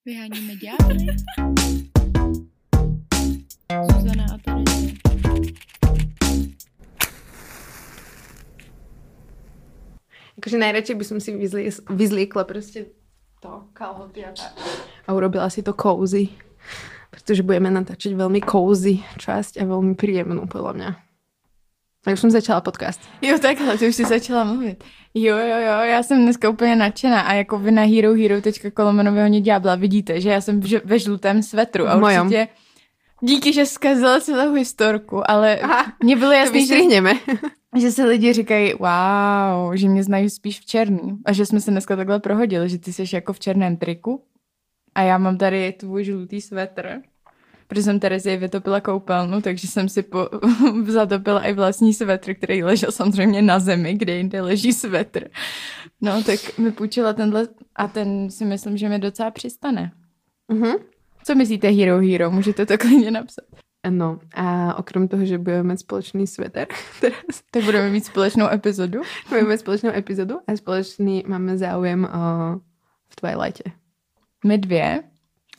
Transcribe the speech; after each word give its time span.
Vyháníme 0.00 0.56
ďábly. 0.56 1.12
Zuzana 3.68 4.32
a 4.32 4.36
Terezie. 4.40 4.96
Akože 10.40 10.56
najradšej 10.56 10.96
by 10.96 11.04
som 11.04 11.20
si 11.20 11.36
vyzli, 11.36 11.68
vyzliekla 11.92 12.48
proste 12.48 12.96
to 13.44 13.68
kalhoty 13.76 14.24
a 14.24 14.32
tak. 14.32 14.56
A 15.04 15.12
urobila 15.12 15.52
si 15.52 15.60
to 15.60 15.76
cozy. 15.76 16.32
Pretože 17.12 17.44
budeme 17.44 17.68
natáčať 17.68 18.16
veľmi 18.16 18.40
cozy 18.40 19.04
časť 19.20 19.60
a 19.60 19.68
veľmi 19.68 20.00
príjemnú, 20.00 20.48
podľa 20.48 20.72
mňa. 20.80 21.09
A 22.06 22.12
už 22.12 22.20
jsem 22.20 22.30
začala 22.30 22.60
podcast. 22.60 23.00
Jo, 23.22 23.38
takhle, 23.38 23.78
ty 23.78 23.88
už 23.88 23.94
jsi 23.94 24.04
začala 24.04 24.44
mluvit. 24.44 24.84
Jo, 25.14 25.36
jo, 25.38 25.56
jo, 25.58 25.80
já 25.82 26.02
jsem 26.02 26.22
dneska 26.22 26.48
úplně 26.48 26.76
nadšená 26.76 27.20
a 27.20 27.32
jako 27.32 27.58
vy 27.58 27.70
na 27.70 27.82
herohero.com 27.82 29.06
hodně 29.06 29.40
ďábla 29.40 29.74
vidíte, 29.74 30.20
že 30.20 30.30
já 30.30 30.40
jsem 30.40 30.60
ve 30.84 30.98
žlutém 30.98 31.42
svetru 31.42 31.88
a 31.88 31.96
mojom. 31.96 32.26
určitě 32.26 32.48
díky, 33.20 33.52
že 33.52 33.66
zkazila 33.66 34.20
celou 34.20 34.54
historku, 34.54 35.30
ale 35.30 35.58
Aha, 35.58 35.92
mně 36.02 36.16
bylo 36.16 36.32
jasný, 36.32 36.66
že, 36.66 36.78
že 37.76 37.90
se 37.90 38.04
lidi 38.04 38.32
říkají, 38.32 38.74
wow, 38.74 39.74
že 39.74 39.88
mě 39.88 40.04
znají 40.04 40.30
spíš 40.30 40.60
v 40.60 40.66
černý 40.66 41.18
a 41.24 41.32
že 41.32 41.46
jsme 41.46 41.60
se 41.60 41.70
dneska 41.70 41.96
takhle 41.96 42.20
prohodili, 42.20 42.68
že 42.68 42.78
ty 42.78 42.92
jsi 42.92 43.04
jako 43.12 43.32
v 43.32 43.40
černém 43.40 43.76
triku 43.76 44.24
a 44.94 45.02
já 45.02 45.18
mám 45.18 45.38
tady 45.38 45.72
tvůj 45.72 46.04
žlutý 46.04 46.40
svetr. 46.40 47.00
Protože 47.70 47.82
jsem 47.82 48.00
Terezie 48.00 48.36
vytopila 48.36 48.80
koupelnu, 48.80 49.40
takže 49.40 49.68
jsem 49.68 49.88
si 49.88 50.02
po, 50.02 50.28
zatopila 50.86 51.40
i 51.40 51.52
vlastní 51.52 51.94
svetr, 51.94 52.34
který 52.34 52.62
ležel 52.64 52.92
samozřejmě 52.92 53.42
na 53.42 53.58
zemi, 53.58 53.94
kde 53.94 54.16
jinde 54.16 54.40
leží 54.40 54.72
svetr. 54.72 55.30
No, 56.00 56.22
tak 56.22 56.58
mi 56.58 56.72
půjčila 56.72 57.12
tenhle 57.12 57.48
a 57.76 57.88
ten 57.88 58.30
si 58.30 58.44
myslím, 58.44 58.76
že 58.76 58.88
mi 58.88 58.98
docela 58.98 59.30
přistane. 59.30 59.92
Mhm. 60.48 60.72
Co 61.24 61.34
myslíte 61.34 61.68
Hero 61.68 61.98
Hero? 61.98 62.30
Můžete 62.30 62.66
to 62.66 62.78
klidně 62.78 63.10
napsat. 63.10 63.44
No 63.90 64.18
a 64.34 64.74
okrem 64.74 65.08
toho, 65.08 65.24
že 65.24 65.38
budeme 65.38 65.62
mať 65.62 65.78
spoločný 65.78 66.26
sveter, 66.26 66.68
teraz 67.00 67.40
Tak 67.50 67.64
budeme 67.64 67.90
mít 67.90 68.04
společnou 68.04 68.50
epizodu. 68.50 69.00
budeme 69.28 69.48
mať 69.48 69.60
spoločnú 69.60 69.90
epizodu 69.94 70.42
a 70.44 70.50
spoločný 70.52 71.24
máme 71.24 71.54
záujem 71.54 72.04
o, 72.04 72.08
v 73.08 73.14
Twilighte. 73.16 73.72
My 74.44 74.58
dvě 74.58 75.02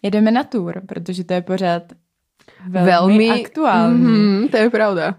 jedeme 0.01 0.31
na 0.31 0.43
tour, 0.43 0.81
protože 0.85 1.23
to 1.23 1.33
je 1.33 1.41
pořád 1.41 1.83
velmi, 2.69 2.91
Velmi 2.91 3.29
aktuální. 3.43 3.99
Mhm, 4.03 4.47
to 4.47 4.57
je 4.57 4.69
pravda. 4.69 5.15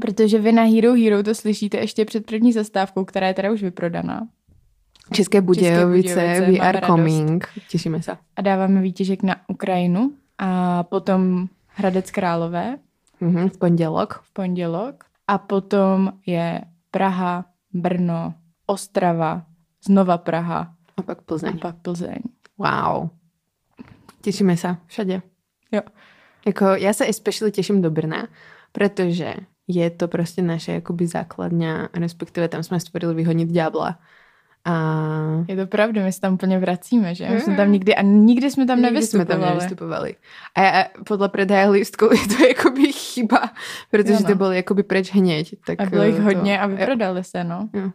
Protože 0.00 0.38
vy 0.38 0.52
na 0.52 0.62
Hero 0.62 0.92
Hero 0.94 1.22
to 1.22 1.34
slyšíte 1.34 1.76
ještě 1.78 2.04
před 2.04 2.26
první 2.26 2.52
zastávkou, 2.52 3.04
která 3.04 3.26
je 3.28 3.34
teda 3.34 3.50
už 3.52 3.62
vyprodaná. 3.62 4.28
České 5.12 5.40
Budějovice, 5.40 6.08
Budějovice, 6.14 6.52
we 6.52 6.58
are 6.58 6.72
radost. 6.80 6.86
coming. 6.86 7.48
Těšíme 7.70 8.02
se. 8.02 8.16
A 8.36 8.42
dáváme 8.42 8.80
výtěžek 8.80 9.22
na 9.22 9.36
Ukrajinu 9.48 10.12
a 10.38 10.82
potom 10.82 11.48
Hradec 11.66 12.10
Králové 12.10 12.76
Mhm, 13.20 13.48
v 13.48 13.58
pondělok. 13.58 14.20
v 14.24 14.32
pondělok 14.32 15.04
a 15.28 15.38
potom 15.38 16.12
je 16.26 16.60
Praha, 16.90 17.44
Brno, 17.72 18.34
Ostrava, 18.66 19.42
znova 19.86 20.18
Praha 20.18 20.72
A 20.96 21.02
pak 21.02 21.18
a 21.18 21.22
Plzeň. 21.24 21.58
pak 21.58 21.76
Plzeň. 21.76 22.16
Wow. 22.58 23.08
Těšíme 24.20 24.56
se 24.56 24.76
všade. 24.86 25.22
Jako, 26.46 26.64
já 26.66 26.92
se 26.92 27.08
especially 27.08 27.52
těším 27.52 27.82
do 27.82 27.90
Brna, 27.90 28.28
protože 28.72 29.34
je 29.68 29.90
to 29.90 30.08
prostě 30.08 30.42
naše 30.42 30.72
jakoby 30.72 31.06
základňa, 31.06 31.88
respektive 31.94 32.48
tam 32.48 32.62
jsme 32.62 32.80
stvorili 32.80 33.14
vyhodnit 33.14 33.48
ďábla. 33.48 33.98
A 34.64 34.74
Je 35.48 35.56
to 35.56 35.66
pravda, 35.66 36.04
my 36.04 36.12
se 36.12 36.20
tam 36.20 36.34
úplně 36.34 36.58
vracíme, 36.58 37.14
že? 37.14 37.28
My 37.28 37.40
jsme 37.40 37.52
Mm. 37.52 37.56
tam 37.56 37.72
nikdy, 37.72 37.94
a 37.94 38.02
nikdy 38.02 38.50
jsme 38.50 38.66
tam 38.66 38.82
nikdy 38.82 39.02
jsme 39.02 39.18
tam 39.24 39.40
nevystupovali. 39.40 39.54
nevystupovali. 39.56 40.14
A, 40.54 40.80
a 40.80 40.84
podle 41.06 41.28
predaje 41.28 41.68
lístků 41.70 42.04
je 42.04 42.36
to 42.36 42.46
jakoby 42.46 42.92
chyba, 42.92 43.50
protože 43.90 44.12
Jo, 44.12 44.18
no. 44.22 44.26
to 44.28 44.34
bylo 44.34 44.52
jakoby 44.52 44.82
preč 44.82 45.12
hněď. 45.14 45.54
Tak 45.66 45.80
A 45.80 45.86
bylo 45.86 46.02
jich 46.02 46.16
eh, 46.18 46.22
hodně 46.22 46.56
to, 46.58 46.62
a 46.62 46.66
vyprodali 46.66 47.24
se, 47.24 47.44
no. 47.44 47.68
Jo. 47.74 47.90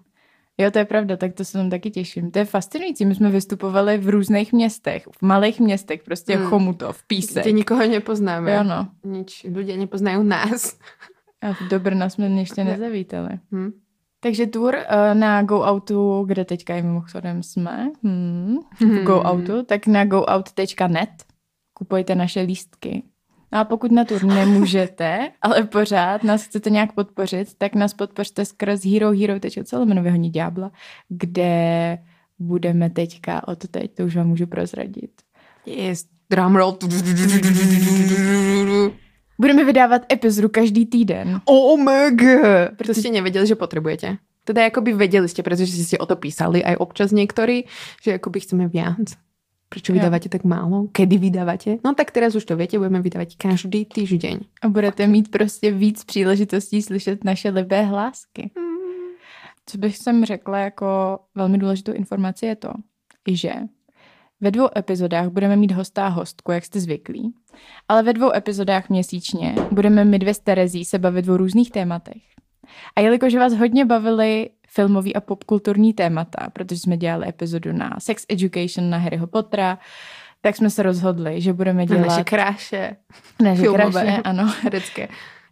Jo, 0.57 0.71
to 0.71 0.79
je 0.79 0.85
pravda, 0.85 1.17
tak 1.17 1.33
to 1.33 1.45
se 1.45 1.57
tam 1.57 1.69
taky 1.69 1.91
těším. 1.91 2.31
To 2.31 2.39
je 2.39 2.45
fascinující, 2.45 3.05
my 3.05 3.15
jsme 3.15 3.29
vystupovali 3.29 3.97
v 3.97 4.09
různých 4.09 4.53
městech, 4.53 5.07
v 5.11 5.21
malých 5.21 5.59
městech, 5.59 6.03
prostě 6.03 6.35
Hmm. 6.35 6.45
Chomutov, 6.45 7.03
Písek. 7.07 7.43
Kde 7.43 7.51
nikoho 7.51 7.87
nepoznáme. 7.87 8.51
Jo, 8.53 8.63
no. 8.63 8.87
Nič, 9.03 9.45
ľudia 9.49 9.77
nepoznajú 9.77 10.23
nás. 10.23 10.77
A 11.41 11.57
do 11.69 11.79
Brna 11.79 12.09
jsme 12.09 12.27
ještě 12.27 12.63
nezavítali. 12.63 13.39
Hm. 13.51 13.71
Takže 14.19 14.47
tour 14.47 14.75
eh, 14.75 15.15
na 15.15 15.41
Go 15.43 15.59
Outu, 15.69 16.23
kde 16.27 16.45
teďka 16.45 16.75
i 16.75 16.81
mimochodem 16.81 17.43
jsme, 17.43 17.91
hmm, 18.03 18.57
v 18.79 19.03
Go 19.03 19.19
Hmm. 19.19 19.25
Outu, 19.25 19.63
tak 19.65 19.87
na 19.87 20.05
goout.net 20.05 21.09
kupujte 21.73 22.15
naše 22.15 22.41
lístky. 22.41 23.03
No 23.53 23.59
a 23.59 23.63
pokud 23.63 23.91
na 23.91 24.05
tour 24.05 24.23
nemůžete, 24.23 25.29
ale 25.41 25.63
pořád 25.63 26.23
nás 26.23 26.43
chcete 26.43 26.69
nějak 26.69 26.93
podpořit, 26.93 27.47
tak 27.57 27.75
nás 27.75 27.93
podpořte 27.93 28.45
skrz 28.45 28.85
herohero.co 28.85 29.85
vyhodní 29.85 30.29
ďábla, 30.29 30.71
kde 31.09 31.97
budeme 32.39 32.89
teďka 32.89 33.47
od 33.47 33.67
teď, 33.67 33.93
to 33.93 34.03
už 34.03 34.15
vám 34.15 34.27
můžu 34.27 34.47
prozradit. 34.47 35.11
Yes, 35.65 36.05
drumroll. 36.29 36.77
Budeme 39.39 39.65
vydávat 39.65 40.01
epizodu 40.13 40.49
každý 40.49 40.85
týden. 40.85 41.41
OMG! 41.45 42.21
To 42.87 42.93
ste 42.93 43.09
nevedeli, 43.09 43.47
že 43.47 43.55
potrebujete. 43.55 44.17
Teda 44.43 44.67
akoby 44.67 44.93
vedeli 44.93 45.29
ste, 45.31 45.39
pretože 45.39 45.71
ste 45.71 45.83
si 45.83 45.95
o 45.95 46.05
to 46.05 46.19
písali 46.19 46.59
aj 46.59 46.75
občas 46.83 47.15
niektorí, 47.15 47.63
že 48.03 48.19
akoby 48.19 48.39
chceme 48.43 48.67
viac. 48.67 49.15
Prečo 49.73 49.89
Jo. 49.89 49.97
vydávate 49.97 50.29
tak 50.29 50.43
málo? 50.43 50.87
Kedy 50.93 51.17
vydávate? 51.17 51.81
No 51.81 51.97
tak 51.97 52.13
teraz 52.13 52.37
už 52.37 52.45
to 52.45 52.53
viete, 52.53 52.77
budeme 52.77 53.01
vydávať 53.01 53.41
každý 53.41 53.89
týždeň. 53.89 54.45
A 54.61 54.69
budete 54.69 55.07
mít 55.07 55.33
prostě 55.33 55.71
víc 55.73 56.05
příležitostí 56.05 56.81
slyšet 56.81 57.23
naše 57.23 57.49
libé 57.49 57.81
hlásky. 57.81 58.51
Co 59.65 59.77
bych 59.77 59.97
sem 59.97 60.25
řekla 60.25 60.59
jako 60.59 61.19
velmi 61.35 61.57
důležitou 61.57 61.91
informaci 61.93 62.45
je 62.45 62.55
to, 62.55 62.69
že 63.31 63.53
ve 64.41 64.51
dvou 64.51 64.69
epizodách 64.77 65.27
budeme 65.29 65.55
mít 65.55 65.71
hosta 65.71 66.05
a 66.05 66.09
hostku, 66.09 66.51
jak 66.51 66.65
jste 66.65 66.79
zvyklí, 66.79 67.33
ale 67.89 68.03
ve 68.03 68.13
dvou 68.13 68.35
epizodách 68.35 68.89
měsíčně 68.89 69.55
budeme 69.71 70.05
my 70.05 70.19
dvě 70.19 70.33
s 70.33 70.39
Terezí 70.39 70.85
se 70.85 70.99
bavit 70.99 71.29
o 71.29 71.37
různých 71.37 71.71
tématech. 71.71 72.21
A 72.95 73.01
jelikož 73.01 73.35
vás 73.35 73.53
hodně 73.53 73.85
bavili 73.85 74.49
filmový 74.73 75.15
a 75.15 75.21
popkulturní 75.21 75.93
témata, 75.93 76.49
protože 76.53 76.79
jsme 76.79 76.97
dělali 76.97 77.27
epizodu 77.29 77.73
na 77.73 77.95
Sex 77.99 78.25
Education, 78.29 78.89
na 78.89 78.97
Harryho 78.97 79.27
Pottera, 79.27 79.77
tak 80.41 80.55
jsme 80.55 80.69
se 80.69 80.83
rozhodli, 80.83 81.41
že 81.41 81.53
budeme 81.53 81.85
dělat 81.85 82.07
Naše 82.07 82.23
kráše 82.23 82.95
naše 83.41 83.61
filmové. 83.61 83.91
kraše, 83.91 84.21
ano, 84.23 84.53
herecké. 84.63 85.07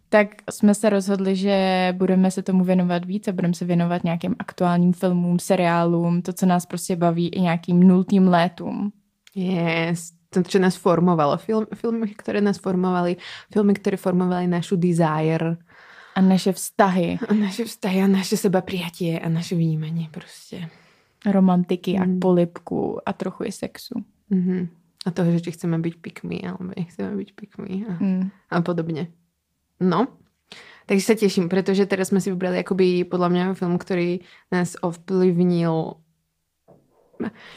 tak 0.08 0.28
jsme 0.50 0.74
se 0.74 0.90
rozhodli, 0.90 1.36
že 1.36 1.56
budeme 1.96 2.30
se 2.30 2.42
tomu 2.42 2.64
věnovat 2.64 3.04
víc 3.04 3.28
a 3.28 3.32
budeme 3.32 3.54
se 3.54 3.64
věnovat 3.64 4.04
nějakým 4.04 4.34
aktuálním 4.38 4.92
filmům, 4.92 5.38
seriálům, 5.38 6.22
to, 6.22 6.32
co 6.32 6.46
nás 6.46 6.66
prostě 6.66 6.96
baví, 6.96 7.28
i 7.28 7.40
nějakým 7.40 7.80
nultým 7.82 8.28
létům. 8.28 8.92
Yes. 9.34 10.12
To, 10.32 10.42
čo 10.42 10.58
nás 10.58 10.76
formovalo. 10.76 11.36
Film, 11.36 11.68
filmy, 11.76 12.08
ktoré 12.16 12.40
nás 12.40 12.56
formovali. 12.56 13.20
Filmy, 13.52 13.76
ktoré 13.76 14.00
formovali 14.00 14.48
našu 14.48 14.80
desire. 14.80 15.60
A 16.12 16.20
naše 16.20 16.52
vztahy, 16.52 17.16
A 17.22 17.32
naše 17.32 17.64
vztahy 17.64 18.04
a 18.04 18.08
naše 18.08 18.36
seba 18.36 18.60
prijatie 18.60 19.16
a 19.16 19.28
naše 19.28 19.56
vnímanie 19.56 20.08
proste. 20.12 20.68
romantiky 21.22 21.94
a 21.94 22.02
Mm. 22.02 22.18
polipku 22.18 22.98
a 22.98 23.14
trochu 23.14 23.46
i 23.46 23.52
sexu. 23.54 24.02
Mhm. 24.26 24.68
A 25.06 25.10
toho, 25.10 25.30
že 25.30 25.46
či 25.46 25.50
chceme 25.54 25.78
byť 25.78 25.94
pikmi, 26.02 26.42
alebo 26.42 26.74
nechceme 26.74 27.14
byť 27.14 27.30
pikmi 27.34 27.86
a, 27.86 27.92
Mm. 28.02 28.24
a 28.50 28.56
podobne. 28.58 29.06
No, 29.78 30.10
takže 30.86 31.04
sa 31.06 31.14
teším, 31.14 31.46
pretože 31.46 31.86
teraz 31.86 32.10
sme 32.10 32.18
si 32.18 32.26
vybrali 32.26 32.58
akoby 32.58 33.06
podľa 33.06 33.28
mňa 33.30 33.44
film, 33.54 33.78
ktorý 33.78 34.18
nás 34.50 34.74
ovplyvnil 34.82 36.01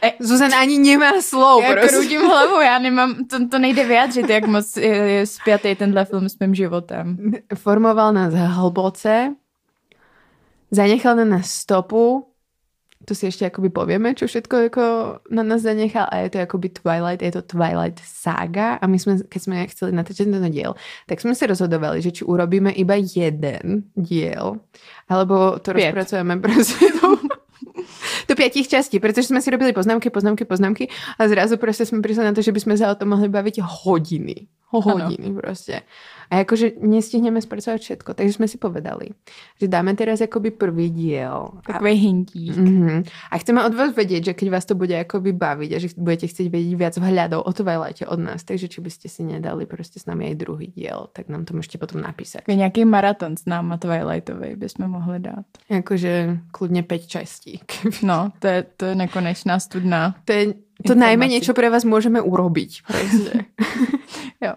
E- 0.01 0.13
Zuzana 0.19 0.59
ani 0.59 0.77
nemá 0.77 1.21
slov. 1.21 1.63
Já 1.63 1.71
prostě. 1.71 1.95
krutím 1.95 2.21
hlavu, 2.21 2.61
já 2.61 2.79
nemám, 2.79 3.25
to, 3.25 3.47
to 3.47 3.59
nejde 3.59 3.83
vyjádřit, 3.85 4.29
jak 4.29 4.47
moc 4.47 4.77
je, 4.77 4.95
je 4.95 5.25
spjatý 5.25 5.75
tenhle 5.75 6.05
film 6.05 6.29
s 6.29 6.39
mým 6.39 6.55
životem. 6.55 7.31
Formoval 7.55 8.13
nás 8.13 8.33
hlboce, 8.33 9.35
zanechal 10.71 11.15
na 11.15 11.25
nás 11.25 11.51
stopu, 11.51 12.27
to 13.05 13.13
si 13.13 13.29
ešte 13.29 13.45
akoby 13.45 13.69
povieme, 13.69 14.17
čo 14.17 14.25
všetko 14.25 14.55
ako 14.73 14.83
na 15.29 15.45
nás 15.45 15.61
zanechal 15.61 16.09
a 16.09 16.25
je 16.25 16.29
to 16.33 16.37
akoby 16.41 16.73
Twilight, 16.73 17.21
je 17.21 17.31
to 17.37 17.45
Twilight 17.45 18.01
saga 18.01 18.81
a 18.81 18.85
my 18.89 18.97
sme, 18.97 19.21
keď 19.29 19.39
sme 19.45 19.55
chceli 19.69 19.91
natáčať 19.93 20.25
tento 20.25 20.49
diel, 20.49 20.73
tak 21.05 21.21
sme 21.21 21.37
sa 21.37 21.45
rozhodovali, 21.45 22.01
že 22.01 22.09
či 22.11 22.25
urobíme 22.25 22.73
iba 22.73 22.97
jeden 22.97 23.93
diel, 23.93 24.57
alebo 25.05 25.61
to 25.61 25.77
Pět. 25.77 25.93
rozpracujeme 25.93 26.41
proste 26.41 26.89
do, 26.97 27.21
do 28.25 28.33
piatich 28.33 28.67
častí, 28.69 28.97
pretože 28.99 29.29
sme 29.29 29.41
si 29.41 29.49
robili 29.49 29.71
poznámky, 29.71 30.09
poznámky, 30.09 30.43
poznámky 30.45 30.83
a 31.17 31.29
zrazu 31.29 31.57
proste 31.57 31.85
sme 31.85 32.01
prišli 32.01 32.25
na 32.25 32.33
to, 32.33 32.41
že 32.41 32.53
by 32.53 32.59
sme 32.61 32.75
sa 32.77 32.91
o 32.91 32.97
tom 32.97 33.13
mohli 33.13 33.29
baviť 33.29 33.61
hodiny. 33.61 34.49
hodiny 34.73 35.27
ano. 35.31 35.39
proste. 35.39 35.85
A 36.31 36.41
akože 36.41 36.81
nestihneme 36.81 37.37
spracovať 37.39 37.79
všetko, 37.81 38.09
takže 38.17 38.37
sme 38.41 38.47
si 38.49 38.57
povedali, 38.57 39.13
že 39.61 39.69
dáme 39.69 39.93
teraz 39.93 40.21
akoby 40.21 40.53
prvý 40.53 40.89
diel. 40.89 41.61
Takový 41.65 41.93
hintík. 41.95 42.55
Uh-huh. 42.57 42.99
A 43.29 43.35
chceme 43.37 43.61
od 43.61 43.73
vás 43.77 43.93
vedieť, 43.93 44.31
že 44.31 44.33
keď 44.33 44.47
vás 44.49 44.65
to 44.65 44.73
bude 44.73 44.93
akoby 44.93 45.31
baviť 45.35 45.69
a 45.73 45.77
že 45.77 45.87
budete 45.97 46.31
chcieť 46.31 46.47
vedieť 46.49 46.73
viac 46.75 46.95
vhľadov 46.97 47.45
o 47.45 47.51
Twilighte 47.53 48.05
od 48.09 48.19
nás, 48.19 48.41
takže 48.41 48.67
či 48.71 48.79
by 48.81 48.89
ste 48.89 49.07
si 49.07 49.21
nedali 49.21 49.69
proste 49.69 50.01
s 50.01 50.09
nami 50.09 50.33
aj 50.33 50.35
druhý 50.41 50.67
diel, 50.73 51.09
tak 51.13 51.29
nám 51.29 51.45
to 51.45 51.53
môžete 51.53 51.77
potom 51.77 52.01
napísať. 52.01 52.47
Nejaký 52.49 52.87
maraton 52.87 53.37
s 53.37 53.45
náma 53.45 53.77
Twilightovej 53.77 54.57
by 54.57 54.67
sme 54.67 54.85
mohli 54.89 55.21
dát. 55.21 55.45
Akože 55.69 56.41
kľudne 56.49 56.81
5 56.81 57.05
častí. 57.05 57.61
No, 58.05 58.29
to 58.37 58.45
je, 58.45 58.59
to 58.75 58.83
je 58.91 58.95
nekonečná 58.97 59.57
studná. 59.57 60.19
To 60.29 60.31
je 60.35 60.43
to 60.83 60.93
najmenej, 60.93 61.39
čo 61.39 61.55
pre 61.55 61.71
vás 61.71 61.87
môžeme 61.87 62.19
urobiť. 62.19 62.83
jo. 64.45 64.53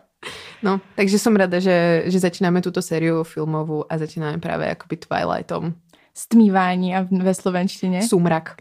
No, 0.62 0.80
takže 0.98 1.18
som 1.18 1.36
rada, 1.36 1.62
že, 1.62 2.10
že 2.10 2.18
začínáme 2.18 2.58
túto 2.58 2.82
sériu 2.82 3.22
filmovú 3.22 3.86
a 3.86 3.94
začínáme 3.98 4.42
práve 4.42 4.66
akoby 4.66 4.96
Twilightom. 4.96 5.74
Stmívání 6.14 6.96
a 6.96 7.06
ve 7.10 7.34
slovenštině? 7.34 8.08
Sumrak. 8.08 8.54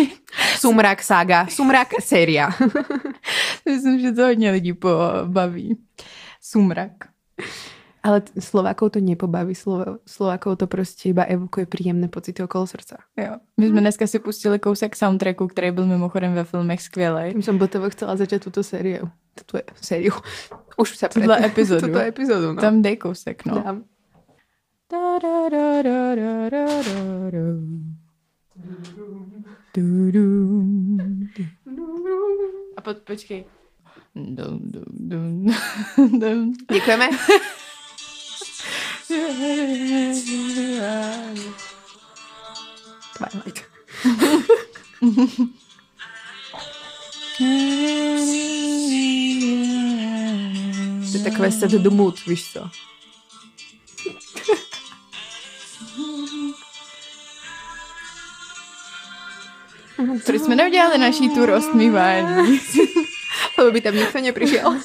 Sumrak 0.56 1.02
saga. 1.02 1.46
Sumrak 1.46 1.88
séria. 2.00 2.48
Myslím, 3.68 4.00
že 4.00 4.12
to 4.12 4.22
hodně 4.22 4.50
lidí 4.50 4.72
pobaví. 4.72 5.76
Sumrak. 6.40 6.92
Ale 8.02 8.22
Slovákov 8.38 8.92
to 8.92 9.00
nepobaví, 9.00 9.54
Slovákov 10.06 10.58
to 10.58 10.66
prostě 10.66 11.08
iba 11.08 11.22
evokuje 11.22 11.66
příjemné 11.66 12.08
pocity 12.08 12.42
okolo 12.42 12.66
srdce. 12.66 12.96
Jo. 13.16 13.36
My 13.56 13.68
jsme 13.68 13.80
dneska 13.80 14.06
si 14.06 14.18
pustili 14.18 14.58
kousek 14.58 14.96
soundtracku, 14.96 15.46
který 15.46 15.70
byl 15.70 15.86
mimochodem 15.86 16.34
ve 16.34 16.44
filmech 16.44 16.82
skvělý. 16.82 17.42
Jsem 17.42 17.58
Botovo 17.58 17.90
chcela 17.90 18.16
začít 18.16 18.44
tuto 18.44 18.62
sériu. 18.62 19.10
Tuto 19.34 19.58
sériu. 19.82 20.12
Už 20.76 20.96
se 20.96 21.08
Tuto 21.08 21.32
epizodu. 21.32 21.86
Tuto 21.86 21.98
epizodu, 21.98 22.52
no. 22.52 22.60
Tam 22.60 22.82
dej 22.82 22.96
kousek, 22.96 23.44
no. 23.44 23.54
Dám. 23.54 23.84
A 32.76 32.80
pod, 32.80 32.98
počkej. 32.98 33.44
Děkujeme. 36.72 37.08
Twilight. 43.16 43.62
to 51.12 51.18
je 51.18 51.24
takové 51.24 51.52
set 51.52 51.70
do 51.70 51.90
mood, 51.90 52.26
víš 52.26 52.52
co? 52.52 52.70
Proč 60.26 60.42
jsme 60.42 60.56
neudělali 60.56 60.98
naší 60.98 61.28
tu 61.28 61.46
rozmývání? 61.46 62.60
Lebo 63.58 63.70
by 63.72 63.80
tam 63.80 63.94
nikto 63.94 64.20
nepřišel. 64.20 64.80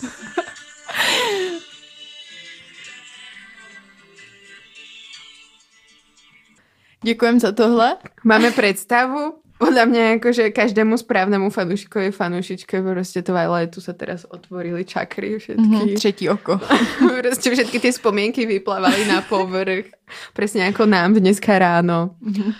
Děkujem 7.07 7.39
za 7.39 7.51
tohle. 7.51 7.97
Máme 8.23 8.51
představu. 8.51 9.39
Podľa 9.57 9.83
mňa 9.89 10.03
akože 10.19 10.53
každému 10.53 11.01
správnemu 11.01 11.49
fanúšikovi, 11.49 12.11
fanúšičke 12.13 12.77
proste 12.83 13.23
Twilightu 13.25 13.81
sa 13.81 13.95
teraz 13.95 14.27
otvorili 14.27 14.85
čakry 14.85 15.39
všetky. 15.39 15.57
Mm-hmm, 15.57 15.97
třetí 15.97 16.29
oko. 16.29 16.59
proste 17.23 17.47
všetky 17.49 17.79
tie 17.79 17.89
spomienky 17.95 18.45
vyplávali 18.45 19.07
na 19.07 19.23
povrch. 19.23 19.89
Presne 20.35 20.67
ako 20.67 20.85
nám 20.85 21.17
dneska 21.17 21.55
ráno. 21.57 22.19
Mm-hmm. 22.21 22.51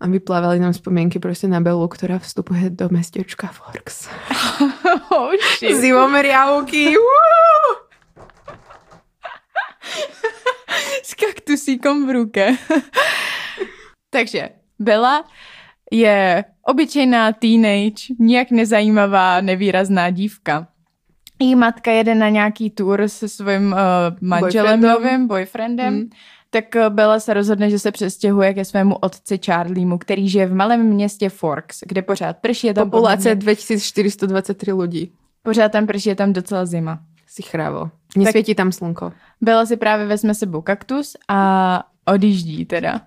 A 0.00 0.04
vyplávali 0.06 0.62
nám 0.62 0.72
spomienky 0.72 1.18
proste 1.18 1.50
na 1.50 1.58
Belu, 1.60 1.84
ktorá 1.84 2.22
vstupuje 2.22 2.70
do 2.72 2.88
mestečka 2.94 3.50
Forks. 3.52 4.06
oh, 5.12 5.34
shit. 5.58 5.76
Zimomriavky. 5.76 6.96
S 11.04 11.12
kaktusíkom 11.20 12.06
v 12.06 12.10
ruke. 12.16 12.44
Takže 14.10 14.48
Bela 14.78 15.24
je 15.92 16.44
obyčejná 16.62 17.32
teenage, 17.32 18.14
nijak 18.18 18.50
nezajímavá, 18.50 19.40
nevýrazná 19.40 20.10
dívka. 20.10 20.66
Její 21.40 21.54
matka 21.54 21.90
jede 21.90 22.14
na 22.14 22.28
nějaký 22.28 22.70
tour 22.70 23.08
se 23.08 23.28
svým 23.28 23.72
uh, 23.72 23.78
manželem 24.20 24.80
boyfriendem. 24.80 25.02
novým, 25.02 25.28
boyfriendem, 25.28 25.94
mm. 25.94 26.10
tak 26.50 26.76
eh, 26.76 26.90
Bella 26.90 27.20
se 27.20 27.34
rozhodne, 27.34 27.70
že 27.70 27.78
se 27.78 27.90
přestěhuje 27.92 28.54
ke 28.54 28.64
svému 28.64 28.94
otci 28.94 29.40
Charliemu, 29.46 29.98
který 29.98 30.28
žije 30.28 30.46
v 30.46 30.54
malém 30.54 30.82
městě 30.82 31.28
Forks, 31.28 31.80
kde 31.86 32.02
pořád 32.02 32.36
prší. 32.36 32.66
Je 32.66 32.74
tam 32.74 32.90
Populace 32.90 33.16
poměrně... 33.16 33.40
2423 33.40 34.72
lidí. 34.72 35.12
Pořád 35.42 35.72
tam 35.72 35.86
prší, 35.86 36.08
je 36.08 36.14
tam 36.14 36.32
docela 36.32 36.66
zima. 36.66 37.00
Si 37.26 37.42
chrávo. 37.42 37.90
Nesvětí 38.16 38.54
tam 38.54 38.72
slunko. 38.72 39.12
Bella 39.40 39.66
si 39.66 39.76
právě 39.76 40.06
vezme 40.06 40.34
sebou 40.34 40.60
kaktus 40.60 41.16
a 41.28 41.82
odjíždí 42.10 42.64
teda. 42.64 43.00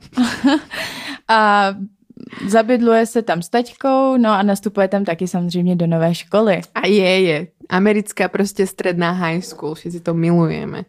a 1.27 1.69
zabydluje 2.47 3.05
se 3.05 3.21
tam 3.21 3.41
s 3.41 3.50
taťkou, 3.50 4.17
no 4.17 4.29
a 4.31 4.44
nastupuje 4.44 4.88
tam 4.88 5.05
taky 5.05 5.27
samozřejmě 5.27 5.75
do 5.75 5.88
nové 5.88 6.15
školy. 6.15 6.61
A 6.75 6.88
je, 6.88 7.21
je. 7.21 7.47
Americká 7.69 8.27
prostě 8.27 8.67
stredná 8.67 9.11
high 9.11 9.41
school, 9.41 9.73
všetci 9.73 10.00
to 10.00 10.13
milujeme. 10.13 10.85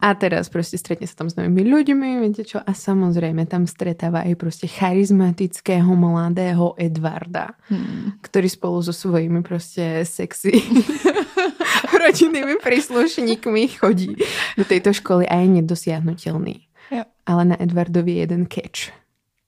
A 0.00 0.14
teraz 0.14 0.48
prostě 0.48 0.78
stretne 0.78 1.08
sa 1.08 1.16
tam 1.16 1.30
s 1.32 1.36
novými 1.40 1.64
ľuďmi, 1.72 2.20
viete 2.20 2.44
čo? 2.44 2.60
A 2.60 2.76
samozrejme 2.76 3.48
tam 3.48 3.64
stretáva 3.64 4.20
aj 4.28 4.34
prostě 4.36 4.68
charizmatického 4.68 5.96
mladého 5.96 6.74
Edvarda, 6.76 7.56
hmm. 7.72 8.20
ktorý 8.20 8.48
spolu 8.48 8.82
so 8.82 8.92
svojimi 8.92 9.42
prostě 9.42 10.04
sexy 10.04 10.52
rodinnými 12.06 12.60
príslušníkmi 12.62 13.68
chodí 13.68 14.16
do 14.58 14.64
tejto 14.64 14.92
školy 14.92 15.24
a 15.28 15.34
je 15.40 15.48
nedosiahnutelný. 15.48 16.65
Jo. 16.90 17.02
Ale 17.26 17.44
na 17.44 17.62
Edvardovi 17.62 18.12
je 18.12 18.18
jeden 18.18 18.46
catch. 18.46 18.92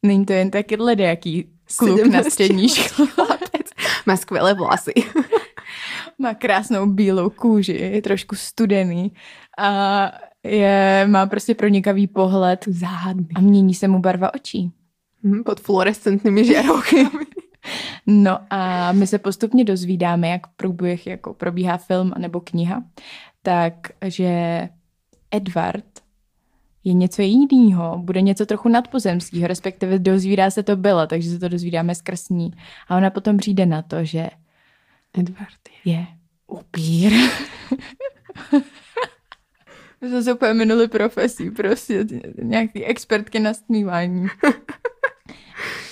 Není 0.03 0.27
to 0.27 0.33
jen 0.33 0.51
taky 0.51 0.77
ledajaký 0.77 1.49
kluk 1.79 2.07
na 2.07 2.23
střední 2.23 2.69
škole. 2.69 3.09
Má 4.07 4.17
skvělé 4.17 4.55
vlasy. 4.55 4.93
má 6.19 6.35
krásnou 6.35 6.87
bílou 6.87 7.31
kůži, 7.31 7.73
je 7.73 8.03
trošku 8.03 8.37
studený 8.37 9.13
a 9.59 10.11
je, 10.45 11.07
má 11.11 11.27
prostě 11.27 11.55
pronikavý 11.55 12.07
pohled. 12.07 12.65
Záhadný. 12.69 13.29
A 13.35 13.41
mění 13.41 13.75
se 13.75 13.89
mu 13.89 13.99
barva 13.99 14.35
očí. 14.35 14.73
Hmm, 15.25 15.45
pod 15.45 15.61
fluorescentnými 15.61 16.45
žarouky. 16.45 17.07
no 18.07 18.39
a 18.51 18.93
my 18.93 19.07
se 19.07 19.19
postupně 19.19 19.65
dozvídáme, 19.65 20.29
jak 20.29 20.47
průběh 20.47 21.07
jako 21.07 21.35
probíhá 21.35 21.77
film 21.77 22.13
nebo 22.19 22.41
kniha, 22.41 22.83
takže 23.43 24.69
Edward 25.31 25.85
je 26.89 26.95
něco 26.95 27.23
jiného, 27.23 27.99
bude 27.99 28.21
něco 28.21 28.47
trochu 28.47 28.69
nadpozemského, 28.69 29.47
respektive 29.47 29.99
dozvídá 29.99 30.51
se 30.51 30.63
to 30.63 30.77
byla, 30.77 31.07
takže 31.07 31.31
se 31.31 31.39
to 31.39 31.49
dozvídáme 31.49 31.95
skrz 31.95 32.29
ní. 32.29 32.51
A 32.89 32.97
ona 32.97 33.11
potom 33.11 33.37
přijde 33.37 33.67
na 33.67 33.83
to, 33.83 34.05
že 34.05 34.31
Edward 35.19 35.59
je, 35.85 35.95
je 35.95 36.07
upír. 36.47 37.13
My 40.01 40.09
jsme 40.09 40.23
se 40.23 40.33
úplně 40.33 40.55
minuli 40.55 40.89
profesí, 40.89 41.51
prostě 41.51 42.05
nějaký 42.43 42.85
expertky 42.85 43.41
na 43.41 43.55
stmívání. 43.55 44.27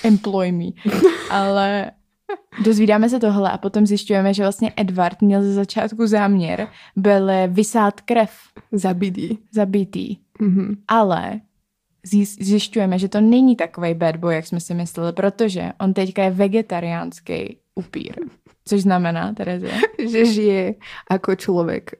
Employ 0.04 0.52
me. 0.52 0.64
Ale 1.30 1.90
dozvídáme 2.64 3.08
se 3.08 3.20
tohle 3.20 3.50
a 3.50 3.58
potom 3.58 3.86
zjišťujeme, 3.86 4.34
že 4.34 4.42
vlastně 4.42 4.72
Edward 4.76 5.22
měl 5.22 5.42
ze 5.42 5.52
začátku 5.52 6.06
záměr 6.06 6.68
byl 6.96 7.30
vysát 7.48 8.00
krev. 8.00 8.30
Zabitý. 8.72 9.38
Zabitý. 9.52 10.16
Mm-hmm. 10.40 10.76
Ale 10.88 11.40
zjišťujeme, 12.40 12.98
že 12.98 13.08
to 13.08 13.20
není 13.20 13.56
takový 13.56 13.94
bad 13.94 14.16
boy, 14.16 14.34
jak 14.34 14.46
jsme 14.46 14.60
si 14.60 14.74
mysleli, 14.74 15.12
protože 15.12 15.72
on 15.80 15.92
teďka 15.92 16.22
je 16.22 16.30
vegetariánský 16.30 17.56
upír. 17.74 18.14
Což 18.64 18.82
znamená, 18.82 19.34
Terezie? 19.34 19.72
že 20.10 20.26
žije 20.26 20.74
jako 21.10 21.34
člověk 21.34 21.90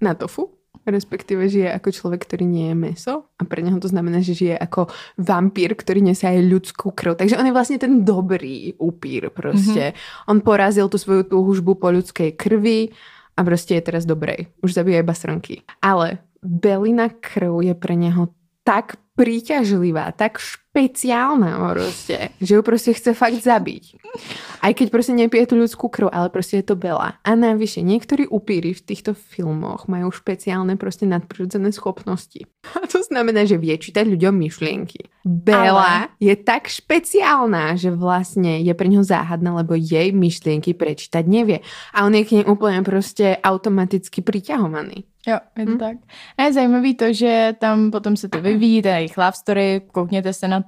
na 0.00 0.14
tofu, 0.14 0.50
respektive 0.86 1.48
žije 1.48 1.64
jako 1.64 1.92
člověk, 1.92 2.24
který 2.24 2.46
nie 2.46 2.68
je 2.68 2.74
meso 2.74 3.22
a 3.38 3.44
pro 3.44 3.60
něho 3.60 3.80
to 3.80 3.88
znamená, 3.88 4.20
že 4.20 4.34
žije 4.34 4.58
jako 4.60 4.86
vampír, 5.18 5.74
který 5.74 6.02
nese 6.02 6.28
aj 6.28 6.38
ľudskú 6.38 6.90
krv. 6.90 7.14
Takže 7.16 7.36
on 7.38 7.46
je 7.46 7.52
vlastně 7.52 7.78
ten 7.78 8.04
dobrý 8.04 8.74
upír 8.78 9.30
prostě. 9.30 9.92
Mm-hmm. 9.92 10.28
On 10.28 10.40
porazil 10.40 10.88
tu 10.88 10.98
svoju 10.98 11.22
túžbu 11.22 11.74
po 11.74 11.86
ľudskej 11.92 12.32
krvi 12.32 12.88
a 13.36 13.44
prostě 13.44 13.74
je 13.74 13.80
teraz 13.80 14.04
dobrý. 14.04 14.34
Už 14.62 14.74
zabíja 14.74 14.98
iba 14.98 15.14
srnky. 15.14 15.62
Ale 15.82 16.18
Belina 16.42 17.08
krv 17.08 17.62
je 17.62 17.74
pre 17.74 17.94
neho 17.98 18.30
tak 18.62 19.00
príťažlivá, 19.18 20.12
tak 20.14 20.38
špeciálna 20.78 21.58
proste, 21.74 22.30
že 22.38 22.54
ju 22.54 22.62
proste 22.62 22.94
chce 22.94 23.10
fakt 23.10 23.42
zabiť. 23.42 23.98
Aj 24.62 24.70
keď 24.70 24.94
proste 24.94 25.10
nepije 25.10 25.50
tú 25.50 25.58
ľudskú 25.58 25.90
krv, 25.90 26.06
ale 26.14 26.30
proste 26.30 26.62
je 26.62 26.70
to 26.70 26.78
Bela. 26.78 27.18
A 27.26 27.34
najvyššie, 27.34 27.82
niektorí 27.82 28.30
upíry 28.30 28.78
v 28.78 28.86
týchto 28.86 29.18
filmoch 29.18 29.90
majú 29.90 30.14
špeciálne 30.14 30.78
proste 30.78 31.10
nadprirodzené 31.10 31.74
schopnosti. 31.74 32.46
A 32.78 32.86
to 32.86 33.02
znamená, 33.02 33.42
že 33.42 33.58
vie 33.58 33.74
čítať 33.74 34.06
ľuďom 34.06 34.38
myšlienky. 34.38 35.10
Bela 35.26 36.06
ale... 36.06 36.14
je 36.22 36.34
tak 36.38 36.70
špeciálna, 36.70 37.74
že 37.74 37.90
vlastne 37.90 38.62
je 38.62 38.70
pre 38.78 38.86
ňo 38.86 39.02
záhadná, 39.02 39.58
lebo 39.58 39.74
jej 39.74 40.14
myšlienky 40.14 40.78
prečítať 40.78 41.26
nevie. 41.26 41.58
A 41.90 42.06
on 42.06 42.14
je 42.14 42.22
k 42.22 42.34
nej 42.38 42.44
úplne 42.46 42.86
proste 42.86 43.34
automaticky 43.42 44.22
priťahovaný. 44.22 45.02
Jo, 45.28 45.38
je 45.58 45.64
to 45.64 45.70
hmm. 45.70 45.78
tak. 45.78 45.96
A 46.38 46.42
je 46.42 46.52
zajímavý 46.52 46.94
to, 46.94 47.12
že 47.12 47.54
tam 47.58 47.90
potom 47.90 48.16
se 48.16 48.28
to 48.28 48.40
vyvíjí, 48.40 48.82
ta 48.82 48.96
jejich 48.96 49.18
love 49.18 49.32
story, 49.32 49.82
koukněte 49.92 50.32
se 50.32 50.48
na 50.48 50.62
to. 50.62 50.67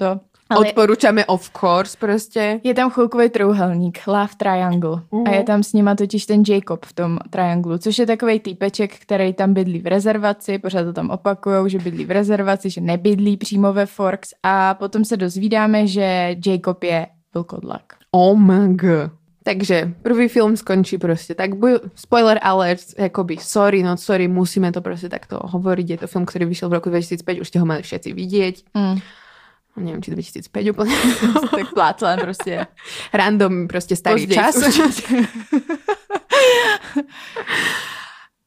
Ale 0.51 0.67
Odporúčame 0.67 1.25
of 1.25 1.51
course 1.61 1.97
prostě. 2.01 2.61
Je 2.65 2.75
tam 2.75 2.91
chvilkový 2.91 3.31
trouhelník, 3.31 3.99
Love 4.07 4.35
Triangle. 4.37 4.91
Uh-huh. 4.91 5.29
A 5.29 5.31
je 5.31 5.43
tam 5.43 5.63
s 5.63 5.73
nima 5.73 5.95
totiž 5.95 6.27
ten 6.27 6.43
Jacob 6.49 6.87
v 6.87 6.93
tom 6.93 7.19
trianglu, 7.31 7.79
což 7.79 7.99
je 7.99 8.07
takový 8.07 8.41
týpeček, 8.41 8.99
který 8.99 9.33
tam 9.33 9.55
bydlí 9.55 9.79
v 9.79 9.87
rezervaci, 9.87 10.59
pořád 10.59 10.85
to 10.85 10.93
tam 10.93 11.11
opakujou, 11.11 11.69
že 11.69 11.79
bydlí 11.79 12.05
v 12.05 12.11
rezervaci, 12.11 12.71
že 12.71 12.81
nebydlí 12.81 13.37
přímo 13.37 13.73
ve 13.73 13.87
Forks 13.87 14.35
a 14.43 14.75
potom 14.75 15.05
se 15.05 15.17
dozvídáme, 15.17 15.87
že 15.87 16.37
Jacob 16.47 16.85
je 16.85 17.07
vlkodlak. 17.35 17.83
Oh 18.11 18.39
my 18.39 18.75
god. 18.75 19.11
Takže 19.45 19.93
prvý 20.03 20.29
film 20.29 20.57
skončí 20.57 20.99
prostě 20.99 21.35
tak, 21.35 21.51
spoiler 21.95 22.39
alert, 22.43 22.81
jakoby 22.99 23.37
sorry, 23.41 23.83
no 23.83 23.97
sorry, 23.97 24.29
musíme 24.29 24.73
to 24.73 24.81
prostě 24.81 25.09
takto 25.09 25.41
hovoriť. 25.45 25.91
Je 25.91 25.99
to 25.99 26.07
film, 26.07 26.27
který 26.27 26.45
vyšel 26.45 26.69
v 26.69 26.73
roku 26.73 26.89
2005, 26.89 27.41
už 27.41 27.49
ste 27.49 27.59
ho 27.59 27.67
mali 27.67 27.83
všetci 27.83 28.13
vidieť. 28.13 28.65
Mm. 28.75 28.99
Neviem, 29.77 30.03
či 30.03 30.11
2005 30.11 30.71
úplne. 30.71 30.95
tak 31.51 31.75
plácala 31.75 32.17
prostě. 32.17 32.67
Random, 33.15 33.69
prostě 33.69 33.97
starý 33.97 34.27
Později, 34.27 34.35
čas. 34.35 34.57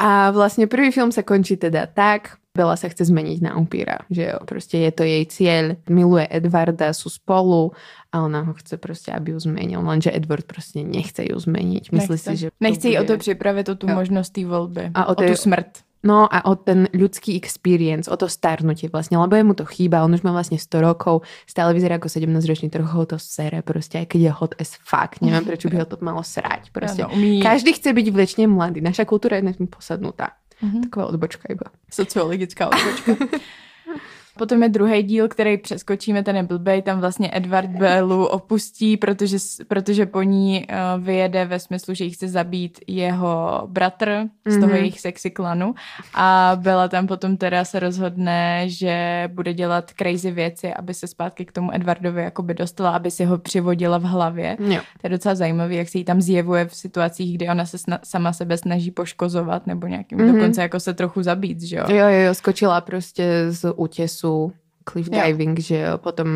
A 0.04 0.36
vlastne 0.36 0.68
prvý 0.68 0.92
film 0.92 1.16
sa 1.16 1.24
končí 1.24 1.56
teda 1.56 1.88
tak, 1.88 2.36
Bela 2.54 2.78
sa 2.78 2.86
chce 2.86 3.08
zmeniť 3.08 3.40
na 3.40 3.58
upíra, 3.58 4.06
že 4.14 4.30
jo, 4.30 4.38
proste 4.46 4.78
je 4.84 4.92
to 4.92 5.04
jej 5.08 5.24
cieľ, 5.26 5.66
miluje 5.90 6.28
Edvarda, 6.30 6.94
sú 6.94 7.10
spolu 7.10 7.74
a 8.14 8.22
ona 8.22 8.46
ho 8.46 8.54
chce 8.54 8.78
proste, 8.78 9.10
aby 9.10 9.34
ju 9.34 9.40
zmenil, 9.42 9.82
lenže 9.82 10.14
Edward 10.14 10.46
proste 10.46 10.86
nechce 10.86 11.24
ju 11.24 11.34
zmeniť. 11.34 11.90
Myslí 11.90 12.14
nechce. 12.20 12.30
si, 12.30 12.38
že... 12.38 12.48
Nechce 12.62 12.88
bude... 12.94 13.00
o 13.00 13.04
to 13.10 13.14
připravit, 13.18 13.66
o 13.70 13.76
tu 13.80 13.88
jo. 13.90 13.96
možnosť 13.96 14.30
tej 14.30 14.46
voľby, 14.46 14.84
a 14.94 15.02
o, 15.10 15.18
tej... 15.18 15.26
o 15.26 15.30
tú 15.34 15.36
smrt. 15.40 15.72
No 16.04 16.28
a 16.28 16.44
o 16.52 16.60
ten 16.60 16.92
ľudský 16.92 17.40
experience, 17.40 18.12
o 18.12 18.20
to 18.20 18.28
starnutie 18.28 18.92
vlastne, 18.92 19.16
lebo 19.16 19.40
jemu 19.40 19.56
to 19.56 19.64
chýba, 19.64 20.04
on 20.04 20.12
už 20.12 20.28
má 20.28 20.36
vlastne 20.36 20.60
100 20.60 20.84
rokov, 20.84 21.24
stále 21.48 21.72
vyzerá 21.72 21.96
ako 21.96 22.12
17-ročný, 22.12 22.68
trochu 22.68 22.92
ho 22.92 23.06
to 23.08 23.16
sere, 23.16 23.64
proste 23.64 24.04
aj 24.04 24.12
keď 24.12 24.20
je 24.20 24.32
hot 24.36 24.54
as 24.60 24.76
fuck, 24.84 25.16
neviem 25.24 25.48
prečo 25.48 25.72
by 25.72 25.80
ho 25.80 25.88
to 25.88 25.96
malo 26.04 26.20
srať, 26.20 26.76
proste. 26.76 27.08
Ano, 27.08 27.16
umí... 27.16 27.40
Každý 27.40 27.72
chce 27.80 27.96
byť 27.96 28.08
vlečne 28.12 28.44
mladý, 28.52 28.84
naša 28.84 29.08
kultúra 29.08 29.40
je 29.40 29.48
na 29.48 29.56
tým 29.56 29.72
posadnutá. 29.72 30.36
Mm-hmm. 30.60 30.92
Taková 30.92 31.04
odbočka 31.08 31.48
iba. 31.48 31.72
Sociologická 31.88 32.68
odbočka. 32.68 33.16
Potom 34.38 34.64
je 34.64 34.70
druhý 34.70 35.04
díl, 35.04 35.28
který 35.28 35.58
přeskočíme, 35.58 36.24
ten 36.24 36.36
je 36.36 36.44
blbej, 36.44 36.82
tam 36.82 37.00
vlastně 37.00 37.30
Edward 37.34 37.70
Bellu 37.70 38.26
opustí, 38.26 38.98
protože, 38.98 39.38
protože 39.68 40.06
po 40.06 40.22
ní 40.22 40.66
uh, 40.70 41.04
vyjede 41.04 41.46
ve 41.46 41.60
smyslu, 41.60 41.94
že 41.94 42.04
jí 42.04 42.12
chce 42.12 42.28
zabít 42.28 42.80
jeho 42.88 43.64
bratr 43.68 44.26
z 44.46 44.56
toho 44.56 44.68
mm-hmm. 44.68 44.76
jejich 44.76 45.00
sexy 45.00 45.32
klanu 45.32 45.76
a 46.14 46.52
Bella 46.56 46.88
tam 46.88 47.08
potom 47.08 47.38
teda 47.38 47.66
se 47.66 47.80
rozhodne, 47.80 48.64
že 48.66 49.24
bude 49.34 49.54
dělat 49.54 49.92
crazy 49.92 50.32
věci, 50.32 50.74
aby 50.74 50.94
se 50.94 51.08
zpátky 51.08 51.46
k 51.46 51.52
tomu 51.52 51.76
Edwardovi 51.76 52.24
jakoby 52.24 52.54
dostala, 52.54 52.90
aby 52.90 53.12
si 53.12 53.26
ho 53.26 53.38
přivodila 53.38 53.98
v 53.98 54.04
hlavě. 54.04 54.58
Jo. 54.60 54.82
To 55.02 55.08
je 55.08 55.10
docela 55.10 55.36
zajímavé, 55.36 55.76
jak 55.76 55.90
se 55.90 55.98
jí 55.98 56.04
tam 56.04 56.22
zjevuje 56.22 56.66
v 56.66 56.76
situacích, 56.76 57.36
kdy 57.36 57.50
ona 57.50 57.66
se 57.66 57.78
sna- 57.78 58.00
sama 58.04 58.34
sebe 58.34 58.58
snaží 58.58 58.92
poškozovat 58.92 59.68
nebo 59.68 59.88
nějakým 59.88 60.18
mm-hmm. 60.18 60.34
dokonce 60.34 60.62
jako 60.62 60.80
se 60.80 60.94
trochu 60.94 61.24
zabít, 61.24 61.62
že 61.62 61.76
jo? 61.76 61.86
Jo, 61.90 62.10
jo, 62.10 62.20
jo, 62.20 62.34
skočila 62.34 62.82
prostě 62.82 63.46
z 63.50 63.74
útěsu 63.76 64.23
sú 64.24 64.54
cliff 64.84 65.10
diving, 65.10 65.60
jo. 65.60 65.64
že 65.64 65.88
potom 65.98 66.28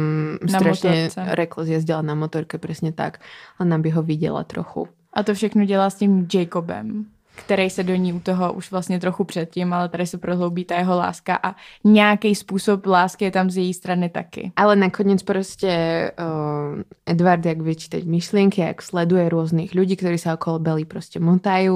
na 0.52 0.60
strašně 0.60 1.10
reklo 1.16 1.64
zjezdila 1.64 2.02
na 2.02 2.16
motorke, 2.16 2.58
přesně 2.58 2.92
tak, 2.92 3.20
len 3.60 3.74
aby 3.74 3.90
ho 3.90 4.04
viděla 4.04 4.44
trochu. 4.44 4.88
A 5.14 5.24
to 5.24 5.34
všechno 5.34 5.66
dělá 5.66 5.90
s 5.90 5.96
tím 5.96 6.28
Jacobem, 6.34 7.06
který 7.36 7.70
se 7.70 7.84
do 7.84 7.96
ní 7.96 8.14
u 8.14 8.20
toho 8.20 8.54
už 8.54 8.72
vlastně 8.72 9.00
trochu 9.00 9.24
předtím, 9.24 9.74
ale 9.74 9.90
tady 9.90 10.08
se 10.08 10.18
prohloubí 10.18 10.66
ta 10.66 10.76
jeho 10.76 10.98
láska 10.98 11.40
a 11.44 11.56
nějaký 11.84 12.36
způsob 12.36 12.86
lásky 12.86 13.26
je 13.26 13.32
tam 13.32 13.50
z 13.50 13.58
její 13.58 13.74
strany 13.74 14.10
taky. 14.10 14.52
Ale 14.56 14.76
nakonec 14.76 15.24
prostě 15.24 16.12
uh, 16.20 16.82
Edward, 17.06 17.46
jak 17.46 17.62
vyčítať 17.62 18.04
myšlienky, 18.04 18.62
jak 18.62 18.82
sleduje 18.82 19.30
různých 19.30 19.76
lidí, 19.76 19.96
kteří 19.96 20.18
se 20.18 20.34
okolo 20.34 20.60
Belly 20.60 20.86
prostě 20.86 21.20
motají, 21.20 21.70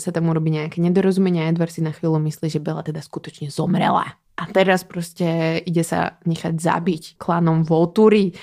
se 0.00 0.12
tam 0.12 0.28
urobí 0.28 0.50
nějaké 0.50 0.82
nedorozumení 0.82 1.40
a 1.40 1.48
Edward 1.48 1.72
si 1.72 1.80
na 1.82 1.90
chvíli 1.90 2.20
myslí, 2.20 2.50
že 2.50 2.60
Bella 2.60 2.82
teda 2.82 3.00
skutečně 3.00 3.50
zomrela. 3.50 4.04
A 4.36 4.44
teraz 4.52 4.84
proste 4.84 5.60
ide 5.64 5.80
sa 5.80 6.20
nechať 6.28 6.60
zabiť 6.60 7.02
klanom 7.16 7.64
Voltury. 7.64 8.32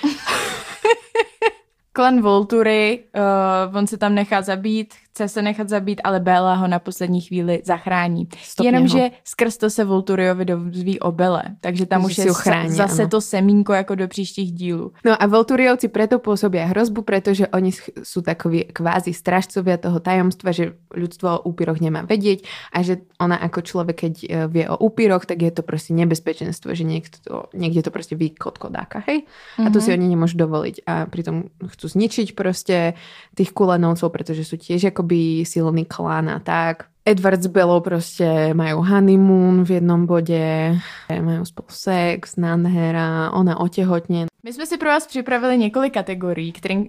Klan 1.93 2.21
Voltury, 2.21 3.05
uh, 3.13 3.77
on 3.77 3.87
se 3.87 3.97
tam 3.97 4.15
nechá 4.15 4.41
zabít, 4.41 4.93
chce 5.13 5.27
se 5.29 5.41
nechat 5.41 5.69
zabít, 5.69 6.01
ale 6.03 6.19
Bella 6.19 6.53
ho 6.53 6.67
na 6.67 6.79
poslední 6.79 7.21
chvíli 7.21 7.61
zachrání. 7.65 8.27
Jenomže 8.63 9.11
skrz 9.23 9.57
to 9.57 9.69
se 9.69 9.85
Volturiovi 9.85 10.45
dozví 10.45 10.99
o 10.99 11.11
Bele, 11.11 11.43
takže 11.61 11.85
tam 11.85 12.05
už 12.05 12.17
je 12.17 12.31
ochrání, 12.31 12.69
zase 12.69 13.01
ano. 13.01 13.09
to 13.09 13.21
semínko 13.21 13.73
jako 13.73 13.95
do 13.95 14.07
příštích 14.07 14.51
dílů. 14.51 14.91
No 15.05 15.23
a 15.23 15.25
Volturiovci 15.25 15.87
preto 15.87 16.17
pôsobia 16.17 16.65
hrozbu, 16.65 17.05
pretože 17.05 17.45
oni 17.53 17.69
sú 18.01 18.25
takoví 18.25 18.73
kvázi 18.73 19.13
stražcovia 19.13 19.77
toho 19.77 20.01
tajomstva, 20.01 20.49
že 20.49 20.73
ľudstvo 20.89 21.27
o 21.29 21.43
úpiroch 21.53 21.77
nemá 21.77 22.01
vedieť 22.01 22.49
a 22.73 22.81
že 22.81 23.05
ona 23.21 23.37
ako 23.37 23.61
človek, 23.61 23.95
keď 24.09 24.13
e, 24.23 24.27
vie 24.49 24.65
o 24.65 24.81
úpiroch, 24.81 25.29
tak 25.29 25.45
je 25.45 25.53
to 25.53 25.61
proste 25.61 25.93
nebezpečenstvo, 25.93 26.73
že 26.73 26.81
niekto, 26.81 27.53
niekde 27.53 27.85
to 27.85 27.91
proste 27.93 28.17
vykotkodáka, 28.17 29.05
hej? 29.05 29.29
Mm-hmm. 29.29 29.65
A 29.65 29.67
to 29.69 29.77
si 29.77 29.93
mhm. 29.93 29.95
oni 29.99 30.05
nemôžu 30.17 30.35
dovoliť 30.41 30.75
a 30.89 31.05
pritom 31.05 31.53
chcú 31.69 31.85
zničiť 31.85 32.33
proste 32.33 32.97
tých 33.37 33.53
kulenovcov, 33.53 34.09
pretože 34.09 34.41
sú 34.47 34.57
tiež 34.57 34.89
ako 34.89 35.02
akoby 35.03 35.43
silný 35.45 35.85
klan 35.85 36.29
a 36.29 36.39
tak. 36.39 36.87
Edward 37.05 37.43
s 37.43 37.47
Bellou 37.47 37.79
prostě 37.79 38.53
majú 38.53 38.79
honeymoon 38.79 39.63
v 39.65 39.71
jednom 39.71 40.05
bodě, 40.05 40.79
majú 41.21 41.45
spolu 41.45 41.67
sex, 41.69 42.35
nádhera, 42.35 43.31
ona 43.31 43.59
otehotně. 43.59 44.25
My 44.43 44.53
jsme 44.53 44.65
si 44.65 44.77
pro 44.77 44.89
vás 44.89 45.07
připravili 45.07 45.57
několik 45.57 45.93
kategorií, 45.93 46.51
kterým, 46.51 46.87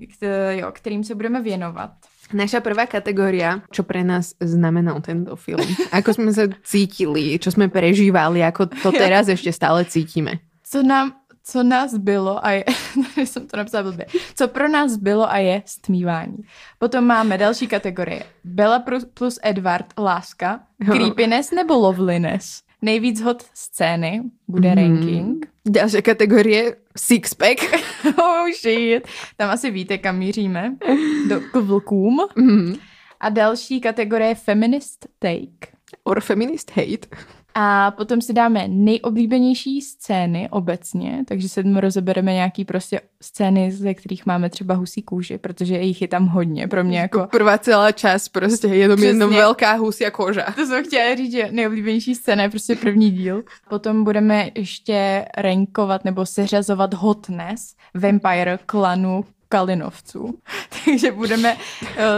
jo, 0.50 0.72
kterým 0.72 1.04
se 1.04 1.14
budeme 1.14 1.42
věnovat. 1.42 1.90
Naša 2.32 2.60
prvá 2.60 2.86
kategória, 2.86 3.60
čo 3.68 3.84
pre 3.84 4.00
nás 4.00 4.32
znamenal 4.40 5.04
tento 5.04 5.36
film. 5.36 5.60
Ako 5.92 6.16
sme 6.16 6.32
sa 6.32 6.48
cítili, 6.64 7.36
čo 7.36 7.52
sme 7.52 7.68
prežívali, 7.68 8.40
ako 8.40 8.72
to 8.72 8.90
teraz 9.02 9.28
ešte 9.28 9.52
stále 9.52 9.84
cítime. 9.84 10.40
Co 10.64 10.80
nám 10.82 11.23
co 11.44 11.62
nás 11.62 11.94
bylo 11.94 12.46
a 12.46 12.50
je, 12.50 12.64
jsem 13.16 13.46
to 13.46 13.56
napsala 13.56 13.82
blbě, 13.82 14.06
co 14.34 14.48
pro 14.48 14.68
nás 14.68 14.96
bylo 14.96 15.30
a 15.30 15.36
je 15.36 15.62
stmívání. 15.66 16.36
Potom 16.78 17.04
máme 17.04 17.38
další 17.38 17.66
kategorie. 17.66 18.22
Bella 18.44 18.84
plus 19.14 19.38
Edward, 19.42 19.86
láska, 19.98 20.60
creepiness 20.84 21.50
nebo 21.50 21.74
loveliness. 21.74 22.62
Nejvíc 22.82 23.20
hot 23.20 23.44
scény 23.54 24.22
bude 24.48 24.70
mm. 24.70 24.76
ranking. 24.76 25.46
Další 25.68 26.02
kategorie 26.02 26.76
sixpack. 26.96 27.60
oh 28.18 28.48
shit. 28.60 29.08
Tam 29.36 29.50
asi 29.50 29.70
víte, 29.70 29.98
kam 29.98 30.18
míříme. 30.18 30.76
Do, 31.28 31.40
k 31.40 31.54
vlkům. 31.54 32.26
Mm. 32.36 32.74
A 33.20 33.28
další 33.28 33.80
kategorie 33.80 34.34
feminist 34.34 35.06
take. 35.18 35.74
Or 36.04 36.20
feminist 36.20 36.70
hate. 36.70 37.16
A 37.54 37.90
potom 37.90 38.20
si 38.20 38.32
dáme 38.32 38.68
nejoblíbenější 38.68 39.80
scény 39.80 40.48
obecně, 40.50 41.24
takže 41.28 41.48
se 41.48 41.62
rozebereme 41.62 42.32
nějaký 42.32 42.64
prostě 42.64 43.00
scény, 43.22 43.72
ze 43.72 43.94
kterých 43.94 44.26
máme 44.26 44.50
třeba 44.50 44.74
husí 44.74 45.02
kůži, 45.02 45.38
protože 45.38 45.78
jich 45.78 46.02
je 46.02 46.08
tam 46.08 46.26
hodně 46.26 46.68
pro 46.68 46.84
mě 46.84 46.98
jako... 46.98 47.26
Prvá 47.30 47.58
celá 47.58 47.92
část 47.92 48.28
prostě 48.28 48.66
jenom 48.66 48.96
Přesně. 48.96 49.08
jenom 49.08 49.30
velká 49.30 49.72
husí 49.72 50.04
koža. 50.12 50.42
To 50.56 50.66
jsem 50.66 50.84
chtěla 50.84 51.14
říct, 51.14 51.32
že 51.32 51.48
nejoblíbenější 51.50 52.14
scéna 52.14 52.42
je 52.42 52.50
prostě 52.50 52.76
první 52.76 53.10
díl. 53.10 53.44
Potom 53.68 54.04
budeme 54.04 54.50
ještě 54.54 55.24
renkovat 55.36 56.04
nebo 56.04 56.26
seřazovat 56.26 56.94
hotness 56.94 57.74
Vampire 57.94 58.58
klanu 58.66 59.24
Kalinovců. 59.54 60.34
Takže 60.84 61.12
budeme 61.12 61.54
uh, 61.54 61.58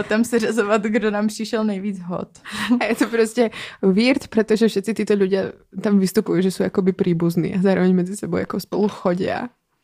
tam 0.09 0.23
seřazovat, 0.23 0.81
kdo 0.81 1.11
nám 1.11 1.27
přišel 1.27 1.63
nejvíc 1.63 1.99
hot. 1.99 2.29
A 2.79 2.85
je 2.85 2.95
to 2.95 3.05
prostě 3.07 3.49
weird, 3.81 4.27
protože 4.27 4.67
všetci 4.67 4.93
tyto 4.93 5.13
lidé 5.13 5.53
tam 5.81 5.99
vystupují, 5.99 6.43
že 6.43 6.51
jsou 6.51 6.63
jakoby 6.63 6.91
příbuzní 6.91 7.55
a 7.55 7.61
zároveň 7.61 7.95
mezi 7.95 8.17
sebou 8.17 8.37
jako 8.37 8.59
spolu 8.59 8.87
chodí. 8.87 9.29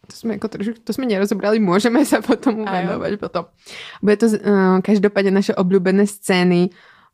To 0.08 0.16
jsme 0.18 0.34
jako 0.34 0.48
trošku, 0.48 0.74
to 0.84 0.94
jsme 0.94 1.06
nerozobrali, 1.06 1.60
můžeme 1.60 2.06
se 2.06 2.22
potom 2.22 2.66
věnovat 2.66 3.20
potom. 3.20 3.46
Bude 4.02 4.18
to 4.18 4.26
uh, 4.26 4.80
každopádně 4.82 5.32
naše 5.32 5.56
oblíbené 5.56 6.08
scény 6.08 6.70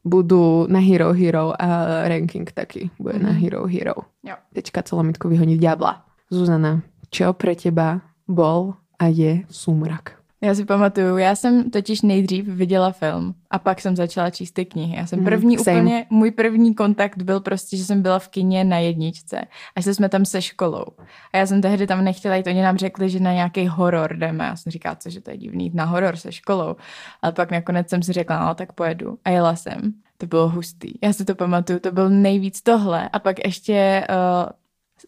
budú 0.05 0.67
na 0.71 0.79
Hero 0.79 1.13
Hero 1.13 1.51
a 1.61 1.67
ranking 2.07 2.51
taky 2.51 2.89
bude 2.99 3.19
mm-hmm. 3.19 3.23
na 3.23 3.31
mhm. 3.31 3.39
Hero 3.43 3.67
Hero. 3.67 3.95
Jo. 4.23 4.35
Tečka 4.55 4.81
celomitku 4.83 5.27
vyhoniť 5.27 5.59
diabla. 5.59 6.07
Zuzana, 6.31 6.79
čo 7.11 7.35
pre 7.35 7.59
teba 7.59 7.99
bol 8.23 8.79
a 8.99 9.11
je 9.11 9.43
súmrak. 9.51 10.18
Já 10.41 10.55
si 10.55 10.65
pamatuju, 10.65 11.17
já 11.17 11.35
jsem 11.35 11.71
totiž 11.71 12.01
nejdřív 12.01 12.45
viděla 12.47 12.91
film 12.91 13.33
a 13.51 13.59
pak 13.59 13.81
jsem 13.81 13.95
začala 13.95 14.29
číst 14.29 14.51
ty 14.51 14.65
knihy. 14.65 14.97
Já 14.97 15.05
jsem 15.05 15.23
první 15.23 15.57
Mm, 15.57 15.63
same. 15.63 15.77
úplně, 15.77 16.05
můj 16.09 16.31
první 16.31 16.75
kontakt 16.75 17.23
byl 17.23 17.39
prostě, 17.39 17.77
že 17.77 17.85
jsem 17.85 18.01
byla 18.01 18.19
v 18.19 18.27
kině 18.27 18.63
na 18.63 18.77
jedničce 18.77 19.41
a 19.75 19.81
že 19.81 19.93
jsme 19.93 20.09
tam 20.09 20.25
se 20.25 20.41
školou. 20.41 20.85
A 21.33 21.37
já 21.37 21.45
jsem 21.45 21.61
tehdy 21.61 21.87
tam 21.87 22.03
nechtěla 22.03 22.35
jít, 22.35 22.47
oni 22.47 22.61
nám 22.61 22.77
řekli, 22.77 23.09
že 23.09 23.19
na 23.19 23.33
nějaký 23.33 23.67
horor 23.67 24.15
jdeme. 24.17 24.43
Já 24.45 24.55
jsem 24.55 24.71
říkala, 24.71 24.95
co, 24.95 25.09
že 25.09 25.21
to 25.21 25.31
je 25.31 25.37
divný 25.37 25.71
na 25.73 25.85
horor 25.85 26.15
se 26.15 26.31
školou. 26.31 26.75
Ale 27.21 27.31
pak 27.33 27.51
nakonec 27.51 27.89
jsem 27.89 28.03
si 28.03 28.13
řekla, 28.13 28.45
no 28.47 28.55
tak 28.55 28.73
pojedu. 28.73 29.17
A 29.25 29.29
jela 29.29 29.55
jsem. 29.55 29.93
To 30.17 30.25
bylo 30.27 30.49
hustý. 30.49 30.91
Já 31.03 31.13
si 31.13 31.25
to 31.25 31.35
pamatuju, 31.35 31.79
to 31.79 31.91
byl 31.91 32.09
nejvíc 32.09 32.61
tohle. 32.61 33.09
A 33.09 33.19
pak 33.19 33.45
ještě 33.45 34.07
uh, 34.09 34.49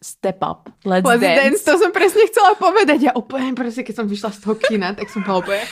Step 0.01 0.39
Up, 0.43 0.69
Let's, 0.85 1.03
Let's 1.03 1.21
Dance. 1.21 1.41
dance. 1.41 1.63
to 1.63 1.77
som 1.77 1.91
presne 1.91 2.23
chcela 2.31 2.55
povedať. 2.55 3.11
Ja 3.11 3.13
úplne 3.17 3.51
proste, 3.51 3.83
keď 3.83 3.95
som 4.03 4.07
vyšla 4.07 4.31
z 4.31 4.39
toho 4.39 4.55
kina, 4.55 4.95
tak 4.95 5.11
som 5.11 5.25
bola 5.25 5.43
úplne... 5.43 5.63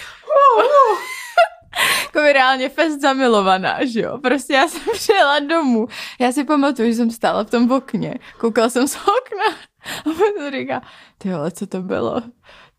jako 2.05 2.19
by 2.21 2.33
reálně 2.33 2.69
fest 2.69 3.01
zamilovaná, 3.01 3.85
že 3.85 4.01
jo. 4.01 4.17
Prostě 4.17 4.53
já 4.53 4.67
jsem 4.67 4.81
přijela 4.93 5.39
domů. 5.39 5.87
Já 6.19 6.31
si 6.31 6.43
pamatuju, 6.43 6.89
že 6.89 6.95
jsem 6.95 7.11
stála 7.11 7.43
v 7.43 7.49
tom 7.49 7.71
okně. 7.71 8.19
Koukala 8.37 8.69
jsem 8.69 8.87
z 8.87 8.95
okna 8.95 9.55
a 9.99 10.03
potom 10.03 10.51
říká, 10.51 10.81
ty 11.17 11.29
co 11.51 11.67
to 11.67 11.81
bylo? 11.81 12.21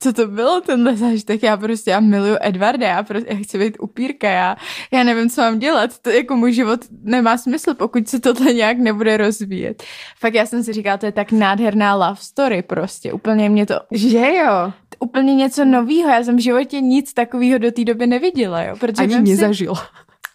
Co 0.02 0.12
to 0.12 0.26
bylo 0.26 0.61
tenhle 0.61 0.97
zážitek? 0.97 1.42
Já 1.42 1.57
prostě, 1.57 1.90
já 1.90 2.00
miluju 2.00 2.37
Edvarda, 2.40 2.87
já 2.88 3.02
prostě, 3.02 3.33
já 3.33 3.38
chci 3.42 3.59
být 3.59 3.76
upírka, 3.80 4.28
já, 4.30 4.57
já 4.92 5.02
nevím, 5.04 5.30
co 5.30 5.40
mám 5.40 5.59
dělat. 5.59 5.99
To 5.99 6.11
jako 6.11 6.37
můj 6.37 6.52
život 6.52 6.80
nemá 7.02 7.38
smysl, 7.38 7.75
pokud 7.75 8.09
se 8.09 8.21
tohle 8.21 8.52
nějak 8.52 8.78
nebude 8.78 9.16
rozvíjet. 9.16 9.83
Fakt 10.19 10.35
já 10.35 10.47
jsem 10.47 10.62
si 10.64 10.73
říkala, 10.73 10.97
to 10.97 11.07
je 11.07 11.12
tak 11.12 11.33
nádherná 11.33 11.95
love 11.95 12.16
story 12.21 12.62
prostě. 12.62 13.12
Úplně 13.12 13.49
mě 13.49 13.66
to 13.66 13.75
Že 13.92 14.19
jo? 14.37 14.73
úplně 14.99 15.35
něco 15.35 15.64
novýho. 15.64 16.11
Já 16.11 16.25
jsem 16.25 16.37
v 16.37 16.40
životě 16.40 16.80
nic 16.80 17.14
takového 17.14 17.59
do 17.59 17.71
té 17.73 17.85
doby 17.85 18.07
neviděla, 18.07 18.62
jo. 18.62 18.76
Protože 18.80 19.02
Ani 19.02 19.14
vem 19.37 19.54
si- 19.54 19.66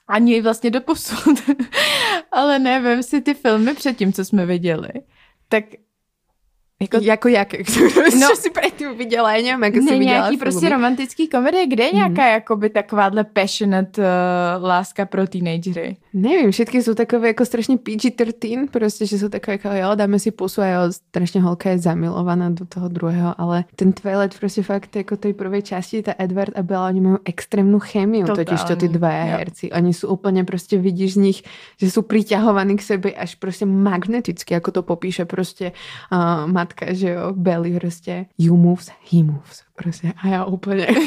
ani 0.07 0.41
vlastně 0.41 0.69
do 0.71 0.81
posud. 0.81 1.39
Ale 2.31 2.59
ne, 2.59 2.79
vem 2.79 3.03
si 3.03 3.21
ty 3.21 3.33
filmy 3.33 3.73
předtím, 3.73 4.13
co 4.13 4.25
jsme 4.25 4.45
viděli. 4.45 4.89
Tak 5.49 5.63
jako 6.81 6.97
Jako 7.01 7.27
jaké? 7.27 7.57
No, 8.19 8.35
si 8.35 8.49
predtým 8.49 8.97
viděla? 8.97 9.35
Já 9.35 9.43
nevím, 9.43 9.63
jak 9.63 9.73
ne, 9.73 9.81
viděla 9.81 9.99
nějaký 9.99 10.37
prostě 10.37 10.69
romantický 10.69 11.27
komedie, 11.27 11.67
kde 11.67 11.83
je 11.83 11.91
nějaká 11.91 12.27
jakoby 12.27 12.69
takováhle 12.69 13.23
passionate 13.23 14.01
uh, 14.01 14.63
láska 14.63 15.05
pro 15.05 15.27
teenagery. 15.27 15.97
Nevím, 16.13 16.51
všetky 16.51 16.83
jsou 16.83 16.93
takové 16.93 17.27
jako 17.27 17.45
strašně 17.45 17.75
PG-13, 17.75 18.67
prostě, 18.71 19.05
že 19.05 19.19
jsou 19.19 19.29
takové 19.29 19.53
jako 19.53 19.69
jo, 19.71 19.95
dáme 19.95 20.19
si 20.19 20.31
pusu 20.31 20.61
a 20.61 20.67
jo, 20.67 20.81
strašně 20.91 21.41
holka 21.41 21.69
je 21.69 21.77
zamilovaná 21.77 22.49
do 22.49 22.65
toho 22.65 22.87
druhého, 22.87 23.41
ale 23.41 23.63
ten 23.75 23.93
Twilight 23.93 24.39
prostě 24.39 24.63
fakt 24.63 24.95
jako 24.95 25.17
tej 25.17 25.33
prvej 25.33 25.61
části, 25.61 26.03
ta 26.03 26.13
Edward 26.17 26.57
a 26.57 26.63
Bella, 26.63 26.87
oni 26.87 27.01
mají 27.01 27.17
extrémnu 27.25 27.79
Totálně, 28.27 28.45
totiž 28.45 28.63
to 28.63 28.75
ty 28.75 28.87
dva 28.87 29.09
herci. 29.09 29.71
Oni 29.71 29.93
jsou 29.93 30.07
úplně 30.07 30.43
prostě, 30.43 30.77
vidíš 30.77 31.13
z 31.13 31.17
nich, 31.17 31.43
že 31.79 31.91
jsou 31.91 32.01
priťahovaní 32.01 32.75
k 32.75 32.81
sebe 32.81 33.11
až 33.11 33.35
prostě 33.35 33.65
magneticky, 33.65 34.53
jako 34.53 34.71
to 34.71 34.83
popíše 34.83 35.25
prostě 35.25 35.71
uh, 36.11 36.51
matka, 36.65 36.93
že 36.93 37.09
jo, 37.09 37.33
Belly 37.33 37.79
prostě, 37.79 38.25
you 38.37 38.57
moves, 38.57 38.89
he 39.11 39.23
moves. 39.23 39.63
Prostě 39.75 40.13
a 40.23 40.27
já 40.27 40.45
úplně, 40.45 40.87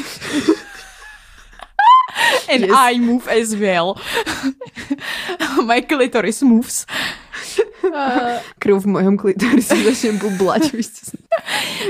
And 2.53 2.61
Yes. 2.61 2.71
I 2.73 2.99
move 2.99 3.27
as 3.41 3.53
well. 3.53 3.95
My 5.65 5.81
clitoris 5.81 6.41
moves. 6.41 6.85
Uh, 7.83 8.37
krv 8.59 8.83
v 8.83 8.85
mojom 8.85 9.17
klitorisu 9.17 9.83
začne 9.83 10.11
bublať. 10.11 10.75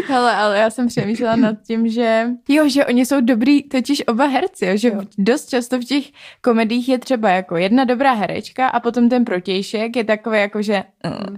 Hele, 0.07 0.35
ale 0.35 0.57
já 0.57 0.69
jsem 0.69 0.87
přemýšlela 0.87 1.35
nad 1.35 1.55
tím, 1.67 1.89
že 1.89 2.29
jo, 2.47 2.69
že 2.69 2.85
oni 2.85 3.05
jsou 3.05 3.21
dobrý, 3.21 3.63
totiž 3.63 4.03
oba 4.07 4.25
herci, 4.25 4.65
jo, 4.65 4.77
že 4.77 4.87
Jo. 4.89 5.01
dost 5.17 5.49
často 5.49 5.77
v 5.77 5.83
těch 5.85 6.05
komedích 6.41 6.89
je 6.89 6.99
třeba 6.99 7.29
jako 7.29 7.57
jedna 7.57 7.83
dobrá 7.83 8.13
herečka 8.13 8.67
a 8.67 8.79
potom 8.79 9.09
ten 9.09 9.25
protějšek 9.25 9.95
je 9.95 10.03
takový 10.03 10.39
jako, 10.39 10.61
že... 10.61 10.83
Uh. 11.05 11.37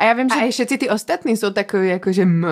A 0.00 0.04
já 0.04 0.12
vím, 0.12 0.28
že... 0.28 0.40
A 0.40 0.44
i 0.44 0.50
všetci 0.50 0.78
ty 0.78 0.90
ostatní 0.90 1.36
jsou 1.36 1.50
takový 1.50 1.88
jakože 1.88 2.22
m. 2.22 2.46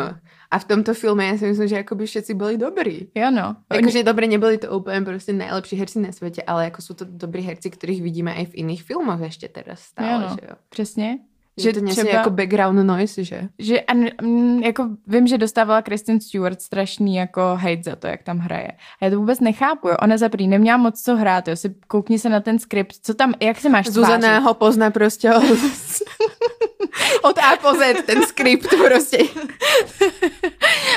A 0.50 0.58
v 0.58 0.64
tomto 0.64 0.94
filme 0.94 1.26
já 1.26 1.38
si 1.38 1.46
myslím, 1.46 1.68
že 1.68 1.76
jakoby 1.76 2.06
všetci 2.06 2.34
byli 2.34 2.58
dobrý. 2.58 3.08
Jo 3.14 3.30
no. 3.30 3.56
Jakože 3.72 4.02
dobré 4.02 4.26
nebyli 4.26 4.58
to 4.58 4.78
úplně 4.78 5.00
prostě 5.00 5.32
nejlepší 5.32 5.76
herci 5.76 6.00
na 6.00 6.12
světě, 6.12 6.42
ale 6.46 6.64
jako 6.64 6.82
jsou 6.82 6.94
to 6.94 7.04
dobrý 7.08 7.42
herci, 7.42 7.70
kterých 7.70 8.02
vidíme 8.02 8.34
i 8.34 8.46
v 8.46 8.54
jiných 8.54 8.82
filmech 8.82 9.20
ještě 9.20 9.48
teda 9.48 9.76
stále, 9.76 10.12
jo 10.12 10.18
no. 10.20 10.28
že 10.28 10.46
jo. 10.50 10.56
Přesně. 10.68 11.18
Že, 11.58 11.72
to 11.72 11.80
nie 11.80 12.10
jako 12.10 12.30
background 12.30 12.86
noise, 12.86 13.24
že? 13.24 13.48
že 13.58 13.80
a, 13.80 13.92
n- 13.92 14.10
m, 14.22 14.62
jako 14.62 14.88
vím, 15.06 15.26
že 15.26 15.38
dostávala 15.38 15.82
Kristen 15.82 16.20
Stewart 16.20 16.60
strašný 16.62 17.16
jako 17.16 17.40
hate 17.60 17.82
za 17.84 17.96
to, 17.96 18.06
jak 18.06 18.22
tam 18.22 18.38
hraje. 18.38 18.72
A 19.00 19.04
já 19.04 19.10
to 19.10 19.18
vůbec 19.18 19.40
nechápu, 19.40 19.88
jo. 19.88 19.96
Ona 20.02 20.16
za 20.16 20.28
prý 20.28 20.48
neměla 20.48 20.76
moc 20.76 21.02
co 21.02 21.16
hrát, 21.16 21.48
jo. 21.48 21.56
Si 21.56 21.74
koukni 21.88 22.18
se 22.18 22.28
na 22.28 22.40
ten 22.40 22.58
skript, 22.58 22.96
co 23.02 23.14
tam, 23.14 23.34
jak 23.40 23.60
se 23.60 23.68
máš 23.68 23.86
Zuzana 23.86 24.38
ho 24.38 24.54
pozná 24.54 24.90
prostě 24.90 25.34
od, 25.34 25.42
od 27.22 27.38
A 27.38 27.56
po 27.62 27.74
Z, 27.74 28.02
ten 28.06 28.22
skript 28.22 28.68
prostě. 28.86 29.18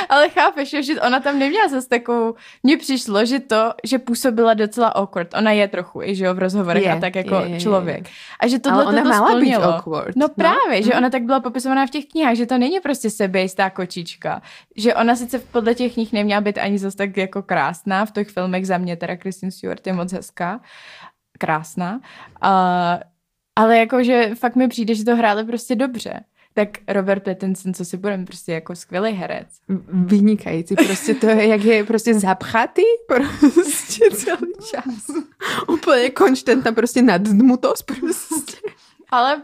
Ale 0.10 0.30
chápeš, 0.30 0.74
jo, 0.74 0.82
že 0.82 1.02
ona 1.02 1.20
tam 1.20 1.40
neměla 1.40 1.68
zase 1.68 1.90
takovou, 1.90 2.36
mně 2.64 2.78
přišlo, 2.78 3.26
že 3.26 3.40
to, 3.40 3.74
že 3.84 4.00
působila 4.00 4.54
docela 4.54 4.88
awkward. 4.88 5.34
Ona 5.38 5.52
je 5.52 5.68
trochu, 5.68 6.02
i 6.02 6.16
že 6.16 6.26
jo, 6.26 6.34
v 6.34 6.40
rozhovorech 6.40 6.84
Je, 6.84 6.92
a 6.92 7.00
tak 7.00 7.16
jako 7.16 7.36
je, 7.36 7.50
je, 7.50 7.60
člověk. 7.60 8.10
A 8.40 8.48
že 8.48 8.60
tohle 8.60 8.84
Ale 8.84 8.94
ona 8.94 9.04
to 9.04 9.10
mala 9.10 9.40
být 9.40 9.56
awkward. 9.56 10.16
No 10.16 10.28
no. 10.28 10.34
právě, 10.36 10.51
že 10.82 10.90
Mhm. 10.90 10.98
ona 10.98 11.10
tak 11.10 11.24
byla 11.24 11.40
popisovaná 11.40 11.86
v 11.88 11.90
těch 11.90 12.06
knihách, 12.06 12.36
že 12.36 12.46
to 12.46 12.58
není 12.58 12.80
prostě 12.80 13.10
sebejistá 13.10 13.70
kočička. 13.70 14.42
Že 14.76 14.96
ona 14.96 15.16
sice 15.16 15.40
podle 15.40 15.76
těch 15.76 15.94
knih 15.94 16.14
neměla 16.14 16.42
být 16.42 16.58
ani 16.58 16.80
zase 16.80 16.98
tak 16.98 17.18
jako 17.18 17.42
krásná, 17.44 18.06
v 18.06 18.12
těch 18.12 18.30
filmech 18.30 18.68
za 18.68 18.78
mě 18.78 18.96
teda 18.98 19.16
Kristen 19.18 19.52
Stewart 19.52 19.88
je 19.88 19.94
moc 19.94 20.12
hezká, 20.14 20.60
krásná, 21.38 22.02
a, 22.42 23.00
ale 23.56 23.78
jakože 23.78 24.32
fakt 24.36 24.56
mi 24.56 24.68
přijde, 24.68 24.96
že 24.96 25.06
to 25.06 25.16
hráli 25.16 25.44
prostě 25.44 25.76
dobře. 25.76 26.20
Tak 26.54 26.70
Robert 26.88 27.24
Pattinson, 27.24 27.74
co 27.74 27.86
si 27.86 27.98
budeme, 27.98 28.26
prostě 28.26 28.52
jako 28.54 28.76
skvělý 28.76 29.12
herec. 29.12 29.48
Vynikající, 29.94 30.76
prostě 30.76 31.14
to 31.14 31.28
je, 31.30 31.48
jak 31.48 31.64
je 31.64 31.84
prostě 31.84 32.14
zapchatý, 32.14 32.82
prostě 33.08 34.04
celý 34.16 34.52
čas. 34.72 35.08
Úplně 35.68 36.10
konštantná 36.10 36.72
prostě 36.72 37.02
nadmutosť 37.02 37.86
prostě. 37.86 38.58
Ale 39.10 39.42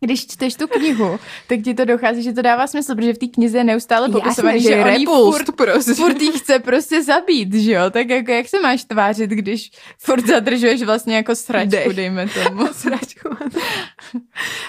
když 0.00 0.26
čteš 0.26 0.54
tu 0.54 0.66
knihu, 0.66 1.18
tak 1.46 1.62
ti 1.62 1.74
to 1.74 1.84
dochází, 1.84 2.22
že 2.22 2.32
to 2.32 2.42
dává 2.42 2.66
smysl, 2.66 2.94
protože 2.94 3.12
v 3.12 3.18
té 3.18 3.26
knize 3.26 3.58
je 3.58 3.64
neustále 3.64 4.08
popisovaný, 4.08 4.60
že, 4.60 4.68
že 4.68 4.82
on 4.82 5.06
furt, 5.06 5.56
prostě. 5.56 5.94
furt 5.94 6.22
jí 6.22 6.32
chce 6.32 6.58
prostě 6.58 7.02
zabít, 7.02 7.54
že 7.54 7.72
jo? 7.72 7.90
Tak 7.90 8.08
jako 8.10 8.32
jak 8.32 8.48
se 8.48 8.60
máš 8.60 8.84
tvářit, 8.84 9.30
když 9.30 9.70
furt 9.98 10.26
zadržuješ 10.26 10.82
vlastně 10.82 11.16
jako 11.16 11.34
sračku, 11.34 11.70
Dech. 11.70 11.96
dejme 11.96 12.28
tomu. 12.44 12.66
sračku. 12.72 13.28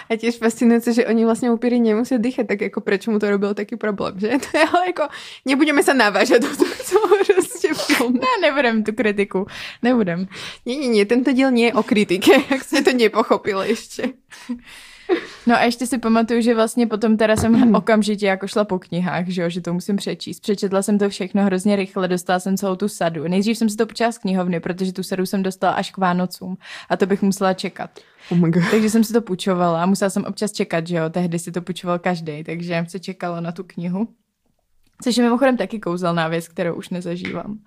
A 0.10 0.18
tiež 0.18 0.42
fascinujúce, 0.42 0.94
že 0.94 1.06
oni 1.06 1.22
vlastne 1.26 1.54
upíry 1.54 1.78
nemusia 1.78 2.18
dýchať, 2.18 2.46
tak 2.50 2.60
ako 2.74 2.82
prečo 2.82 3.14
mu 3.14 3.22
to 3.22 3.30
robil 3.30 3.54
taký 3.54 3.78
problém, 3.78 4.18
že? 4.20 4.34
To 4.50 4.58
je 4.58 4.66
ale 4.66 4.86
ako, 4.92 5.06
nebudeme 5.46 5.86
sa 5.86 5.94
navážať 5.94 6.42
do 6.42 6.50
tohto 6.50 7.00
prostě 7.40 7.74
filmu. 7.94 8.20
Ne, 8.20 8.48
nebudem 8.50 8.84
tu 8.84 8.94
kritiku, 8.94 9.46
nebudem. 9.84 10.28
Nie, 10.66 10.76
nie, 10.78 10.88
nie, 10.88 11.06
tento 11.06 11.34
diel 11.34 11.52
nie 11.52 11.66
je 11.66 11.74
o 11.74 11.84
kritike, 11.84 12.36
ak 12.50 12.64
ste 12.64 12.82
to 12.84 12.92
nepochopili 12.92 13.72
ešte. 13.72 14.14
No 15.48 15.56
a 15.56 15.62
ještě 15.64 15.88
si 15.88 15.98
pamatuju, 15.98 16.42
že 16.42 16.56
vlastně 16.56 16.88
potom 16.88 17.18
teda 17.18 17.36
jsem 17.36 17.76
okamžitě 17.76 18.26
jako 18.26 18.48
šla 18.48 18.66
po 18.66 18.80
knihách, 18.80 19.28
že 19.28 19.42
jo, 19.42 19.50
že 19.50 19.62
to 19.62 19.74
musím 19.74 19.96
přečíst. 19.96 20.40
Přečetla 20.40 20.82
jsem 20.82 21.00
to 21.00 21.10
všechno 21.10 21.44
hrozně 21.44 21.76
rychle, 21.76 22.08
dostala 22.08 22.40
jsem 22.40 22.58
celou 22.58 22.76
tu 22.76 22.88
sadu. 22.88 23.28
Nejdřív 23.28 23.58
jsem 23.58 23.70
si 23.70 23.76
to 23.78 23.86
počala 23.86 24.12
z 24.12 24.18
knihovny, 24.18 24.60
protože 24.60 24.94
tu 24.94 25.04
sadu 25.04 25.26
jsem 25.26 25.44
dostala 25.44 25.74
až 25.74 25.92
k 25.92 25.98
Vánocům 25.98 26.58
a 26.90 26.98
to 26.98 27.06
bych 27.06 27.22
musela 27.22 27.54
čekat. 27.54 28.00
Oh 28.32 28.38
my 28.38 28.52
god. 28.52 28.64
Takže 28.72 28.90
jsem 28.90 29.04
si 29.04 29.14
to 29.14 29.22
půjčovala 29.22 29.84
a 29.84 29.86
musela 29.86 30.10
jsem 30.10 30.24
občas 30.26 30.52
čekat, 30.52 30.88
že 30.88 30.96
jo, 30.96 31.10
tehdy 31.10 31.40
si 31.40 31.52
to 31.52 31.62
půjčoval 31.62 32.00
každý, 32.00 32.44
takže 32.44 32.86
se 32.88 33.00
čekalo 33.00 33.42
na 33.42 33.52
tu 33.52 33.64
knihu. 33.64 34.08
Což 35.04 35.18
je 35.18 35.24
mimochodem 35.24 35.58
taky 35.58 35.80
kouzelná 35.80 36.28
věc, 36.28 36.48
kterou 36.48 36.76
už 36.76 36.90
nezažívám. 36.90 37.60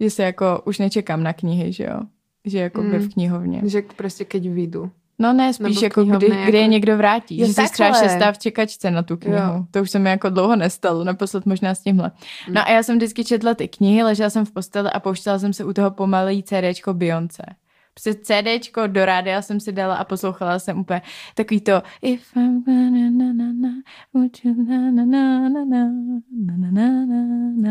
Že 0.00 0.10
se 0.10 0.22
jako 0.22 0.62
už 0.64 0.78
nečekám 0.78 1.22
na 1.22 1.32
knihy, 1.32 1.72
že 1.72 1.84
jo. 1.84 2.00
Že 2.44 2.58
jako 2.58 2.82
by 2.82 2.98
Mm. 2.98 3.08
v 3.08 3.12
knihovně. 3.12 3.62
Že 3.64 3.82
prostě 3.96 4.24
keď 4.24 4.48
vyjdu. 4.48 4.90
No 5.18 5.32
ne, 5.32 5.52
spíš 5.52 5.82
jako 5.82 6.04
kdy, 6.04 6.16
knihovně 6.16 6.44
kdy 6.46 6.58
je 6.58 6.62
jako- 6.62 6.70
někdo 6.72 6.96
vrátí. 6.96 7.38
Jo, 7.38 7.46
že 7.46 7.52
jsi 7.52 7.72
třeba 7.72 7.92
šestá 7.92 8.32
v 8.32 8.38
čekačce 8.38 8.90
na 8.90 9.02
tu 9.02 9.16
knihu. 9.16 9.36
Jo. 9.36 9.64
To 9.70 9.82
už 9.82 9.90
se 9.90 9.98
mi 9.98 10.10
jako 10.10 10.30
dlouho 10.30 10.56
nestalo, 10.56 11.04
naposled 11.04 11.46
možná 11.46 11.74
s 11.74 11.82
tímhle. 11.82 12.10
No 12.52 12.60
a 12.66 12.70
já 12.70 12.82
jsem 12.82 12.96
vždycky 12.96 13.24
četla 13.24 13.54
ty 13.54 13.68
knihy, 13.68 14.02
ležela 14.02 14.30
jsem 14.30 14.44
v 14.44 14.52
posteli 14.52 14.90
a 14.90 15.00
pouštěla 15.00 15.38
jsem 15.38 15.52
se 15.52 15.64
u 15.64 15.72
toho 15.72 15.90
pomalý 15.90 16.42
CDčko 16.42 16.94
Beyoncé. 16.94 17.42
Prostě 17.94 18.14
CDčko 18.14 18.86
do 18.86 19.04
rádia 19.04 19.42
jsem 19.42 19.60
si 19.60 19.72
dala 19.72 19.94
a 19.94 20.04
poslouchala 20.04 20.58
jsem 20.58 20.78
úplně 20.80 21.02
takový 21.34 21.60
to 21.60 21.82
If 22.02 22.36
I'm 22.36 22.62
gonna 22.64 23.10
na 23.10 23.32
na 23.32 23.52
na, 23.52 23.74
would 24.14 24.44
you 24.44 24.54
na 24.68 24.90
na 24.90 25.04
na 25.04 25.48
na 25.48 25.64
na 25.64 25.84
na 26.46 26.70
na 26.70 27.06
na 27.06 27.22
na 27.56 27.65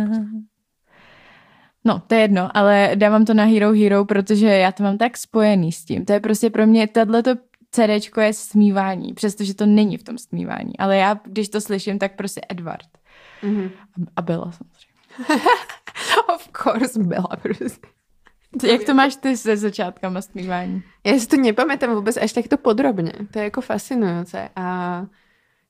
No, 1.86 2.02
to 2.08 2.16
je 2.16 2.22
jedno, 2.22 2.58
ale 2.58 2.92
dávám 2.96 3.26
to 3.26 3.34
na 3.34 3.44
Hero 3.44 3.74
Hero, 3.74 4.06
protože 4.06 4.48
já 4.48 4.72
to 4.72 4.84
mám 4.84 4.98
tak 4.98 5.18
spojený 5.18 5.72
s 5.72 5.86
tím. 5.86 6.06
To 6.06 6.14
je 6.14 6.20
prostě 6.20 6.50
pro 6.50 6.68
mě, 6.68 6.88
tato 6.88 7.34
CDčko 7.72 8.22
je 8.22 8.34
smívání, 8.34 9.14
přestože 9.14 9.54
to 9.54 9.66
není 9.66 9.98
v 9.98 10.04
tom 10.04 10.18
smívání. 10.18 10.78
Ale 10.80 10.98
já, 10.98 11.20
když 11.26 11.50
to 11.50 11.62
slyším, 11.62 12.00
tak 12.00 12.16
prostě 12.16 12.42
Edward. 12.50 12.88
Mhm. 13.44 13.70
A, 14.16 14.22
byla 14.22 14.52
samozřejmě. 14.52 15.46
of 16.36 16.50
course 16.64 17.04
byla 17.04 17.30
prostě. 17.42 17.88
Jak 18.72 18.84
to 18.84 18.94
máš 18.94 19.16
ty 19.16 19.38
se 19.38 19.58
začátkama 19.58 20.22
stmívání? 20.22 20.84
Já 21.06 21.20
si 21.20 21.28
to 21.28 21.36
nepamätám 21.36 21.96
vůbec 21.96 22.18
až 22.18 22.34
takto 22.34 22.58
podrobně. 22.58 23.14
To 23.32 23.40
je 23.40 23.44
jako 23.44 23.62
fascinujúce. 23.62 24.50
A 24.56 25.06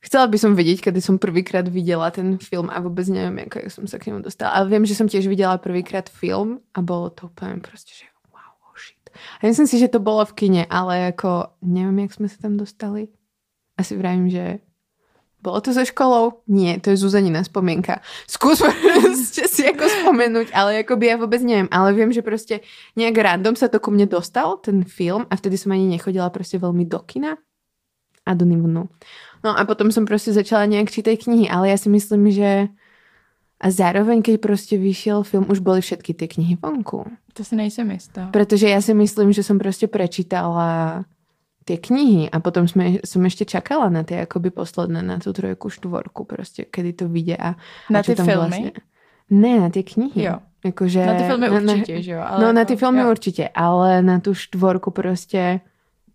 chcela 0.06 0.30
by 0.30 0.38
som 0.38 0.54
vedieť, 0.54 0.90
kedy 0.90 1.02
som 1.02 1.18
prvýkrát 1.18 1.66
videla 1.66 2.14
ten 2.14 2.38
film 2.38 2.70
a 2.70 2.78
vôbec 2.78 3.10
neviem, 3.10 3.50
ako 3.50 3.68
som 3.74 3.86
sa 3.90 3.98
k 3.98 4.14
nemu 4.14 4.22
dostala. 4.22 4.54
Ale 4.54 4.70
viem, 4.70 4.86
že 4.86 4.94
som 4.94 5.10
tiež 5.10 5.26
videla 5.26 5.58
prvýkrát 5.58 6.06
film 6.06 6.62
a 6.78 6.86
bolo 6.86 7.10
to 7.10 7.28
úplne 7.28 7.60
proste, 7.66 7.92
že 7.92 8.06
wow, 8.30 8.54
oh 8.70 8.78
shit. 8.78 9.02
A 9.42 9.50
myslím 9.50 9.66
si, 9.66 9.82
že 9.82 9.90
to 9.90 9.98
bolo 9.98 10.22
v 10.30 10.38
kine, 10.38 10.64
ale 10.70 11.10
ako 11.10 11.58
neviem, 11.66 12.06
jak 12.06 12.22
sme 12.22 12.28
sa 12.30 12.38
tam 12.38 12.56
dostali. 12.56 13.10
Asi 13.76 13.98
vravím, 13.98 14.30
že 14.30 14.64
bolo 15.46 15.62
to 15.62 15.78
so 15.78 15.86
školou? 15.86 16.42
Nie, 16.50 16.82
to 16.82 16.90
je 16.90 16.98
Zuzanina 16.98 17.46
spomienka. 17.46 18.02
Skús 18.26 18.66
si 19.54 19.64
ako 19.70 19.86
spomenúť, 19.86 20.50
ale 20.58 20.82
ako 20.82 20.98
by 20.98 21.06
ja 21.06 21.16
vôbec 21.22 21.38
neviem. 21.46 21.70
Ale 21.70 21.94
viem, 21.94 22.10
že 22.10 22.26
proste 22.26 22.66
nejak 22.98 23.14
random 23.14 23.54
sa 23.54 23.70
to 23.70 23.78
ku 23.78 23.94
mne 23.94 24.10
dostal, 24.10 24.58
ten 24.58 24.82
film, 24.82 25.30
a 25.30 25.38
vtedy 25.38 25.62
som 25.62 25.70
ani 25.70 25.86
nechodila 25.86 26.34
proste 26.34 26.58
veľmi 26.58 26.90
do 26.90 26.98
kina. 27.06 27.38
A 28.26 28.34
do 28.34 28.42
Nivonu. 28.42 28.90
No 29.46 29.54
a 29.54 29.62
potom 29.70 29.94
som 29.94 30.10
proste 30.10 30.34
začala 30.34 30.66
nejak 30.66 30.90
čítať 30.90 31.22
knihy, 31.22 31.46
ale 31.46 31.70
ja 31.70 31.78
si 31.78 31.86
myslím, 31.94 32.34
že 32.34 32.74
a 33.62 33.72
zároveň, 33.72 34.26
keď 34.26 34.42
proste 34.42 34.76
vyšiel 34.76 35.22
film, 35.22 35.46
už 35.48 35.62
boli 35.62 35.80
všetky 35.86 36.18
tie 36.18 36.28
knihy 36.28 36.58
vonku. 36.58 37.06
To 37.38 37.42
si 37.46 37.54
nejsem 37.56 37.88
istá. 37.94 38.28
Pretože 38.34 38.68
ja 38.68 38.82
si 38.82 38.92
myslím, 38.92 39.32
že 39.32 39.46
som 39.46 39.62
proste 39.62 39.88
prečítala 39.88 41.06
tie 41.64 41.78
knihy 41.80 42.28
a 42.30 42.38
potom 42.44 42.68
sme, 42.68 43.00
som 43.08 43.24
ešte 43.24 43.46
čakala 43.46 43.88
na 43.94 44.04
tie 44.04 44.28
akoby 44.28 44.50
posledné, 44.50 45.02
na 45.02 45.18
tú 45.22 45.32
trojku, 45.32 45.72
štvorku 45.72 46.26
proste, 46.28 46.66
kedy 46.68 46.92
to 46.94 47.06
vyjde 47.08 47.38
a, 47.38 47.50
Na 47.90 48.00
a 48.00 48.04
ty 48.04 48.18
filmy? 48.18 48.36
Vlastne... 48.36 48.72
Ne, 49.30 49.54
na 49.58 49.70
tie 49.74 49.82
knihy. 49.82 50.20
Jo. 50.30 50.46
Akože, 50.66 51.02
Na 51.06 51.14
ty 51.18 51.24
filmy 51.26 51.48
na, 51.50 51.56
určitě, 51.56 51.96
na, 51.96 52.02
že 52.02 52.12
jo? 52.12 52.22
Ale 52.26 52.40
no 52.46 52.54
na 52.54 52.62
jako- 52.62 52.68
ty 52.68 52.76
filmy 52.76 53.02
jo. 53.02 53.12
určitě, 53.12 53.50
ale 53.56 54.02
na 54.02 54.20
tu 54.20 54.34
štvorku 54.34 54.92
prostě 54.92 55.60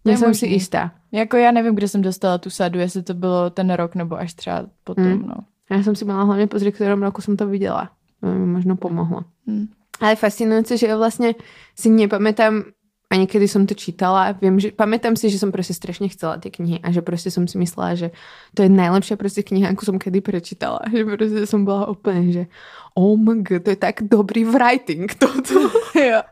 nejsem 0.05 0.35
si 0.35 0.47
jistá. 0.47 0.93
Jako 1.13 1.37
já 1.37 1.51
nevím, 1.51 1.75
kde 1.75 1.89
jsem 1.89 2.03
dostala 2.03 2.39
tu 2.39 2.51
sadu, 2.51 2.79
jestli 2.79 3.03
to 3.03 3.15
bylo 3.15 3.51
ten 3.51 3.71
rok 3.71 3.95
nebo 3.95 4.17
až 4.17 4.35
třeba 4.35 4.67
potom, 4.85 5.05
Hmm. 5.05 5.27
no. 5.27 5.35
Já 5.71 5.83
jsem 5.83 5.95
si 5.95 6.05
mala 6.05 6.23
hlavně 6.23 6.47
pozrieť, 6.47 6.75
v 6.75 6.77
ktorom 6.77 7.03
roku 7.03 7.23
som 7.23 7.37
to 7.37 7.47
viděla. 7.47 7.91
To 8.21 8.27
mi 8.27 8.47
možno 8.47 8.77
pomohlo. 8.77 9.25
Hmm. 9.47 9.69
Ale 10.01 10.17
fascinujúce, 10.17 10.81
že 10.81 10.89
ja 10.89 10.97
vlastne 10.97 11.37
si 11.77 11.93
nepamätám 11.93 12.73
ani 13.11 13.27
kedy 13.27 13.47
som 13.51 13.67
to 13.67 13.75
čítala. 13.75 14.39
Viem, 14.39 14.63
že 14.63 14.71
pamätám 14.71 15.19
si, 15.19 15.27
že 15.29 15.43
som 15.43 15.51
proste 15.51 15.75
strašne 15.75 16.07
chcela 16.09 16.39
tie 16.39 16.49
knihy 16.55 16.79
a 16.79 16.95
že 16.95 17.03
proste 17.03 17.27
som 17.29 17.43
si 17.51 17.59
myslela, 17.59 17.99
že 17.99 18.09
to 18.55 18.63
je 18.63 18.71
najlepšia 18.71 19.19
proste 19.19 19.43
kniha, 19.43 19.67
akú 19.67 19.83
som 19.83 19.99
kedy 19.99 20.23
prečítala. 20.23 20.87
Že 20.87 21.19
proste 21.19 21.43
som 21.45 21.67
bola 21.67 21.91
úplne, 21.91 22.31
že 22.31 22.43
oh 22.95 23.19
my 23.19 23.43
god, 23.43 23.67
to 23.67 23.75
je 23.75 23.79
tak 23.83 24.07
dobrý 24.07 24.47
writing 24.47 25.11
toto. 25.19 25.69
jo. 25.99 26.23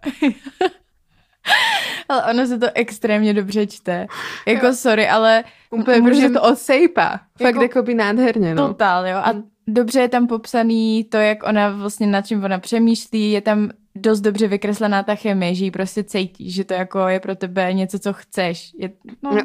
ale 2.08 2.24
ono 2.32 2.46
se 2.46 2.58
to 2.58 2.66
extrémně 2.74 3.34
dobře 3.34 3.66
čte. 3.66 4.06
Jako 4.46 4.66
Jo. 4.66 4.74
sorry, 4.74 5.08
ale 5.08 5.44
Úplne, 5.70 6.00
Můžem- 6.00 6.14
protože 6.14 6.28
to 6.30 6.42
odsejpa. 6.42 7.08
Fakt 7.38 7.40
Jako- 7.40 7.62
jako 7.62 7.82
by 7.82 7.94
nádherně, 7.94 8.54
no. 8.54 8.68
totál, 8.68 9.06
jo. 9.06 9.16
A 9.16 9.34
dobře 9.66 10.00
je 10.00 10.08
tam 10.08 10.26
popsaný 10.26 11.04
to, 11.04 11.16
jak 11.16 11.42
ona 11.42 11.68
vlastně 11.70 12.06
nad 12.06 12.26
čím 12.26 12.44
ona 12.44 12.58
přemýšlí, 12.58 13.30
je 13.32 13.40
tam 13.40 13.70
dost 13.94 14.20
dobře 14.20 14.48
vykreslená 14.48 15.02
ta 15.02 15.14
chemie, 15.14 15.54
že 15.54 15.64
ji 15.64 15.70
prostě 15.70 16.04
cítíš, 16.04 16.54
že 16.54 16.64
to 16.64 16.74
jako 16.74 17.08
je 17.08 17.20
pro 17.20 17.34
tebe 17.36 17.72
něco, 17.72 17.98
co 17.98 18.12
chceš. 18.12 18.70
Je, 18.78 18.90
no, 19.22 19.30
Jo. 19.30 19.42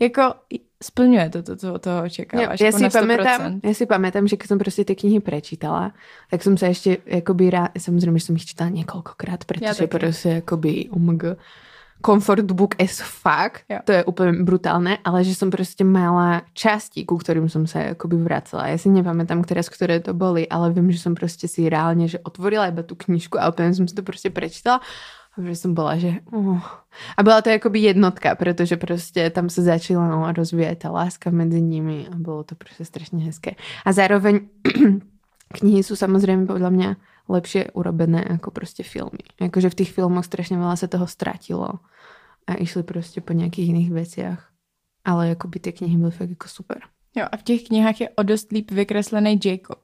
jako 0.00 0.22
splňuje 0.82 1.26
to, 1.30 1.38
to, 1.46 1.66
od 1.72 1.80
toho 1.80 2.02
očekáváš. 2.02 2.58
ja, 2.60 2.66
jako 2.66 2.78
si 2.78 2.82
na 2.82 2.90
100%. 2.90 2.98
pamätám, 2.98 3.40
ja 3.62 3.74
si 3.74 3.84
pamätám, 3.86 4.24
že 4.26 4.34
keď 4.34 4.48
som 4.50 4.58
proste 4.58 4.82
tie 4.82 4.98
knihy 4.98 5.22
prečítala, 5.22 5.94
tak 6.28 6.42
som 6.42 6.58
sa 6.58 6.68
ešte 6.68 6.98
akoby 7.06 7.44
rád, 7.48 7.70
samozrejme, 7.78 8.18
že 8.18 8.26
som 8.26 8.36
ich 8.36 8.50
čítala 8.50 8.74
niekoľkokrát, 8.74 9.46
pretože 9.46 9.86
taky. 9.86 9.94
proste 9.94 10.30
akoby 10.42 10.90
omg, 10.90 11.38
comfort 12.02 12.50
book 12.50 12.74
as 12.82 12.98
fuck, 12.98 13.62
Jo. 13.70 13.78
to 13.86 13.92
je 13.94 14.02
úplne 14.10 14.42
brutálne, 14.42 14.98
ale 15.06 15.22
že 15.22 15.38
som 15.38 15.54
proste 15.54 15.86
mala 15.86 16.42
časti, 16.50 17.06
ku 17.06 17.14
ktorým 17.14 17.46
som 17.46 17.62
sa 17.62 17.94
akoby 17.94 18.18
vracala. 18.18 18.74
Ja 18.74 18.76
si 18.76 18.90
nepamätám 18.90 19.46
teraz, 19.46 19.70
ktoré 19.70 20.02
to 20.02 20.10
boli, 20.10 20.42
ale 20.50 20.74
viem, 20.74 20.90
že 20.90 20.98
som 20.98 21.14
proste 21.14 21.46
si 21.46 21.70
reálne, 21.70 22.10
že 22.10 22.18
otvorila 22.26 22.74
iba 22.74 22.82
tú 22.82 22.98
knižku 22.98 23.38
a 23.38 23.46
úplne 23.46 23.70
som 23.70 23.86
si 23.86 23.94
to 23.94 24.02
proste 24.02 24.34
prečítala 24.34 24.82
a 25.32 25.40
že 25.40 25.56
som 25.56 25.72
bola, 25.72 25.96
že... 25.96 26.20
Uh. 26.28 26.60
A 27.16 27.24
bola 27.24 27.40
to 27.40 27.48
akoby 27.48 27.88
jednotka, 27.88 28.36
pretože 28.36 28.76
proste 28.76 29.32
tam 29.32 29.48
sa 29.48 29.64
začala 29.64 30.04
no, 30.04 30.28
rozvíjať 30.28 30.84
tá 30.84 30.88
láska 30.92 31.32
medzi 31.32 31.64
nimi 31.64 32.04
a 32.04 32.12
bolo 32.12 32.44
to 32.44 32.52
proste 32.52 32.84
strašne 32.84 33.24
hezké. 33.24 33.56
A 33.88 33.96
zároveň 33.96 34.52
knihy 35.56 35.80
sú 35.80 35.96
samozrejme 35.96 36.44
podľa 36.44 36.70
mňa 36.76 36.90
lepšie 37.32 37.72
urobené 37.72 38.20
ako 38.28 38.52
proste 38.52 38.84
filmy. 38.84 39.24
Akože 39.40 39.72
v 39.72 39.78
tých 39.80 39.94
filmoch 39.96 40.28
strašne 40.28 40.60
veľa 40.60 40.76
sa 40.76 40.84
toho 40.84 41.08
stratilo 41.08 41.80
a 42.44 42.52
išli 42.60 42.84
proste 42.84 43.24
po 43.24 43.32
nejakých 43.32 43.72
iných 43.72 43.90
veciach. 43.90 44.40
Ale 45.08 45.32
akoby 45.32 45.58
tie 45.58 45.72
knihy 45.72 45.96
byly 45.96 46.12
fakt 46.12 46.30
jako 46.30 46.48
super. 46.48 46.80
Jo, 47.16 47.26
a 47.32 47.36
v 47.36 47.42
těch 47.42 47.62
knihách 47.62 48.00
je 48.00 48.08
o 48.08 48.22
dost 48.22 48.52
líp 48.52 48.70
vykreslený 48.70 49.40
Jacob. 49.44 49.78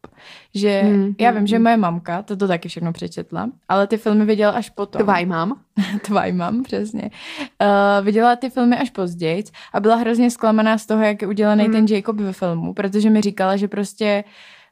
Že 0.54 0.80
Hmm, 0.84 1.14
já 1.20 1.30
hmm, 1.30 1.38
vím, 1.38 1.46
že 1.46 1.56
hmm. 1.56 1.62
moje 1.62 1.76
mamka 1.76 2.22
to, 2.22 2.36
to 2.36 2.48
taky 2.48 2.68
všechno 2.68 2.92
přečetla, 2.92 3.50
ale 3.68 3.86
ty 3.86 3.96
filmy 3.96 4.24
viděla 4.24 4.52
až 4.52 4.70
potom. 4.70 5.02
Tvaj 5.02 5.26
mám. 5.26 5.60
Tvaj 6.04 6.32
mám, 6.32 6.62
přesně. 6.62 7.10
Uh, 7.40 8.04
viděla 8.04 8.36
ty 8.36 8.50
filmy 8.50 8.78
až 8.78 8.90
později 8.90 9.44
a 9.72 9.80
byla 9.80 9.96
hrozně 9.96 10.30
zklamaná 10.30 10.78
z 10.78 10.86
toho, 10.86 11.02
jak 11.02 11.22
je 11.22 11.28
udělaný 11.28 11.64
Hmm. 11.64 11.72
ten 11.72 11.86
Jacob 11.96 12.16
ve 12.16 12.32
filmu, 12.32 12.74
protože 12.74 13.10
mi 13.10 13.20
říkala, 13.20 13.56
že 13.56 13.68
prostě 13.68 14.24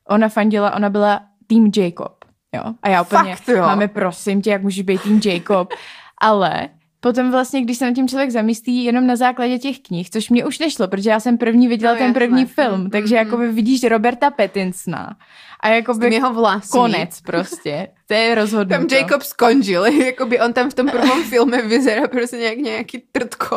ona 0.09 0.29
fandila, 0.29 0.75
ona 0.75 0.91
byla 0.91 1.21
tým 1.47 1.71
Jacob. 1.77 2.25
Jo? 2.55 2.63
A 2.83 2.89
já 2.89 3.03
úplně, 3.03 3.37
Fakt, 3.37 3.49
jo? 3.49 3.63
máme 3.63 3.89
prosím 3.89 4.43
tě, 4.43 4.51
jak 4.51 4.63
můžeš 4.63 4.83
být 4.83 5.03
tým 5.03 5.21
Jacob. 5.25 5.69
Ale 6.21 6.69
potom 7.01 7.31
vlastně, 7.31 7.63
když 7.63 7.79
se 7.79 7.85
nad 7.87 7.95
tím 7.95 8.09
člověk 8.09 8.31
zamyslí 8.31 8.85
jenom 8.85 9.07
na 9.07 9.17
základě 9.17 9.59
těch 9.59 9.79
knih, 9.81 10.11
což 10.11 10.31
mě 10.31 10.45
už 10.45 10.59
nešlo, 10.59 10.89
protože 10.89 11.11
já 11.11 11.21
jsem 11.21 11.39
první 11.39 11.69
viděla 11.69 11.93
No 11.93 11.99
ten 11.99 12.07
jasné. 12.07 12.21
první 12.21 12.47
film, 12.47 12.91
takže 12.91 13.15
mm, 13.15 13.19
jakoby 13.19 13.53
vidíš 13.53 13.85
Roberta 13.85 14.31
Pattinsona 14.31 15.17
a 15.61 15.69
S 15.69 15.71
tým 15.71 15.77
jakoby 15.77 16.15
jeho 16.15 16.35
vlasmi. 16.35 16.71
konec 16.71 17.21
prostě. 17.21 17.89
To 18.09 18.15
je 18.15 18.35
rozhodnuto. 18.35 18.87
Tam 18.87 18.99
Jacob 18.99 19.23
skončil, 19.23 19.85
jakoby 20.05 20.41
on 20.41 20.53
tam 20.53 20.71
v 20.71 20.75
tom 20.75 20.87
prvom 20.87 21.25
filme 21.31 21.63
vyzerá 21.63 22.09
prostě 22.09 22.37
nějak 22.37 22.59
nějaký 22.59 23.03
trtko. 23.13 23.57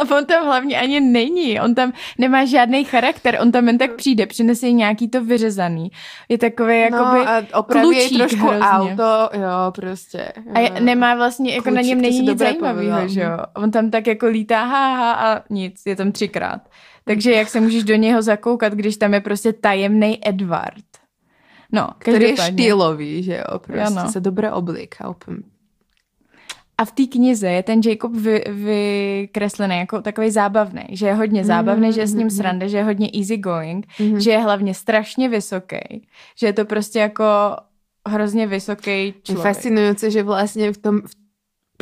A 0.00 0.16
on 0.16 0.26
tam 0.26 0.44
hlavně 0.44 0.80
ani 0.80 1.00
není. 1.00 1.60
On 1.60 1.74
tam 1.74 1.92
nemá 2.18 2.44
žádný 2.44 2.84
charakter. 2.84 3.38
On 3.42 3.52
tam 3.52 3.66
jen 3.66 3.78
tak 3.78 3.94
přijde, 3.94 4.26
přinese 4.26 4.70
nějaký 4.70 5.08
to 5.08 5.24
vyřezaný. 5.24 5.90
Je 6.28 6.38
takový 6.38 6.80
jakoby... 6.80 7.18
no 7.18 7.28
a 7.28 7.36
jej 7.36 7.44
klučík 7.82 8.18
trošku 8.18 8.46
hrozně. 8.46 8.66
auto, 8.66 9.30
jo, 9.32 9.72
prostě. 9.74 10.32
A 10.54 10.60
je, 10.60 10.70
nemá 10.80 11.14
vlastně, 11.14 11.54
jako 11.54 11.70
na 11.70 11.74
Klučík, 11.74 11.88
něm 11.88 11.98
to 11.98 12.02
není 12.02 12.20
nic 12.20 12.38
zajímavého, 12.38 13.08
že 13.08 13.20
jo. 13.20 13.38
On 13.56 13.70
tam 13.70 13.90
tak 13.90 14.06
jako 14.06 14.26
lítá, 14.26 14.64
ha, 14.64 14.94
ha, 14.94 15.12
a 15.12 15.42
nic, 15.50 15.82
je 15.86 15.96
tam 15.96 16.12
třikrát. 16.12 16.60
Takže 17.04 17.32
jak 17.32 17.48
se 17.48 17.60
můžeš 17.60 17.84
do 17.84 17.94
něho 17.94 18.22
zakoukat, 18.22 18.72
když 18.72 18.96
tam 18.96 19.14
je 19.14 19.20
prostě 19.20 19.52
tajemný 19.52 20.28
Edward. 20.28 20.93
No, 21.74 21.88
Který 21.98 22.24
je 22.24 22.36
štýlový, 22.36 23.22
že 23.22 23.36
jo, 23.36 23.58
prostě 23.58 23.80
Ano. 23.82 24.12
se 24.12 24.20
dobré 24.20 24.52
oblíká 24.52 25.08
úplně. 25.10 25.38
A 26.78 26.84
v 26.84 26.92
té 26.92 27.06
knize 27.06 27.46
je 27.50 27.62
ten 27.62 27.80
Jacob 27.86 28.12
vy, 28.16 28.44
vykreslený 28.50 29.78
jako 29.78 30.02
takový 30.02 30.30
zábavný, 30.30 30.82
že 30.90 31.06
je 31.06 31.14
hodně 31.14 31.44
zábavný, 31.44 31.92
že 31.92 32.00
je 32.00 32.06
s 32.06 32.14
ním 32.14 32.26
mhm. 32.26 32.36
srande, 32.36 32.68
že 32.68 32.76
je 32.76 32.84
hodně 32.84 33.08
easy 33.14 33.36
going, 33.36 33.86
Mhm. 34.00 34.20
že 34.20 34.30
je 34.30 34.38
hlavně 34.38 34.74
strašně 34.74 35.28
vysoký, 35.28 36.06
že 36.38 36.46
je 36.46 36.52
to 36.52 36.64
prostě 36.64 36.98
jako 36.98 37.24
hrozně 38.08 38.46
vysoký 38.46 38.90
Je 38.90 39.12
člověk. 39.22 39.42
fascinujúce, 39.46 40.10
že 40.10 40.22
vlastne 40.22 40.72
v 40.72 40.78
tom 40.78 40.94
v 41.06 41.14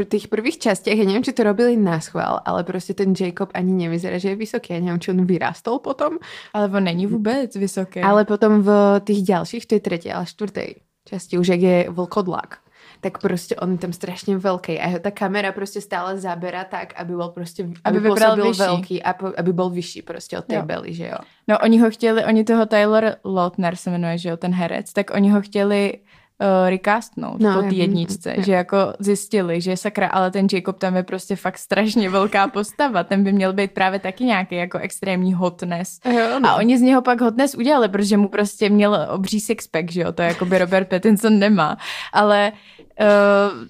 tých 0.05 0.29
prvých 0.29 0.59
častiach, 0.59 0.99
ja 0.99 1.05
neviem, 1.05 1.23
či 1.23 1.33
to 1.33 1.43
robili 1.45 1.77
na 1.77 2.01
schvál, 2.01 2.41
ale 2.45 2.65
prostě 2.65 2.95
ten 2.95 3.15
Jacob 3.21 3.51
ani 3.55 3.73
nevyzerá, 3.73 4.19
že 4.19 4.29
je 4.29 4.37
vysoký. 4.37 4.73
Ja 4.75 4.81
neviem, 4.81 5.01
či 5.01 5.11
on 5.11 5.25
vyrástol 5.27 5.79
potom, 5.79 6.19
Ale 6.55 6.69
on 6.71 6.85
není 6.85 7.07
vůbec 7.07 7.57
vysoký. 7.57 8.01
ale 8.01 8.25
potom 8.25 8.63
v 8.63 9.01
tých 9.05 9.23
ďalších, 9.23 9.63
v 9.63 9.67
tej 9.67 9.81
tretej 9.81 10.13
ale 10.13 10.27
štvrtej 10.27 10.75
časti, 11.05 11.39
už 11.39 11.49
jak 11.49 11.61
je 11.61 11.87
vlkodlak, 11.91 12.59
tak 13.01 13.19
prostě 13.19 13.57
on 13.57 13.73
je 13.73 13.79
tam 13.79 13.93
strašně 13.93 14.37
velký 14.39 14.79
a 14.81 14.99
ta 14.99 15.11
kamera 15.11 15.53
prostě 15.53 15.81
stále 15.81 16.19
zabera 16.19 16.65
tak, 16.65 16.95
aby 16.97 17.15
byl 17.17 17.29
prostě, 17.29 17.63
aby, 17.63 17.73
Aby 17.85 17.99
aby 17.99 18.09
vypadal 18.09 18.31
působil 18.31 18.51
vyšší. 18.51 18.59
velký, 18.63 19.03
a 19.03 19.13
po- 19.13 19.33
aby 19.37 19.53
byl 19.53 19.71
vyšší 19.71 20.03
prostě 20.03 20.39
od 20.39 20.45
té 20.45 20.55
Jo. 20.55 20.63
belly, 20.63 20.95
že 20.95 21.07
jo. 21.07 21.19
No 21.49 21.59
oni 21.59 21.79
ho 21.79 21.91
chtěli, 21.91 22.25
oni 22.25 22.45
toho 22.45 22.67
Tyler 22.67 23.17
Lautner 23.25 23.77
se 23.77 23.91
jmenuje, 23.91 24.19
že 24.19 24.29
jo, 24.29 24.37
ten 24.37 24.53
herec, 24.55 24.93
tak 24.93 25.11
oni 25.15 25.31
ho 25.31 25.41
chtěli 25.43 25.93
uh, 26.41 26.69
recastnout 26.71 27.41
No, 27.41 27.55
po 27.55 27.69
té 27.69 27.75
jedničce, 27.75 28.35
jo. 28.37 28.43
že 28.43 28.53
jako 28.53 28.77
zjistili, 28.99 29.61
že 29.61 29.77
sakra, 29.77 30.07
ale 30.09 30.31
ten 30.31 30.47
Jacob 30.53 30.79
tam 30.79 30.97
je 30.97 31.03
prostě 31.03 31.37
fakt 31.37 31.59
strašně 31.59 32.11
velká 32.11 32.49
postava, 32.49 33.05
ten 33.05 33.25
by 33.25 33.33
měl 33.33 33.53
být 33.53 33.73
právě 33.73 33.99
taky 33.99 34.25
nějaký 34.25 34.55
jako 34.55 34.79
extrémní 34.79 35.35
hotness. 35.35 36.01
jo 36.13 36.41
A 36.45 36.57
oni 36.57 36.79
z 36.79 36.81
něho 36.81 37.03
pak 37.03 37.21
hotness 37.21 37.55
udělali, 37.55 37.89
protože 37.89 38.17
mu 38.17 38.29
prostě 38.29 38.69
měl 38.71 39.07
obří 39.11 39.41
sixpack, 39.41 39.91
že 39.91 40.01
jo, 40.01 40.13
to 40.13 40.23
jako 40.23 40.45
by 40.45 40.59
Robert 40.59 40.89
Pattinson 40.89 41.39
nemá, 41.39 41.77
ale 42.13 42.53
uh, 43.01 43.07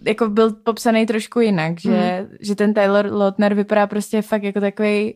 jako 0.07 0.29
byl 0.29 0.53
popsaný 0.53 1.07
trošku 1.07 1.41
jinak, 1.41 1.81
že, 1.81 1.91
Mhm. 2.29 2.37
že 2.41 2.55
ten 2.55 2.75
Tyler 2.75 3.13
Lautner 3.13 3.55
vypadá 3.55 3.87
prostě 3.87 4.23
fakt 4.23 4.43
jako 4.43 4.61
takový 4.61 5.15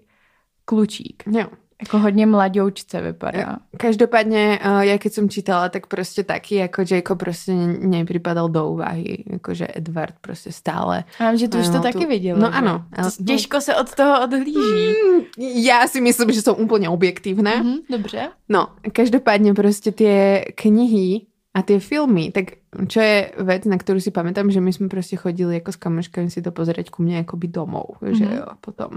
klučík. 0.64 1.22
Jo. 1.30 1.46
Jako 1.82 1.98
hodně 1.98 2.26
mladoučce 2.26 3.00
vypadá. 3.00 3.60
Každopádne, 3.76 4.56
uh, 4.64 4.80
ja 4.80 4.96
keď 4.96 5.12
som 5.12 5.28
čítala, 5.28 5.68
tak 5.68 5.92
proste 5.92 6.24
taký 6.24 6.64
ako 6.64 6.88
Jacob 6.88 7.20
proste 7.20 7.52
ne- 7.52 8.00
nepripadal 8.00 8.48
do 8.48 8.72
úvahy. 8.72 9.20
Akože 9.36 9.68
Edward 9.76 10.16
proste 10.24 10.56
stále. 10.56 11.04
A 11.20 11.36
že 11.36 11.52
to 11.52 11.60
už 11.60 11.68
to 11.68 11.84
taky 11.84 12.04
tu- 12.04 12.08
viděla. 12.08 12.38
No 12.40 12.48
že? 12.48 12.56
ano. 12.56 12.74
Ale- 12.96 13.12
Těžko 13.26 13.60
se 13.60 13.76
od 13.76 13.94
toho 13.94 14.24
odhlíží. 14.24 14.88
Ja 15.36 15.84
si 15.84 16.00
myslím, 16.00 16.32
že 16.32 16.40
som 16.40 16.56
úplne 16.56 16.88
objektívna. 16.88 17.60
Mhm, 17.60 17.76
dobře. 17.92 18.32
No, 18.48 18.72
každopádne 18.92 19.52
proste 19.52 19.92
tie 19.92 20.48
knihy 20.56 21.28
a 21.52 21.60
tie 21.60 21.76
filmy, 21.76 22.32
tak 22.32 22.56
čo 22.88 23.00
je 23.00 23.32
vec, 23.36 23.64
na 23.68 23.76
ktorú 23.76 24.00
si 24.00 24.08
pamätám, 24.08 24.48
že 24.48 24.64
my 24.64 24.72
sme 24.72 24.88
proste 24.88 25.16
chodili 25.16 25.60
ako 25.60 25.72
s 25.72 25.78
kamoškami 25.80 26.28
si 26.32 26.40
to 26.40 26.52
pozerať 26.52 26.88
ku 26.88 27.04
mne 27.04 27.20
akoby 27.20 27.48
domov, 27.48 28.00
mm-hmm. 28.00 28.16
že 28.16 28.24
Mhm. 28.24 28.36
jo, 28.36 28.46
potom. 28.60 28.90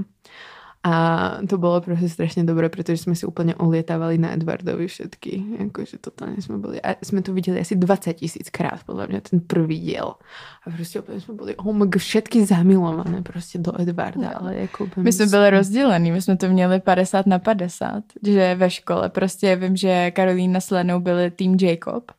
A 0.79 0.95
to 1.43 1.59
bolo 1.59 1.83
proste 1.83 2.07
strašne 2.07 2.47
dobré, 2.47 2.71
pretože 2.71 3.03
sme 3.03 3.11
si 3.11 3.27
úplne 3.27 3.51
ulietávali 3.59 4.15
na 4.15 4.31
Edwardovi 4.31 4.87
všetky. 4.87 5.59
Akože 5.67 5.99
totálne 5.99 6.39
sme 6.39 6.55
boli. 6.55 6.79
A 6.79 6.95
sme 7.03 7.19
to 7.19 7.35
videli 7.35 7.59
asi 7.59 7.75
20 7.75 8.15
tisíc 8.15 8.47
krát, 8.47 8.87
podľa 8.87 9.11
mňa, 9.11 9.19
ten 9.19 9.39
prvý 9.43 9.75
diel. 9.75 10.15
A 10.63 10.71
proste 10.71 11.03
úplne 11.03 11.19
sme 11.19 11.35
boli, 11.35 11.51
oh 11.59 11.75
my 11.75 11.83
God, 11.83 11.99
všetky 11.99 12.47
zamilované 12.47 13.19
proste 13.27 13.59
do 13.59 13.75
Edwarda. 13.75 14.31
No. 14.31 14.39
Ale 14.39 14.55
jako 14.55 14.87
My 15.03 15.11
jsme 15.11 15.25
byli 15.25 15.49
rozdělení, 15.49 16.11
my 16.11 16.21
jsme 16.21 16.37
to 16.37 16.47
měli 16.47 16.79
50 16.79 17.27
na 17.27 17.39
50, 17.39 18.03
že 18.23 18.55
ve 18.55 18.69
škole 18.69 19.09
prostě 19.09 19.55
vím, 19.55 19.75
že 19.75 20.11
Karolína 20.11 20.59
s 20.59 20.71
Lenou 20.71 20.99
byli 20.99 21.31
tým 21.31 21.57
Jacob 21.61 22.11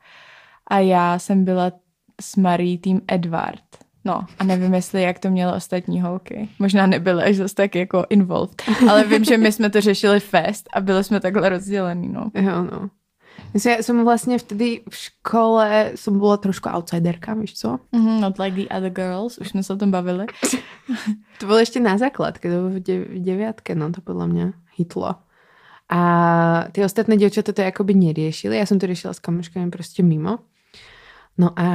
a 0.67 0.79
já 0.79 1.19
jsem 1.19 1.45
byla 1.45 1.73
s 2.21 2.37
Marí 2.37 2.79
tým 2.79 3.01
Edward. 3.09 3.70
No 4.05 4.25
a 4.39 4.45
nevím, 4.45 4.75
jestli 4.75 5.03
jak 5.03 5.19
to 5.19 5.31
mělo 5.31 5.57
ostatní 5.57 6.01
holky. 6.01 6.49
Možná 6.59 6.87
nebyly 6.87 7.23
až 7.25 7.37
zase 7.37 7.55
tak 7.55 7.75
jako 7.75 8.07
involved, 8.11 8.63
ale 8.89 9.05
vím, 9.05 9.25
že 9.25 9.39
my 9.39 9.53
jsme 9.53 9.71
to 9.71 9.81
řešili 9.81 10.21
fest 10.21 10.69
a 10.73 10.81
byli 10.81 11.05
jsme 11.05 11.21
takhle 11.21 11.49
rozdělení, 11.49 12.09
no. 12.09 12.31
Jo, 12.35 12.65
no. 12.65 12.91
Ja 13.51 13.83
som 13.83 13.99
vlastne 14.07 14.39
vtedy 14.39 14.87
v 14.87 14.95
škole 14.95 15.97
som 15.99 16.23
bola 16.23 16.39
trošku 16.39 16.71
outsiderka, 16.71 17.35
víš 17.35 17.59
co? 17.59 17.79
Mm, 17.93 18.21
not 18.21 18.39
like 18.39 18.55
the 18.55 18.69
other 18.71 18.91
girls, 18.91 19.39
už 19.39 19.49
jsme 19.49 19.63
se 19.63 19.73
o 19.73 19.77
tom 19.77 19.91
bavili. 19.91 20.27
To 21.41 21.47
bolo 21.49 21.59
ešte 21.65 21.81
na 21.81 21.97
základke, 21.97 22.53
to 22.53 22.57
bolo 22.61 22.71
v, 22.77 22.81
de- 22.85 23.07
v 23.09 23.19
deviatke, 23.25 23.73
no 23.73 23.89
to 23.89 24.05
podľa 24.05 24.27
mňa 24.29 24.47
hitlo. 24.77 25.25
A 25.89 26.01
tie 26.77 26.85
ostatné 26.85 27.17
dievčatá 27.17 27.57
to 27.57 27.65
akoby 27.65 27.97
neriešili, 27.97 28.61
ja 28.61 28.69
som 28.69 28.77
to 28.77 28.85
riešila 28.85 29.17
s 29.17 29.25
kamoškami 29.25 29.73
proste 29.73 30.05
mimo. 30.05 30.45
No 31.39 31.57
a 31.57 31.69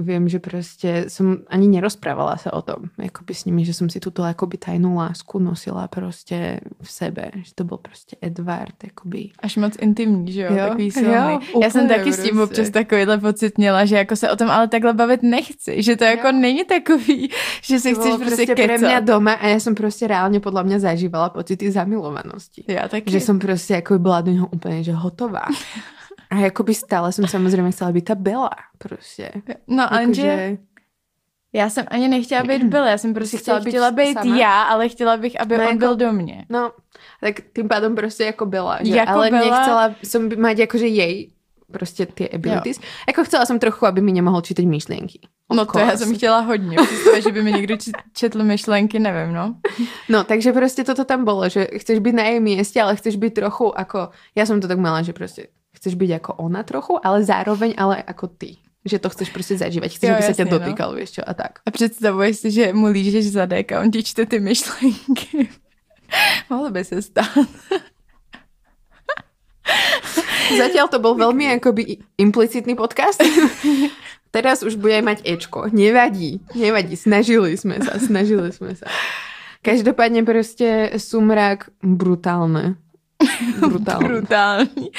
viem, 0.00 0.24
že 0.24 0.40
proste 0.40 1.12
som 1.12 1.44
ani 1.52 1.68
nerozprávala 1.68 2.40
sa 2.40 2.48
o 2.56 2.64
tom, 2.64 2.88
akoby 2.96 3.32
s 3.34 3.44
nimi, 3.44 3.60
že 3.60 3.76
som 3.76 3.92
si 3.92 4.00
túto 4.00 4.24
akoby 4.24 4.56
tajnú 4.56 4.96
lásku 4.96 5.36
nosila 5.36 5.84
proste 5.84 6.64
v 6.80 6.88
sebe, 6.88 7.28
že 7.44 7.52
to 7.52 7.68
bol 7.68 7.76
proste 7.76 8.16
Edward, 8.24 8.72
akoby. 8.80 9.36
Až 9.42 9.56
moc 9.60 9.76
intimní, 9.84 10.32
že 10.32 10.48
jo, 10.48 10.50
Jo, 10.52 10.64
takový 10.72 10.86
jo, 10.86 10.90
silný. 10.96 11.34
Já 11.60 11.68
jsem 11.70 11.84
úplně 11.84 11.98
taky 11.98 12.12
s 12.12 12.22
tím 12.22 12.34
prostě. 12.36 12.42
občas 12.42 12.70
takovýhle 12.70 13.18
pocit 13.18 13.58
měla, 13.58 13.84
že 13.84 13.96
jako 13.96 14.16
se 14.16 14.30
o 14.30 14.36
tom 14.36 14.50
ale 14.50 14.68
takhle 14.68 14.92
bavit 14.92 15.22
nechci, 15.22 15.82
že 15.82 15.96
to 15.96 16.04
jako 16.04 16.32
není 16.32 16.64
takový, 16.64 17.28
že 17.62 17.80
si 17.80 17.94
To 17.94 18.00
chceš 18.00 18.12
bolo 18.14 18.18
prostě 18.24 18.54
pre 18.54 18.78
mňa 18.78 18.88
kecat. 18.88 19.04
doma 19.04 19.32
a 19.36 19.46
ja 19.46 19.60
som 19.60 19.74
proste 19.76 20.06
reálne 20.08 20.40
podľa 20.40 20.62
mňa 20.64 20.78
zažívala 20.78 21.28
pocity 21.36 21.68
zamilovanosti. 21.70 22.64
Já 22.68 22.88
taky. 22.88 23.10
Že 23.12 23.20
som 23.20 23.36
proste 23.38 23.76
ako 23.76 23.98
bola 24.00 24.20
do 24.24 24.32
neho 24.32 24.48
úplne 24.48 24.80
že 24.80 24.92
hotová. 24.96 25.44
A 26.30 26.46
akoby 26.50 26.74
stále 26.74 27.12
som 27.14 27.22
samozrejme 27.24 27.70
chcela 27.70 27.94
byť 27.94 28.04
tá 28.04 28.14
Bela 28.18 28.50
proste. 28.78 29.30
No, 29.70 29.86
ale 29.86 30.10
že 30.10 30.26
Akože, 30.26 30.58
já 31.52 31.70
jsem 31.70 31.84
ani 31.88 32.08
nechtěla 32.08 32.42
být 32.42 32.62
byl, 32.62 32.84
já 32.84 32.98
jsem 32.98 33.14
prostě 33.14 33.36
Jsi 33.38 33.42
chtěla 33.42 33.60
být 33.60 33.70
chtěla 33.70 33.90
být 33.90 34.14
sama? 34.18 34.36
já, 34.36 34.62
ale 34.62 34.88
chtěla 34.88 35.16
bych, 35.16 35.40
aby 35.40 35.56
No, 35.58 35.62
on 35.62 35.68
jako- 35.68 35.78
byl 35.78 35.96
do 35.96 36.12
mě. 36.12 36.44
no, 36.48 36.72
tak 37.20 37.40
tým 37.52 37.68
pádom 37.68 37.94
proste 37.94 38.28
ako 38.28 38.46
Bela. 38.46 38.78
Že? 38.82 38.96
Jako 38.96 39.12
Ale 39.12 39.30
Bella- 39.30 39.50
nechcela 39.50 39.84
som 40.04 40.28
by- 40.28 40.36
mať 40.36 40.56
akože 40.66 40.86
jej 40.86 41.30
proste 41.66 42.06
tie 42.06 42.30
abilities. 42.30 42.78
Ako 43.10 43.26
chcela 43.26 43.42
som 43.46 43.58
trochu, 43.58 43.86
aby 43.90 43.98
mi 43.98 44.14
nemohol 44.14 44.38
čítať 44.38 44.62
myšlienky. 44.66 45.18
Of 45.50 45.56
No 45.56 45.66
to 45.66 45.78
já 45.78 45.96
jsem 45.96 46.14
chtěla 46.14 46.40
hodně. 46.40 46.76
Představ, 46.78 47.22
že 47.22 47.32
by 47.32 47.42
mi 47.42 47.52
někdo 47.52 47.76
četl 48.14 48.44
myšlenky, 48.44 48.98
nevím, 48.98 49.34
no. 49.34 49.54
No, 50.08 50.24
takže 50.24 50.52
proste 50.52 50.84
toto 50.84 51.04
tam 51.04 51.24
bolo, 51.24 51.48
že 51.48 51.66
chceš 51.78 51.98
byť 51.98 52.14
na 52.14 52.22
jej 52.22 52.40
mieste, 52.40 52.78
ale 52.82 52.96
chceš 52.96 53.16
byť 53.18 53.32
trochu 53.34 53.66
ako... 53.78 54.10
Ja 54.38 54.46
som 54.46 54.60
to 54.62 54.68
tak 54.70 54.78
mala, 54.78 55.02
že 55.02 55.10
proste 55.12 55.50
chceš 55.86 55.94
byť 55.94 56.10
ako 56.18 56.42
ona 56.42 56.66
trochu, 56.66 56.98
ale 56.98 57.22
zároveň 57.22 57.78
ale 57.78 58.02
ako 58.02 58.26
ty. 58.26 58.58
Že 58.82 58.98
to 58.98 59.08
chceš 59.14 59.28
proste 59.30 59.54
zažívať. 59.54 59.94
Chceš, 59.94 60.08
Jo, 60.10 60.14
aby 60.18 60.22
ťa 60.22 60.26
jasně, 60.34 60.44
no. 60.50 60.58
dotýkal, 60.58 60.90
vieš 60.98 61.10
čo, 61.18 61.22
a 61.22 61.30
tak. 61.34 61.62
A 61.62 61.70
představuješ 61.70 62.34
si, 62.38 62.48
že 62.50 62.64
mu 62.74 62.90
lížeš 62.90 63.38
zadek 63.38 63.70
a 63.70 63.80
on 63.86 63.90
ti 63.90 64.02
čte 64.02 64.26
ty 64.26 64.42
myšlenky. 64.42 65.46
Mohlo 66.50 66.70
by 66.70 66.82
se 66.84 67.02
stát. 67.02 67.30
Zatiaľ 70.46 70.86
to 70.86 71.02
bol 71.02 71.18
veľmi 71.18 71.50
akoby 71.58 71.98
implicitný 72.18 72.78
podcast. 72.78 73.18
Teraz 74.34 74.62
už 74.62 74.78
bude 74.78 75.02
mať 75.02 75.26
Ečko. 75.26 75.70
Nevadí, 75.74 76.38
nevadí. 76.54 76.94
Snažili 76.94 77.58
sme 77.58 77.82
sa, 77.82 77.98
snažili 77.98 78.54
sme 78.54 78.78
sa. 78.78 78.86
Každopádne 79.66 80.22
proste 80.22 80.94
sumrak 81.02 81.74
brutálne. 81.82 82.78
Brutální. 83.98 84.90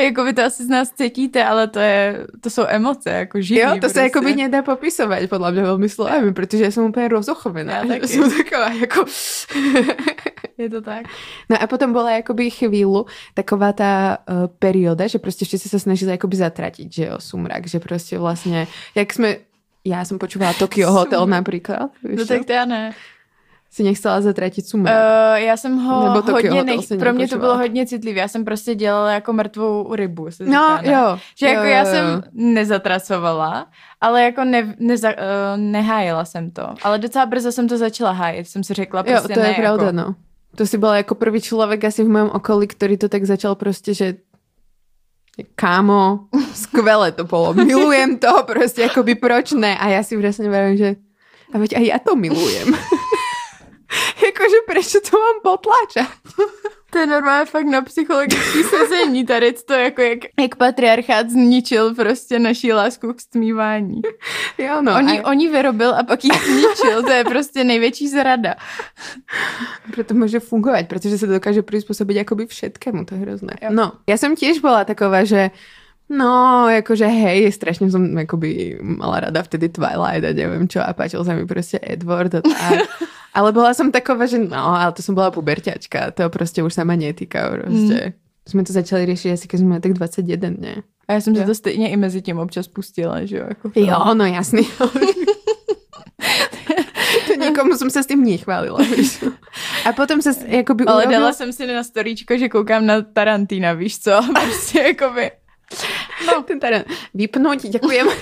jako 0.00 0.24
vy 0.24 0.32
to 0.32 0.42
asi 0.44 0.64
z 0.64 0.68
nás 0.68 0.90
cítíte, 0.90 1.44
ale 1.44 1.68
to, 1.68 1.78
je, 1.78 2.26
to 2.40 2.50
jsou 2.50 2.64
emoce, 2.68 3.10
jako 3.10 3.40
živý. 3.40 3.60
Jo, 3.60 3.70
to 3.74 3.80
prostě. 3.80 4.00
sa 4.00 4.06
akoby 4.06 4.34
nedá 4.36 4.62
popísať 4.62 5.28
podľa 5.28 5.50
mňa 5.50 5.62
veľmi 5.62 5.88
slovami, 5.88 6.30
pretože 6.32 6.64
ja 6.64 6.70
som 6.70 6.84
úplne 6.92 7.08
rozochovená. 7.08 7.84
Taky. 7.88 8.08
Som 8.08 8.28
taková 8.28 8.68
ako... 8.82 9.00
Je 10.62 10.68
to 10.70 10.84
tak. 10.84 11.08
No 11.50 11.56
a 11.56 11.64
potom 11.66 11.96
bola 11.96 12.20
akoby 12.20 12.52
chvíľu 12.52 13.08
taková 13.34 13.72
tá 13.72 14.20
uh, 14.20 14.46
perióda, 14.60 15.08
že 15.08 15.18
proste 15.18 15.48
všetci 15.48 15.66
sa 15.66 15.78
snažili 15.80 16.12
akoby 16.12 16.36
zatratiť, 16.38 16.88
že 16.92 17.02
jo, 17.08 17.16
sumrak, 17.18 17.66
že 17.66 17.80
proste 17.80 18.20
vlastne, 18.20 18.68
jak 18.94 19.08
sme, 19.10 19.42
ja 19.82 20.04
som 20.04 20.20
počúvala 20.20 20.52
Tokyo 20.54 20.92
Hotel 20.92 21.24
Sumrak. 21.24 21.36
napríklad, 21.40 21.88
No 22.04 22.26
tak 22.26 22.44
to 22.44 22.52
já 22.52 22.64
ne. 22.64 22.94
Si 23.72 23.82
nechcela 23.82 24.20
zatratit 24.20 24.68
sumrak. 24.68 24.92
Uh, 24.92 25.36
já 25.36 25.56
jsem 25.56 25.78
ho 25.78 26.04
Nebo 26.04 26.22
Tokyo 26.22 26.54
hodně, 26.54 26.64
nech... 26.64 26.98
pro 26.98 27.12
mě 27.12 27.28
to 27.28 27.38
bylo 27.38 27.56
hodně 27.56 27.86
citlivé. 27.86 28.20
Já 28.20 28.28
jsem 28.28 28.44
prostě 28.44 28.74
dělala 28.74 29.12
jako 29.12 29.32
mrtvou 29.32 29.94
rybu. 29.94 30.30
Se 30.30 30.44
no, 30.44 30.78
říká, 30.78 30.90
jo. 30.90 31.18
Že 31.38 31.46
jako 31.46 31.64
jo, 31.64 31.70
já 31.70 31.78
jo, 31.78 31.86
jsem 31.86 32.06
jo. 32.06 32.22
nezatracovala, 32.32 33.66
ale 34.00 34.22
jako 34.22 34.44
ne, 34.44 34.74
neza, 34.78 35.08
uh, 35.08 35.16
nehájila 35.56 36.24
jsem 36.24 36.50
to. 36.50 36.74
Ale 36.82 36.98
docela 36.98 37.26
brzo 37.26 37.52
jsem 37.52 37.68
to 37.68 37.78
začala 37.78 38.12
hájit. 38.12 38.48
Jsem 38.48 38.64
si 38.64 38.74
řekla 38.74 39.00
Jo, 39.00 39.12
prostě 39.12 39.34
to 39.34 39.40
je 39.40 39.46
ne, 39.46 39.54
pravda, 39.54 39.84
jako, 39.84 39.96
no. 39.96 40.14
To 40.56 40.66
si 40.68 40.76
bola 40.76 41.00
ako 41.00 41.16
prvý 41.16 41.40
človek 41.40 41.80
asi 41.88 42.04
v 42.04 42.12
mojom 42.12 42.30
okolí, 42.36 42.68
ktorý 42.68 43.00
to 43.00 43.08
tak 43.08 43.24
začal 43.24 43.56
proste, 43.56 43.96
že 43.96 44.20
kámo, 45.56 46.28
skvelé 46.52 47.08
to 47.16 47.24
bolo, 47.24 47.56
milujem 47.72 48.20
to, 48.20 48.44
proste 48.44 48.84
akoby 48.84 49.16
proč 49.16 49.56
ne? 49.56 49.72
A 49.80 49.88
ja 49.96 50.04
si 50.04 50.12
presne 50.20 50.52
vravím, 50.52 50.76
že 50.76 50.90
a 51.52 51.56
veď 51.56 51.80
aj 51.80 51.84
ja 51.88 51.98
to 52.04 52.12
milujem. 52.20 52.76
Jakože 54.32 54.58
prečo 54.64 54.98
to 55.04 55.12
mám 55.20 55.38
potlačať? 55.44 56.08
To 56.92 56.98
je 56.98 57.06
normálně 57.06 57.46
fakt 57.46 57.66
na 57.66 57.82
psychologický 57.82 58.62
sezení. 58.62 59.26
Tady 59.26 59.52
to 59.52 59.72
jako 59.72 60.02
jak, 60.02 60.18
jak 60.40 60.56
patriarchát 60.56 61.30
zničil 61.30 61.94
prostě 61.94 62.38
naší 62.38 62.72
lásku 62.72 63.12
k 63.12 63.20
stmívání. 63.20 64.02
Jo, 64.58 64.82
no. 64.82 64.94
Oni, 64.96 65.20
a 65.20 65.28
oni 65.28 65.48
vyrobil 65.48 65.94
a 65.94 66.02
pak 66.02 66.24
ji 66.24 66.30
zničil. 66.44 67.02
To 67.02 67.10
je 67.10 67.24
prostě 67.24 67.64
největší 67.64 68.08
zrada. 68.08 68.54
preto 69.96 70.12
môže 70.12 70.36
fungovať, 70.44 70.84
pretože 70.92 71.16
sa 71.16 71.24
dokáže 71.24 71.64
prispôsobiť 71.64 72.28
akoby 72.28 72.44
všetkému, 72.46 73.08
to 73.08 73.16
je 73.16 73.20
hrozné. 73.24 73.56
Jo. 73.64 73.72
No, 73.72 73.96
ja 74.04 74.20
som 74.20 74.36
tiež 74.36 74.60
bola 74.60 74.84
taková, 74.84 75.24
že 75.24 75.48
No, 76.12 76.68
akože 76.68 77.08
hej, 77.08 77.48
strašne 77.56 77.88
som 77.88 78.04
akoby 78.12 78.76
mala 78.84 79.24
rada 79.24 79.40
vtedy 79.40 79.72
Twilight 79.72 80.20
a 80.20 80.36
neviem 80.36 80.68
čo 80.68 80.84
a 80.84 80.92
páčil 80.92 81.24
sa 81.24 81.32
mi 81.32 81.48
proste 81.48 81.80
Edward 81.80 82.36
a 82.36 82.40
tak. 82.44 82.84
Ale 83.34 83.52
bola 83.52 83.72
som 83.74 83.88
taková, 83.92 84.26
že 84.28 84.36
no, 84.38 84.76
ale 84.76 84.92
to 84.92 85.00
som 85.02 85.14
bola 85.16 85.30
puberťačka, 85.32 86.10
to 86.12 86.28
proste 86.28 86.60
už 86.62 86.68
sa 86.74 86.84
ma 86.84 86.92
netýka 86.96 87.48
proste. 87.48 88.12
Mm. 88.12 88.14
Sme 88.44 88.60
to 88.66 88.72
začali 88.74 89.06
riešiť 89.08 89.30
asi 89.32 89.46
keď 89.48 89.58
sme 89.60 89.68
mali 89.68 89.80
tak 89.80 89.92
21, 89.96 90.60
ne? 90.60 90.82
A 91.08 91.12
já 91.12 91.20
jsem 91.20 91.34
si 91.34 91.40
Jo. 91.40 91.46
to 91.46 91.54
stejně 91.54 91.88
i 91.88 91.96
mezi 91.96 92.22
tím 92.22 92.38
občas 92.38 92.68
pustila, 92.68 93.24
že 93.24 93.36
jo? 93.36 93.44
Jako 93.48 93.70
Jo, 93.74 94.14
no 94.14 94.24
jasný. 94.24 94.68
to 97.26 97.32
nikomu 97.38 97.76
som 97.78 97.90
sa 97.90 98.02
s 98.02 98.06
tým 98.06 98.22
nechválila. 98.24 98.78
víš. 98.82 99.22
A 99.86 99.92
potom 99.92 100.22
sa 100.22 100.32
s- 100.32 100.44
akoby 100.46 100.84
Ale 100.86 101.06
dala 101.06 101.32
jsem 101.32 101.52
si 101.52 101.66
na 101.66 101.82
storíčko, 101.84 102.38
že 102.38 102.48
koukám 102.48 102.86
na 102.86 103.02
Tarantina, 103.02 103.72
víš 103.72 103.98
co? 103.98 104.20
Prostě 104.32 104.78
jakoby... 104.80 105.30
No, 106.26 106.42
ten 106.42 106.60
teda 106.60 106.84
vypnúť, 107.14 107.64
ďakujem. 107.72 108.06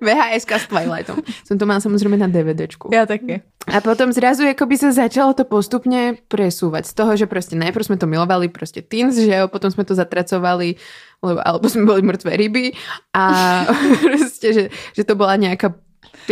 VHS 0.00 0.44
s 0.46 0.66
Twilightom. 0.68 1.20
Som 1.46 1.56
to 1.56 1.64
mala 1.64 1.80
samozrejme 1.80 2.16
na 2.16 2.28
DVDčku. 2.28 2.90
Já 2.92 3.06
taky. 3.06 3.42
A 3.66 3.82
potom 3.82 4.14
zrazu 4.14 4.46
akoby 4.46 4.78
sa 4.78 4.94
začalo 4.94 5.34
to 5.34 5.42
postupne 5.42 6.22
presúvať 6.30 6.86
z 6.86 6.92
toho, 6.94 7.12
že 7.18 7.26
proste 7.26 7.58
najprv 7.58 7.82
sme 7.82 7.96
to 7.98 8.06
milovali 8.06 8.46
proste 8.46 8.78
teens, 8.78 9.18
že 9.18 9.26
jo, 9.26 9.50
potom 9.50 9.74
sme 9.74 9.82
to 9.82 9.98
zatracovali, 9.98 10.78
lebo, 11.18 11.40
alebo 11.42 11.66
sme 11.66 11.82
boli 11.82 12.06
mŕtve 12.06 12.30
ryby 12.30 12.78
a 13.10 13.24
proste, 14.06 14.48
že, 14.54 14.64
že 14.94 15.02
to 15.02 15.18
bola 15.18 15.34
nejaká 15.34 15.74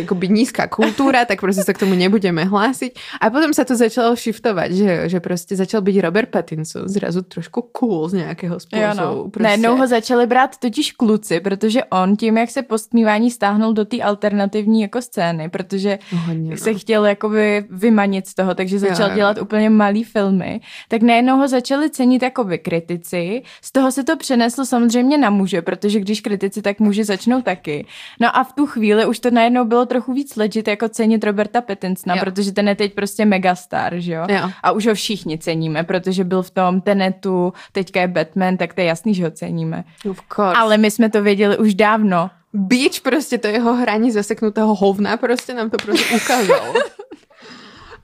akoby 0.03 0.29
nízka 0.29 0.67
kultúra, 0.67 1.25
tak 1.25 1.41
proste 1.41 1.63
sa 1.63 1.73
k 1.73 1.79
tomu 1.87 1.95
nebudeme 1.95 2.45
hlásiť. 2.45 3.21
A 3.21 3.31
potom 3.31 3.55
sa 3.55 3.63
to 3.63 3.79
začalo 3.79 4.19
shiftovať, 4.19 4.71
že, 4.75 4.91
že 5.09 5.19
proste 5.23 5.55
začal 5.55 5.81
byť 5.87 5.97
Robert 6.03 6.31
Pattinson 6.35 6.89
zrazu 6.89 7.23
trošku 7.23 7.71
cool 7.73 8.09
z 8.09 8.13
nějakého 8.13 8.61
způsobu. 8.61 8.95
no. 8.95 9.31
Prostě. 9.31 9.43
Najednou 9.43 9.77
ho 9.77 9.87
začali 9.87 10.27
brát 10.27 10.57
totiž 10.59 10.93
kluci, 10.93 11.41
protože 11.41 11.85
on 11.85 12.17
tím, 12.17 12.39
jak 12.39 12.51
se 12.51 12.63
postmívání 12.63 13.31
stáhnul 13.31 13.73
do 13.73 13.85
té 13.85 14.03
alternativní 14.03 14.83
jako 14.83 15.03
scény, 15.03 15.49
protože 15.49 15.99
Hodně, 16.27 16.51
no. 16.51 16.57
se 16.57 16.75
chtěl 16.75 17.07
jakoby 17.07 17.65
vymanit 17.71 18.27
z 18.27 18.35
toho, 18.35 18.55
takže 18.55 18.79
začal 18.79 19.07
Jo, 19.07 19.11
jo. 19.11 19.17
dělat 19.17 19.39
úplně 19.39 19.71
malý 19.71 20.05
filmy, 20.05 20.61
tak 20.89 21.03
najednou 21.03 21.37
ho 21.37 21.49
začali 21.49 21.91
cenit 21.91 22.23
jakoby 22.23 22.59
kritici. 22.59 23.43
Z 23.63 23.73
toho 23.73 23.93
se 23.93 24.05
to 24.05 24.17
přeneslo 24.17 24.67
samozřejmě 24.67 25.19
na 25.19 25.31
muže, 25.31 25.63
protože 25.63 26.01
když 26.01 26.21
kritici, 26.21 26.63
tak 26.63 26.81
muži 26.81 27.05
začnou 27.05 27.43
taky. 27.43 27.87
No 28.21 28.37
a 28.37 28.45
v 28.45 28.53
tu 28.53 28.67
chvíli 28.67 29.07
už 29.07 29.19
to 29.19 29.31
najednou 29.31 29.65
bylo 29.65 29.84
trochu 29.87 30.13
víc 30.13 30.37
legit 30.37 30.69
jako 30.69 30.89
cenit 30.89 31.25
Roberta 31.25 31.61
Pattinsona, 31.61 32.15
Jo. 32.15 32.21
protože 32.21 32.53
ten 32.53 32.69
je 32.69 32.75
teď 32.75 32.95
prostě 32.95 33.25
megastar, 33.25 33.95
že 33.97 34.13
jo? 34.13 34.27
Jo. 34.29 34.51
A 34.63 34.73
už 34.73 34.87
ho 34.87 34.95
všichni 34.95 35.39
ceníme, 35.39 35.85
protože 35.85 36.25
byl 36.25 36.43
v 36.43 36.51
tom 36.51 36.81
Tenetu, 36.81 37.53
teďka 37.73 38.01
je 38.01 38.09
Batman, 38.09 38.57
tak 38.57 38.75
to 38.75 38.81
je 38.81 38.87
jasný, 38.87 39.15
že 39.15 39.25
ho 39.25 39.31
ceníme. 39.31 39.85
Of 40.11 40.19
course. 40.37 40.57
Ale 40.57 40.77
my 40.79 40.91
jsme 40.91 41.11
to 41.11 41.23
věděli 41.23 41.59
už 41.59 41.75
dávno. 41.75 42.31
Beach 42.53 43.01
prostě 43.03 43.39
to 43.39 43.47
jeho 43.47 43.75
hraní 43.75 44.11
zaseknutého 44.11 44.75
hovna 44.75 45.17
prostě 45.17 45.55
nám 45.55 45.71
to 45.71 45.77
prostě 45.77 46.17
ukázal. 46.17 46.75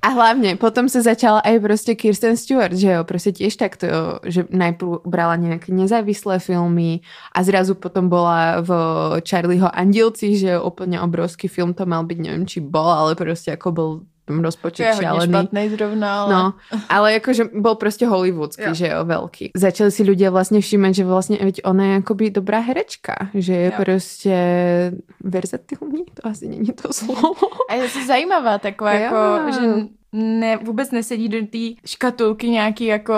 A 0.02 0.08
hlavně 0.08 0.56
potom 0.56 0.88
se 0.88 1.02
začala 1.02 1.38
aj 1.38 1.60
prostě 1.60 1.94
Kirsten 1.94 2.36
Stewart, 2.36 2.72
že 2.72 2.90
jo, 2.90 3.04
prostě 3.04 3.32
tiež 3.32 3.56
takto, 3.56 3.86
že 4.24 4.44
najprv 4.50 5.04
brala 5.04 5.36
nejaké 5.36 5.72
nezávislé 5.72 6.38
filmy 6.38 7.00
a 7.36 7.42
zrazu 7.44 7.74
potom 7.74 8.08
bola 8.08 8.64
v 8.64 8.70
Charlieho 9.28 9.68
Andielci, 9.68 10.36
že 10.40 10.56
jo, 10.56 10.64
úplne 10.64 11.00
obrovský 11.00 11.48
film 11.48 11.74
to 11.74 11.86
mal 11.86 12.04
byť, 12.04 12.18
neviem 12.18 12.46
či 12.46 12.60
bol, 12.60 12.88
ale 12.88 13.14
prostě 13.14 13.52
ako 13.52 14.00
bol 14.30 14.38
tam 14.38 14.42
To 14.42 14.46
rozpočet 14.46 14.86
je 14.86 14.94
šialený. 15.02 15.32
špatný 15.32 15.62
zrovna, 15.74 16.08
ale... 16.22 16.30
No, 16.34 16.42
ale 16.88 17.12
jakože 17.12 17.44
bol 17.54 17.74
prostě 17.74 18.06
hollywoodský, 18.06 18.62
Jo. 18.62 18.74
že 18.74 18.86
jo, 18.88 19.04
veľký. 19.04 19.50
Začali 19.56 19.90
si 19.90 20.02
ľudia 20.06 20.30
vlastne 20.30 20.60
všímať, 20.62 20.92
že 20.94 21.04
vlastne 21.04 21.36
veď 21.42 21.60
ona 21.64 21.84
je 21.84 21.94
akoby 21.98 22.24
dobrá 22.30 22.58
herečka, 22.62 23.28
že 23.34 23.52
je 23.54 23.66
Jo. 23.66 23.76
prostě 23.76 24.36
versatilní, 25.24 26.04
to 26.14 26.26
asi 26.28 26.48
není 26.48 26.72
to 26.72 26.92
slovo. 26.92 27.34
A 27.70 27.74
je 27.74 27.88
to 27.88 27.98
zajímavá 28.06 28.58
taková, 28.58 28.92
Jo. 28.94 29.00
jako, 29.02 29.52
že 29.52 29.60
ne, 30.12 30.56
vůbec 30.56 30.90
nesedí 30.90 31.28
do 31.28 31.46
té 31.46 31.82
škatulky 31.86 32.50
nějaký 32.50 32.84
jako 32.84 33.14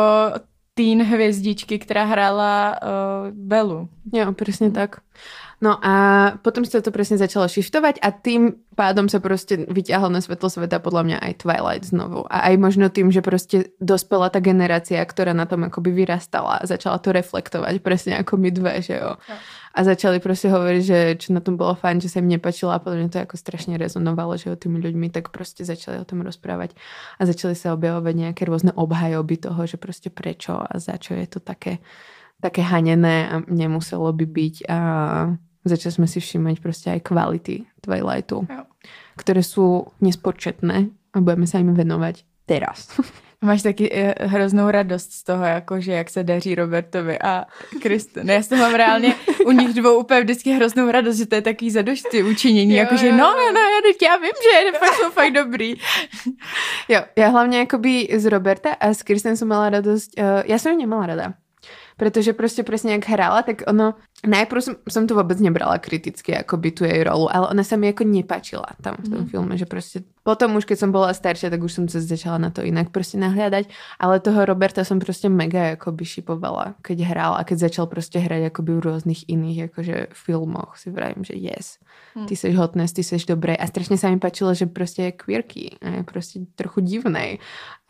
teen 0.74 1.02
hvězdičky, 1.02 1.78
která 1.78 2.04
hrála 2.04 2.76
uh, 2.82 3.30
Belu. 3.36 3.88
Jo, 4.12 4.32
presne 4.32 4.70
tak. 4.70 4.96
No 5.62 5.78
a 5.78 5.94
potom 6.42 6.66
sa 6.66 6.82
to 6.82 6.90
presne 6.90 7.22
začalo 7.22 7.46
shiftovať 7.46 8.02
a 8.02 8.10
tým 8.10 8.58
pádom 8.74 9.06
sa 9.06 9.22
proste 9.22 9.62
vyťahol 9.70 10.10
na 10.10 10.18
svetlo 10.18 10.50
sveta 10.50 10.82
podľa 10.82 11.02
mňa 11.06 11.18
aj 11.22 11.32
Twilight 11.46 11.86
znovu. 11.86 12.26
A 12.26 12.50
aj 12.50 12.58
možno 12.58 12.90
tým, 12.90 13.14
že 13.14 13.22
proste 13.22 13.70
dospela 13.78 14.26
tá 14.26 14.42
generácia, 14.42 14.98
ktorá 14.98 15.30
na 15.30 15.46
tom 15.46 15.62
akoby 15.62 15.94
vyrastala 15.94 16.58
a 16.58 16.66
začala 16.66 16.98
to 16.98 17.14
reflektovať 17.14 17.78
presne 17.78 18.18
ako 18.18 18.42
my 18.42 18.50
dve, 18.50 18.82
že 18.82 18.98
jo. 18.98 19.14
Jo. 19.14 19.38
A 19.72 19.78
začali 19.86 20.18
proste 20.18 20.50
hovoriť, 20.50 20.82
že 20.82 20.98
čo 21.22 21.28
na 21.30 21.38
tom 21.38 21.54
bolo 21.54 21.78
fajn, 21.78 22.02
že 22.02 22.10
sa 22.10 22.18
im 22.18 22.26
nepačilo 22.26 22.74
a 22.74 22.82
podľa 22.82 22.98
mňa 22.98 23.08
to 23.14 23.18
ako 23.22 23.36
strašne 23.38 23.78
rezonovalo, 23.78 24.34
že 24.34 24.50
o 24.50 24.58
tými 24.58 24.82
ľuďmi 24.82 25.14
tak 25.14 25.30
proste 25.30 25.62
začali 25.62 26.02
o 26.02 26.04
tom 26.04 26.26
rozprávať 26.26 26.74
a 27.16 27.24
začali 27.24 27.54
sa 27.54 27.70
objavovať 27.70 28.14
nejaké 28.18 28.42
rôzne 28.50 28.74
obhajoby 28.74 29.46
toho, 29.46 29.62
že 29.62 29.78
proste 29.78 30.10
prečo 30.10 30.58
a 30.58 30.74
za 30.82 30.98
čo 30.98 31.14
je 31.14 31.24
to 31.30 31.38
také 31.38 31.78
také 32.42 32.66
hanené 32.66 33.30
a 33.30 33.34
nemuselo 33.46 34.10
by 34.10 34.26
byť 34.26 34.54
a 34.66 34.78
začali 35.64 35.92
sme 35.92 36.06
si 36.06 36.18
všímať 36.20 36.56
proste 36.60 36.88
aj 36.90 37.00
kvality 37.06 37.66
Twilightu, 37.80 38.46
Jo. 38.46 38.62
ktoré 39.16 39.42
sú 39.42 39.90
nespočetné 40.02 40.90
a 41.12 41.16
budeme 41.20 41.46
sa 41.46 41.58
im 41.58 41.74
venovať 41.74 42.24
teraz. 42.46 42.88
Máš 43.42 43.66
taky 43.66 43.90
eh, 43.90 44.14
hroznou 44.30 44.70
radost 44.70 45.12
z 45.12 45.22
toho, 45.26 45.44
jako, 45.44 45.80
že 45.80 45.92
jak 45.92 46.10
se 46.10 46.22
daří 46.24 46.54
Robertovi 46.54 47.18
a 47.18 47.44
Kristen. 47.82 48.30
Já 48.30 48.42
z 48.42 48.48
toho 48.48 48.62
mám 48.62 48.74
reálně 48.74 49.14
u 49.46 49.50
nich 49.50 49.74
dvou 49.74 49.98
úplně 50.00 50.20
vždycky 50.20 50.50
hroznou 50.52 50.90
radost, 50.90 51.16
že 51.16 51.26
to 51.26 51.34
je 51.34 51.42
takový 51.42 51.70
zadošty 51.70 52.22
učinění, 52.22 52.74
jakože 52.74 53.12
no, 53.12 53.18
no, 53.18 53.52
no, 53.52 53.60
já, 53.60 53.82
teď 53.82 53.96
já 54.02 54.16
vím, 54.16 54.30
že 54.42 54.78
fakt 54.78 54.94
jsou 54.94 55.10
fakt 55.10 55.32
dobrý. 55.32 55.74
jo, 56.88 57.00
ja 57.18 57.28
hlavne 57.34 57.66
akoby 57.66 58.14
z 58.14 58.24
Roberta 58.30 58.78
a 58.78 58.94
s 58.94 59.02
Kristen 59.02 59.34
som 59.34 59.50
mala 59.50 59.74
radosť, 59.74 60.10
uh, 60.22 60.46
ja 60.46 60.58
som 60.62 60.72
ju 60.72 60.78
nemala 60.78 61.06
rada. 61.10 61.26
Pretože 62.02 62.34
proste 62.34 62.66
presne 62.66 62.98
jak 62.98 63.06
hrala, 63.06 63.46
tak 63.46 63.62
ono, 63.62 63.94
najprv 64.26 64.58
som, 64.58 64.74
som 64.90 65.06
to 65.06 65.14
vôbec 65.14 65.38
nebrala 65.38 65.78
kriticky, 65.78 66.34
akoby 66.34 66.74
tu 66.74 66.82
jej 66.82 66.98
rolu, 67.06 67.30
ale 67.30 67.46
ona 67.54 67.62
sa 67.62 67.78
mi 67.78 67.86
ako 67.86 68.02
nepačila 68.02 68.74
tam 68.82 68.98
v 68.98 69.06
tom 69.06 69.22
Mhm. 69.22 69.30
filme, 69.30 69.54
že 69.54 69.70
proste 69.70 70.02
potom 70.26 70.58
už 70.58 70.66
keď 70.66 70.78
som 70.82 70.90
bola 70.90 71.14
staršia, 71.14 71.46
tak 71.50 71.62
už 71.62 71.70
som 71.70 71.84
sa 71.86 72.02
začala 72.02 72.42
na 72.42 72.50
to 72.50 72.62
inak 72.66 72.90
proste 72.90 73.18
nahliadať, 73.22 73.70
ale 74.02 74.18
toho 74.18 74.42
Roberta 74.42 74.82
som 74.82 74.98
proste 74.98 75.30
mega 75.30 75.78
akoby 75.78 76.02
šipovala, 76.02 76.74
keď 76.82 77.06
hral 77.06 77.32
a 77.38 77.46
keď 77.46 77.70
začal 77.70 77.86
proste 77.86 78.18
hrať 78.18 78.50
akoby 78.50 78.78
v 78.78 78.84
rôznych 78.86 79.30
iných 79.30 79.70
akože 79.70 79.96
filmoch, 80.14 80.74
si 80.74 80.90
vravím, 80.90 81.22
že 81.22 81.38
yes. 81.38 81.78
Ty 82.28 82.36
seš 82.36 82.54
hotness, 82.56 82.92
ty 82.92 83.02
seš 83.02 83.24
dobré 83.24 83.56
a 83.56 83.64
strašne 83.64 83.96
sa 83.96 84.12
mi 84.12 84.20
páčilo, 84.20 84.52
že 84.52 84.68
proste 84.68 85.10
je 85.10 85.12
queerky 85.16 85.80
a 85.80 86.00
je 86.00 86.02
proste 86.04 86.36
trochu 86.56 86.84
divnej 86.84 87.40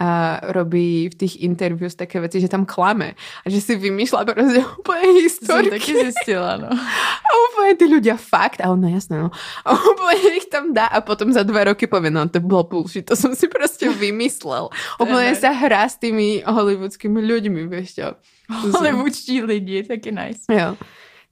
a 0.02 0.42
robí 0.50 1.06
v 1.06 1.14
tých 1.14 1.38
interviews 1.46 1.94
také 1.94 2.18
veci, 2.18 2.42
že 2.42 2.50
tam 2.50 2.66
klame 2.66 3.14
a 3.42 3.46
že 3.46 3.62
si 3.62 3.78
vymýšľa 3.78 4.26
proste 4.26 4.60
úplne 4.82 5.02
To 5.02 5.06
jsem 5.06 5.22
historky 5.22 5.70
taky 5.70 5.92
zjistila, 5.94 6.56
no. 6.56 6.70
a 7.26 7.30
úplne 7.50 7.72
tí 7.78 7.86
ľudia 7.86 8.18
fakt, 8.18 8.58
a 8.58 8.74
ono 8.74 8.90
jasné, 8.90 9.22
no. 9.22 9.30
A 9.62 9.68
úplne 9.74 10.38
ich 10.38 10.50
tam 10.50 10.74
dá 10.74 10.90
a 10.90 10.98
potom 11.02 11.30
za 11.30 11.46
dva 11.46 11.70
roky 11.70 11.86
povie, 11.86 12.10
no 12.10 12.26
to 12.26 12.42
bolo 12.42 12.66
bullshit, 12.66 13.06
to 13.06 13.14
som 13.14 13.34
si 13.34 13.46
proste 13.46 13.90
vymyslel. 14.02 14.74
Nice. 14.98 15.42
sa 15.42 15.54
hrá 15.54 15.86
s 15.86 15.98
tými 15.98 16.42
hollywoodskými 16.42 17.20
ľuďmi, 17.22 17.60
vieš 17.70 17.98
čo. 17.98 18.06
Hollywoodští 18.50 19.42
lidi, 19.46 19.86
taky 19.86 20.10
nice. 20.10 20.46
Jo. 20.50 20.74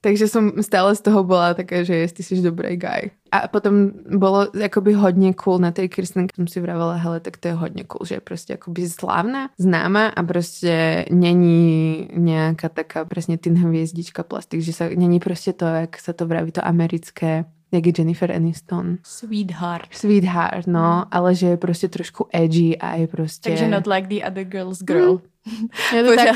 Takže 0.01 0.25
som 0.25 0.57
stále 0.65 0.97
z 0.97 1.01
toho 1.05 1.21
bola 1.21 1.53
taká, 1.53 1.85
že 1.85 1.93
jest, 1.93 2.17
ty 2.17 2.25
si 2.25 2.41
dobrý 2.41 2.73
guy. 2.73 3.13
A 3.29 3.45
potom 3.45 3.93
bolo 4.17 4.49
akoby 4.49 4.97
hodne 4.97 5.29
cool 5.37 5.61
na 5.61 5.69
tej 5.69 5.93
Kirsten, 5.93 6.25
som 6.33 6.49
si 6.49 6.57
vravela, 6.57 6.97
hele, 6.97 7.21
tak 7.21 7.37
to 7.37 7.53
je 7.53 7.55
hodne 7.55 7.85
cool, 7.85 8.01
že 8.09 8.17
je 8.17 8.23
proste 8.25 8.51
akoby 8.57 8.89
slávna, 8.89 9.53
známa 9.61 10.09
a 10.09 10.21
proste 10.25 11.05
není 11.13 12.09
nejaká 12.17 12.73
taká 12.73 13.05
presne 13.05 13.37
tým 13.37 13.61
hviezdička 13.61 14.25
plastik, 14.25 14.65
že 14.65 14.73
sa 14.73 14.89
není 14.89 15.21
proste 15.21 15.53
to, 15.53 15.69
jak 15.69 15.93
sa 16.01 16.17
to 16.17 16.25
vraví, 16.25 16.49
to 16.49 16.65
americké, 16.65 17.45
jak 17.71 17.85
je 17.85 17.93
Jennifer 18.01 18.33
Aniston. 18.33 18.99
Sweetheart. 19.05 19.87
Sweetheart, 19.93 20.65
no, 20.65 21.05
ale 21.13 21.37
že 21.37 21.55
je 21.55 21.57
proste 21.61 21.87
trošku 21.93 22.25
edgy 22.33 22.73
a 22.73 22.97
je 22.99 23.07
proste... 23.07 23.53
Takže 23.53 23.69
not 23.69 23.85
like 23.85 24.09
the 24.09 24.25
other 24.25 24.43
girl's 24.43 24.81
girl. 24.81 25.21
Je 25.93 26.03
to 26.03 26.15
tak, 26.17 26.35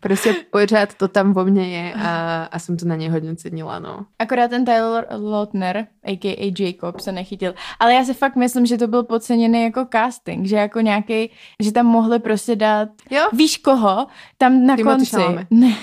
proste 0.00 0.34
pořád 0.50 0.94
to 0.94 1.08
tam 1.08 1.32
vo 1.32 1.44
mne 1.44 1.68
je 1.68 1.86
a, 1.94 2.10
a 2.52 2.56
som 2.58 2.76
to 2.76 2.86
na 2.86 2.96
nej 2.96 3.08
hodne 3.08 3.36
cenila, 3.36 3.78
no. 3.78 4.06
Akorát 4.18 4.48
ten 4.50 4.64
Tyler 4.64 5.06
Lautner, 5.10 5.86
a.k.a. 6.04 6.52
Jacob, 6.58 7.00
se 7.00 7.12
nechytil. 7.12 7.54
Ale 7.80 7.94
já 7.94 8.04
si 8.04 8.14
fakt 8.14 8.36
myslím, 8.36 8.66
že 8.66 8.78
to 8.78 8.86
byl 8.86 9.02
podceněný 9.02 9.62
jako 9.62 9.86
casting, 9.92 10.46
že 10.46 10.56
jako 10.56 10.80
nějaký, 10.80 11.30
že 11.62 11.72
tam 11.72 11.86
mohli 11.86 12.18
prostě 12.18 12.56
dát, 12.56 12.88
Jo? 13.10 13.28
víš 13.32 13.56
koho, 13.58 14.06
tam 14.38 14.66
na 14.66 14.76
Timothy 14.76 15.10
konci. 15.10 15.46
Ne. 15.50 15.74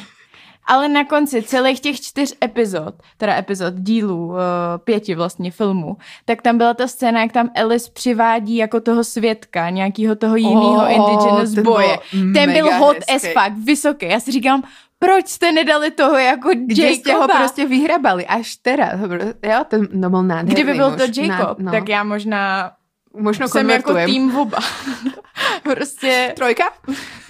Ale 0.68 0.88
na 0.88 1.04
konci 1.06 1.42
celých 1.42 1.80
těch 1.80 2.02
čtyř 2.02 2.34
epizod, 2.44 2.96
teda 3.18 3.36
epizod 3.38 3.74
dílů, 3.74 4.28
uh, 4.28 4.36
pěti 4.84 5.16
vlastně 5.16 5.52
filmů, 5.52 5.98
tak 6.26 6.42
tam 6.42 6.58
byla 6.58 6.74
ta 6.74 6.88
scéna, 6.88 7.22
jak 7.22 7.32
tam 7.32 7.50
Alice 7.56 7.92
přivádí 7.94 8.56
jako 8.56 8.80
toho 8.82 9.04
svědka, 9.04 9.70
nějakého 9.70 10.16
toho 10.16 10.36
jiného 10.36 10.76
Oh, 10.76 10.92
indigenous 10.92 11.54
ten 11.54 11.64
boje. 11.64 12.00
byl 12.14 12.34
Ten 12.34 12.54
byl 12.54 12.72
hot 12.78 12.98
hezký. 13.10 13.28
as 13.28 13.34
fuck, 13.46 13.58
vysoký. 13.66 14.06
Já 14.10 14.20
si 14.20 14.32
říkám, 14.32 14.64
proč 15.00 15.28
jste 15.28 15.52
nedali 15.52 15.92
toho 15.92 16.18
jako 16.18 16.50
Kde 16.66 16.94
ste 16.96 17.14
ho 17.14 17.20
Jacoba? 17.22 17.38
proste 17.40 17.66
vyhrabali 17.66 18.26
až 18.26 18.56
teraz. 18.56 19.00
Jo, 19.44 19.64
ten 19.68 19.88
no 19.94 20.10
bol 20.10 20.24
nádherný 20.24 20.54
Kdyby 20.54 20.74
byl 20.74 20.92
to. 20.96 21.04
Jacob, 21.22 21.60
Ná- 21.60 21.72
no. 21.72 21.72
tak 21.72 21.90
já 21.90 22.04
možná 22.04 22.72
Možno 23.18 23.48
jsem 23.48 23.70
jako 23.70 23.94
tým 24.06 24.36
oba. 24.38 24.58
prostě, 25.64 26.34
Trojka? 26.36 26.64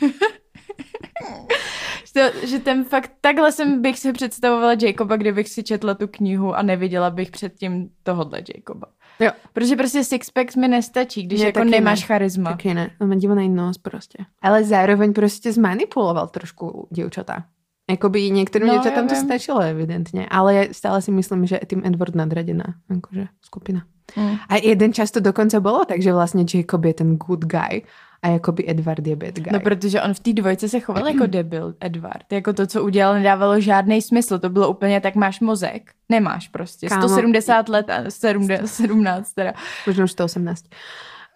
to, 2.16 2.48
že 2.48 2.60
ten 2.60 2.84
fakt, 2.84 3.12
takhle 3.22 3.52
jsem 3.52 3.82
bych 3.82 4.00
si 4.00 4.14
představovala 4.14 4.76
Jacoba, 4.82 5.16
kdybych 5.16 5.50
si 5.50 5.64
četla 5.64 5.94
tu 5.94 6.08
knihu 6.08 6.56
a 6.56 6.62
neviděla 6.62 7.10
bych 7.10 7.32
předtím 7.32 7.90
tohohle 8.04 8.40
Jacoba. 8.40 8.88
Jo. 9.20 9.32
Protože 9.54 9.76
prostě 9.76 10.04
Sixpacks 10.04 10.56
mi 10.56 10.68
nestačí, 10.68 11.24
když 11.24 11.40
Ne, 11.40 11.46
jako 11.46 11.64
nemáš 11.64 12.02
ne. 12.02 12.08
charisma. 12.08 12.50
Taky 12.52 12.74
ne. 12.74 12.92
On 13.02 13.10
má 13.10 13.16
divný 13.16 13.50
nos 13.50 13.78
proste. 13.78 14.26
Ale 14.42 14.64
zároveň 14.64 15.14
proste 15.14 15.52
zmanipuloval 15.52 16.28
trošku 16.28 16.88
dievčatá. 16.92 17.46
Jakoby 17.86 18.34
niektorým 18.34 18.66
No, 18.66 18.82
ja 18.82 19.06
to 19.06 19.14
stačilo 19.14 19.62
evidentne, 19.62 20.26
ale 20.26 20.74
stále 20.74 21.06
si 21.06 21.14
myslím, 21.14 21.46
že 21.46 21.62
tým 21.70 21.86
Edward 21.86 22.18
nadradená 22.18 22.82
akože 22.90 23.30
skupina. 23.46 23.86
Mm. 24.18 24.42
A 24.50 24.54
jeden 24.58 24.90
čas 24.90 25.14
to 25.14 25.22
dokonca 25.22 25.62
bolo 25.62 25.86
tak, 25.86 26.02
že 26.02 26.10
vlastne 26.10 26.50
Jacob 26.50 26.82
je 26.82 26.94
ten 26.94 27.18
good 27.18 27.46
guy 27.46 27.86
a 28.26 28.36
a 28.36 28.42
jakoby 28.42 28.66
Edward 28.68 29.08
je 29.08 29.16
bad 29.16 29.36
guy. 29.36 29.54
No, 29.54 29.60
protože 29.60 30.02
on 30.02 30.14
v 30.14 30.20
té 30.20 30.34
dvojce 30.34 30.70
se 30.70 30.80
choval 30.80 31.08
jako 31.08 31.26
debil, 31.28 31.74
Edward. 31.80 32.26
Jako 32.32 32.54
to, 32.54 32.68
co 32.68 32.84
udělal, 32.84 33.14
nedávalo 33.14 33.62
žádný 33.62 34.02
smysl. 34.02 34.40
To 34.40 34.50
bylo 34.50 34.70
úplně, 34.70 35.02
tak 35.02 35.16
máš 35.16 35.40
mozek. 35.40 35.92
Nemáš 36.10 36.48
prostě. 36.48 36.88
Kámo. 36.88 37.10
170 37.10 37.70
let 37.70 37.90
a 37.90 38.10
17, 38.10 38.70
17 38.70 39.34
teda. 39.34 39.54
Možno 39.88 40.04
už 40.04 40.12
118. 40.12 40.66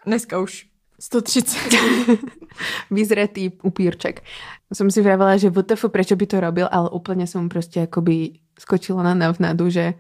Dneska 0.06 0.40
už 0.40 0.66
130. 1.00 1.58
Vyzretý 2.92 3.52
upírček. 3.64 4.22
Som 4.74 4.92
si 4.92 5.02
vravela, 5.02 5.38
že 5.38 5.50
WTF, 5.50 5.90
prečo 5.90 6.14
by 6.18 6.26
to 6.26 6.38
robil, 6.42 6.68
ale 6.70 6.90
úplne 6.90 7.26
som 7.26 7.50
proste 7.50 7.86
akoby 7.86 8.42
skočila 8.60 9.02
na 9.02 9.14
navnadu, 9.14 9.70
že 9.70 9.94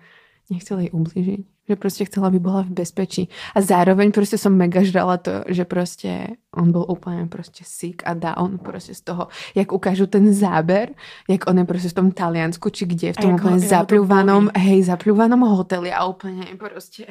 nechcela 0.50 0.82
jej 0.82 0.92
ubližiť. 0.92 1.42
Že 1.70 1.76
proste 1.78 2.03
chcela, 2.09 2.34
aby 2.34 2.41
bola 2.41 2.65
v 2.65 2.82
bezpečí. 2.82 3.30
A 3.53 3.61
zároveň 3.61 4.09
proste 4.09 4.41
som 4.41 4.57
mega 4.57 4.82
žrala 4.82 5.22
to, 5.22 5.45
že 5.45 5.70
proste 5.70 6.41
on 6.49 6.74
bol 6.74 6.82
úplne 6.89 7.30
proste 7.30 7.61
sick 7.61 8.01
a 8.09 8.17
down 8.17 8.57
proste 8.57 8.97
z 8.97 9.05
toho, 9.05 9.30
jak 9.53 9.70
ukážu 9.70 10.09
ten 10.09 10.34
záber, 10.34 10.97
jak 11.30 11.45
on 11.45 11.61
je 11.61 11.65
proste 11.70 11.89
v 11.93 11.97
tom 12.01 12.09
Taliansku, 12.09 12.74
či 12.74 12.89
kde, 12.89 13.13
v 13.13 13.17
tom 13.22 13.38
ho 13.38 13.53
to 13.53 14.49
hej, 14.57 14.82
zapľúvanom 14.89 15.45
hoteli 15.45 15.93
a 15.93 16.09
úplne 16.09 16.49
proste 16.57 17.05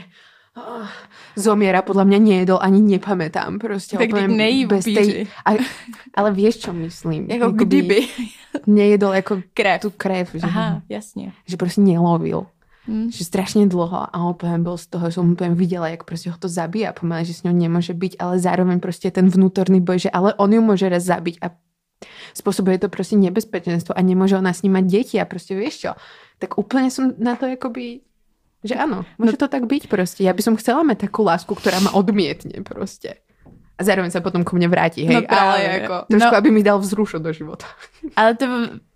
oh, 0.59 0.91
zomiera, 1.39 1.87
podľa 1.87 2.05
mňa 2.05 2.19
nejedol, 2.19 2.59
ani 2.59 2.83
nepamätám. 2.83 3.63
Proste 3.63 3.95
Tak 3.95 4.11
úplne 4.11 4.29
nejí 4.29 4.67
bez 4.67 4.83
upíři. 4.87 5.27
a, 5.47 5.51
ale 6.15 6.29
vieš, 6.35 6.67
čo 6.67 6.73
myslím? 6.73 7.31
jako 7.31 7.45
Jakoby 7.45 7.65
kdyby. 7.65 7.99
Nejedol 8.67 9.15
jako 9.15 9.43
Krev. 9.55 9.81
tu 9.83 9.91
krev, 9.91 10.31
že, 10.35 10.41
Aha, 10.43 10.83
jasně. 10.89 11.33
že 11.47 11.57
prostě 11.57 11.81
nelovil. 11.81 12.47
Hm. 12.89 13.11
Že 13.13 13.25
strašně 13.25 13.67
dlouho 13.67 14.17
a 14.17 14.29
úplně 14.31 14.59
byl 14.59 14.77
z 14.79 14.87
toho, 14.87 15.11
že 15.11 15.21
úplně 15.21 15.51
viděla, 15.51 15.89
jak 15.89 16.05
prostě 16.05 16.31
ho 16.31 16.37
to 16.39 16.49
zabíja 16.49 16.93
pomaly, 16.93 17.25
že 17.25 17.35
s 17.35 17.43
ňou 17.43 17.53
nemůže 17.53 17.95
být, 17.95 18.17
ale 18.19 18.39
zároveň 18.39 18.81
prostě 18.81 19.11
ten 19.11 19.29
vnútorný 19.29 19.81
boj, 19.81 19.99
že 19.99 20.11
ale 20.11 20.35
on 20.35 20.53
ju 20.53 20.61
může 20.61 20.89
raz 20.89 21.03
zabiť 21.05 21.39
a 21.43 21.51
spôsobuje 22.35 22.79
to 22.79 22.89
prostě 22.89 23.17
nebezpečenstvo 23.17 23.99
a 23.99 24.03
nemůže 24.03 24.39
ona 24.39 24.53
s 24.53 24.63
ním 24.63 24.73
mať 24.73 24.85
děti 24.85 25.21
a 25.21 25.25
prostě 25.25 25.55
vieš 25.55 25.79
čo. 25.79 25.93
Tak 26.39 26.59
úplně 26.59 26.91
jsem 26.91 27.15
na 27.19 27.37
to 27.37 27.47
jakoby 27.47 28.01
že 28.65 28.75
ano, 28.75 29.05
může 29.19 29.33
no, 29.33 29.37
to 29.37 29.49
tak 29.49 29.67
být 29.67 29.87
prostě. 29.87 30.25
Já 30.25 30.33
by 30.33 30.43
som 30.43 30.57
chcela 30.57 30.83
mať 30.83 30.99
takú 30.99 31.23
lásku, 31.23 31.55
která 31.55 31.81
ma 31.81 31.91
odmietne 31.95 32.63
prostě. 32.65 33.15
A 33.79 33.85
zároveň 33.87 34.11
sa 34.11 34.19
potom 34.19 34.43
ku 34.43 34.59
mne 34.59 34.67
vráti, 34.67 35.07
hej, 35.07 35.15
No 35.15 35.39
ale 35.39 35.63
jako 35.63 35.95
trošku, 36.11 36.35
No. 36.35 36.39
aby 36.39 36.51
mi 36.51 36.63
dal 36.67 36.79
vzrušo 36.83 37.19
do 37.19 37.33
života. 37.33 37.67
Ale 38.17 38.35
to 38.35 38.47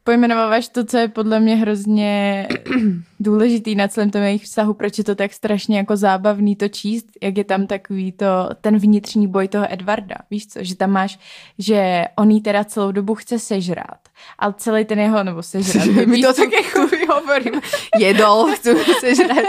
pojmenováváš 0.05 0.69
to, 0.69 0.85
co 0.85 0.99
je 0.99 1.09
podle 1.09 1.41
mě 1.41 1.57
hrozně 1.57 2.49
důležitý 3.21 3.75
na 3.75 3.89
celém 3.89 4.11
tom 4.11 4.23
jejich 4.23 4.45
vztahu, 4.45 4.75
proč 4.75 4.99
je 4.99 5.05
to 5.05 5.15
tak 5.15 5.33
strašně 5.33 5.79
jako 5.79 5.97
zábavný 5.97 6.57
to 6.57 6.69
číst, 6.69 7.07
jak 7.23 7.37
je 7.37 7.45
tam 7.45 7.67
takový 7.67 8.13
to, 8.13 8.27
ten 8.61 8.79
vnitřní 8.79 9.29
boj 9.29 9.49
toho 9.49 9.73
Edvarda, 9.73 10.17
víš 10.31 10.47
co, 10.47 10.65
že 10.65 10.77
tam 10.77 10.91
máš, 10.91 11.19
že 11.59 12.05
on 12.17 12.31
jí 12.31 12.41
teda 12.41 12.65
celou 12.65 12.93
dobu 12.93 13.15
chce 13.15 13.39
sežrát, 13.39 14.02
ale 14.39 14.55
celý 14.57 14.85
ten 14.85 14.99
jeho, 14.99 15.25
nebo 15.25 15.43
sežrát, 15.43 15.87
My 16.07 16.23
to 16.23 16.33
tak 16.33 16.53
jako 16.53 16.81
hovorím. 17.15 17.61
Jedol, 17.99 18.53
chcú 18.55 18.71
sežrať. 19.01 19.45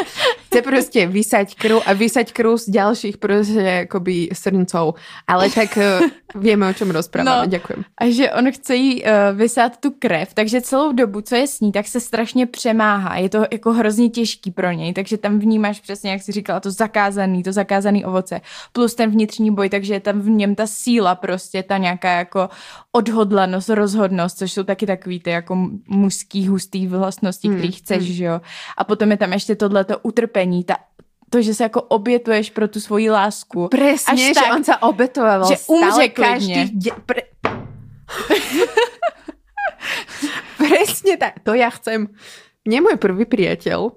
Chce 0.46 0.62
prostě 0.62 1.08
vysať 1.08 1.56
krv 1.56 1.82
a 1.86 1.94
vysať 1.94 2.32
krv 2.34 2.58
z 2.58 2.70
ďalších 2.70 3.18
prostě 3.18 3.80
akoby 3.82 4.30
srncov. 4.34 4.94
Ale 5.28 5.50
tak 5.50 5.78
uh, 5.78 6.08
vieme, 6.36 6.70
o 6.70 6.74
čom 6.74 6.92
rozprávame. 6.92 7.46
No. 7.46 7.48
Ďakujem. 7.48 7.84
a 7.98 8.04
že 8.10 8.32
on 8.32 8.52
chce 8.52 8.76
jí 8.76 9.04
uh, 9.04 9.10
vysát 9.34 9.78
tu 9.78 9.92
krev, 10.00 10.34
takže 10.34 10.62
celou 10.62 10.92
dobu, 10.92 11.22
co 11.22 11.36
je 11.36 11.48
s 11.48 11.60
ní, 11.60 11.72
tak 11.72 11.88
se 11.88 12.00
strašně 12.00 12.46
přemáhá. 12.46 13.18
Je 13.18 13.30
to 13.30 13.46
jako 13.52 13.74
hrozně 13.74 14.10
těžký 14.10 14.52
pro 14.52 14.72
něj, 14.72 14.94
takže 14.94 15.18
tam 15.18 15.40
vnímáš 15.40 15.80
přesně, 15.80 16.12
jak 16.12 16.22
jsi 16.22 16.32
říkala, 16.32 16.60
to 16.60 16.72
zakázaný, 16.72 17.44
to 17.44 17.52
zakázaný 17.52 18.06
ovoce, 18.06 18.42
plus 18.72 18.96
ten 18.96 19.12
vnitřní 19.12 19.52
boj, 19.52 19.70
takže 19.70 19.94
je 19.94 20.00
tam 20.00 20.20
v 20.20 20.30
něm 20.30 20.56
ta 20.56 20.68
síla 20.68 21.16
prostě, 21.16 21.64
ta 21.64 21.78
nějaká 21.78 22.12
jako 22.12 22.50
odhodlanost, 22.92 23.70
rozhodnost, 23.70 24.38
což 24.38 24.52
jsou 24.52 24.63
taky 24.64 24.86
takový 24.86 25.20
ty 25.20 25.30
jako 25.30 25.56
mužský, 25.88 26.48
hustý 26.48 26.88
vlastnosti, 26.88 27.48
Hmm, 27.48 27.58
který 27.58 27.72
chceš, 27.72 28.04
že 28.04 28.26
jo. 28.26 28.42
A 28.78 28.84
potom 28.84 29.12
je 29.12 29.18
tam 29.18 29.34
ještě 29.34 29.56
tohleto 29.56 30.00
utrpení, 30.04 30.64
ta 30.64 30.76
to, 31.30 31.42
že 31.42 31.54
se 31.54 31.64
jako 31.64 31.82
obětuješ 31.82 32.50
pro 32.50 32.68
tu 32.68 32.80
svoji 32.80 33.10
lásku. 33.10 33.68
Presne, 33.68 34.14
Až 34.14 34.20
že 34.22 34.34
tak, 34.38 34.54
on 34.54 34.64
sa 34.64 34.78
obetoval 34.86 35.50
že 35.50 35.58
umře 35.66 36.08
každý 36.14 36.70
de- 36.78 36.94
pre... 37.06 37.22
Presne 40.58 41.18
tak. 41.18 41.42
To 41.44 41.58
ja 41.58 41.74
chcem. 41.74 42.14
Mne 42.64 42.80
môj 42.86 42.98
prvý 43.02 43.26
priateľ, 43.26 43.92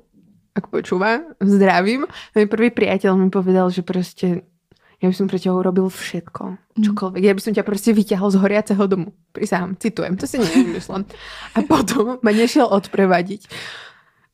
ak 0.56 0.72
počúva, 0.72 1.22
zdravím, 1.38 2.08
môj 2.34 2.46
prvý 2.48 2.72
priateľ 2.72 3.14
mi 3.14 3.28
povedal, 3.30 3.68
že 3.70 3.84
proste 3.84 4.48
ja 4.96 5.06
by 5.08 5.14
som 5.14 5.28
pre 5.28 5.36
teba 5.36 5.60
urobil 5.60 5.92
všetko. 5.92 6.42
Čokoľvek. 6.80 7.20
Ja 7.20 7.36
by 7.36 7.42
som 7.44 7.52
ťa 7.52 7.64
proste 7.68 7.92
vyťahol 7.92 8.32
z 8.32 8.40
horiaceho 8.40 8.84
domu. 8.88 9.12
Prisahám, 9.32 9.76
citujem, 9.76 10.16
to 10.16 10.24
si 10.24 10.40
nevymyslím. 10.40 11.04
A 11.52 11.58
potom 11.60 12.16
ma 12.24 12.32
nešiel 12.32 12.64
odprevadiť. 12.64 13.44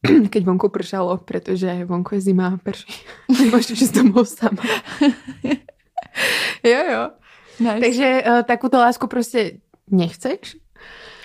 Keď 0.03 0.43
vonku 0.43 0.71
pršalo, 0.71 1.19
pretože 1.23 1.87
vonku 1.87 2.19
je 2.19 2.31
zima 2.31 2.55
a 2.55 2.59
prší. 2.59 2.91
Nemôžeš 3.31 3.91
ísť 3.91 3.95
domov 4.03 4.27
sama. 4.31 4.63
Jo, 6.63 6.79
jo. 6.93 7.03
Nice. 7.61 7.81
Takže 7.81 8.23
uh, 8.27 8.43
takúto 8.43 8.77
lásku 8.77 9.07
prostě 9.07 9.53
nechceš? 9.91 10.57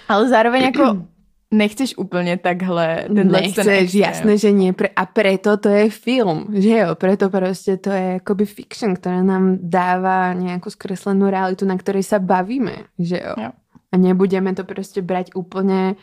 Ale 0.08 0.30
zároveň 0.30 0.62
jako 0.64 1.08
nechceš 1.52 1.98
úplně 1.98 2.38
takhle 2.38 3.04
tenhle 3.08 3.24
ten 3.24 3.32
Nechceš, 3.32 3.68
extrém. 3.68 4.02
jasné, 4.02 4.38
že 4.38 4.52
nie. 4.52 4.74
Pre, 4.74 4.90
a 4.96 5.06
preto 5.06 5.58
to 5.58 5.70
je 5.70 5.90
film, 5.90 6.48
že 6.54 6.70
jo? 6.78 6.96
Preto 6.96 7.30
prostě 7.30 7.78
to 7.78 7.90
je 7.90 8.16
akoby 8.16 8.46
fiction, 8.46 8.96
ktorá 8.96 9.24
nám 9.24 9.58
dáva 9.62 10.34
nejakú 10.34 10.70
skreslenú 10.70 11.30
realitu, 11.32 11.66
na 11.66 11.78
ktorej 11.78 12.04
sa 12.04 12.20
bavíme, 12.20 12.76
že 13.00 13.20
jo? 13.24 13.34
Jo. 13.38 13.50
A 13.92 13.98
nebudeme 13.98 14.54
to 14.56 14.64
prostě 14.64 15.02
brať 15.02 15.32
úplne 15.36 15.96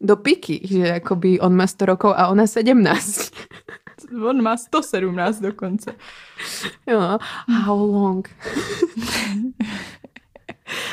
do 0.00 0.16
piky, 0.16 0.60
že 0.66 0.92
akoby 1.02 1.40
on 1.40 1.56
má 1.56 1.66
100 1.66 1.86
rokov 1.86 2.14
a 2.16 2.28
ona 2.28 2.46
17. 2.46 3.30
On 4.14 4.42
má 4.42 4.56
117 4.56 5.40
dokonce. 5.40 5.90
jo, 6.86 7.18
how 7.64 7.78
long? 7.92 8.28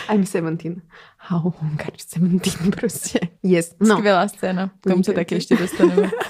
I'm 0.09 0.25
17. 0.25 0.81
How 1.27 1.41
you 1.45 1.51
17 1.97 2.57
prostě? 2.79 3.19
Yes. 3.43 3.75
No. 3.79 3.97
Skvělá 3.97 4.27
scéna. 4.27 4.71
K 4.81 4.89
tomu 4.89 5.03
se 5.03 5.13
taky 5.13 5.35
ještě 5.35 5.55
dostaneme. 5.55 6.11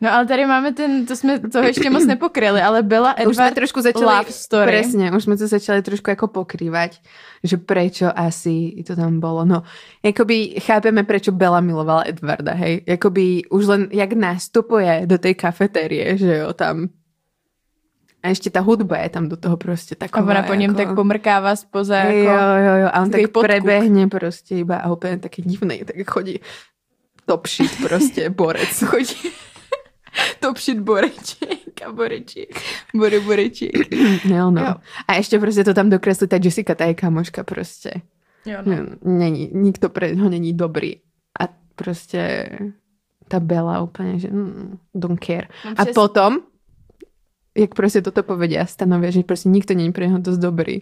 No 0.00 0.12
ale 0.12 0.26
tady 0.26 0.46
máme 0.46 0.72
ten, 0.72 1.06
to 1.06 1.16
jsme 1.16 1.38
toho 1.38 1.66
ještě 1.66 1.90
moc 1.90 2.06
nepokryli, 2.06 2.62
ale 2.62 2.82
byla 2.82 3.14
už 3.16 3.22
jsme 3.22 3.32
Edward 3.32 3.54
trošku 3.54 3.80
začali, 3.80 4.04
love 4.04 4.32
story. 4.32 4.66
presne, 4.72 5.12
už 5.12 5.24
jsme 5.24 5.36
to 5.36 5.46
začali 5.46 5.82
trošku 5.82 6.10
jako 6.10 6.28
pokrývať, 6.28 7.00
že 7.44 7.56
prečo 7.56 8.18
asi 8.18 8.84
to 8.86 8.96
tam 8.96 9.20
bolo. 9.20 9.44
No, 9.44 9.62
jakoby 10.04 10.60
chápeme, 10.60 11.02
prečo 11.02 11.32
Bella 11.32 11.60
milovala 11.60 12.02
Edvarda, 12.06 12.52
hej. 12.52 12.84
Jakoby 12.86 13.42
už 13.50 13.66
len 13.66 13.88
jak 13.90 14.12
nastupuje 14.12 15.02
do 15.06 15.18
tej 15.18 15.34
kafetérie, 15.34 16.18
že 16.18 16.36
jo, 16.36 16.52
tam 16.52 16.88
a 18.26 18.28
ještě 18.28 18.50
ta 18.50 18.60
hudba 18.60 18.96
je 18.98 19.08
tam 19.08 19.28
do 19.28 19.36
toho 19.36 19.56
prostě 19.56 19.94
A 19.94 19.98
taková. 19.98 20.30
ona 20.30 20.42
po 20.42 20.54
něm 20.54 20.70
jako... 20.70 20.84
tak 20.84 20.94
pomrkává 20.94 21.56
spoza 21.56 22.02
Jo, 22.02 22.10
jako... 22.18 22.30
jo, 22.64 22.74
jo, 22.82 22.88
a 22.92 23.02
on 23.02 23.10
tak 23.10 23.20
podkuk. 23.20 23.42
prebehne 23.42 24.06
prostě 24.06 24.56
iba 24.56 24.76
a 24.76 24.92
úplně 24.92 25.18
taky 25.18 25.42
divný, 25.42 25.78
tak 25.84 25.96
chodí 26.10 26.40
top 27.26 27.46
shit 27.46 27.70
prostě, 27.88 28.30
borec. 28.36 28.82
Chodí 28.86 29.14
topšit 30.40 30.80
boreček 30.80 31.82
a 31.86 31.92
boreček. 31.92 32.48
Bory 32.94 33.20
boreček. 33.20 33.70
No, 34.30 34.50
no. 34.50 34.62
Jo. 34.62 34.74
A 35.08 35.14
ještě 35.14 35.38
prostě 35.38 35.64
to 35.64 35.74
tam 35.74 35.90
dokresli, 35.90 36.26
ta 36.28 36.36
Jessica, 36.44 36.74
ta 36.74 36.84
je 36.84 36.94
kamoška 36.94 37.44
prostě. 37.44 37.90
Jo, 38.46 38.58
no. 38.64 38.76
No. 38.76 38.86
Není, 39.18 39.50
nikto 39.52 39.88
pre 39.88 40.14
ho 40.14 40.28
není 40.28 40.52
dobrý. 40.52 40.96
A 41.40 41.48
prostě 41.74 42.48
ta 43.28 43.40
Bella 43.40 43.80
úplně, 43.82 44.18
že 44.18 44.28
mm, 44.28 44.78
don't 44.94 45.24
care. 45.24 45.48
No, 45.64 45.70
A 45.76 45.84
přes- 45.84 45.94
potom, 45.94 46.38
jak 47.56 47.74
prostě 47.74 48.02
toto 48.02 48.22
povedia, 48.22 48.66
stanovia, 48.66 49.10
že 49.10 49.22
prostě 49.22 49.48
nikto 49.48 49.74
není 49.74 49.92
pre 49.92 50.06
něho 50.06 50.18
dost 50.18 50.38
dobrý. 50.38 50.78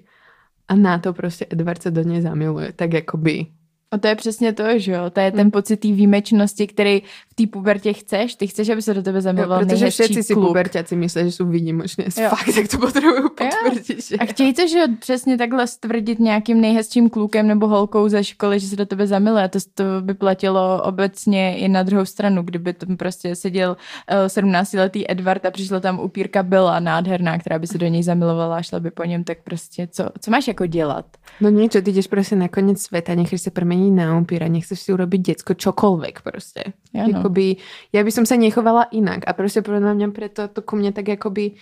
A 0.69 0.75
na 0.75 0.99
to 0.99 1.13
prostě 1.13 1.47
Edward 1.51 1.83
se 1.83 1.91
do 1.91 2.03
něj 2.03 2.23
zamiluje. 2.23 2.73
Tak 2.73 2.93
jakoby 2.93 3.47
A 3.95 3.99
to 3.99 4.09
je 4.09 4.15
přesně 4.15 4.53
to, 4.53 4.65
že 4.77 4.93
jo? 4.93 5.11
To 5.11 5.21
je 5.21 5.33
ten 5.33 5.51
pocit 5.51 5.77
té 5.77 5.89
výjimečnosti, 5.89 6.67
který 6.67 7.03
v 7.31 7.35
té 7.35 7.47
pubertě 7.47 7.93
chceš. 7.93 8.35
Ty 8.35 8.47
chceš, 8.47 8.69
aby 8.69 8.83
se 8.83 8.95
do 8.95 9.03
tebe 9.03 9.19
Jo, 9.19 9.21
zamiloval 9.21 9.59
protože 9.59 9.75
nejhezčí 9.75 10.03
všetci 10.03 10.23
si 10.23 10.35
kluk. 10.35 10.47
puberťaci 10.47 10.97
myslí, 10.97 11.23
že 11.23 11.33
jsou 11.33 11.47
výnimočné. 11.47 12.05
Jo. 12.05 12.29
Fakt, 12.35 12.55
tak 12.55 12.69
to 12.69 12.79
potřebuju 12.79 13.29
potvrdit. 13.29 14.05
Že... 14.05 14.17
A 14.17 14.25
chtějí 14.25 14.55
to, 14.55 14.69
že 14.69 14.79
jo, 14.79 14.87
přesně 14.99 15.39
takhle 15.39 15.67
stvrdit 15.67 16.19
nějakým 16.19 16.61
nejhezčím 16.61 17.11
klukem 17.11 17.47
nebo 17.47 17.69
holkou 17.69 18.09
ze 18.09 18.25
školy, 18.25 18.61
že 18.61 18.67
se 18.67 18.77
do 18.77 18.87
tebe 18.87 19.07
zamiluje. 19.07 19.49
To, 19.49 19.59
to 19.75 19.85
by 20.01 20.15
platilo 20.15 20.83
obecně 20.83 21.57
i 21.59 21.69
na 21.69 21.83
druhou 21.83 22.05
stranu, 22.05 22.43
kdyby 22.43 22.73
tam 22.73 22.97
prostě 22.97 23.37
seděl 23.37 23.77
uh, 24.11 24.17
17-letý 24.27 25.11
Edward 25.11 25.47
a 25.47 25.51
přišla 25.51 25.81
tam 25.81 26.01
upírka 26.01 26.43
Bella 26.43 26.81
nádherná, 26.81 27.39
která 27.39 27.59
by 27.59 27.67
se 27.67 27.79
do 27.79 27.87
něj 27.87 28.03
zamilovala 28.03 28.57
a 28.57 28.63
šla 28.63 28.81
by 28.81 28.91
po 28.91 29.05
něm, 29.05 29.25
tak 29.25 29.39
prostě 29.45 29.89
co, 29.91 30.09
co 30.21 30.31
máš 30.31 30.49
jako 30.49 30.67
dělat? 30.67 31.07
No 31.41 31.51
niečo, 31.51 31.83
ty 31.83 31.91
ideš 31.91 32.07
prostě 32.07 32.37
na 32.37 32.49
koniec 32.49 32.83
sveta, 32.83 33.15
necháš 33.15 33.41
sa 33.41 33.51
premeniť 33.85 33.93
na 33.93 34.19
upíra, 34.19 34.49
nechceš 34.49 34.79
si 34.81 34.93
urobiť 34.93 35.21
decko, 35.21 35.55
čokoľvek 35.55 36.23
prostě. 36.23 36.73
Ja, 36.93 37.07
no. 37.07 37.19
Jakoby, 37.19 37.57
ja 37.93 38.05
by 38.05 38.11
som 38.13 38.25
sa 38.27 38.37
nechovala 38.37 38.89
inak 38.93 39.25
a 39.27 39.33
prostě 39.33 39.63
podľa 39.63 39.95
mňa 39.95 40.09
preto 40.13 40.49
to 40.49 40.63
ku 40.63 40.77
mne 40.77 40.93
tak 40.93 41.09
jakoby 41.09 41.57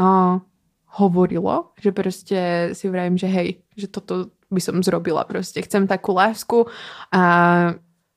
o, 0.00 0.40
hovorilo, 0.86 1.72
že 1.80 1.92
prostě 1.92 2.70
si 2.72 2.88
vravím, 2.88 3.18
že 3.18 3.26
hej, 3.26 3.54
že 3.76 3.88
toto 3.88 4.30
by 4.50 4.60
som 4.60 4.82
zrobila 4.82 5.24
prostě. 5.24 5.62
Chcem 5.62 5.86
takú 5.86 6.14
lásku 6.14 6.66
a 7.12 7.74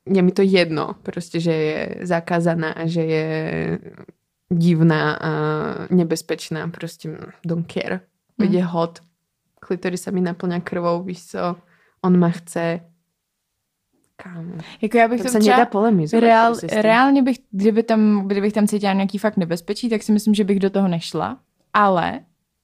je 0.08 0.22
mi 0.22 0.32
to 0.32 0.42
jedno, 0.42 0.96
prostě, 1.04 1.40
že 1.40 1.52
je 1.52 1.96
zakázaná 2.08 2.72
a 2.72 2.88
že 2.88 3.02
je 3.02 3.26
divná 4.54 5.14
a 5.14 5.32
nebezpečná, 5.90 6.68
prostě 6.68 7.10
don't 7.46 7.68
care. 7.68 8.00
Mm. 8.38 8.54
Je 8.54 8.64
hot, 8.64 9.00
klitory 9.60 9.98
sa 9.98 10.12
mi 10.12 10.22
naplňa 10.22 10.60
krvou, 10.62 11.04
víš 11.04 11.26
co, 11.26 11.56
on 12.02 12.20
ma 12.20 12.30
chce, 12.30 12.80
Kámo. 14.24 14.54
Jako 14.82 14.98
já 14.98 15.08
bych 15.08 15.22
to 15.22 15.30
se 15.30 15.40
nedá 15.40 15.66
polemizovat. 15.66 16.24
Reál, 16.24 16.52
prostě 16.56 16.82
reálně 16.82 17.24
bych, 17.24 17.38
kdyby 17.52 17.84
tam, 17.84 18.28
kdybych 18.28 18.54
tam 18.54 18.68
cítila 18.68 18.94
nějaký 18.94 19.18
fakt 19.18 19.38
nebezpečí, 19.38 19.90
tak 19.90 20.04
si 20.04 20.12
myslím, 20.12 20.34
že 20.34 20.44
bych 20.44 20.60
do 20.60 20.70
toho 20.70 20.88
nešla. 20.88 21.38
Ale, 21.74 22.20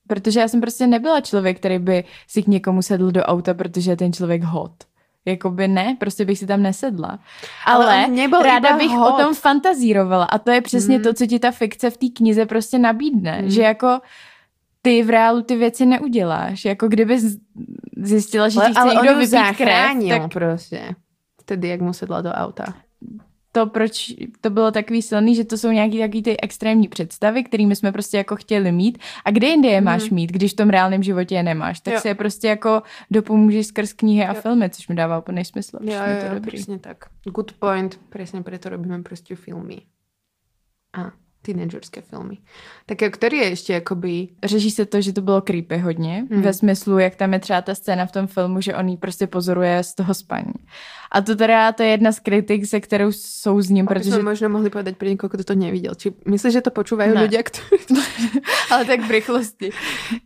protože 0.08 0.40
já 0.40 0.48
jsem 0.48 0.62
prostě 0.62 0.88
nebyla 0.88 1.22
člověk, 1.22 1.58
který 1.60 1.80
by 1.80 2.04
si 2.28 2.44
k 2.44 2.48
někomu 2.48 2.82
sedl 2.82 3.12
do 3.12 3.24
auta, 3.24 3.54
protože 3.54 3.92
je 3.92 3.98
ten 3.98 4.14
člověk 4.14 4.44
hot. 4.44 4.72
Jakoby 5.26 5.68
ne, 5.68 5.98
prostě 6.00 6.26
bych 6.26 6.38
si 6.40 6.48
tam 6.48 6.62
nesedla. 6.62 7.20
Ale, 7.66 8.06
Ale 8.06 8.44
ráda 8.44 8.78
bych 8.78 8.92
hot. 8.92 9.14
o 9.14 9.24
tom 9.24 9.36
fantazírovala. 9.36 10.26
A 10.26 10.38
to 10.38 10.52
je 10.52 10.62
přesně 10.62 10.96
Hmm. 10.96 11.04
to, 11.04 11.14
co 11.14 11.26
ti 11.26 11.40
ta 11.40 11.52
fikce 11.52 11.90
v 11.90 11.98
té 11.98 12.06
knize 12.16 12.46
prostě 12.46 12.80
nabídne. 12.80 13.32
Hmm. 13.32 13.50
Že 13.50 13.62
jako 13.62 14.00
ty 14.82 15.04
v 15.04 15.10
reálu 15.10 15.42
ty 15.42 15.56
věci 15.56 15.86
neuděláš. 15.86 16.66
Jako 16.66 16.88
kdyby 16.88 17.20
zjistila, 17.98 18.50
že 18.50 18.60
ti 18.60 18.72
chce 18.72 18.80
ale 18.80 18.96
někdo 18.96 19.16
vypít 19.18 19.58
krev, 19.58 19.98
tak 20.10 20.34
prostě. 20.34 20.82
Vtedy, 21.44 21.68
jak 21.68 21.82
mu 21.82 21.94
sedla 21.94 22.22
do 22.22 22.30
auta. 22.30 22.74
to, 23.56 23.66
proč 23.66 24.14
to 24.42 24.50
bylo 24.50 24.72
takový 24.72 25.02
silný, 25.02 25.36
že 25.36 25.44
to 25.44 25.58
jsou 25.58 25.70
nějaký 25.70 26.00
takový 26.00 26.24
ty 26.24 26.38
extrémní 26.42 26.88
představy, 26.88 27.44
kterými 27.44 27.76
jsme 27.76 27.92
prostě 27.92 28.18
jako 28.18 28.36
chtěli 28.36 28.72
mít. 28.72 28.98
A 29.26 29.32
kde 29.32 29.48
jinde 29.48 29.70
je 29.70 29.82
máš 29.82 30.04
Mhm. 30.04 30.16
mít, 30.16 30.32
když 30.32 30.54
v 30.54 30.56
tom 30.56 30.70
reálném 30.70 31.04
životě 31.04 31.36
je 31.36 31.44
nemáš? 31.44 31.80
Tak 31.80 31.94
Jo. 31.94 32.00
si 32.00 32.08
je 32.08 32.16
prostě 32.16 32.48
jako 32.48 32.82
dopomůžeš 33.12 33.68
skrz 33.68 33.94
knihy 33.94 34.26
a 34.26 34.34
Jo. 34.34 34.42
filmy, 34.42 34.70
což 34.70 34.88
mi 34.88 34.96
dává 34.96 35.18
úplný 35.20 35.46
smysl. 35.46 35.78
Jo, 35.82 36.00
mi 36.08 36.20
to 36.22 36.26
jo, 36.26 36.34
dobrý. 36.34 36.52
presne 36.52 36.80
tak. 36.80 36.98
Good 37.24 37.52
point, 37.54 38.00
presne 38.10 38.44
preto 38.44 38.70
robíme 38.70 39.04
prostě 39.04 39.36
filmy. 39.36 39.82
A 40.94 41.12
teenagerské 41.44 42.02
filmy. 42.02 42.40
Tak 42.88 43.02
jo, 43.04 43.10
ktorý 43.12 43.36
je 43.38 43.48
ešte 43.52 43.72
akoby... 43.76 44.40
Řeší 44.44 44.72
se 44.72 44.86
to, 44.88 45.02
že 45.02 45.14
to 45.14 45.22
bylo 45.22 45.42
creepy 45.44 45.78
hodně, 45.78 46.24
Hmm. 46.32 46.42
ve 46.42 46.54
smyslu, 46.54 47.00
jak 47.00 47.16
tam 47.16 47.34
je 47.34 47.40
třeba 47.40 47.62
ta 47.62 47.76
scéna 47.76 48.06
v 48.06 48.12
tom 48.12 48.28
filmu, 48.28 48.62
že 48.62 48.76
on 48.76 48.88
jí 48.90 48.98
prostě 48.98 49.28
pozoruje 49.28 49.84
z 49.84 49.94
toho 49.96 50.14
spaní. 50.14 50.54
A 51.12 51.22
to 51.22 51.36
teda 51.36 51.72
to 51.72 51.84
je 51.84 51.90
jedna 51.90 52.12
z 52.12 52.20
kritik, 52.20 52.66
se 52.66 52.80
kterou 52.80 53.12
souzním, 53.12 53.86
Protože... 53.86 54.10
protože... 54.10 54.16
sme 54.16 54.24
možno 54.34 54.50
mohli 54.50 54.70
povedať 54.74 54.98
pre 54.98 55.10
niekoho, 55.14 55.30
kto 55.30 55.44
to 55.44 55.54
nevidel. 55.54 55.94
Či 55.94 56.10
myslíš, 56.26 56.54
že 56.58 56.66
to 56.66 56.72
počúvajú 56.74 57.14
Ne. 57.14 57.22
ľudia, 57.30 57.44
ktorí... 57.46 57.78
Ale 58.74 58.86
tak 58.90 59.06
v 59.06 59.12
rychlosti. 59.22 59.68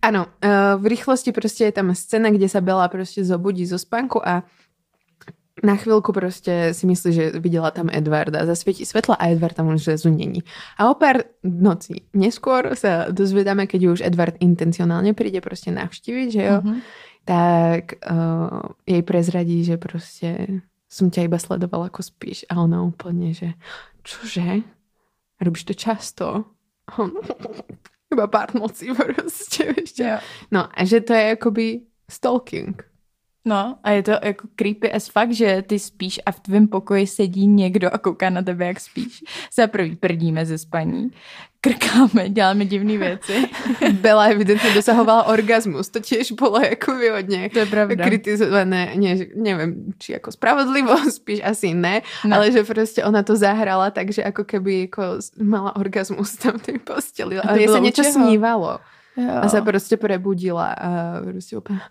Áno, 0.02 0.32
uh, 0.32 0.80
v 0.80 0.86
rýchlosti 0.88 1.36
proste 1.36 1.68
je 1.68 1.74
tam 1.76 1.92
scéna, 1.92 2.32
kde 2.32 2.48
sa 2.48 2.64
Bela 2.64 2.88
proste 2.88 3.20
zobudí 3.28 3.68
zo 3.68 3.76
spánku 3.76 4.24
a 4.24 4.48
na 5.64 5.74
chvíľku 5.74 6.14
proste 6.14 6.74
si 6.74 6.86
myslí, 6.86 7.10
že 7.14 7.24
videla 7.42 7.74
tam 7.74 7.90
Edvarda. 7.90 8.46
Zasvietí 8.46 8.86
svetla 8.86 9.18
a 9.18 9.30
Edvard 9.34 9.58
tam 9.58 9.74
už 9.74 9.84
zrazu 9.84 10.14
není. 10.14 10.46
A 10.78 10.90
o 10.90 10.96
pár 10.98 11.26
nocí 11.42 12.06
neskôr 12.14 12.78
sa 12.78 13.10
dozvedáme, 13.10 13.66
keď 13.66 13.82
už 13.90 14.00
Edvard 14.06 14.38
intencionálne 14.38 15.18
príde 15.18 15.42
proste 15.42 15.74
navštíviť, 15.74 16.28
že 16.30 16.42
jo, 16.46 16.58
Mhm. 16.62 16.76
tak 17.26 17.84
uh, 18.06 18.72
jej 18.86 19.02
prezradí, 19.02 19.66
že 19.66 19.76
proste 19.76 20.62
som 20.88 21.12
ťa 21.12 21.28
iba 21.28 21.36
sledovala, 21.36 21.92
ako 21.92 22.00
spíš. 22.00 22.48
A 22.48 22.62
ona 22.62 22.80
úplne, 22.80 23.36
že 23.36 23.58
čože? 24.08 24.64
Robíš 25.38 25.68
to 25.68 25.74
často? 25.76 26.26
Iba 28.08 28.26
pár 28.32 28.56
nocí 28.56 28.88
proste, 28.96 29.76
ešte. 29.76 30.04
Jo. 30.08 30.18
No 30.52 30.72
a 30.72 30.80
že 30.88 31.04
to 31.04 31.12
je 31.12 31.36
akoby 31.36 31.66
stalking. 32.08 32.80
No 33.48 33.80
a 33.84 33.92
je 33.92 34.04
to 34.04 34.12
jako 34.12 34.48
creepy 34.56 34.92
as 34.92 35.08
fuck, 35.08 35.32
že 35.32 35.64
ty 35.68 35.80
spíš 35.80 36.20
a 36.26 36.32
v 36.32 36.40
tvém 36.40 36.68
pokoji 36.68 37.08
sedí 37.08 37.48
někdo 37.48 37.88
a 37.94 37.98
kouká 37.98 38.30
na 38.30 38.42
tebe, 38.42 38.66
jak 38.66 38.80
spíš. 38.80 39.24
Za 39.56 39.68
prvý 39.68 39.96
prdíme 39.96 40.46
ze 40.46 40.58
spaní, 40.58 41.12
krkáme, 41.62 42.30
děláme 42.30 42.66
divné 42.66 42.98
věci. 42.98 43.48
Bela 44.04 44.26
evidentne 44.28 44.74
dosahovala 44.76 45.24
orgazmus. 45.32 45.90
To 45.90 46.00
tiež 46.00 46.32
bolo 46.36 46.60
akoby 46.60 47.10
hodne 47.10 47.50
To 47.50 47.60
je 47.60 47.66
pravda. 47.66 48.04
kritizované. 48.06 48.92
Nie, 49.00 49.18
že- 49.18 49.32
neviem, 49.36 49.96
či 49.98 50.16
ako 50.20 50.32
spravodlivo, 50.32 50.94
spíš 51.20 51.40
asi 51.44 51.72
ne, 51.74 52.04
No. 52.28 52.36
ale 52.36 52.52
že 52.52 52.68
proste 52.68 53.00
ona 53.04 53.24
to 53.24 53.36
zahrala, 53.36 53.90
takže 53.96 54.24
ako 54.28 54.44
keby 54.44 54.92
ako 54.92 55.24
mala 55.40 55.72
orgazmus 55.80 56.36
tam 56.36 56.60
v 56.60 56.64
tej 56.76 56.78
posteli. 56.84 57.40
A 57.40 57.48
to 57.48 57.60
bylo 57.64 57.80
u 57.80 57.84
niečo 57.84 58.04
čeho? 58.04 58.12
snívalo. 58.16 58.80
Jo. 59.18 59.34
A 59.42 59.50
sa 59.50 59.66
proste 59.66 59.98
prebudila 59.98 60.78
a 60.78 60.90
proste 61.26 61.58
úplne... 61.58 61.82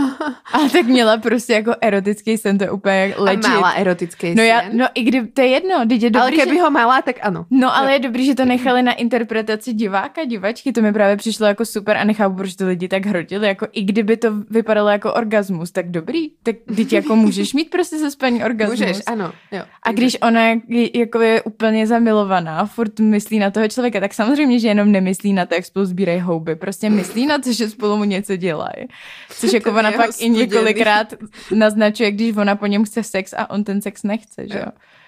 A 0.52 0.58
tak 0.72 0.86
měla 0.86 1.16
prostě 1.18 1.52
jako 1.52 1.74
erotický 1.80 2.38
sen, 2.38 2.58
to 2.58 2.64
je 2.64 2.70
úplně 2.70 2.96
jak 2.96 3.18
A 3.18 3.22
legit. 3.22 3.48
mala 3.48 3.70
erotický 3.70 4.34
no, 4.34 4.42
já, 4.42 4.60
sen. 4.62 4.76
no 4.78 4.86
i 4.94 5.02
kdy, 5.02 5.26
to 5.26 5.40
je 5.40 5.46
jedno, 5.48 5.86
teď 5.88 6.02
je 6.02 6.10
dobrý, 6.10 6.20
ale 6.22 6.30
keby 6.44 6.56
že... 6.56 6.62
ho 6.62 6.70
mala, 6.70 7.02
tak 7.02 7.16
ano. 7.22 7.46
No 7.50 7.76
ale 7.76 7.92
je 7.92 7.98
dobrý, 7.98 8.26
že 8.26 8.34
to 8.34 8.44
nechali 8.44 8.82
na 8.82 8.92
interpretaci 8.92 9.72
diváka, 9.72 10.24
divačky, 10.24 10.72
to 10.72 10.82
mi 10.82 10.92
právě 10.92 11.16
přišlo 11.16 11.46
jako 11.46 11.64
super 11.64 11.96
a 11.96 12.04
nechápu, 12.04 12.36
proč 12.36 12.54
to 12.56 12.66
lidi 12.66 12.88
tak 12.88 13.06
hrotili, 13.06 13.46
jako 13.46 13.66
i 13.72 13.82
kdyby 13.84 14.16
to 14.16 14.28
vypadalo 14.50 14.88
jako 14.88 15.14
orgasmus, 15.14 15.70
tak 15.70 15.90
dobrý, 15.90 16.30
tak 16.42 16.56
teď 16.76 16.92
jako 16.92 17.16
můžeš 17.16 17.54
mít 17.54 17.70
prostě 17.70 17.98
se 17.98 18.10
spaní 18.10 18.44
orgasmus. 18.44 18.80
Můžeš, 18.80 18.98
ano. 19.06 19.32
Jo. 19.52 19.62
A 19.82 19.92
když 19.92 20.16
ona 20.22 20.46
je- 20.48 20.98
jako 20.98 21.20
je 21.20 21.42
úplně 21.42 21.86
zamilovaná, 21.86 22.66
furt 22.66 23.00
myslí 23.00 23.38
na 23.38 23.50
toho 23.50 23.68
člověka, 23.68 24.00
tak 24.00 24.14
samozřejmě, 24.14 24.58
že 24.58 24.68
jenom 24.68 24.92
nemyslí 24.92 25.32
na 25.32 25.46
to, 25.46 25.54
jak 25.54 25.64
spolu 25.64 25.84
sbírají 25.84 26.20
houby. 26.20 26.56
Prostě 26.70 26.90
myslí 26.90 27.26
na 27.26 27.38
to, 27.38 27.52
že 27.52 27.70
spolu 27.70 27.96
mu 27.96 28.04
něco 28.04 28.36
dělají. 28.36 28.86
Což 29.30 29.52
jako 29.58 29.70
ona 29.70 29.92
pak 29.92 30.10
i 30.18 30.28
několikrát 30.28 31.14
naznačuje, 31.54 32.10
když 32.10 32.36
ona 32.36 32.56
po 32.56 32.66
něm 32.66 32.84
chce 32.84 33.02
sex 33.02 33.32
a 33.32 33.50
on 33.50 33.64
ten 33.64 33.82
sex 33.82 34.02
nechce, 34.02 34.48
že 34.48 34.58
jo. 34.58 34.66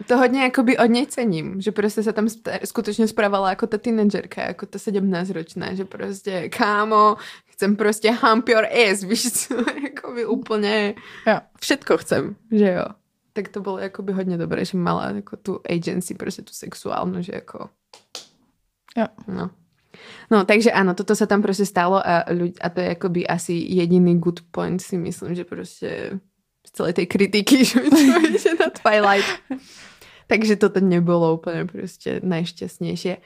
To 0.08 0.18
hodně 0.18 0.42
jakoby 0.42 0.78
od 0.78 0.86
něj 0.86 1.06
cením, 1.06 1.60
že 1.60 1.72
prostě 1.72 2.02
se 2.02 2.12
tam 2.12 2.28
skutečně 2.64 3.08
spravala 3.08 3.50
jako 3.50 3.66
ta 3.66 3.78
teenagerka, 3.78 4.42
jako 4.42 4.66
ta 4.66 4.78
17-ročná, 4.78 5.74
že 5.74 5.84
prostě 5.84 6.48
kámo, 6.48 7.16
chcem 7.46 7.76
prostě 7.76 8.12
hump 8.12 8.48
your 8.48 8.64
ass, 8.66 9.02
víš 9.08 9.32
co, 9.32 9.54
jakoby 9.82 10.26
úplně 10.26 10.94
Jo. 11.26 11.38
všetko 11.60 11.96
chcem, 11.96 12.36
že 12.52 12.72
jo. 12.72 12.84
Tak 13.32 13.48
to 13.48 13.60
bylo 13.60 13.78
jakoby 13.78 14.12
hodně 14.12 14.38
dobré, 14.38 14.64
že 14.64 14.78
mala 14.78 15.10
jako 15.10 15.36
tu 15.36 15.60
agency, 15.70 16.14
prostě 16.14 16.42
tu 16.42 16.52
sexuálnu, 16.52 17.22
že 17.22 17.32
jako... 17.34 17.68
Jo. 18.96 19.06
No. 19.28 19.50
No, 20.30 20.44
takže 20.48 20.72
áno, 20.72 20.96
toto 20.96 21.12
sa 21.12 21.28
tam 21.28 21.44
proste 21.44 21.68
stalo 21.68 22.00
a, 22.00 22.24
a 22.26 22.66
to 22.72 22.78
je 22.80 22.88
akoby 22.94 23.20
asi 23.26 23.54
jediný 23.58 24.16
good 24.18 24.40
point 24.54 24.80
si 24.80 24.96
myslím, 24.96 25.36
že 25.36 25.44
proste 25.44 26.18
z 26.62 26.70
celej 26.70 26.94
tej 27.02 27.06
kritiky, 27.10 27.66
že 28.42 28.50
na 28.58 28.70
Twilight. 28.70 29.26
Takže 30.30 30.56
toto 30.56 30.78
nebolo 30.80 31.36
úplne 31.36 31.66
proste 31.68 32.22
najšťastnejšie. 32.22 33.20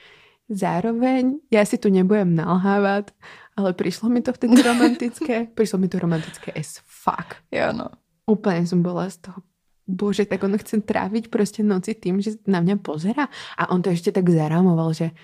Zároveň, 0.46 1.42
ja 1.50 1.66
si 1.66 1.76
tu 1.76 1.90
nebudem 1.90 2.34
nalhávať, 2.34 3.10
ale 3.58 3.74
prišlo 3.74 4.10
mi 4.10 4.22
to 4.22 4.30
vtedy 4.30 4.62
romantické. 4.62 5.46
prišlo 5.58 5.82
mi 5.82 5.88
to 5.90 5.98
romantické 5.98 6.54
as 6.54 6.78
fuck. 6.86 7.42
Jo, 7.50 7.74
no. 7.74 7.90
Úplne 8.26 8.66
som 8.66 8.82
bola 8.82 9.06
z 9.10 9.26
toho 9.26 9.42
bože, 9.86 10.26
tak 10.26 10.42
on 10.42 10.58
chce 10.58 10.82
tráviť 10.82 11.30
proste 11.30 11.62
noci 11.62 11.94
tým, 11.94 12.18
že 12.18 12.42
na 12.50 12.58
mňa 12.58 12.82
pozera. 12.82 13.30
A 13.54 13.70
on 13.70 13.80
to 13.80 13.94
ešte 13.94 14.10
tak 14.10 14.26
zarámoval, 14.26 14.90
že 14.90 15.14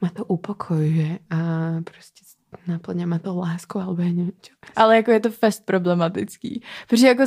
ma 0.00 0.08
to 0.10 0.24
upokojuje 0.24 1.18
a 1.30 1.36
prostě 1.84 2.22
naplňa 2.66 3.06
ma 3.06 3.18
to 3.18 3.34
láskou, 3.36 3.80
alebo 3.80 4.02
ja 4.02 4.12
neviem 4.12 4.38
čo. 4.40 4.54
Ale 4.76 4.96
jako 4.96 5.10
je 5.10 5.20
to 5.20 5.30
fest 5.30 5.66
problematický. 5.66 6.62
Protože 6.88 7.06
jako 7.06 7.24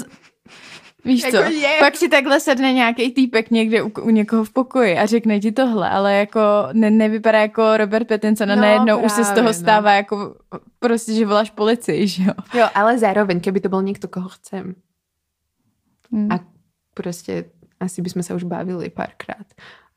Víš 1.06 1.24
Jako 1.24 1.38
co, 1.38 1.44
je. 1.44 1.70
pak 1.80 1.94
ti 1.94 2.10
takhle 2.10 2.40
sedne 2.40 2.74
nějaký 2.74 3.12
týpek 3.12 3.52
někde 3.52 3.82
u, 3.84 3.90
u 4.02 4.10
někoho 4.10 4.44
v 4.44 4.54
pokoji 4.54 4.98
a 4.98 5.06
řekne 5.06 5.40
ti 5.40 5.52
tohle, 5.52 5.90
ale 5.90 6.14
jako 6.14 6.40
ne, 6.74 6.92
nevypadá 6.92 7.40
jako 7.40 7.78
Robert 7.78 8.08
Pattinson 8.08 8.52
a 8.52 8.56
No, 8.56 8.62
najednou 8.62 9.00
už 9.00 9.12
se 9.12 9.24
z 9.24 9.28
právě, 9.28 9.36
toho 9.36 9.48
no. 9.48 9.54
stává 9.54 9.94
jako 9.94 10.36
prostě, 10.80 11.14
že 11.14 11.26
voláš 11.26 11.50
policii, 11.50 12.08
že 12.08 12.24
jo. 12.24 12.34
Jo, 12.54 12.68
ale 12.76 12.98
zároveň, 13.00 13.40
keby 13.40 13.60
to 13.60 13.70
bol 13.70 13.82
niekto, 13.82 14.08
koho 14.08 14.30
chcem. 14.30 14.76
Hmm. 16.12 16.32
A 16.32 16.40
prostě 16.94 17.46
asi 17.80 18.02
by 18.02 18.10
sme 18.10 18.24
sa 18.24 18.36
už 18.36 18.44
bavili 18.44 18.90
párkrát. 18.90 19.46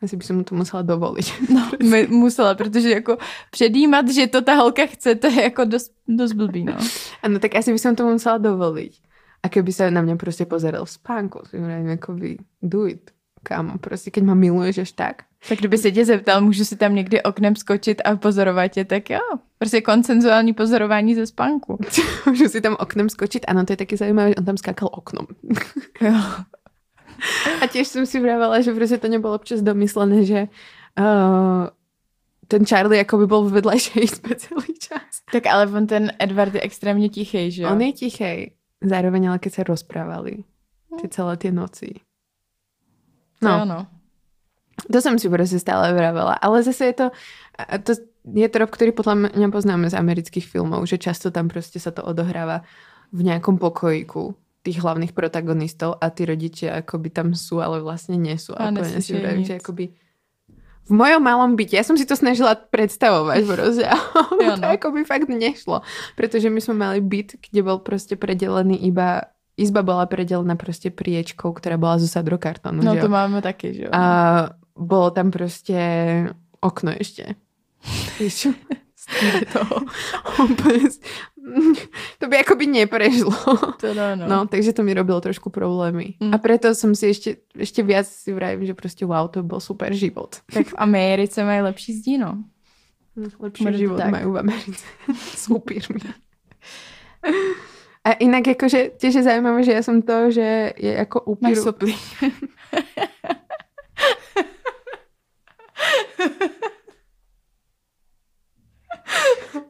Asi 0.03 0.17
by 0.17 0.25
som 0.25 0.37
mu 0.37 0.45
to 0.45 0.55
musela 0.55 0.83
dovoliť. 0.83 1.27
No, 1.51 1.71
my, 1.79 2.07
musela, 2.07 2.55
protože 2.55 2.91
jako 2.91 3.19
předjímat, 3.51 4.09
že 4.11 4.27
to 4.27 4.43
ta 4.43 4.55
holka 4.55 4.87
chce, 4.87 5.15
to 5.15 5.27
je 5.27 5.43
jako 5.43 5.65
dost, 5.65 5.93
dost 6.09 6.33
blbý, 6.33 6.65
no. 6.65 6.75
Ano, 7.23 7.39
tak 7.39 7.55
asi 7.55 7.73
by 7.73 7.79
som 7.79 7.95
to 7.97 8.03
musela 8.03 8.39
dovoliť. 8.39 8.99
A 9.43 9.49
keby 9.51 9.73
sa 9.73 9.91
na 9.91 10.03
mňa 10.03 10.17
prostě 10.17 10.45
pozeral 10.45 10.85
v 10.85 10.91
spánku, 10.91 11.43
si 11.47 11.59
hovorím, 11.59 11.91
akoby 11.91 12.39
do 12.63 12.87
it. 12.87 13.11
Kámo, 13.43 13.79
prostě, 13.79 14.11
keď 14.11 14.25
ma 14.25 14.35
miluješ 14.35 14.79
až 14.79 14.93
tak. 14.93 15.23
Tak 15.49 15.59
kdyby 15.59 15.79
se 15.79 15.93
tě 15.93 16.05
zeptal, 16.05 16.41
můžu 16.41 16.65
si 16.65 16.77
tam 16.77 16.95
někdy 16.95 17.23
oknem 17.23 17.57
skočit 17.57 18.03
a 18.05 18.17
pozorovat 18.17 18.73
tě, 18.73 18.85
tak 18.85 19.11
jo. 19.11 19.19
Prostě 19.59 19.81
koncenzuální 19.81 20.53
pozorování 20.53 21.15
ze 21.15 21.27
spánku. 21.27 21.79
Můžu 22.27 22.49
si 22.49 22.61
tam 22.61 22.77
oknem 22.79 23.09
skočiť. 23.09 23.43
Ano, 23.49 23.65
to 23.65 23.73
je 23.73 23.77
taky 23.77 23.97
zajímavé, 23.97 24.29
že 24.29 24.35
on 24.35 24.45
tam 24.45 24.57
skákal 24.57 24.89
oknom. 24.93 25.27
Jo. 26.01 26.15
A 27.61 27.67
tiež 27.67 27.89
som 27.89 28.07
si 28.07 28.21
vravala, 28.21 28.61
že 28.61 28.75
prostě 28.75 28.99
to 28.99 29.09
nebolo 29.09 29.35
občas 29.35 29.63
domyslené, 29.63 30.25
že 30.25 30.49
uh, 30.99 31.67
ten 32.49 32.67
Charlie 32.67 32.99
jako 32.99 33.19
by 33.19 33.27
byl 33.27 33.43
v 33.43 33.53
vedlejšej 33.53 34.03
izbe 34.05 34.35
celý 34.35 34.75
čas. 34.79 35.23
Tak 35.33 35.47
ale 35.47 35.67
on 35.67 35.87
ten 35.87 36.13
Edward 36.19 36.55
je 36.55 36.61
extrémně 36.61 37.09
tichý, 37.09 37.51
že 37.51 37.63
jo? 37.63 37.71
On 37.71 37.81
je 37.81 37.93
tichý. 37.93 38.53
Zároveň 38.83 39.29
ale 39.29 39.39
keď 39.39 39.53
sa 39.55 39.63
rozprávali 39.63 40.45
ty 41.01 41.09
celé 41.09 41.37
tie 41.37 41.53
noci. 41.53 42.03
To 43.41 43.49
No, 43.49 43.63
ano. 43.63 43.87
to 44.93 45.01
jsem 45.01 45.19
si 45.19 45.29
prostě 45.29 45.59
stále 45.59 45.93
vravela. 45.93 46.33
Ale 46.33 46.63
zase 46.63 46.85
je 46.87 46.93
to, 46.93 47.11
a 47.59 47.79
to 47.79 47.93
je 48.35 48.49
trop, 48.49 48.71
ktorý 48.71 48.93
podľa 48.95 49.15
mňa 49.35 49.49
poznáme 49.51 49.91
z 49.91 49.99
amerických 49.99 50.47
filmov, 50.47 50.87
že 50.87 50.99
často 50.99 51.31
tam 51.31 51.49
prostě 51.49 51.81
sa 51.81 51.91
to 51.91 52.03
odohráva 52.03 52.63
v 53.13 53.23
nejakom 53.23 53.59
pokojíku 53.59 54.35
tých 54.63 54.79
hlavných 54.79 55.13
protagonistov 55.13 55.99
a 55.99 56.07
tí 56.15 56.23
rodičia 56.23 56.83
akoby 56.83 57.11
tam 57.11 57.35
sú, 57.35 57.59
ale 57.59 57.83
vlastne 57.83 58.15
nie 58.15 58.39
sú. 58.39 58.55
A 58.55 58.71
úplne 58.71 59.03
si 59.03 59.15
nic. 59.15 59.47
že 59.47 59.59
akoby 59.59 59.95
v 60.83 60.93
mojom 60.99 61.23
malom 61.23 61.55
byte, 61.55 61.79
ja 61.79 61.87
som 61.87 61.95
si 61.95 62.03
to 62.03 62.19
snažila 62.19 62.59
predstavovať 62.59 63.41
proste, 63.47 63.87
ale 63.91 64.59
to 64.59 64.67
no. 64.67 64.75
akoby 64.75 65.07
fakt 65.07 65.31
nešlo, 65.31 65.87
pretože 66.19 66.51
my 66.51 66.59
sme 66.59 66.75
mali 66.75 66.99
byt, 66.99 67.39
kde 67.39 67.61
bol 67.63 67.79
proste 67.79 68.19
predelený 68.19 68.83
iba 68.83 69.31
izba 69.53 69.85
bola 69.85 70.09
predelená 70.09 70.57
proste 70.57 70.89
priečkou, 70.89 71.53
ktorá 71.53 71.77
bola 71.77 72.01
zo 72.01 72.09
sadrokartonu. 72.09 72.81
No 72.81 72.97
že 72.97 73.05
to 73.05 73.09
jo? 73.11 73.15
máme 73.15 73.45
taky, 73.45 73.77
že 73.77 73.83
jo? 73.87 73.91
A 73.93 74.03
bolo 74.73 75.11
tam 75.11 75.31
prostě 75.31 75.79
okno 76.61 76.93
ešte. 77.01 77.35
Toho. 79.53 79.77
To 82.19 82.29
by 82.29 82.39
akoby 82.39 82.67
neprešlo. 82.67 83.35
To 83.81 83.89
no, 83.95 84.17
no. 84.17 84.47
Takže 84.47 84.73
to 84.73 84.83
mi 84.83 84.95
robilo 84.95 85.21
trošku 85.21 85.51
problémy. 85.51 86.15
Mm. 86.21 86.35
A 86.35 86.39
preto 86.39 86.75
som 86.75 86.95
si 86.95 87.11
ešte, 87.11 87.43
ešte 87.59 87.83
viac 87.83 88.07
si 88.07 88.33
vravím, 88.33 88.67
že 88.67 88.75
prostě 88.75 89.07
wow, 89.07 89.29
to 89.29 89.43
bol 89.43 89.61
super 89.61 89.93
život. 89.95 90.37
Tak 90.55 90.67
v 90.67 90.75
Americe 90.77 91.45
mají 91.45 91.61
lepší 91.63 91.93
zdí, 91.93 92.19
no. 92.19 92.45
Lepší 93.41 93.65
Bude 93.65 93.79
život 93.79 93.97
tak. 93.97 94.11
majú 94.11 94.33
v 94.33 94.39
Americe. 94.39 94.85
s 95.37 95.51
upírmi. 95.51 96.01
A 98.05 98.19
inak 98.19 98.49
akože 98.59 98.99
tiež 98.99 99.15
je 99.15 99.23
zaujímavé, 99.23 99.63
že 99.63 99.79
ja 99.79 99.83
som 99.83 100.03
to, 100.03 100.31
že 100.35 100.75
je 100.75 100.91
ako 100.99 101.39
upír... 101.39 101.55
Máš 101.55 101.63
soplí. 101.63 101.95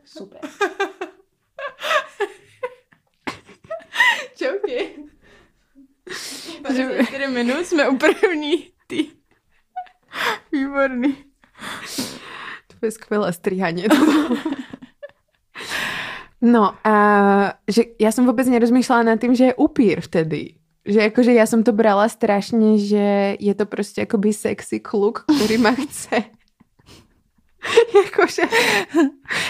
Super. 0.04 0.40
Čauky. 4.36 4.94
54 6.62 7.26
minut 7.28 7.66
jsme 7.66 7.88
u 7.88 7.96
první 7.96 8.70
tý. 8.86 9.08
Výborný. 10.52 11.16
To 12.80 12.86
je 12.86 12.90
skvelé 12.90 13.32
strihanie. 13.32 13.88
No 16.42 16.74
a 16.82 16.96
že 17.70 17.94
ja 18.02 18.10
som 18.10 18.26
vôbec 18.26 18.42
nerozmýšľala 18.50 19.14
nad 19.14 19.18
tým, 19.22 19.30
že 19.30 19.54
je 19.54 19.58
upír 19.62 20.02
vtedy. 20.02 20.58
Že 20.82 21.14
akože 21.14 21.32
ja 21.38 21.46
som 21.46 21.62
to 21.62 21.70
brala 21.70 22.10
strašne, 22.10 22.82
že 22.82 23.38
je 23.38 23.54
to 23.54 23.62
proste 23.70 24.02
akoby 24.02 24.34
sexy 24.34 24.82
kluk, 24.82 25.22
ktorý 25.30 25.62
ma 25.62 25.70
chce. 25.78 26.34
akože 28.10 28.44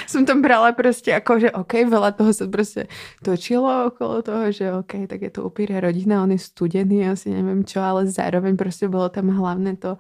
som 0.07 0.23
to 0.29 0.37
brala 0.39 0.77
proste 0.77 1.13
ako, 1.17 1.33
že 1.41 1.49
OK, 1.53 1.89
veľa 1.89 2.13
toho 2.13 2.33
sa 2.33 2.45
proste 2.47 2.87
točilo 3.25 3.89
okolo 3.89 4.21
toho, 4.21 4.53
že 4.53 4.69
OK, 4.73 5.09
tak 5.09 5.25
je 5.25 5.31
to 5.33 5.49
upír 5.49 5.73
rodina, 5.81 6.23
on 6.23 6.37
je 6.37 6.41
studený, 6.41 7.09
asi 7.09 7.33
neviem 7.33 7.65
čo, 7.65 7.81
ale 7.81 8.09
zároveň 8.09 8.57
proste 8.57 8.87
bolo 8.87 9.09
tam 9.09 9.33
hlavné 9.33 9.81
to, 9.81 9.97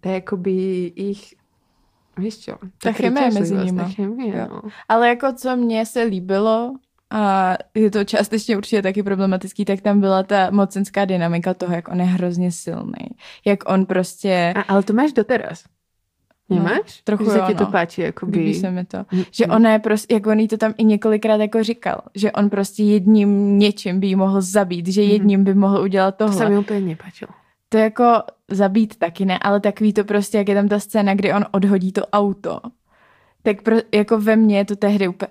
to 0.00 0.04
je 0.08 0.14
akoby 0.20 0.56
ich 0.94 1.22
Víš 2.16 2.48
čo? 2.48 2.56
Ta 2.80 2.96
chemie 2.96 3.28
mezi. 3.28 3.52
Ta 3.76 3.92
chemie, 3.92 4.48
no. 4.48 4.64
Ale 4.88 5.08
jako 5.08 5.32
co 5.32 5.56
mně 5.56 5.86
se 5.86 6.02
líbilo, 6.02 6.80
a 7.10 7.54
je 7.74 7.90
to 7.90 8.04
částečně 8.04 8.56
určitě 8.56 8.82
taky 8.82 9.02
problematický, 9.02 9.64
tak 9.64 9.80
tam 9.80 10.00
byla 10.00 10.22
ta 10.22 10.50
mocenská 10.50 11.04
dynamika 11.04 11.54
toho, 11.54 11.74
jak 11.74 11.88
on 11.88 12.00
je 12.00 12.06
hrozně 12.06 12.52
silný. 12.52 13.06
Jak 13.44 13.70
on 13.70 13.86
prostě... 13.86 14.54
A, 14.56 14.60
ale 14.60 14.82
to 14.82 14.92
máš 14.92 15.12
doteraz. 15.12 15.64
No, 16.50 16.56
Nemáš? 16.56 17.00
trochu 17.04 17.24
že 17.24 17.30
se 17.30 17.38
jo, 17.38 17.44
ti 17.46 17.54
to 17.54 17.64
no. 17.64 17.70
páči, 17.70 18.00
jakoby... 18.02 18.38
Líbí 18.38 18.54
se 18.54 18.70
mi 18.70 18.84
to. 18.84 18.98
Mm, 19.12 19.22
Že 19.30 19.46
mm. 19.46 19.52
ona 19.52 19.72
je 19.72 19.78
prostě, 19.78 20.14
jak 20.14 20.26
on 20.26 20.40
jí 20.40 20.48
to 20.48 20.56
tam 20.56 20.74
i 20.78 20.84
několikrát 20.84 21.40
jako 21.40 21.62
říkal, 21.62 22.00
že 22.14 22.32
on 22.32 22.50
prostě 22.50 22.82
jedním 22.82 23.58
něčím 23.58 24.00
by 24.00 24.06
jí 24.06 24.16
mohl 24.16 24.40
zabít, 24.40 24.86
že 24.86 25.00
Mhm. 25.02 25.10
jedním 25.10 25.44
by 25.44 25.54
mohl 25.54 25.80
udělat 25.82 26.16
To 26.16 26.24
tohle. 26.24 26.38
se 26.38 26.48
mi 26.48 26.58
úplně 26.58 26.80
nepáčilo. 26.80 27.30
To 27.68 27.78
jako 27.78 28.04
zabít 28.50 28.96
taky 28.96 29.24
ne, 29.24 29.38
ale 29.38 29.60
takový 29.60 29.92
to 29.92 30.04
prostě, 30.04 30.38
jak 30.38 30.48
je 30.48 30.54
tam 30.54 30.68
ta 30.68 30.78
scéna, 30.78 31.14
kdy 31.14 31.32
on 31.32 31.44
odhodí 31.50 31.92
to 31.92 32.06
auto. 32.06 32.60
Tak 33.46 33.62
pro, 33.62 33.76
jako 33.94 34.18
ve 34.18 34.36
mně 34.36 34.58
je 34.58 34.64
to 34.64 34.76
tehdy 34.76 35.08
úplně, 35.08 35.28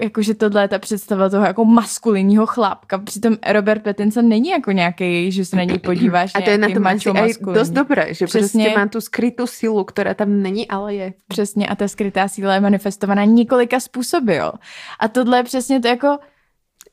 jakože 0.00 0.34
tohle 0.34 0.62
je 0.62 0.68
ta 0.68 0.78
představa 0.78 1.28
toho 1.28 1.46
jako 1.46 1.64
maskulinního 1.64 2.46
chlápka. 2.46 2.98
Přitom 2.98 3.36
Robert 3.48 3.82
Pattinson 3.82 4.28
není 4.28 4.48
jako 4.48 4.72
nějaký, 4.72 5.32
že 5.32 5.44
se 5.44 5.56
na 5.56 5.64
něj 5.64 5.78
podíváš 5.78 6.32
A 6.34 6.40
to 6.40 6.50
je 6.50 6.58
na 6.58 6.68
tom 6.68 6.86
asi 6.86 7.08
aj 7.08 7.14
maskulinní. 7.14 7.54
dost 7.54 7.70
dobré, 7.70 8.14
že 8.14 8.26
Přesně. 8.26 8.64
prostě 8.64 8.78
má 8.78 8.86
tu 8.86 9.00
skrytou 9.00 9.46
silu, 9.46 9.84
která 9.84 10.14
tam 10.14 10.42
není, 10.42 10.68
ale 10.68 10.94
je. 10.94 11.12
Přesně 11.28 11.66
a 11.66 11.74
ta 11.74 11.88
skrytá 11.88 12.28
síla 12.28 12.54
je 12.54 12.60
manifestovaná 12.60 13.24
několika 13.24 13.80
způsoby, 13.80 14.36
jo. 14.36 14.52
A 15.00 15.08
tohle 15.08 15.38
je 15.38 15.42
přesně 15.42 15.80
to 15.80 15.88
jako 15.88 16.18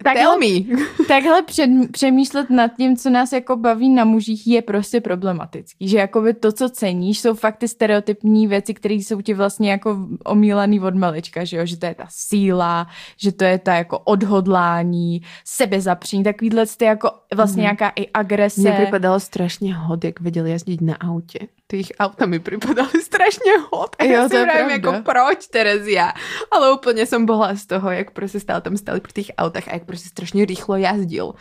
Tell 0.04 0.14
takhle, 0.14 0.38
me. 0.40 0.78
takhle 1.08 1.42
před, 1.42 1.70
přemýšlet 1.92 2.50
nad 2.50 2.72
tím, 2.78 2.98
co 2.98 3.10
nás 3.10 3.32
jako 3.32 3.56
baví 3.56 3.90
na 3.90 4.06
mužích, 4.06 4.48
je 4.48 4.62
prostě 4.62 5.02
problematický. 5.02 5.88
Že 5.88 5.98
jakoby 5.98 6.34
to, 6.34 6.52
co 6.52 6.70
ceníš, 6.70 7.20
jsou 7.20 7.34
fakt 7.34 7.58
ty 7.58 7.68
stereotypní 7.68 8.48
věci, 8.48 8.74
které 8.74 8.94
jsou 8.96 9.22
ti 9.22 9.34
vlastně 9.34 9.72
jako 9.72 10.08
omílaný 10.26 10.80
od 10.80 10.96
malička, 10.96 11.44
že 11.44 11.58
jo? 11.58 11.66
Že 11.66 11.78
to 11.78 11.86
je 11.86 11.96
ta 11.96 12.06
síla, 12.10 12.88
že 13.18 13.32
to 13.32 13.44
je 13.44 13.60
ta 13.60 13.76
jako 13.76 14.00
odhodlání, 14.00 15.22
sebezapření, 15.46 16.24
takovýhle 16.24 16.66
ty 16.78 16.86
jako 16.86 17.12
vlastně 17.36 17.62
Mhm. 17.62 17.64
nějaká 17.64 17.90
i 17.96 18.08
agrese. 18.14 18.62
Mně 18.62 18.72
připadalo 18.72 19.20
strašně 19.20 19.76
hod, 19.76 20.04
jak 20.04 20.20
věděl 20.20 20.46
jezdit 20.46 20.82
na 20.82 20.96
autě. 20.96 21.40
Ty 21.72 21.82
auta 22.00 22.26
mi 22.26 22.40
připadaly 22.40 23.02
strašně 23.04 23.52
hod. 23.72 23.96
A 24.00 24.04
to 24.24 24.30
si 24.30 24.44
pravda. 24.44 24.74
jako 24.74 24.94
proč, 25.06 25.48
Terezia? 25.48 26.14
Ale 26.52 26.74
úplně 26.74 27.06
jsem 27.06 27.26
bola 27.26 27.56
z 27.56 27.66
toho, 27.66 27.92
jak 27.92 28.12
prostě 28.12 28.40
stál 28.40 28.62
tam 28.62 28.78
stáli 28.78 29.00
pri 29.00 29.14
těch 29.14 29.32
autách 29.38 29.68
a 29.68 29.74
jak 29.74 29.86
prostě 29.86 30.10
strašně 30.10 30.46
rýchlo 30.46 30.76
jazdil. 30.76 31.34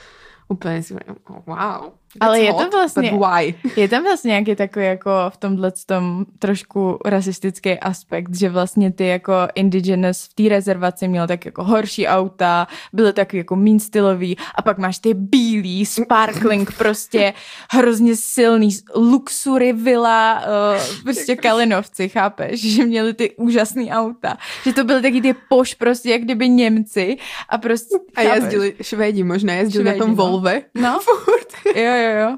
Úplně 0.48 0.82
si 0.82 0.94
vravím, 0.94 1.16
oh, 1.46 1.88
Ale 2.20 2.40
je 2.40 2.54
to 2.54 2.70
vlastně- 2.70 3.12
why? 3.12 3.54
Je 3.76 3.88
tam 3.88 4.02
vlastně 4.02 4.28
nějaký 4.28 4.56
takový 4.56 4.84
jako 4.84 5.10
v 5.30 5.36
tomhle 5.36 5.72
tom 5.86 6.26
trošku 6.38 6.98
rasistický 7.04 7.78
aspekt, 7.78 8.36
že 8.36 8.48
vlastně 8.50 8.92
ty 8.92 9.06
jako 9.06 9.32
indigenous 9.54 10.24
v 10.24 10.34
té 10.34 10.48
rezervaci 10.48 11.08
měl 11.08 11.26
tak 11.26 11.44
jako 11.46 11.64
horší 11.64 12.06
auta, 12.06 12.68
byly 12.92 13.12
takový 13.12 13.38
jako 13.38 13.56
mean 13.56 13.78
stylový 13.80 14.36
a 14.54 14.62
pak 14.62 14.78
máš 14.78 14.98
ty 14.98 15.14
bílý, 15.14 15.86
sparkling, 15.86 16.72
prostě 16.78 17.34
hrozně 17.70 18.16
silný 18.16 18.68
luxury 18.96 19.72
villa, 19.72 20.40
uh, 20.74 21.02
prostě 21.02 21.36
Kalinovci, 21.36 22.08
chápeš? 22.08 22.60
Že 22.74 22.84
měli 22.86 23.14
ty 23.14 23.30
úžasný 23.36 23.90
auta. 23.92 24.36
Že 24.64 24.72
to 24.72 24.84
byly 24.84 25.02
taky 25.02 25.20
ty 25.20 25.34
poš 25.48 25.74
prostě 25.74 26.10
jak 26.10 26.22
kdyby 26.22 26.48
Němci 26.48 27.16
a 27.48 27.58
prostě, 27.58 27.96
A 28.16 28.22
chápeš? 28.22 28.42
jezdili, 28.42 28.74
Švédi 28.82 29.24
možná, 29.24 29.54
jezdili 29.54 29.84
na 29.84 29.90
Švédi, 29.90 30.00
tom 30.00 30.10
no. 30.10 30.16
Volve. 30.16 30.62
No, 30.74 30.98
jo, 31.74 31.97
jo, 32.02 32.12
jo. 32.20 32.30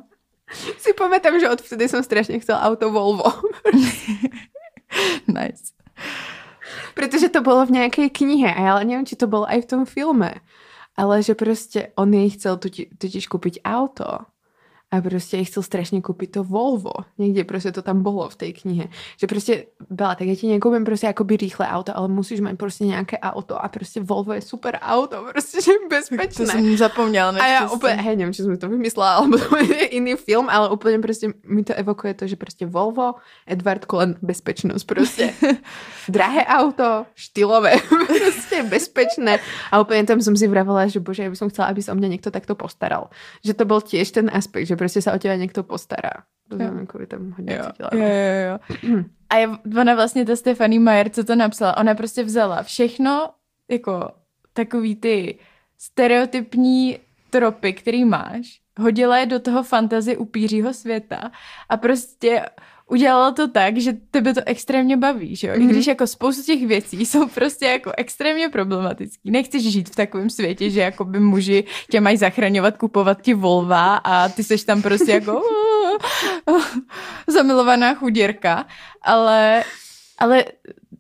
Si 0.83 0.91
pamätám, 0.93 1.39
že 1.39 1.51
odvtedy 1.51 1.87
som 1.87 2.03
strašne 2.03 2.43
chcel 2.43 2.59
auto 2.59 2.91
Volvo. 2.91 3.31
Nice. 5.31 5.71
Protože 6.95 7.29
to 7.29 7.41
bylo 7.41 7.67
v 7.67 7.71
nějaké 7.71 8.09
knihe, 8.11 8.55
a 8.55 8.61
já 8.61 8.79
nevím, 8.79 9.07
či 9.07 9.17
to 9.17 9.27
bylo 9.27 9.49
aj 9.49 9.63
v 9.63 9.67
tom 9.67 9.85
filme. 9.87 10.35
Ale 10.97 11.23
že 11.23 11.35
prostě 11.35 11.93
on 11.95 12.15
jej 12.15 12.31
chcel 12.31 12.57
totiž, 12.57 12.87
totiž 12.99 13.27
kúpiť 13.27 13.61
auto. 13.65 14.19
A 14.93 15.01
prostě 15.01 15.37
jej 15.37 15.45
chcel 15.45 15.63
strašně 15.63 16.01
koupit 16.01 16.27
to 16.27 16.45
Volvo. 16.45 16.93
Někde 17.19 17.45
prostě 17.45 17.73
to 17.73 17.83
tam 17.83 18.03
bylo 18.03 18.29
v 18.29 18.37
té 18.37 18.53
knihe. 18.53 18.89
Že 19.21 19.27
prostě 19.27 19.67
byla, 19.91 20.15
tak 20.15 20.27
já 20.27 20.35
ti 20.35 20.47
nekoupím 20.49 20.85
prostě 20.85 21.07
jakoby 21.07 21.37
rýchle 21.37 21.69
auto, 21.69 21.97
ale 21.97 22.09
musíš 22.09 22.41
mít 22.41 22.57
prostě 22.57 22.85
nějaké 22.85 23.19
auto 23.19 23.65
a 23.65 23.69
prostě 23.69 24.01
Volvo 24.01 24.33
je 24.33 24.41
super 24.41 24.79
auto, 24.83 25.25
prostě 25.33 25.63
že 25.63 25.73
je 25.73 25.79
To 25.79 25.89
bezpečné. 25.89 26.47
jsem 26.47 26.77
zapomněla. 26.77 27.31
A 27.41 27.47
já 27.47 27.71
úplně, 27.71 27.93
hej, 27.95 28.17
nevím, 28.17 28.35
či 28.35 28.43
jsem 28.43 28.57
to 28.57 28.69
vymyslela, 28.69 29.15
alebo 29.15 29.39
to 29.49 29.57
je 29.57 29.95
jiný 29.95 30.15
film, 30.15 30.47
ale 30.51 30.71
úplně 30.71 30.99
prostě 30.99 31.33
mi 31.47 31.65
to 31.65 31.75
evokuje 31.75 32.15
to, 32.15 32.27
že 32.27 32.37
prostě 32.37 32.67
Volvo, 32.67 33.15
Edward 33.47 33.85
Cullen, 33.91 34.17
bezpečnost 34.23 34.85
prostě. 34.85 35.35
Drahé 36.09 36.47
auto, 36.47 37.07
štylové, 37.15 37.73
prostě 38.23 38.63
bezpečné. 38.63 39.39
A 39.73 39.81
úplně 39.81 40.05
tam 40.05 40.21
jsem 40.21 40.37
si 40.37 40.49
vravela, 40.49 40.87
že 40.87 41.01
bože, 41.01 41.23
já 41.23 41.31
bych 41.31 41.39
chcela, 41.49 41.69
aby 41.69 41.83
se 41.83 41.93
o 41.93 41.95
mě 41.95 42.09
někdo 42.09 42.31
takto 42.31 42.55
postaral. 42.55 43.09
Že 43.45 43.55
to 43.55 43.65
byl 43.65 43.81
těž 43.81 44.11
ten 44.11 44.31
aspekt, 44.35 44.67
že 44.67 44.77
prostě 44.81 45.03
se 45.03 45.13
o 45.13 45.19
těla 45.19 45.35
někdo 45.35 45.63
postará. 45.63 46.11
To 46.49 46.57
jsem 46.57 46.79
jako 46.79 47.07
tam 47.07 47.31
hodně 47.31 47.55
Jo, 47.55 47.65
cítila. 47.67 47.91
jo, 47.93 47.99
no. 48.01 48.07
jo, 48.07 48.59
jo. 48.97 49.05
A 49.31 49.37
je, 49.37 49.49
ona 49.81 49.95
vlastně, 49.95 50.25
ta 50.27 50.37
Stephanie 50.37 50.81
Meyer, 50.81 51.09
co 51.11 51.25
to 51.25 51.37
napsala, 51.37 51.77
ona 51.77 51.95
prostě 51.95 52.23
vzala 52.25 52.63
všechno, 52.63 53.31
jako 53.71 54.11
takový 54.53 54.97
ty 54.97 55.39
stereotypní 55.79 56.99
tropy, 57.31 57.73
který 57.73 58.05
máš, 58.05 58.61
hodila 58.81 59.19
je 59.19 59.27
do 59.27 59.41
toho 59.41 59.63
fantazie 59.63 60.17
upířího 60.17 60.75
světa 60.75 61.31
a 61.69 61.77
prostě 61.77 62.47
udělala 62.91 63.33
to 63.33 63.49
tak, 63.49 63.77
že 63.77 63.93
tebe 64.11 64.35
to 64.35 64.41
extrémně 64.47 64.97
baví, 64.97 65.37
že 65.37 65.47
jo? 65.47 65.55
Mm-hmm. 65.55 65.71
I 65.71 65.73
když 65.73 65.87
jako 65.87 66.07
spoustu 66.07 66.43
těch 66.43 66.67
věcí 66.67 67.07
jsou 67.07 67.29
prostě 67.29 67.67
jako 67.67 67.93
extrémně 67.97 68.49
problematický. 68.49 69.31
Nechceš 69.31 69.63
žít 69.63 69.91
v 69.91 69.97
takovém 69.97 70.31
světě, 70.31 70.71
že 70.71 70.81
jako 70.81 71.05
by 71.05 71.21
muži 71.21 71.65
tě 71.91 72.01
mají 72.01 72.17
zachraňovat, 72.17 72.77
kupovat 72.77 73.23
ti 73.23 73.35
volva 73.35 73.97
a 73.97 74.29
ty 74.29 74.45
seš 74.45 74.65
tam 74.65 74.83
prostě 74.83 75.13
jako 75.13 75.43
zamilovaná 77.27 77.95
chudírka, 77.95 78.67
ale, 79.03 79.65
ale 80.19 80.45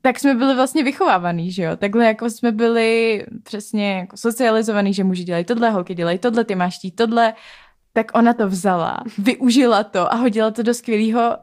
tak 0.02 0.18
jsme 0.18 0.34
byli 0.34 0.54
vlastně 0.54 0.82
vychovávaný, 0.82 1.52
že 1.52 1.62
jo? 1.62 1.76
Takhle 1.76 2.04
jako 2.04 2.30
jsme 2.30 2.52
byli 2.52 3.24
přesně 3.42 3.92
jako 3.92 4.16
socializovaný, 4.16 4.94
že 4.94 5.04
muži 5.04 5.24
dělají 5.24 5.44
tohle, 5.44 5.70
holky 5.70 5.94
dělají 5.94 6.18
tohle, 6.18 6.44
ty 6.44 6.54
máš 6.54 6.78
tí 6.78 6.90
tohle 6.90 7.34
tak 7.92 8.10
ona 8.14 8.34
to 8.34 8.48
vzala, 8.48 8.98
využila 9.18 9.84
to 9.84 10.12
a 10.12 10.16
hodila 10.16 10.50
to 10.50 10.62
do 10.62 10.74
skvělého 10.74 11.20
uh, 11.30 11.36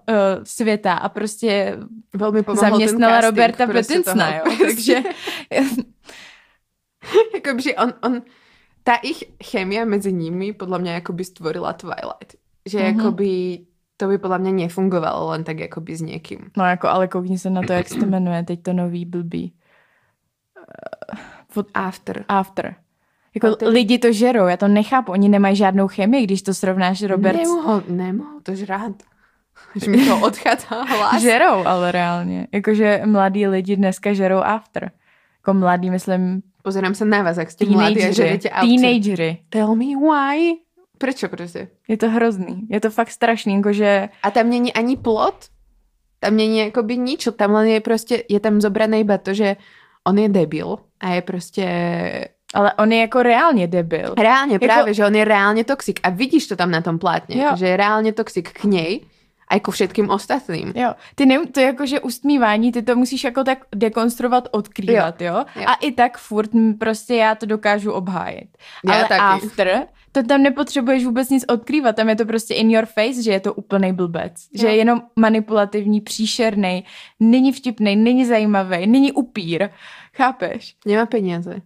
světa 0.43 0.93
a 0.93 1.09
prostě 1.09 1.77
Velmi 2.13 2.43
zaměstnala 2.53 3.13
casting, 3.13 3.37
Roberta 3.37 3.67
prostě 3.67 3.93
Pattinsona, 3.93 4.35
jo. 4.35 4.43
Takže... 4.65 5.01
jakoby, 7.33 7.75
on, 7.75 7.93
on, 8.03 8.21
ta 8.83 8.95
ich 8.95 9.23
chemia 9.43 9.85
mezi 9.85 10.13
nimi 10.13 10.53
podle 10.53 10.79
mě 10.79 10.91
jakoby 10.91 11.23
stvorila 11.23 11.73
Twilight. 11.73 12.35
Že 12.65 12.79
mm-hmm. 12.79 12.97
jakoby 12.97 13.59
to 13.97 14.07
by 14.07 14.17
podle 14.17 14.39
mě 14.39 14.51
nefungovalo 14.51 15.29
len 15.29 15.43
tak 15.43 15.59
jakoby 15.59 15.95
s 15.95 16.01
někým. 16.01 16.51
No 16.57 16.65
jako, 16.65 16.87
ale 16.87 17.07
koukni 17.07 17.39
se 17.39 17.49
na 17.49 17.61
to, 17.61 17.73
jak 17.73 17.87
se 17.87 17.99
to 17.99 18.05
jmenuje, 18.05 18.43
teď 18.43 18.63
to 18.63 18.73
nový 18.73 19.05
blbý. 19.05 19.53
Uh, 21.55 21.63
after. 21.73 22.25
After. 22.27 22.75
Jako 23.43 23.55
ty... 23.55 23.67
lidi 23.67 23.99
to 23.99 24.11
žerou, 24.11 24.47
já 24.47 24.57
to 24.57 24.67
nechápu, 24.67 25.11
oni 25.11 25.29
nemají 25.29 25.55
žádnou 25.55 25.87
chemii, 25.87 26.23
když 26.23 26.41
to 26.41 26.53
srovnáš 26.53 27.03
Robert. 27.03 27.37
Nemohou, 27.37 27.81
nemohou 27.87 28.39
to 28.43 28.55
žrát. 28.55 28.93
Že 29.75 29.91
mi 29.91 30.05
to 30.05 30.19
odchází 30.19 30.65
hlas. 30.69 31.21
žerou, 31.21 31.65
ale 31.65 31.91
reálně. 31.91 32.47
Jakože 32.51 33.01
mladí 33.05 33.47
lidi 33.47 33.75
dneska 33.75 34.13
žerou 34.13 34.37
after. 34.37 34.91
Jako 35.37 35.53
mladí, 35.59 35.89
myslím... 35.89 36.41
Pozerám 36.63 36.95
se 36.95 37.05
na 37.05 37.23
vás, 37.23 37.37
jak 37.37 37.51
jste 37.51 37.65
mladí 37.65 38.03
a 38.03 38.11
žerete 38.11 38.49
after. 38.49 38.69
Teenagery. 38.69 39.37
Tell 39.49 39.75
me 39.75 39.85
why. 39.85 40.53
Prečo 40.97 41.29
prostě? 41.29 41.67
Je 41.87 41.97
to 41.97 42.09
hrozný. 42.09 42.67
Je 42.69 42.79
to 42.79 42.89
fakt 42.89 43.11
strašný, 43.11 43.55
jakože... 43.55 44.09
A 44.23 44.31
tam 44.31 44.49
není 44.49 44.73
ani 44.73 44.97
plot? 44.97 45.45
Tam 46.19 46.37
není 46.37 46.59
jakoby 46.59 46.97
nič. 46.97 47.27
Tam 47.35 47.55
je 47.55 47.81
prostě, 47.81 48.23
je 48.29 48.39
tam 48.39 48.61
zobrané 48.61 48.99
iba 48.99 49.17
to, 49.17 49.33
že 49.33 49.55
on 50.07 50.17
je 50.17 50.29
debil 50.29 50.77
a 50.99 51.09
je 51.09 51.21
prostě 51.21 51.65
ale 52.53 52.73
on 52.73 52.91
je 52.91 52.99
jako 52.99 53.23
reálně 53.23 53.67
debil. 53.67 54.13
Reálně, 54.17 54.53
jako... 54.53 54.65
právě, 54.65 54.93
že 54.93 55.05
on 55.05 55.15
je 55.15 55.25
reálně 55.25 55.63
toxik. 55.63 55.99
A 56.03 56.09
vidíš 56.09 56.47
to 56.47 56.55
tam 56.55 56.71
na 56.71 56.81
tom 56.81 56.99
plátně, 56.99 57.43
jo. 57.43 57.51
že 57.55 57.67
je 57.67 57.77
reálně 57.77 58.13
toxik 58.13 58.51
k 58.51 58.63
něj 58.63 59.01
a 59.47 59.53
jako 59.53 59.71
všetkým 59.71 60.09
ostatním. 60.09 60.73
Jo, 60.75 60.93
ty 61.15 61.25
ne, 61.25 61.45
to 61.51 61.59
jako, 61.59 61.85
že 61.85 61.99
ustmívání, 61.99 62.71
ty 62.71 62.81
to 62.81 62.95
musíš 62.95 63.23
jako 63.23 63.43
tak 63.43 63.59
dekonstruovat, 63.75 64.47
odkrývat, 64.51 65.21
jo? 65.21 65.33
jo? 65.33 65.45
jo. 65.55 65.63
A 65.67 65.73
i 65.73 65.91
tak 65.91 66.17
furt 66.17 66.49
prostě 66.79 67.15
já 67.15 67.35
to 67.35 67.45
dokážu 67.45 67.91
obhájit. 67.91 68.57
Já 68.85 68.93
Ale 68.93 69.05
taky. 69.07 69.21
after, 69.21 69.87
to 70.11 70.23
tam 70.23 70.43
nepotřebuješ 70.43 71.05
vůbec 71.05 71.29
nic 71.29 71.45
odkrývat, 71.47 71.95
tam 71.95 72.09
je 72.09 72.15
to 72.15 72.25
prostě 72.25 72.53
in 72.53 72.71
your 72.71 72.85
face, 72.85 73.23
že 73.23 73.31
je 73.31 73.39
to 73.39 73.53
úplný 73.53 73.93
blbec. 73.93 74.33
Jo. 74.53 74.61
Že 74.61 74.67
je 74.67 74.75
jenom 74.75 75.01
manipulativní, 75.15 76.01
příšerný, 76.01 76.83
není 77.19 77.51
vtipný, 77.51 77.95
není 77.95 78.25
zajímavý, 78.25 78.87
není 78.87 79.11
upír. 79.11 79.69
Chápeš? 80.17 80.75
Nemá 80.85 81.05
peníze. 81.05 81.61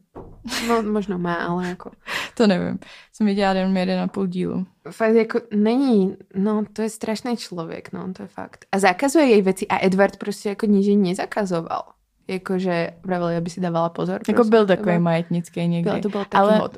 No, 0.68 0.84
možno 0.84 1.18
má, 1.18 1.34
ale 1.34 1.68
jako... 1.68 1.92
to 2.38 2.48
nevím. 2.48 2.80
Jsem 3.14 3.28
viděla 3.28 3.54
jenom 3.54 3.78
jeden 3.78 4.00
a 4.00 4.08
půl 4.08 4.28
dílu. 4.28 4.66
Fakt 4.92 5.16
jako 5.16 5.40
není, 5.54 6.18
no 6.36 6.64
to 6.74 6.82
je 6.82 6.90
strašný 6.90 7.38
člověk, 7.38 7.94
no 7.94 8.14
to 8.14 8.24
je 8.24 8.28
fakt. 8.28 8.66
A 8.72 8.80
zakazuje 8.80 9.26
jej 9.26 9.42
věci 9.42 9.68
a 9.68 9.86
Edward 9.86 10.18
prostě 10.18 10.50
jako 10.50 10.66
nič 10.66 10.88
nezakazoval. 10.88 11.84
Jakože 12.28 12.92
pravil, 13.02 13.38
aby 13.38 13.50
si 13.50 13.62
dávala 13.62 13.90
pozor. 13.90 14.16
Jako 14.16 14.34
prostě. 14.34 14.50
byl 14.50 14.66
takový 14.66 14.96
byl, 14.96 15.00
majetnický 15.00 15.68
někdy. 15.68 15.92
Byl, 15.92 16.02
to 16.02 16.10
byl 16.10 16.20
taky 16.20 16.38
ale... 16.38 16.58
hod. 16.58 16.78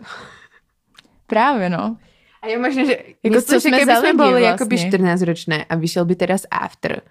Právě, 1.27 1.69
no. 1.69 1.97
A 2.41 2.47
je 2.47 2.59
možné, 2.59 2.85
že 2.85 2.97
jako 3.23 3.35
myslíš, 3.35 3.55
co 3.55 3.61
jsme 3.61 3.79
že 3.79 3.85
keby 3.85 3.97
jsme 3.97 4.13
byli 4.13 4.29
vlastně. 4.29 4.47
jakoby 4.47 4.77
14 4.77 5.21
ročné 5.21 5.65
a 5.65 5.75
vyšel 5.75 6.05
by 6.05 6.15
teraz 6.15 6.45
After, 6.51 7.01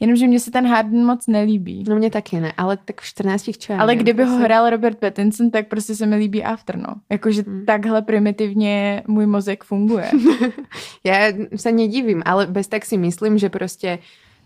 Jenomže 0.00 0.26
mně 0.26 0.40
se 0.40 0.50
ten 0.50 0.66
Harden 0.66 1.04
moc 1.04 1.26
nelíbí. 1.26 1.84
No 1.88 1.96
mě 1.96 2.10
taky 2.10 2.40
ne, 2.40 2.52
ale 2.56 2.76
tak 2.76 3.00
v 3.00 3.04
14 3.04 3.50
čo 3.58 3.74
Ale 3.78 3.96
kdyby 3.96 4.22
prostě... 4.22 4.38
ho 4.38 4.44
hrál 4.44 4.70
Robert 4.70 4.98
Pattinson, 4.98 5.50
tak 5.50 5.68
prostě 5.68 5.94
se 5.94 6.06
mi 6.06 6.16
líbí 6.16 6.44
After, 6.44 6.76
no. 6.76 6.94
Jakože 7.10 7.42
hmm. 7.42 7.64
takhle 7.66 8.02
primitivně 8.02 9.02
můj 9.06 9.26
mozek 9.26 9.64
funguje. 9.64 10.10
Já 11.04 11.32
se 11.56 11.72
nedivím, 11.72 12.22
ale 12.24 12.46
bez 12.46 12.68
tak 12.68 12.84
si 12.84 12.96
myslím, 12.96 13.38
že 13.38 13.48
prostě 13.48 13.98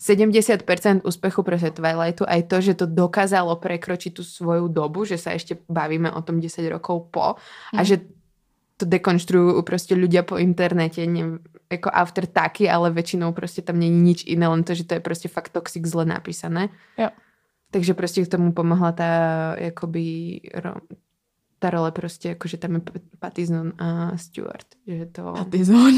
70% 0.02 1.00
úspechu 1.04 1.42
prostě 1.42 1.70
Twilightu 1.70 2.24
aj 2.28 2.42
to, 2.42 2.60
že 2.60 2.74
to 2.74 2.86
dokázalo 2.86 3.56
prekročiť 3.56 4.10
tú 4.10 4.26
svoju 4.26 4.66
dobu, 4.66 5.06
že 5.06 5.14
sa 5.14 5.30
ešte 5.30 5.62
bavíme 5.70 6.10
o 6.10 6.18
tom 6.26 6.42
10 6.42 6.58
rokov 6.66 7.14
po 7.14 7.38
a 7.70 7.78
hmm. 7.78 7.86
že 7.86 8.02
to 8.82 8.90
dekonštruujú 8.90 9.62
prostě 9.62 9.94
ľudia 9.94 10.22
po 10.22 10.36
internete, 10.36 11.06
ne, 11.06 11.38
jako 11.72 11.90
after 11.92 12.26
taky, 12.26 12.70
ale 12.70 12.90
většinou 12.90 13.32
prostě 13.32 13.62
tam 13.62 13.78
není 13.78 14.00
nič 14.02 14.24
iné, 14.26 14.48
len 14.48 14.64
to, 14.64 14.74
že 14.74 14.84
to 14.84 14.94
je 14.94 15.00
prostě 15.00 15.28
fakt 15.28 15.48
toxic 15.48 15.86
zle 15.86 16.04
napísané. 16.04 16.68
Jo. 16.98 17.08
Takže 17.70 17.94
prostě 17.94 18.24
k 18.24 18.28
tomu 18.28 18.52
pomohla 18.52 18.92
ta, 18.92 19.04
jakoby, 19.58 20.40
ro, 20.54 20.74
ta 21.58 21.70
role 21.70 21.92
prostě, 21.92 22.28
jakože 22.28 22.56
tam 22.56 22.74
je 22.74 22.80
Patizon 23.18 23.72
a 23.78 24.16
Stuart. 24.16 24.66
Že 24.86 25.06
to... 25.06 25.32
Patizon. 25.32 25.94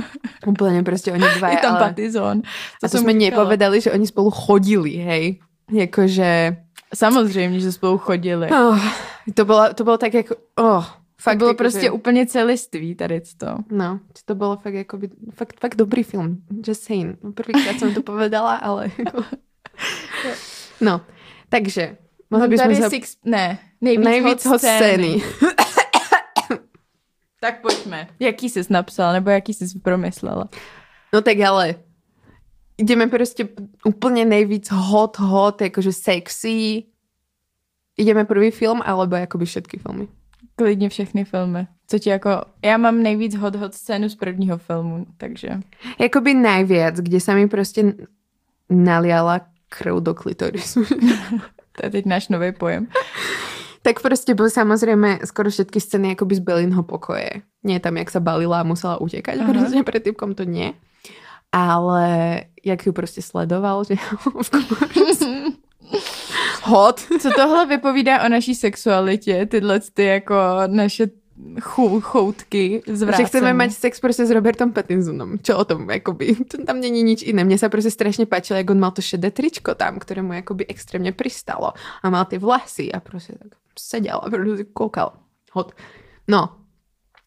Úplně 0.46 0.82
prostě 0.82 1.12
oni 1.12 1.24
dva. 1.38 1.48
Je 1.48 1.56
tam 1.56 1.76
ale... 1.76 1.88
Patizon. 1.88 2.42
To 2.42 2.86
a 2.86 2.88
to 2.88 2.98
jsme 2.98 3.12
nepovedali, 3.12 3.80
že 3.80 3.92
oni 3.92 4.06
spolu 4.06 4.30
chodili, 4.30 4.90
hej. 4.90 5.40
Jakože... 5.72 6.56
Samozřejmě, 6.94 7.60
že 7.60 7.72
spolu 7.72 7.98
chodili. 7.98 8.50
Oh, 8.50 8.80
to 9.34 9.44
bylo, 9.44 9.74
to 9.74 9.84
bylo 9.84 9.98
tak 9.98 10.14
jako... 10.14 10.34
Oh, 10.56 10.84
Fakt 11.20 11.34
to 11.34 11.38
bylo 11.38 11.50
jako, 11.50 11.58
prostě 11.58 11.80
že... 11.80 11.90
úplně 11.90 12.26
celiství 12.26 12.94
tady 12.94 13.20
to. 13.38 13.56
No, 13.70 14.00
to 14.24 14.34
bylo 14.34 14.56
fakt 14.56 14.74
jako 14.74 14.98
by, 14.98 15.10
fakt, 15.34 15.60
fakt 15.60 15.76
dobrý 15.76 16.02
film. 16.02 16.42
Just 16.66 16.82
saying. 16.82 17.18
Prvýkrát 17.34 17.78
jsem 17.78 17.94
to 17.94 18.02
povedala, 18.02 18.56
ale 18.56 18.90
jako... 18.98 19.24
No, 20.80 21.00
takže... 21.48 21.96
Mohli 22.30 22.48
bychom 22.48 22.74
se... 22.74 22.90
Six... 22.90 23.16
Ne, 23.24 23.58
nejvíc, 23.80 24.04
nejvíc 24.04 24.44
hot 24.44 24.58
scény. 24.58 25.16
tak 27.40 27.60
pojďme. 27.60 28.08
Jaký 28.20 28.48
jsi 28.48 28.60
napsal, 28.70 29.12
nebo 29.12 29.30
jaký 29.30 29.54
jsi 29.54 29.78
promyslela? 29.78 30.48
No 31.12 31.22
tak 31.22 31.40
ale 31.40 31.74
jdeme 32.78 33.06
prostě 33.06 33.48
úplně 33.84 34.24
nejvíc 34.24 34.70
hot, 34.70 35.18
hot, 35.18 35.60
jakože 35.60 35.92
sexy. 35.92 36.84
Jdeme 37.98 38.24
první 38.24 38.50
film, 38.50 38.80
alebo 38.84 39.16
jakoby 39.16 39.44
všetky 39.44 39.78
filmy? 39.78 40.08
Klidně 40.58 40.88
všechny 40.88 41.24
filmy. 41.24 41.66
Co 41.86 41.98
ti 41.98 42.10
jako, 42.10 42.30
já 42.64 42.76
mám 42.76 43.02
nejvíc 43.02 43.36
hot 43.36 43.54
hot 43.54 43.74
scénu 43.74 44.08
z 44.08 44.14
prvního 44.14 44.58
filmu, 44.58 45.06
takže. 45.16 45.48
Jakoby 45.98 46.34
nejvíc, 46.34 47.00
kde 47.00 47.20
se 47.20 47.34
mi 47.34 47.48
prostě 47.48 47.94
naliala 48.70 49.40
krv 49.68 49.96
do 49.96 50.14
klitorisu. 50.14 50.84
to 51.76 51.86
je 51.86 51.90
teď 51.90 52.06
náš 52.06 52.28
nový 52.28 52.52
pojem. 52.52 52.86
tak 53.82 54.00
prostě 54.00 54.34
byl 54.34 54.50
samozřejmě 54.50 55.18
skoro 55.24 55.50
všetky 55.50 55.80
scény 55.80 56.08
jakoby 56.08 56.34
z 56.34 56.38
Belinho 56.38 56.82
pokoje. 56.82 57.30
Nie 57.64 57.80
tam, 57.80 57.96
jak 57.96 58.10
se 58.10 58.20
balila 58.20 58.60
a 58.60 58.62
musela 58.62 59.00
utěkat, 59.00 59.34
protože 59.46 59.82
před 59.82 60.02
typkom 60.02 60.34
to 60.34 60.44
nie. 60.44 60.72
Ale 61.52 62.40
jak 62.64 62.86
ju 62.86 62.92
prostě 62.92 63.22
sledoval, 63.22 63.84
že 63.84 63.94
hot. 66.62 67.00
Co 67.20 67.30
tohle 67.36 67.66
vypovídá 67.66 68.24
o 68.24 68.28
naší 68.28 68.54
sexualitě, 68.54 69.46
tyhle 69.46 69.80
ty 69.80 70.04
jako 70.04 70.34
naše 70.66 71.06
chou, 71.60 72.00
choutky 72.00 72.82
zvrácené. 72.86 73.24
Že 73.24 73.28
chceme 73.28 73.54
mať 73.54 73.70
sex 73.72 74.00
prostě 74.00 74.26
s 74.26 74.30
Robertom 74.30 74.72
Pattinsonom. 74.72 75.38
Čo 75.38 75.58
o 75.58 75.64
tom, 75.64 75.90
jakoby, 75.90 76.34
to 76.34 76.64
tam 76.64 76.80
není 76.80 77.02
nič 77.02 77.22
iné. 77.22 77.44
Mně 77.44 77.58
se 77.58 77.68
prostě 77.68 77.90
strašně 77.90 78.26
páčilo, 78.26 78.56
jak 78.56 78.70
on 78.70 78.78
mal 78.80 78.90
to 78.90 79.02
šedé 79.02 79.30
tričko 79.30 79.74
tam, 79.74 79.98
které 79.98 80.22
mu 80.22 80.32
jakoby 80.32 80.66
extrémně 80.66 81.12
pristalo. 81.12 81.72
A 82.02 82.10
mal 82.10 82.24
ty 82.24 82.38
vlasy 82.38 82.92
a 82.92 83.00
prostě 83.00 83.32
tak 83.32 83.58
seděl 83.78 84.20
a 84.24 84.30
prostě 84.30 84.64
koukal. 84.64 85.12
Hot. 85.52 85.72
No. 86.28 86.48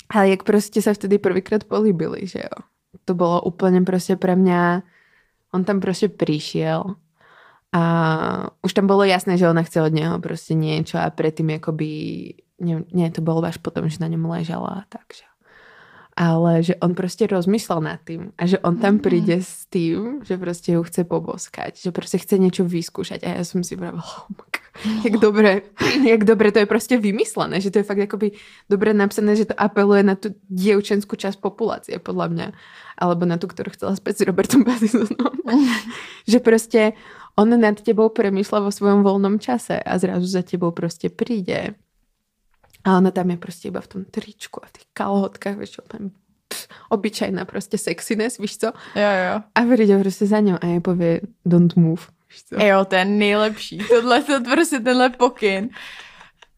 Ale 0.09 0.29
jak 0.29 0.43
prostě 0.43 0.81
se 0.81 0.93
vtedy 0.93 1.17
prvýkrát 1.17 1.63
políbili, 1.63 2.27
že 2.27 2.39
jo. 2.39 2.63
To 3.05 3.13
bylo 3.13 3.41
úplně 3.41 3.81
prostě 3.81 4.15
pre 4.15 4.35
mňa, 4.35 4.83
on 5.53 5.63
tam 5.63 5.79
prostě 5.79 6.09
přišel 6.09 6.83
a 7.71 7.83
už 8.61 8.73
tam 8.73 8.87
bolo 8.87 9.03
jasné, 9.03 9.37
že 9.37 9.49
ona 9.49 9.63
chce 9.63 9.81
od 9.81 9.93
neho 9.93 10.19
prostě 10.19 10.53
niečo 10.53 10.97
a 10.99 11.09
predtým 11.09 11.55
akoby, 11.55 11.87
nie, 12.59 12.83
nie 12.93 13.11
to 13.11 13.21
bolo 13.21 13.43
až 13.43 13.57
potom, 13.57 13.89
že 13.89 13.99
na 13.99 14.07
ňom 14.07 14.25
ležala, 14.25 14.83
takže 14.89 15.23
ale 16.17 16.63
že 16.63 16.75
on 16.75 16.95
prostě 16.95 17.27
rozmýšlel 17.27 17.81
nad 17.81 17.99
tým 18.03 18.31
a 18.37 18.45
že 18.45 18.59
on 18.59 18.77
tam 18.77 18.93
Mm. 18.93 18.99
príde 18.99 19.37
s 19.41 19.65
tým, 19.65 20.19
že 20.23 20.37
prostě 20.37 20.71
ju 20.71 20.83
chce 20.83 21.03
poboskať, 21.03 21.81
že 21.81 21.91
prostě 21.91 22.17
chce 22.17 22.37
niečo 22.37 22.63
vyskúšať 22.65 23.23
a 23.23 23.27
ja 23.39 23.43
som 23.47 23.63
si 23.63 23.77
pravila, 23.77 24.03
oh 24.03 24.27
jak 25.03 25.17
dobre, 25.17 25.61
jak 26.07 26.23
dobre 26.23 26.51
to 26.51 26.59
je 26.59 26.65
prostě 26.65 26.97
vymyslené, 26.97 27.61
že 27.61 27.71
to 27.71 27.79
je 27.79 27.83
fakt 27.83 27.97
jakoby 27.97 28.31
dobre 28.69 28.93
napsané, 28.93 29.35
že 29.35 29.45
to 29.45 29.53
apeluje 29.57 30.03
na 30.03 30.15
tu 30.15 30.29
dievčenskú 30.49 31.15
časť 31.15 31.39
populácie, 31.39 31.99
podľa 31.99 32.27
mňa, 32.27 32.47
alebo 32.97 33.25
na 33.25 33.37
tu, 33.37 33.47
ktorú 33.47 33.71
chcela 33.71 33.95
spať 33.95 34.15
s 34.17 34.21
Robertom 34.21 34.63
Pattinsonom. 34.63 35.35
že 36.27 36.39
prostě 36.39 36.93
on 37.35 37.59
nad 37.59 37.81
tebou 37.81 38.09
premýšľa 38.09 38.59
vo 38.59 38.71
svojom 38.71 39.03
voľnom 39.03 39.39
čase 39.39 39.79
a 39.79 39.97
zrazu 39.97 40.27
za 40.27 40.41
tebou 40.41 40.71
prostě 40.71 41.09
príde 41.09 41.73
a 42.83 42.97
ona 42.97 43.11
tam 43.11 43.29
je 43.29 43.37
prostě 43.37 43.67
iba 43.67 43.81
v 43.81 43.87
tom 43.87 44.05
tričku 44.05 44.63
a 44.63 44.67
v 44.67 44.71
těch 44.71 44.83
kalhotkách, 44.93 45.55
čo, 45.69 45.81
tam 45.87 46.09
pff, 46.47 46.67
obyčajná 46.89 47.45
prostě 47.45 47.77
sexiness, 47.77 48.37
víš 48.37 48.57
co? 48.57 48.67
Jo, 48.95 49.11
jo. 49.27 49.41
A 49.55 49.73
přijde 49.73 49.99
prostě 49.99 50.25
za 50.25 50.39
ňou 50.39 50.57
a 50.61 50.65
je 50.65 50.81
pově 50.81 51.21
don't 51.45 51.75
move, 51.75 52.01
víš 52.29 52.43
co? 52.43 52.55
Jo, 52.65 52.85
to 52.85 52.95
je 52.95 53.05
nejlepší. 53.05 53.77
Tohle 53.77 54.21
to 54.23 54.41
prostě 54.43 54.79
tenhle 54.79 55.09
pokyn. 55.09 55.69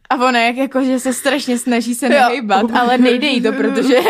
A 0.09 0.15
ona 0.15 0.39
jak 0.39 0.55
jako, 0.57 0.83
že 0.83 0.99
se 0.99 1.13
strašně 1.13 1.57
snaží 1.59 1.95
se 1.95 2.05
Jo. 2.05 2.11
nehejbat, 2.11 2.71
ale 2.71 2.97
nejde 2.97 3.27
jí 3.27 3.41
to, 3.41 3.51
protože... 3.53 3.99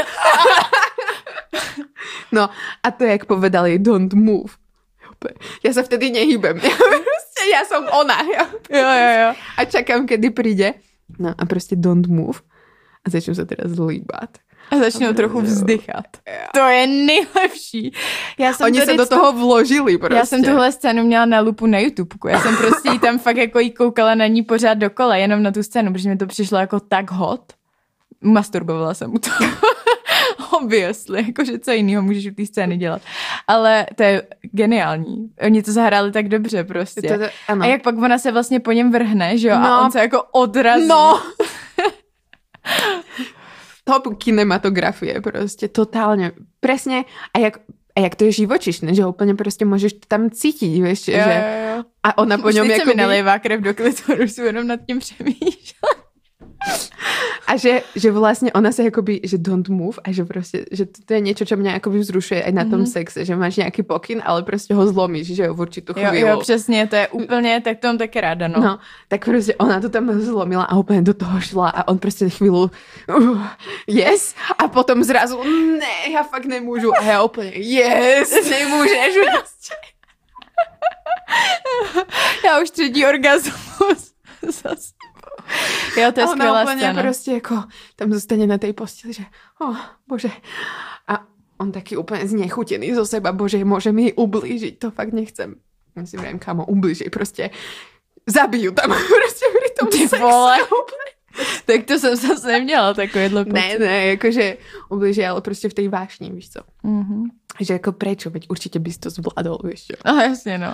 No 2.31 2.49
a 2.83 2.91
to 2.91 3.03
jak 3.03 3.25
povedali 3.25 3.79
don't 3.79 4.13
move. 4.13 4.53
Já 5.63 5.73
se 5.73 5.83
vtedy 5.83 6.11
nehýbem. 6.11 6.57
Já 6.63 6.69
prostě, 6.69 7.49
já 7.53 7.65
jsem 7.65 7.83
ona. 8.01 8.17
Já 8.37 8.47
Jo, 8.69 8.89
jo, 8.89 9.27
jo. 9.27 9.35
a 9.57 9.65
čakám, 9.65 10.07
kedy 10.07 10.29
přijde. 10.29 10.73
No 11.19 11.35
a 11.37 11.45
prostě 11.45 11.75
don't 11.75 12.07
move. 12.07 12.39
A 13.05 13.09
začnu 13.09 13.35
se 13.35 13.45
teda 13.45 13.63
zlíbat. 13.65 14.29
A 14.71 14.77
začnou 14.77 15.13
trochu 15.13 15.41
vzdychat. 15.41 16.05
To 16.53 16.59
je 16.59 16.87
nejlepší. 16.87 17.93
Já 18.39 18.53
jsem 18.53 18.65
Oni 18.65 18.81
se 18.81 18.93
do 18.93 19.05
toho 19.05 19.33
vložili 19.33 19.97
prostě. 19.97 20.15
Já 20.15 20.25
jsem 20.25 20.43
tuhle 20.43 20.71
scénu 20.71 21.03
měla 21.03 21.25
na 21.25 21.39
lupu 21.39 21.65
na 21.65 21.79
YouTube. 21.79 22.15
Já 22.31 22.41
jsem 22.41 22.57
prostě 22.57 22.89
jí 22.89 22.99
tam 22.99 23.19
fakt 23.19 23.37
jako 23.37 23.59
jí 23.59 23.71
koukala 23.71 24.15
na 24.15 24.27
ní 24.27 24.41
pořád 24.43 24.73
dokola, 24.73 25.15
jenom 25.15 25.43
na 25.43 25.51
tu 25.51 25.63
scénu, 25.63 25.93
protože 25.93 26.09
mi 26.09 26.17
to 26.17 26.27
přišlo 26.27 26.57
jako 26.57 26.79
tak 26.79 27.11
hot. 27.11 27.53
Masturbovala 28.21 28.93
jsem 28.93 29.13
u 29.13 29.17
toho. 29.17 29.51
Obviously, 30.51 31.23
jakože 31.27 31.59
co 31.59 31.71
jiného 31.71 32.03
můžeš 32.03 32.27
u 32.27 32.33
té 32.35 32.45
scény 32.45 32.77
dělat. 32.77 33.01
Ale 33.47 33.85
to 33.95 34.03
je 34.03 34.23
geniální. 34.41 35.29
Oni 35.41 35.63
to 35.63 35.71
zahráli 35.71 36.11
tak 36.11 36.27
dobře 36.29 36.63
prostě. 36.63 37.01
To, 37.01 37.17
to, 37.17 37.25
ano. 37.47 37.63
A 37.63 37.65
jak 37.65 37.81
pak 37.81 37.97
ona 37.97 38.17
se 38.17 38.31
vlastně 38.31 38.59
po 38.59 38.71
něm 38.71 38.91
vrhne, 38.91 39.37
že 39.37 39.47
jo? 39.47 39.59
No. 39.59 39.65
A 39.65 39.85
on 39.85 39.91
se 39.91 39.99
jako 39.99 40.23
odrazí. 40.31 40.87
No. 40.87 41.21
Top 43.83 44.17
kinematografie 44.17 45.21
prostě, 45.21 45.67
totálně. 45.67 46.31
Presně. 46.59 47.05
A 47.33 47.39
jak, 47.39 47.57
a 47.95 47.99
jak 47.99 48.15
to 48.15 48.23
je 48.23 48.31
živočišné, 48.31 48.93
že 48.93 49.05
úplně 49.05 49.35
prostě 49.35 49.65
můžeš 49.65 49.93
to 49.93 49.99
tam 50.07 50.29
cítit, 50.29 50.81
víš, 50.81 51.07
Jo, 51.07 51.19
že... 51.23 51.43
jo, 51.43 51.75
jo. 51.77 51.83
A 52.03 52.17
ona 52.17 52.37
po 52.41 52.49
něm 52.49 52.71
jako 52.71 52.89
mi 52.89 52.95
nalévá 52.95 53.39
krev 53.39 53.61
do 53.61 53.73
klitorusu, 53.73 54.41
jenom 54.41 54.67
nad 54.67 54.79
tím 54.87 54.99
přemýšlím. 54.99 55.92
A 57.47 57.57
že, 57.57 57.81
že 57.95 58.11
vlastně 58.11 58.53
ona 58.53 58.71
se 58.71 58.83
jakoby, 58.83 59.19
že 59.23 59.37
don't 59.37 59.69
move 59.69 59.97
a 60.03 60.11
že 60.11 60.25
prostě, 60.25 60.65
že 60.71 60.85
to, 60.85 61.01
to 61.05 61.13
je 61.13 61.19
něco, 61.19 61.45
co 61.45 61.55
mě 61.57 61.71
jakoby 61.71 61.99
vzrušuje 61.99 62.41
i 62.41 62.51
na 62.51 62.63
tom 62.63 62.73
Mhm. 62.73 62.85
sexe, 62.85 63.25
že 63.25 63.35
máš 63.35 63.55
nějaký 63.55 63.83
pokyn, 63.83 64.21
ale 64.25 64.43
prostě 64.43 64.73
ho 64.73 64.87
zlomíš, 64.87 65.35
že 65.35 65.43
jo, 65.43 65.53
v 65.53 65.59
určitou 65.61 65.93
Jo, 65.99 66.09
chvíli. 66.09 66.29
jo, 66.29 66.39
přesně, 66.39 66.87
to 66.87 66.95
je 66.95 67.07
úplně, 67.07 67.61
tak 67.63 67.77
to 67.79 67.87
mám 67.87 67.97
také 67.97 68.21
ráda, 68.21 68.47
no. 68.47 68.59
No, 68.59 68.79
tak 69.07 69.25
prostě 69.25 69.55
ona 69.55 69.81
to 69.81 69.89
tam 69.89 70.21
zlomila 70.21 70.63
a 70.63 70.77
úplně 70.77 71.01
do 71.01 71.13
toho 71.13 71.41
šla 71.41 71.69
a 71.69 71.87
on 71.87 71.97
prostě 71.97 72.29
chvíli 72.29 72.67
uh, 73.17 73.41
yes 73.87 74.35
a 74.57 74.67
potom 74.67 75.03
zrazu 75.03 75.43
ne, 75.79 76.11
já 76.13 76.23
fakt 76.23 76.45
nemůžu 76.45 76.93
a 76.97 77.03
já 77.03 77.23
úplně 77.23 77.51
yes, 77.55 78.49
nemůžeš. 78.49 79.15
Já 82.45 82.61
už 82.61 82.69
třetí 82.69 83.05
orgasmus. 83.05 84.11
Zas. 84.63 84.91
Jo, 85.97 86.11
to 86.11 86.19
je 86.19 86.25
a 86.25 86.29
ona 86.29 86.35
skvělá 86.35 86.61
úplně 86.63 86.77
scéna. 86.77 87.01
prostě 87.01 87.31
jako 87.31 87.63
tam 87.95 88.13
zůstane 88.13 88.47
na 88.47 88.57
té 88.57 88.73
posteli, 88.73 89.13
že 89.13 89.23
oh, 89.61 89.77
bože. 90.07 90.29
A 91.07 91.23
on 91.57 91.71
taky 91.71 91.97
úplně 91.97 92.27
znechutěný 92.27 92.93
zo 92.95 93.05
seba, 93.05 93.31
bože, 93.31 93.65
může 93.65 93.91
mi 93.91 94.13
ublížit, 94.13 94.79
to 94.79 94.91
fakt 94.91 95.13
nechcem. 95.13 95.55
Já 95.95 96.05
si 96.05 96.17
vrajím, 96.17 96.39
kámo, 96.39 96.65
ublížej, 96.65 97.09
prostě 97.09 97.49
zabiju 98.27 98.71
tam 98.71 98.89
prostě 98.91 99.45
při 99.63 99.73
tom 99.79 99.87
Ty 99.89 99.97
sexu. 99.97 100.17
vole. 100.25 100.57
Tak 101.65 101.85
to 101.85 101.99
jsem 101.99 102.15
zase 102.15 102.47
neměla 102.47 102.93
takovýhle 102.93 103.45
pocit. 103.45 103.53
Ne, 103.53 103.79
ne, 103.79 104.05
jakože 104.05 104.57
ublížej, 104.89 105.27
ale 105.27 105.41
prostě 105.41 105.69
v 105.69 105.73
té 105.73 105.89
vášni, 105.89 106.31
víš 106.31 106.49
co. 106.49 106.59
Mhm. 106.83 107.23
Že 107.59 107.73
jako 107.73 107.91
prečo, 107.91 108.29
veď 108.29 108.45
určitě 108.49 108.79
bys 108.79 108.97
to 108.97 109.09
zvládol, 109.09 109.57
víš 109.63 109.85
čo. 109.85 109.93
No 110.05 110.21
jasně, 110.21 110.57
no. 110.57 110.73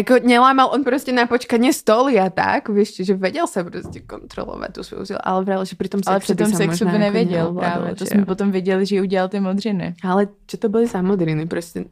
Jako 0.00 0.14
nelámal 0.24 0.70
on 0.72 0.84
prostě 0.84 1.12
na 1.12 1.26
počkanie 1.26 1.72
stoly 1.72 2.16
a 2.16 2.30
tak, 2.30 2.68
víš, 2.68 3.04
že 3.04 3.14
vedel 3.14 3.46
se 3.46 3.64
prostě 3.64 4.00
kontrolovat 4.00 4.72
tu 4.72 4.82
svou 4.82 5.04
sílu, 5.04 5.18
ale 5.22 5.44
vrál, 5.44 5.64
že 5.64 5.76
při 5.76 5.88
tom 5.88 6.00
Ale 6.06 6.16
sexu 6.16 6.32
při 6.32 6.34
tom 6.34 6.50
by 6.50 6.52
sa 6.52 6.58
sexu 6.58 6.84
možná 6.84 6.98
by 6.98 7.04
jako 7.04 7.04
nevěděl 7.04 7.44
neovládal, 7.44 7.72
právě. 7.72 7.94
To 7.96 8.04
jsme 8.06 8.24
potom 8.24 8.50
viděli, 8.50 8.86
že 8.86 9.00
udělal 9.00 9.28
ty 9.28 9.40
modřiny. 9.40 9.94
Ale 10.04 10.28
čo 10.46 10.56
to 10.56 10.68
byly 10.68 10.86
za 10.86 11.02
modriny, 11.02 11.46
prostě 11.46 11.84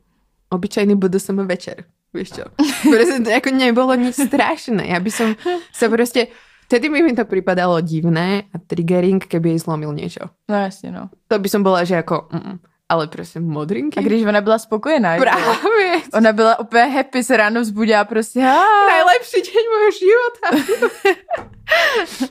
obyčajný 0.51 0.97
BDSM 0.97 1.37
večer, 1.45 1.85
víš 2.15 2.33
čo. 2.33 2.45
Prostě 2.83 3.21
to 3.25 3.31
jako 3.31 3.51
nebylo 3.51 3.95
nic 3.95 4.17
strašné, 4.17 4.87
já 4.87 5.01
by 5.01 5.11
som 5.11 5.37
sa 5.73 5.89
prostě, 5.89 6.27
vtedy 6.65 6.89
by 6.89 7.03
mi 7.03 7.13
to 7.13 7.25
připadalo 7.25 7.81
divné 7.81 8.43
a 8.55 8.59
triggering, 8.67 9.27
keby 9.27 9.49
jej 9.49 9.59
zlomil 9.59 9.93
niečo. 9.93 10.33
No 10.49 10.57
jasně, 10.57 10.93
no. 10.93 11.11
To 11.29 11.39
by 11.39 11.49
som 11.49 11.63
bola, 11.63 11.85
že 11.85 11.95
jako, 11.95 12.29
mm, 12.33 12.59
ale 12.89 13.07
prostě 13.07 13.41
modrinky. 13.41 14.01
A 14.01 14.03
když 14.03 14.23
ona 14.25 14.41
byla 14.41 14.59
spokojená? 14.59 15.17
Právě. 15.17 16.01
ona 16.15 16.33
byla 16.33 16.59
úplně 16.59 16.85
happy, 16.85 17.25
se 17.25 17.37
ráno 17.37 17.61
vzbudila 17.61 18.05
prostě. 18.05 18.41
"Á." 18.41 18.65
Najlepší 18.87 19.41
deň 19.45 19.65
môjho 19.73 19.91
života. 20.01 20.49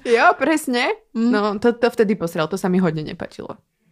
jo, 0.05 0.25
presne. 0.37 0.87
Mm. 1.13 1.31
No, 1.31 1.59
to, 1.59 1.73
to 1.73 1.89
vtedy 1.89 2.15
posral, 2.15 2.47
to 2.47 2.57
sa 2.57 2.67
mi 2.69 2.79
hodne 2.81 3.03
nepačilo. 3.03 3.47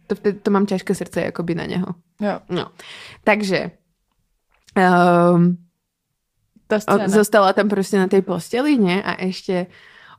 To, 0.06 0.14
vtedy, 0.14 0.38
to 0.42 0.50
mám 0.50 0.66
ťažké 0.66 0.94
srdce 0.94 1.20
jakoby 1.20 1.54
na 1.54 1.66
neho. 1.66 1.86
Jo, 2.20 2.38
No, 2.50 2.70
takže 3.24 3.70
um, 4.76 5.56
ta 6.66 6.80
scéna. 6.80 7.08
zostala 7.08 7.52
tam 7.52 7.68
prostě 7.68 7.98
na 7.98 8.06
tej 8.08 8.22
posteli, 8.22 8.78
ne? 8.78 9.02
A 9.02 9.14
ešte 9.22 9.66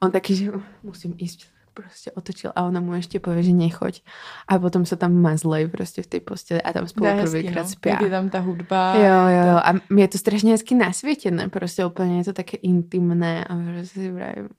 on 0.04 0.12
taký, 0.12 0.36
že 0.36 0.52
musím 0.84 1.16
ísť 1.20 1.46
prostě 1.82 2.12
otočil 2.12 2.52
a 2.56 2.64
ona 2.64 2.80
mu 2.80 2.94
ještě 2.94 3.20
povie, 3.20 3.44
že 3.44 3.54
nechoď. 3.54 4.02
A 4.48 4.60
potom 4.60 4.86
se 4.86 4.96
tam 4.96 5.22
mazlej 5.22 5.68
prostě 5.68 6.02
v 6.02 6.08
té 6.08 6.20
posteli 6.20 6.62
a 6.62 6.74
tam 6.74 6.84
To 6.84 6.90
spolu 6.90 7.10
prvýkrát 7.22 7.68
no. 7.86 7.92
Jak 7.92 8.02
je 8.02 8.10
tam 8.10 8.30
ta 8.30 8.40
hudba. 8.40 8.96
Jo, 8.96 9.04
jo, 9.04 9.52
jo. 9.52 9.58
A 9.58 9.74
je 9.98 10.08
to 10.08 10.18
strašně 10.18 10.52
hezky 10.52 10.76
nasvětěné, 10.76 11.50
prostě 11.50 11.86
úplně 11.86 12.18
je 12.18 12.24
to 12.24 12.34
také 12.34 12.58
intimné 12.58 13.46
a 13.46 13.56
prostě 13.56 14.00
si 14.00 14.12
vrajím. 14.12 14.50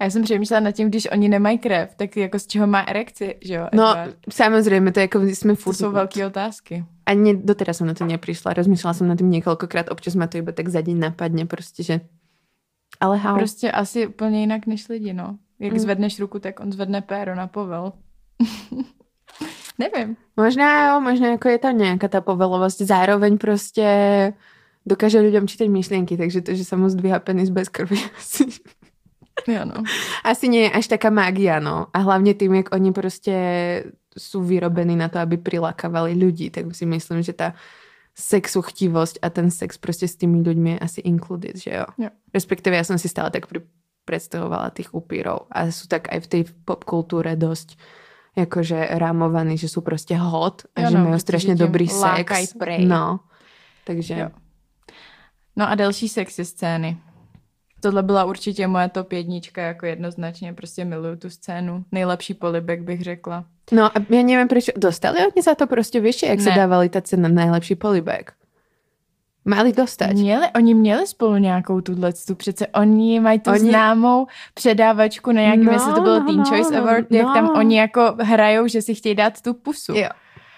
A 0.00 0.04
já 0.04 0.10
jsem 0.10 0.22
přemýšlela 0.22 0.60
nad 0.60 0.72
tím, 0.72 0.88
když 0.88 1.08
oni 1.12 1.28
nemají 1.28 1.58
krev, 1.58 1.94
tak 1.94 2.16
jako 2.16 2.38
z 2.38 2.46
čeho 2.46 2.66
má 2.66 2.80
erekci, 2.80 3.36
že 3.42 3.54
jo? 3.54 3.68
No, 3.74 3.90
Edward? 3.90 4.16
samozřejmě, 4.32 4.92
to 4.92 5.00
je 5.00 5.04
jako 5.04 5.20
jsme 5.20 5.52
to 5.52 5.62
furt... 5.62 5.74
jsou 5.74 5.90
velké 5.90 6.26
otázky. 6.26 6.84
Ani 7.06 7.36
doteraz 7.36 7.76
jsem 7.76 7.86
na 7.86 7.94
to 7.94 8.04
neprišla. 8.04 8.52
Rozmýšlela 8.52 8.94
jsem 8.94 9.08
nad 9.08 9.18
tím 9.18 9.30
několikrát, 9.30 9.90
občas 9.90 10.14
ma 10.14 10.26
to 10.26 10.38
iba 10.38 10.52
tak 10.52 10.68
za 10.68 10.80
deň 10.80 10.98
napadne, 10.98 11.46
prostě, 11.46 11.82
že... 11.82 12.00
Ale 13.00 13.18
how? 13.18 13.38
Prostě 13.38 13.70
asi 13.70 14.06
úplně 14.06 14.40
jinak 14.40 14.66
než 14.66 14.88
lidi, 14.88 15.12
no. 15.12 15.38
Jak 15.64 15.72
Mm. 15.72 15.78
zvedneš 15.78 16.20
ruku, 16.20 16.38
tak 16.38 16.60
on 16.60 16.68
zvedne 16.72 17.00
péro 17.00 17.32
na 17.34 17.46
povel. 17.48 17.92
Nevím. 19.78 20.16
Možná 20.36 20.88
jo, 20.92 21.00
možná 21.00 21.28
jako 21.28 21.48
je 21.48 21.58
tam 21.58 21.78
nějaká 21.78 22.08
ta 22.08 22.20
povelovost. 22.20 22.78
Zároveň 22.80 23.38
prostě 23.38 23.88
dokáže 24.86 25.20
lidem 25.20 25.48
čítat 25.48 25.68
myšlenky, 25.68 26.16
takže 26.16 26.40
to, 26.40 26.54
že 26.54 26.64
sa 26.64 26.76
mu 26.76 26.88
zdvíha 26.88 27.18
penis 27.18 27.48
bez 27.50 27.68
krvi, 27.68 27.96
asi, 28.18 28.44
Jo, 29.48 29.64
no. 29.64 29.82
asi 30.24 30.48
nie 30.48 30.62
je 30.62 30.70
až 30.70 30.86
taká 30.86 31.10
mágia, 31.10 31.58
no. 31.60 31.86
A 31.92 31.98
hlavně 31.98 32.34
tím, 32.34 32.54
jak 32.54 32.74
oni 32.74 32.92
prostě 32.92 33.34
sú 34.18 34.42
vyrobení 34.46 34.96
na 34.96 35.08
to, 35.08 35.18
aby 35.18 35.36
prilákavali 35.36 36.14
ľudí, 36.14 36.50
tak 36.50 36.70
si 36.74 36.86
myslím, 36.86 37.22
že 37.22 37.32
ta 37.32 37.54
sexuchtivosť 38.14 39.18
a 39.22 39.30
ten 39.30 39.50
sex 39.50 39.78
prostě 39.78 40.08
s 40.08 40.14
tými 40.16 40.38
ľuďmi 40.42 40.70
je 40.70 40.78
asi 40.78 41.00
included, 41.00 41.56
že 41.58 41.70
jo? 41.70 41.84
Jo. 41.98 42.08
Respektive 42.34 42.76
ja 42.76 42.84
som 42.86 42.94
si 42.98 43.08
stále 43.10 43.30
tak 43.34 43.46
predstavovala 44.04 44.70
tých 44.70 44.94
upírov 44.94 45.48
a 45.50 45.68
sú 45.72 45.88
tak 45.88 46.12
aj 46.12 46.20
v 46.20 46.26
tej 46.26 46.42
popkultúre 46.64 47.36
dosť 47.36 47.76
jakože 48.36 48.98
rámovaní, 48.98 49.58
že 49.58 49.68
sú 49.68 49.80
prostě 49.80 50.16
hot 50.16 50.62
a 50.76 50.80
Jo, 50.80 50.90
že 50.90 50.98
no, 50.98 51.04
majú 51.04 51.18
tím 51.38 51.56
dobrý 51.56 51.88
sex. 51.88 52.52
prej. 52.58 52.86
No, 52.86 53.20
takže 53.86 54.14
Jo. 54.14 54.28
No 55.56 55.68
a 55.70 55.74
další 55.74 56.08
sexy 56.08 56.44
scény. 56.44 56.96
Tohle 57.80 58.02
byla 58.02 58.24
určitě 58.24 58.66
moje 58.66 58.88
top 58.88 59.12
jednička, 59.12 59.62
jako 59.62 59.86
jednoznačně, 59.86 60.52
prostě 60.52 60.84
miluju 60.84 61.16
tu 61.16 61.30
scénu. 61.30 61.84
Nejlepší 61.92 62.34
polibek 62.34 62.82
bych 62.82 63.02
řekla. 63.02 63.44
No 63.72 63.88
a 63.88 63.96
ja 63.96 64.22
neviem 64.22 64.48
prečo, 64.48 64.72
dostali 64.76 65.24
oni 65.24 65.42
za 65.42 65.54
to 65.54 65.66
prostě, 65.66 66.00
vieš, 66.00 66.22
jak 66.22 66.38
Ne. 66.40 66.52
dávali 66.56 66.88
tá 66.88 67.00
cena 67.00 67.28
najlepší 67.28 67.74
polibek? 67.80 68.32
Mali 69.44 69.72
dostať. 69.72 70.12
Měli, 70.12 70.46
oni 70.56 70.74
měli 70.74 71.06
spolu 71.06 71.36
nějakou 71.36 71.80
tuhle 71.80 72.12
tu, 72.26 72.34
přece 72.34 72.66
oni 72.66 73.20
mají 73.20 73.40
tu 73.40 73.50
Oni- 73.50 73.60
známou 73.60 74.26
předávačku 74.54 75.32
na 75.32 75.40
nějakým, 75.40 75.64
No, 75.64 75.72
no, 75.72 75.72
jestli 75.72 75.92
to 75.92 76.00
bylo 76.00 76.20
no, 76.20 76.26
Teen 76.26 76.38
no, 76.38 76.44
Choice 76.44 76.72
no, 76.72 76.78
Award, 76.78 77.12
jak 77.12 77.26
no. 77.26 77.34
tam 77.34 77.50
oni 77.56 77.78
jako 77.78 78.14
hrajou, 78.20 78.66
že 78.66 78.82
si 78.82 78.94
chtějí 78.94 79.14
dát 79.14 79.40
tu 79.42 79.54
pusu. 79.54 79.92
Jo. 79.94 80.08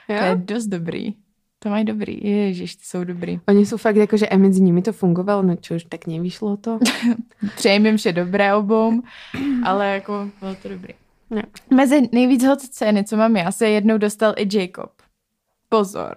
To 0.07 0.13
je 0.13 0.35
dost 0.35 0.67
dobrý. 0.67 1.15
To 1.59 1.69
mají 1.69 1.85
dobrý. 1.85 2.21
Ježiš, 2.23 2.77
ty 2.77 2.85
jsou 2.85 3.05
dobrý. 3.05 3.41
Oni 3.49 3.67
sú 3.67 3.77
fakt 3.77 3.97
jako, 3.97 4.17
že 4.17 4.29
aj 4.29 4.39
medzi 4.39 4.61
nimi 4.61 4.83
to 4.83 4.93
fungovalo, 4.93 5.43
no 5.43 5.57
čo 5.57 5.75
už 5.75 5.85
tak 5.89 6.07
nevyšlo 6.07 6.57
to. 6.57 6.79
Přeji 7.57 7.83
jim 7.83 7.97
vše 7.97 8.13
dobré 8.13 8.55
obou, 8.55 9.03
ale 9.65 9.87
jako 9.95 10.31
bylo 10.41 10.55
to 10.63 10.69
dobrý. 10.69 10.95
Jo. 11.31 11.43
Mezi 11.75 12.09
nejvíc 12.13 12.45
hot 12.45 12.61
scény, 12.61 13.05
co 13.05 13.17
mám 13.17 13.37
já, 13.37 13.53
se 13.53 13.69
jednou 13.69 13.99
dostal 13.99 14.35
i 14.37 14.49
Jacob. 14.59 14.91
Pozor. 15.69 16.15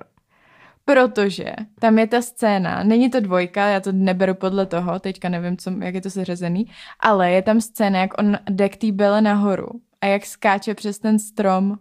Protože 0.90 1.54
tam 1.80 2.00
je 2.00 2.08
ta 2.08 2.22
scéna, 2.22 2.84
není 2.84 3.10
to 3.10 3.20
dvojka, 3.20 3.68
já 3.68 3.80
to 3.80 3.92
neberu 3.92 4.34
podle 4.34 4.66
toho, 4.66 5.00
teďka 5.00 5.30
nevím, 5.30 5.58
co, 5.58 5.72
jak 5.82 5.96
je 5.96 6.02
to 6.02 6.10
seřazený, 6.10 6.66
ale 7.00 7.32
je 7.32 7.42
tam 7.42 7.62
scéna, 7.62 8.00
jak 8.00 8.20
on 8.20 8.38
jde 8.50 8.70
k 8.70 8.78
té 8.78 8.92
bele 8.92 9.22
nahoru 9.22 9.68
a 10.02 10.06
jak 10.06 10.26
skáče 10.26 10.74
přes 10.74 11.00
ten 11.00 11.20
strom, 11.20 11.78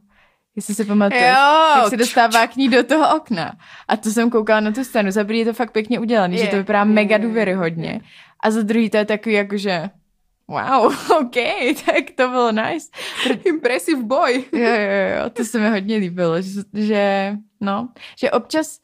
jestli 0.56 0.74
si 0.74 0.84
pamatuješ, 0.84 1.24
Jo. 1.24 1.80
jak 1.80 1.88
se 1.88 1.96
dostává 1.96 2.46
k 2.46 2.56
ní 2.56 2.68
do 2.68 2.84
toho 2.84 3.16
okna. 3.16 3.52
A 3.88 3.96
to 3.96 4.10
jsem 4.10 4.30
koukala 4.30 4.60
na 4.60 4.72
tu 4.72 4.84
scénu, 4.84 5.10
za 5.10 5.24
první 5.24 5.38
je 5.38 5.44
to 5.44 5.52
fakt 5.52 5.72
pěkně 5.72 5.98
udělaný, 6.00 6.36
Je, 6.36 6.44
že 6.44 6.50
to 6.50 6.56
vypadá 6.56 6.78
je, 6.78 6.84
mega 6.84 7.16
je, 7.16 7.22
je, 7.22 7.28
důvěryhodně. 7.28 8.00
A 8.40 8.50
za 8.50 8.62
druhý 8.62 8.90
to 8.90 8.96
je 8.96 9.04
takový 9.04 9.34
jakože, 9.34 9.90
wow, 10.48 10.92
OK, 11.20 11.36
tak 11.86 12.10
to 12.14 12.28
bylo 12.28 12.52
nice. 12.52 12.88
Impressive 13.44 14.02
boy. 14.02 14.44
Jo, 14.52 14.60
jo, 14.60 15.22
jo, 15.24 15.30
to 15.30 15.44
se 15.44 15.58
mi 15.58 15.70
hodně 15.70 15.96
líbilo, 15.96 16.42
že, 16.42 16.60
že 16.74 17.32
no, 17.60 17.88
že 18.18 18.30
občas 18.30 18.80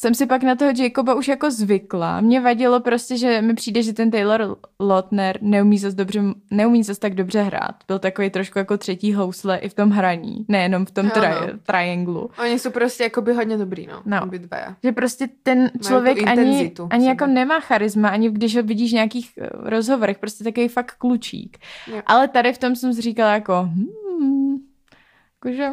jsem 0.00 0.14
si 0.14 0.26
pak 0.26 0.42
na 0.42 0.56
toho 0.56 0.72
Jacoba 0.76 1.14
už 1.14 1.28
jako 1.28 1.50
zvykla. 1.50 2.20
Mě 2.20 2.40
vadilo 2.40 2.80
prostě, 2.80 3.16
že 3.16 3.42
mi 3.42 3.54
přijde, 3.54 3.82
že 3.82 3.92
ten 3.92 4.10
Taylor 4.10 4.56
Lautner 4.80 5.38
neumí 5.42 5.78
zas, 5.78 5.94
dobře, 5.94 6.22
neumí 6.50 6.82
zas 6.82 6.98
tak 6.98 7.14
dobře 7.14 7.42
hrát. 7.42 7.74
Byl 7.86 7.98
takový 7.98 8.30
trošku 8.30 8.58
jako 8.58 8.76
třetí 8.78 9.12
housle 9.14 9.58
i 9.58 9.68
v 9.68 9.74
tom 9.74 9.90
hraní, 9.90 10.44
nejenom 10.48 10.86
v 10.86 10.90
tom 10.90 11.06
Ano. 11.06 11.14
tri- 11.14 11.58
trianglu. 11.66 12.30
Oni 12.38 12.58
sú 12.58 12.70
prostě 12.70 13.02
jakoby 13.02 13.34
hodně 13.34 13.56
dobrý, 13.58 13.86
no. 13.86 14.02
No. 14.04 14.22
Obidvaja. 14.22 14.76
Že 14.82 14.92
prostě 14.92 15.28
ten 15.42 15.70
člověk 15.86 16.26
ani, 16.26 16.72
ani 16.90 17.08
jako 17.08 17.26
nemá 17.26 17.60
charisma, 17.60 18.08
ani 18.08 18.30
když 18.30 18.56
ho 18.56 18.62
vidíš 18.62 18.90
v 18.90 18.94
nějakých 18.94 19.30
eh, 19.38 19.48
rozhovorech, 19.52 20.18
prostě 20.18 20.44
takový 20.44 20.68
fakt 20.68 20.94
klučík. 20.98 21.58
Jo. 21.86 22.02
Ale 22.06 22.28
tady 22.28 22.52
v 22.52 22.58
tom 22.58 22.76
jsem 22.76 22.94
si 22.94 23.00
říkala 23.00 23.32
jako, 23.32 23.54
hmm, 23.62 24.56
jakože, 25.34 25.68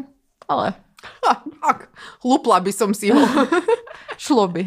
ale 0.49 0.73
Ha, 0.97 1.45
tak, 1.61 1.93
hlupla 2.25 2.61
by 2.61 2.71
som 2.73 2.91
si 2.91 3.13
ho. 3.13 3.19
šlo 4.23 4.49
by. 4.49 4.65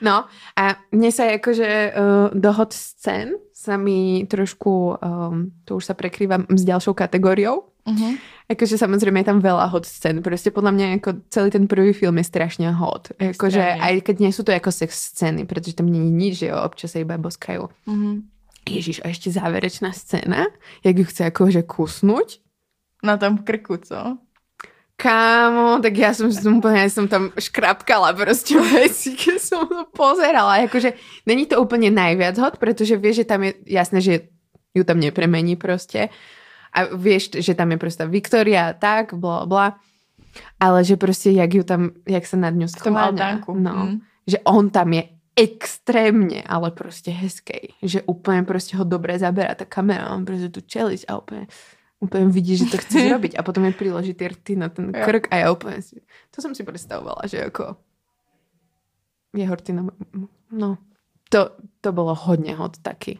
No 0.00 0.30
a 0.54 0.64
mne 0.94 1.10
sa 1.10 1.26
akože 1.28 1.70
uh, 1.90 2.26
do 2.30 2.50
hot 2.54 2.70
scén 2.70 3.34
sa 3.50 3.74
mi 3.74 4.22
trošku, 4.30 5.02
um, 5.02 5.50
to 5.66 5.82
už 5.82 5.90
sa 5.90 5.94
prekrývam 5.98 6.46
s 6.46 6.62
ďalšou 6.62 6.94
kategóriou. 6.94 7.74
Uh-huh. 7.82 8.12
Akože 8.46 8.78
samozrejme 8.78 9.20
je 9.20 9.28
tam 9.34 9.42
veľa 9.42 9.66
hot 9.74 9.82
scén. 9.82 10.22
Proste 10.22 10.54
podľa 10.54 10.72
mňa 10.78 10.86
ako 11.02 11.10
celý 11.26 11.48
ten 11.50 11.66
prvý 11.66 11.90
film 11.90 12.22
je 12.22 12.30
strašne 12.30 12.70
hot. 12.70 13.10
Akože 13.18 13.58
aj 13.58 14.06
keď 14.06 14.16
nie 14.22 14.30
sú 14.30 14.46
to 14.46 14.54
ako 14.54 14.70
sex 14.70 15.10
scény, 15.10 15.42
pretože 15.42 15.74
tam 15.74 15.90
nie 15.90 16.06
je 16.06 16.12
nič, 16.14 16.32
že 16.38 16.46
jo, 16.54 16.56
občas 16.62 16.94
sa 16.94 17.02
iba 17.02 17.18
boskajú. 17.18 17.66
Uh-huh. 17.66 18.22
Ježiš, 18.68 19.02
a 19.02 19.10
ešte 19.10 19.34
záverečná 19.34 19.90
scéna, 19.90 20.52
jak 20.84 20.94
ju 20.94 21.04
chce 21.08 21.22
akože 21.32 21.64
kusnúť. 21.66 22.38
Na 23.02 23.18
tom 23.18 23.42
krku, 23.42 23.80
co? 23.82 24.20
Kámo, 24.98 25.78
tak 25.78 25.94
ja 25.94 26.10
som, 26.10 26.26
som 26.34 26.58
úplne, 26.58 26.82
ja 26.82 26.90
som 26.90 27.06
tam 27.06 27.30
škrapkala 27.38 28.18
proste 28.18 28.58
veci, 28.58 29.14
keď 29.14 29.38
som 29.38 29.62
to 29.70 29.86
pozerala. 29.94 30.58
Akože 30.66 30.98
není 31.22 31.46
to 31.46 31.62
úplne 31.62 31.94
najviac 31.94 32.34
hot, 32.42 32.58
pretože 32.58 32.98
vieš, 32.98 33.22
že 33.22 33.30
tam 33.30 33.46
je 33.46 33.54
jasné, 33.62 34.02
že 34.02 34.14
ju 34.74 34.82
tam 34.82 34.98
nepremení 34.98 35.54
proste. 35.54 36.10
A 36.74 36.90
vieš, 36.90 37.38
že 37.38 37.54
tam 37.54 37.70
je 37.70 37.78
proste 37.78 38.10
Viktoria 38.10 38.74
tak, 38.74 39.14
bla 39.14 39.46
bla. 39.46 39.78
Ale 40.58 40.82
že 40.82 40.98
proste, 40.98 41.30
jak 41.30 41.54
ju 41.54 41.62
tam, 41.62 41.94
jak 42.02 42.26
sa 42.26 42.34
nad 42.34 42.58
tom 42.58 42.66
skláňa. 42.66 43.46
No. 43.54 43.74
Mm. 43.94 43.96
Že 44.26 44.38
on 44.50 44.66
tam 44.74 44.98
je 44.98 45.02
extrémne, 45.38 46.42
ale 46.42 46.74
proste 46.74 47.14
hezkej. 47.14 47.78
Že 47.78 48.02
úplne 48.10 48.42
proste 48.42 48.74
ho 48.74 48.82
dobre 48.82 49.14
zaberá 49.14 49.54
tá 49.54 49.62
kamera, 49.62 50.10
on 50.10 50.26
proste 50.26 50.50
tu 50.50 50.58
čeliť 50.58 51.06
a 51.06 51.22
úplne, 51.22 51.46
úplne 51.98 52.30
vidí, 52.30 52.56
že 52.56 52.70
to 52.70 52.78
chce 52.78 52.98
zrobiť 53.10 53.34
a 53.38 53.42
potom 53.42 53.64
je 53.66 53.74
priloží 53.74 54.14
tie 54.14 54.30
rty 54.30 54.56
na 54.56 54.68
ten 54.70 54.94
Jo. 54.94 55.02
krk 55.04 55.28
a 55.30 55.34
ja 55.42 55.46
úplne 55.50 55.82
si, 55.82 55.98
to 56.30 56.38
som 56.38 56.54
si 56.54 56.62
predstavovala, 56.62 57.26
že 57.26 57.42
ako 57.42 57.74
jeho 59.34 59.54
rty 59.54 59.72
na... 59.72 59.82
No, 60.50 60.78
to, 61.30 61.50
to 61.80 61.92
bolo 61.92 62.14
hodně 62.14 62.54
hot 62.56 62.78
taky. 62.82 63.18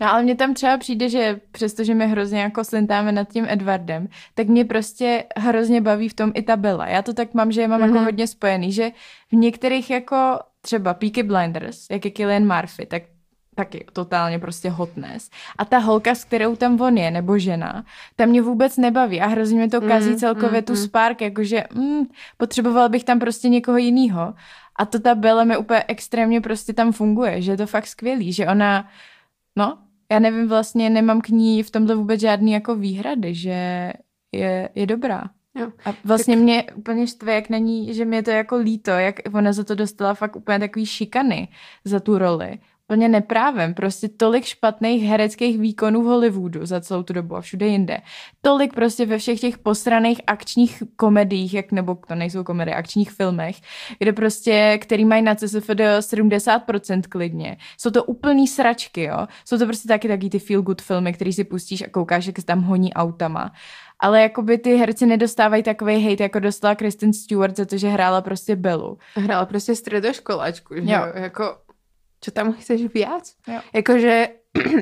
No 0.00 0.08
ale 0.12 0.22
mně 0.22 0.34
tam 0.36 0.54
třeba 0.54 0.78
přijde, 0.78 1.08
že 1.08 1.40
přestože 1.52 1.94
my 1.94 2.08
hrozně 2.08 2.40
jako 2.40 2.64
slintáme 2.64 3.12
nad 3.12 3.28
tím 3.28 3.44
Edwardem, 3.48 4.08
tak 4.34 4.46
mě 4.48 4.64
prostě 4.64 5.24
hrozně 5.36 5.80
baví 5.80 6.08
v 6.08 6.14
tom 6.14 6.32
i 6.34 6.42
ta 6.42 6.56
Bella. 6.56 6.86
Já 6.88 7.02
to 7.02 7.14
tak 7.14 7.34
mám, 7.34 7.52
že 7.52 7.60
je 7.60 7.68
mám 7.68 7.80
mm-hmm. 7.80 7.84
jako 7.84 7.94
Mhm. 7.98 8.04
hodně 8.04 8.26
spojený, 8.26 8.72
že 8.72 8.90
v 9.28 9.32
některých 9.32 9.90
jako 9.90 10.38
třeba 10.60 10.94
Peaky 10.94 11.22
Blinders, 11.22 11.86
jak 11.90 12.04
je 12.04 12.10
Killian 12.10 12.56
Murphy, 12.56 12.86
tak 12.86 13.02
taky 13.56 13.86
totálně 13.92 14.38
prostě 14.38 14.70
hotness. 14.70 15.30
A 15.58 15.64
ta 15.64 15.78
holka, 15.78 16.14
s 16.14 16.24
kterou 16.24 16.56
tam 16.56 16.80
on 16.80 16.98
je, 16.98 17.10
nebo 17.10 17.38
žena, 17.38 17.84
ta 18.16 18.26
mě 18.26 18.42
vůbec 18.42 18.76
nebaví 18.76 19.20
a 19.20 19.26
hrozně 19.26 19.58
mi 19.58 19.68
to 19.68 19.80
kazí 19.80 20.10
Mm, 20.10 20.16
celkově 20.16 20.60
mm, 20.60 20.64
tu 20.64 20.72
mm. 20.72 20.76
spark, 20.76 21.20
jakože 21.20 21.64
mm, 21.74 22.04
potřeboval 22.36 22.88
bych 22.88 23.04
tam 23.04 23.18
prostě 23.18 23.48
někoho 23.48 23.76
jiného. 23.76 24.34
A 24.76 24.84
to 24.84 25.00
ta 25.00 25.14
Bella 25.14 25.44
mi 25.44 25.56
úplně 25.56 25.84
extrémně 25.88 26.40
prostě 26.40 26.72
tam 26.72 26.92
funguje, 26.92 27.42
že 27.42 27.52
je 27.52 27.56
to 27.56 27.66
fakt 27.66 27.86
skvělý, 27.86 28.32
že 28.32 28.46
ona, 28.46 28.88
no, 29.56 29.78
já 30.12 30.18
nevím 30.18 30.48
vlastně, 30.48 30.90
nemám 30.90 31.20
k 31.20 31.28
ní 31.28 31.62
v 31.62 31.70
tomhle 31.70 31.94
vůbec 31.94 32.20
žádný 32.20 32.52
jako 32.52 32.74
výhrady, 32.74 33.34
že 33.34 33.92
je, 34.32 34.68
je 34.74 34.86
dobrá. 34.86 35.24
Jo. 35.54 35.72
A 35.84 35.94
vlastně 36.04 36.36
tak... 36.36 36.42
mě 36.42 36.64
úplně 36.74 37.06
štve, 37.06 37.34
jak 37.34 37.48
na 37.48 37.58
ní, 37.58 37.94
že 37.94 38.04
mi 38.04 38.16
je 38.16 38.22
to 38.22 38.30
jako 38.30 38.56
líto, 38.56 38.90
jak 38.90 39.16
ona 39.32 39.52
za 39.52 39.64
to 39.64 39.74
dostala 39.74 40.14
fakt 40.14 40.36
úplně 40.36 40.58
takový 40.58 40.86
šikany 40.86 41.48
za 41.84 42.00
tu 42.00 42.18
roli. 42.18 42.58
Úplně 42.88 43.08
neprávem, 43.08 43.74
prostě 43.74 44.08
tolik 44.08 44.44
špatných 44.44 45.02
hereckých 45.04 45.58
výkonů 45.58 46.02
v 46.02 46.04
Hollywoodu 46.06 46.66
za 46.66 46.80
celou 46.80 47.02
tu 47.02 47.12
dobu 47.12 47.36
a 47.36 47.40
všude 47.40 47.66
jinde. 47.66 47.98
Tolik 48.42 48.74
prostě 48.74 49.06
ve 49.06 49.18
všech 49.18 49.40
těch 49.40 49.58
posraných 49.58 50.20
akčních 50.26 50.82
komediích, 50.96 51.54
jak 51.54 51.72
nebo 51.72 51.98
to 52.08 52.14
nejsou 52.14 52.44
komedie, 52.44 52.74
akčních 52.74 53.10
filmech, 53.10 53.56
kde 53.98 54.12
prostě, 54.12 54.78
který 54.82 55.04
mají 55.04 55.22
na 55.22 55.34
CSFD 55.34 55.80
70% 55.98 57.02
klidně. 57.08 57.56
Jsou 57.78 57.90
to 57.90 58.04
úplný 58.04 58.48
sračky, 58.48 59.02
jo. 59.02 59.26
Jsou 59.44 59.58
to 59.58 59.66
prostě 59.66 59.88
taky 59.88 60.08
taky 60.08 60.30
ty 60.30 60.38
feel 60.38 60.62
good 60.62 60.82
filmy, 60.82 61.12
který 61.12 61.32
si 61.32 61.44
pustíš 61.44 61.82
a 61.82 61.88
koukáš, 61.90 62.26
jak 62.26 62.38
se 62.40 62.46
tam 62.46 62.62
honí 62.62 62.94
autama. 62.94 63.52
Ale 64.00 64.22
jakoby 64.22 64.58
ty 64.58 64.76
herci 64.76 65.06
nedostávají 65.06 65.62
takový 65.62 66.10
hate, 66.10 66.22
jako 66.22 66.38
dostala 66.38 66.74
Kristen 66.74 67.12
Stewart 67.12 67.56
za 67.56 67.64
to, 67.64 67.76
že 67.78 67.88
hrála 67.88 68.20
prostě 68.20 68.56
Belu. 68.56 68.98
Hrala 69.16 69.46
prostě 69.46 69.74
stredoškolačku, 69.74 70.74
že 70.74 70.80
Jo. 70.80 70.86
jo. 71.06 71.12
Jako, 71.14 71.56
čo 72.26 72.34
tam 72.34 72.50
chceš 72.58 72.90
viac? 72.90 73.38
Jo. 73.46 73.62
Jakože, 73.70 74.14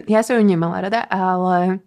ja 0.09 0.25
som 0.25 0.41
ju 0.41 0.45
nemala 0.49 0.81
rada, 0.81 1.05
ale 1.05 1.85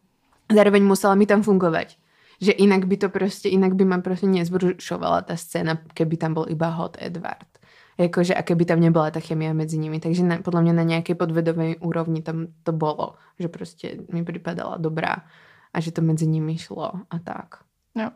zároveň 0.54 0.86
musela 0.86 1.18
mi 1.18 1.26
tam 1.26 1.42
fungovať. 1.42 1.98
Že 2.38 2.54
inak 2.54 2.86
by 2.86 2.96
to 3.02 3.08
proste, 3.10 3.50
inak 3.50 3.74
by 3.74 3.82
ma 3.90 3.98
proste 4.06 4.30
nezvrušovala 4.30 5.26
tá 5.26 5.34
scéna, 5.34 5.82
keby 5.98 6.22
tam 6.22 6.38
bol 6.38 6.46
iba 6.46 6.70
hot 6.70 7.02
Edward. 7.02 7.50
Jakože, 7.98 8.38
a 8.38 8.46
keby 8.46 8.70
tam 8.70 8.78
nebola 8.78 9.10
tá 9.10 9.18
chemia 9.18 9.58
medzi 9.58 9.82
nimi. 9.82 9.98
Takže 9.98 10.22
na, 10.22 10.36
podľa 10.46 10.70
mňa 10.70 10.74
na 10.78 10.86
nejakej 10.86 11.18
podvedovej 11.18 11.82
úrovni 11.82 12.22
tam 12.22 12.54
to 12.62 12.70
bolo. 12.70 13.18
Že 13.42 13.48
proste 13.50 13.88
mi 14.14 14.22
pripadala 14.22 14.78
dobrá 14.78 15.26
a 15.74 15.78
že 15.82 15.90
to 15.90 16.06
medzi 16.06 16.30
nimi 16.30 16.62
šlo 16.62 17.10
a 17.10 17.18
tak. 17.18 17.66
Jo. 17.98 18.14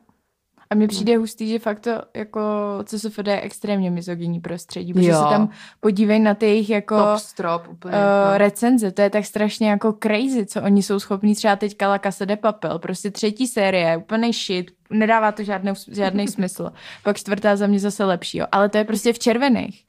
A 0.71 0.75
mně 0.75 0.87
přijde 0.87 1.17
hustý, 1.17 1.49
že 1.49 1.59
fakt 1.59 1.79
to 1.79 1.91
jako 2.15 2.41
CSFD 2.85 3.27
je 3.27 3.41
extrémně 3.41 3.91
mizogyní 3.91 4.39
prostředí, 4.39 4.93
protože 4.93 5.09
Jo. 5.09 5.15
se 5.23 5.29
tam 5.29 5.49
podívej 5.79 6.19
na 6.19 6.33
ty 6.33 6.45
jejich 6.45 6.69
jako 6.69 6.97
Top 6.97 7.17
strop 7.19 7.61
úplně. 7.69 7.93
uh, 7.95 8.31
no. 8.31 8.37
recenze, 8.37 8.91
to 8.91 9.01
je 9.01 9.09
tak 9.09 9.25
strašně 9.25 9.69
jako 9.69 9.93
crazy, 10.03 10.45
co 10.45 10.61
oni 10.61 10.83
jsou 10.83 10.99
schopní 10.99 11.35
třeba 11.35 11.55
teďka 11.55 11.87
La 11.89 11.99
Casa 11.99 12.25
de 12.25 12.35
Papel, 12.35 12.79
prostě 12.79 13.11
třetí 13.11 13.47
série, 13.47 13.97
úplný 13.97 14.33
shit, 14.33 14.71
nedává 14.89 15.31
to 15.31 15.43
žádný, 15.43 15.71
žádný 15.91 16.27
smysl. 16.37 16.71
Pak 17.03 17.17
čtvrtá 17.17 17.55
za 17.55 17.67
mě 17.67 17.79
zase 17.79 18.05
lepší, 18.05 18.37
jo. 18.37 18.45
ale 18.51 18.69
to 18.69 18.77
je 18.77 18.83
prostě 18.83 19.13
v 19.13 19.19
červených. 19.19 19.85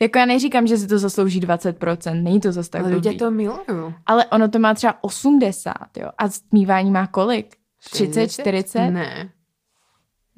Jako 0.00 0.18
já 0.18 0.24
neříkám, 0.24 0.66
že 0.66 0.78
si 0.78 0.86
to 0.86 0.98
zaslouží 0.98 1.40
20%, 1.40 2.22
není 2.22 2.40
to 2.40 2.52
zase 2.52 2.70
tak 2.70 2.82
Ale 2.82 2.90
blbý. 2.90 3.16
to 3.18 3.30
milujú. 3.30 3.94
Ale 4.06 4.24
ono 4.26 4.48
to 4.48 4.58
má 4.58 4.74
třeba 4.74 4.94
80, 5.00 5.72
jo, 5.98 6.08
a 6.18 6.28
stmívání 6.28 6.90
má 6.90 7.06
kolik? 7.06 7.56
30, 7.90 8.20
60? 8.20 8.42
40? 8.42 8.90
Ne. 8.90 9.28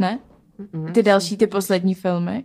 Ne? 0.00 0.18
Ty 0.92 1.02
další, 1.02 1.36
ty 1.36 1.46
poslední 1.46 1.94
filmy? 1.94 2.44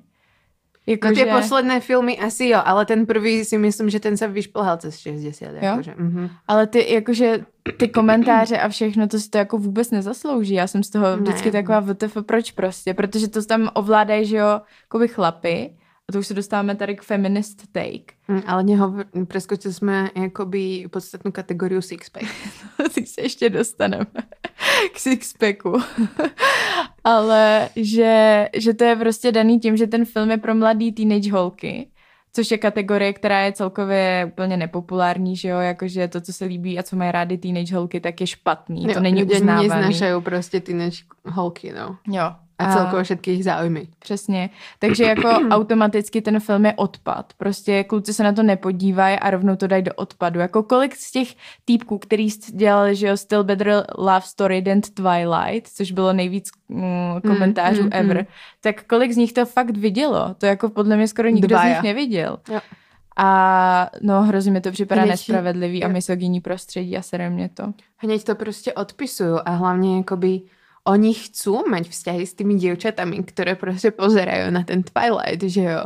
Jako, 0.88 1.08
No 1.08 1.14
tie 1.14 1.26
že- 1.26 1.32
posledné 1.32 1.80
filmy 1.80 2.18
asi 2.18 2.48
jo, 2.48 2.62
ale 2.66 2.86
ten 2.86 3.06
prvý 3.06 3.46
si 3.46 3.58
myslím, 3.58 3.90
že 3.90 4.00
ten 4.00 4.14
sa 4.18 4.28
vyšplhal 4.30 4.78
cez 4.78 4.98
60. 5.02 5.46
Jo? 5.46 5.58
Jakože, 5.62 5.94
mhm. 5.98 6.30
Ale 6.48 6.68
ty, 6.68 6.94
jakože 6.94 7.40
ty 7.78 7.88
komentáře 7.90 8.58
a 8.60 8.70
všechno, 8.70 9.08
to 9.08 9.20
si 9.20 9.30
to 9.30 9.38
jako 9.38 9.58
vůbec 9.58 9.92
nezaslouží. 9.92 10.54
Já 10.54 10.68
jsem 10.68 10.84
z 10.84 10.90
toho 10.90 11.18
vždycky 11.18 11.46
Ne. 11.52 11.52
taková 11.52 11.80
WTF, 11.80 12.18
proč 12.26 12.52
prostě? 12.52 12.94
Protože 12.94 13.28
to 13.28 13.46
tam 13.46 13.70
ovládají, 13.74 14.26
že 14.26 14.38
jo, 14.38 14.62
jakoby 14.84 15.08
chlapy 15.08 15.74
A 16.10 16.12
to 16.12 16.20
už 16.20 16.28
se 16.28 16.34
dostáváme 16.34 16.76
tady 16.76 16.96
k 16.96 17.02
feminist 17.02 17.66
take. 17.72 18.14
Mm, 18.28 18.42
ale 18.46 18.64
nehovor, 18.64 19.06
preskočili 19.28 19.74
jsme 19.74 20.10
jakoby 20.16 20.86
podstatnou 20.92 21.32
kategoriu 21.32 21.82
sixpack. 21.82 22.26
Teď 22.96 23.08
se 23.08 23.22
ještě 23.22 23.50
dostaneme 23.50 24.06
k 24.94 25.00
sixpacku. 25.00 25.74
ale 27.04 27.70
že, 27.76 28.50
že 28.58 28.74
to 28.74 28.84
je 28.84 28.96
prostě 28.96 29.32
daný 29.32 29.60
tím, 29.60 29.78
že 29.78 29.88
ten 29.88 30.06
film 30.06 30.32
je 30.32 30.38
pro 30.38 30.56
mladý 30.56 30.92
teenage 30.92 31.32
holky 31.32 31.88
což 32.36 32.52
je 32.52 32.58
kategorie, 32.58 33.14
která 33.14 33.42
je 33.42 33.52
celkově 33.52 34.26
úplně 34.32 34.58
nepopulární, 34.58 35.36
že 35.36 35.50
jo, 35.50 35.60
jakože 35.60 36.08
to, 36.08 36.22
co 36.22 36.34
se 36.34 36.46
líbí 36.46 36.80
a 36.80 36.84
co 36.84 36.96
mají 36.96 37.12
rády 37.12 37.38
teenage 37.38 37.76
holky, 37.76 38.00
tak 38.00 38.22
je 38.22 38.28
špatný, 38.28 38.84
jo, 38.84 38.94
to 38.94 39.00
není 39.00 39.24
uznávaný. 39.24 39.64
Lidé 39.64 39.70
prostě 40.20 40.60
teenage 40.60 40.98
holky, 41.26 41.74
no. 41.74 41.98
Jo, 42.08 42.32
a 42.58 42.74
celkově 42.74 43.04
všetky 43.04 43.32
jejich 43.32 43.44
záujmy. 43.44 43.88
Přesně. 44.00 44.50
Takže 44.80 45.04
jako 45.04 45.28
automaticky 45.50 46.22
ten 46.22 46.40
film 46.40 46.66
je 46.66 46.74
odpad. 46.74 47.34
Prostě 47.38 47.84
kluci 47.84 48.14
se 48.14 48.24
na 48.24 48.34
to 48.34 48.44
nepodívají 48.44 49.20
a 49.20 49.30
rovnou 49.30 49.56
to 49.56 49.68
dají 49.68 49.84
do 49.84 49.94
odpadu. 49.94 50.40
Jako 50.40 50.64
kolik 50.64 50.96
z 50.96 51.12
těch 51.12 51.28
týpků, 51.66 51.98
který 51.98 52.28
dělali, 52.54 52.96
že 52.96 53.08
jo, 53.08 53.18
Still 53.18 53.44
Better 53.44 53.86
Love 53.98 54.22
Story 54.22 54.62
than 54.62 54.82
Twilight, 54.82 55.68
což 55.68 55.92
bylo 55.92 56.14
nejvíc 56.14 56.50
mm, 56.70 57.22
komentářů 57.22 57.82
mm, 57.82 57.86
mm, 57.86 57.94
ever, 57.94 58.18
mm. 58.18 58.26
tak 58.62 58.84
kolik 58.84 59.12
z 59.12 59.18
nich 59.18 59.34
to 59.34 59.46
fakt 59.46 59.78
vidělo? 59.78 60.36
To 60.38 60.46
jako 60.46 60.70
podle 60.70 60.98
mě 60.98 61.08
skoro 61.08 61.30
nikdo 61.30 61.48
Dvaja. 61.48 61.74
z 61.74 61.84
nich 61.84 61.84
neviděl. 61.84 62.38
Jo. 62.50 62.60
A 63.18 63.90
no, 64.02 64.22
hrozně 64.22 64.52
mi 64.52 64.62
to 64.62 64.72
připadá 64.72 65.02
Hneď 65.02 65.12
nespravedlivý 65.12 65.84
a 65.84 65.88
misogyní 65.88 66.42
prostředí 66.42 66.98
a 66.98 67.02
sere 67.02 67.30
mě 67.30 67.50
to. 67.50 67.74
Hneď 67.98 68.24
to 68.24 68.36
prostě 68.36 68.74
odpisuju 68.74 69.40
a 69.46 69.52
hlavně 69.52 69.98
jakoby 69.98 70.42
oni 70.86 71.12
chcú 71.18 71.66
mať 71.66 71.90
vzťahy 71.90 72.24
s 72.24 72.38
tými 72.38 72.54
dievčatami, 72.62 73.26
ktoré 73.26 73.58
proste 73.58 73.90
pozerajú 73.90 74.54
na 74.54 74.62
ten 74.62 74.86
Twilight, 74.86 75.42
že 75.42 75.66
jo. 75.66 75.84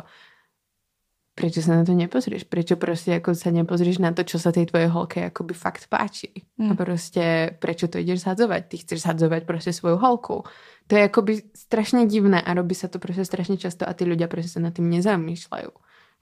Prečo 1.40 1.64
sa 1.64 1.80
na 1.80 1.88
to 1.88 1.96
nepozrieš? 1.96 2.44
Prečo 2.44 2.76
proste 2.76 3.16
ako 3.16 3.32
sa 3.32 3.48
nepozrieš 3.48 4.04
na 4.04 4.12
to, 4.12 4.28
čo 4.28 4.36
sa 4.36 4.52
tej 4.52 4.68
tvojej 4.68 4.92
holke 4.92 5.32
akoby 5.32 5.56
fakt 5.56 5.88
páči? 5.88 6.44
Mm. 6.60 6.68
A 6.68 6.72
proste 6.76 7.56
prečo 7.64 7.88
to 7.88 7.96
ideš 7.96 8.28
zhadzovať? 8.28 8.68
Ty 8.68 8.76
chceš 8.84 9.00
zhadzovať 9.08 9.48
proste 9.48 9.72
svoju 9.72 9.96
holku. 10.04 10.44
To 10.92 10.94
je 11.00 11.08
akoby 11.08 11.48
strašne 11.56 12.04
divné 12.12 12.44
a 12.44 12.52
robí 12.52 12.76
sa 12.76 12.92
to 12.92 13.00
proste 13.00 13.24
strašne 13.24 13.56
často 13.56 13.88
a 13.88 13.96
tí 13.96 14.04
ľudia 14.04 14.28
proste 14.28 14.52
sa 14.52 14.60
nad 14.60 14.76
tým 14.76 14.92
nezamýšľajú. 14.92 15.72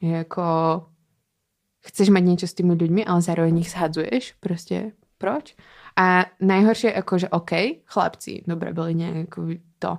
Je 0.05 0.21
ako 0.21 0.45
chceš 1.81 2.13
mať 2.13 2.21
niečo 2.21 2.45
s 2.45 2.53
tými 2.53 2.77
ľuďmi, 2.77 3.01
ale 3.01 3.17
zároveň 3.17 3.65
ich 3.65 3.73
zhadzuješ. 3.73 4.37
Proste 4.37 4.93
proč? 5.17 5.57
A 5.97 6.29
najhoršie 6.37 6.93
ako, 6.93 7.13
že 7.17 7.27
OK, 7.33 7.81
chlapci, 7.89 8.45
dobre, 8.45 8.69
boli 8.69 8.93
nejako 8.93 9.57
to, 9.81 9.97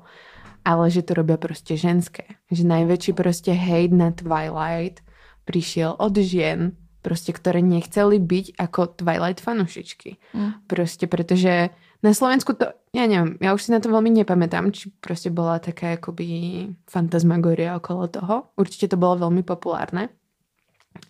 ale 0.62 0.84
že 0.94 1.02
to 1.02 1.18
robia 1.18 1.34
proste 1.34 1.74
ženské. 1.74 2.38
Že 2.54 2.70
najväčší 2.70 3.12
proste 3.18 3.50
hate 3.50 3.90
na 3.90 4.14
Twilight 4.14 5.02
prišiel 5.42 5.98
od 5.98 6.14
žien, 6.22 6.78
proste, 7.02 7.34
ktoré 7.34 7.64
nechceli 7.64 8.22
byť 8.22 8.46
ako 8.62 9.00
Twilight 9.00 9.42
fanušičky. 9.42 10.10
Mm. 10.38 10.50
Proste, 10.70 11.10
pretože 11.10 11.74
na 11.98 12.14
Slovensku 12.14 12.54
to, 12.54 12.70
ja 12.94 13.10
neviem, 13.10 13.34
ja 13.42 13.50
už 13.50 13.66
si 13.66 13.74
na 13.74 13.82
to 13.82 13.90
veľmi 13.90 14.22
nepamätám, 14.22 14.70
či 14.70 14.94
proste 15.02 15.34
bola 15.34 15.58
taká 15.58 15.98
akoby 15.98 16.70
fantasmagoria 16.86 17.74
okolo 17.74 18.06
toho. 18.06 18.34
Určite 18.54 18.94
to 18.94 19.00
bolo 19.00 19.26
veľmi 19.26 19.42
populárne. 19.42 20.14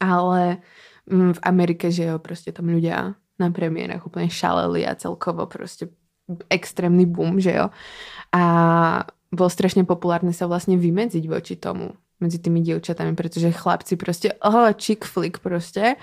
Ale 0.00 0.64
mm, 1.04 1.36
v 1.36 1.40
Amerike, 1.44 1.92
že 1.92 2.08
jo, 2.08 2.16
proste 2.22 2.56
tam 2.56 2.72
ľudia 2.72 3.18
na 3.38 3.54
premiérach 3.54 4.04
úplne 4.04 4.28
šaleli 4.28 4.82
a 4.84 4.98
celkovo 4.98 5.46
proste 5.46 5.88
extrémny 6.52 7.08
boom, 7.08 7.40
že 7.40 7.56
jo. 7.56 7.66
A 8.34 8.42
bolo 9.32 9.48
strašne 9.48 9.88
populárne 9.88 10.36
sa 10.36 10.44
vlastne 10.44 10.76
vymedziť 10.76 11.24
voči 11.24 11.54
tomu 11.56 11.96
medzi 12.18 12.42
tými 12.42 12.60
dievčatami, 12.60 13.14
pretože 13.14 13.54
chlapci 13.54 13.94
proste, 13.94 14.34
oh, 14.42 14.74
chick 14.74 15.06
flick 15.06 15.38
proste 15.38 15.96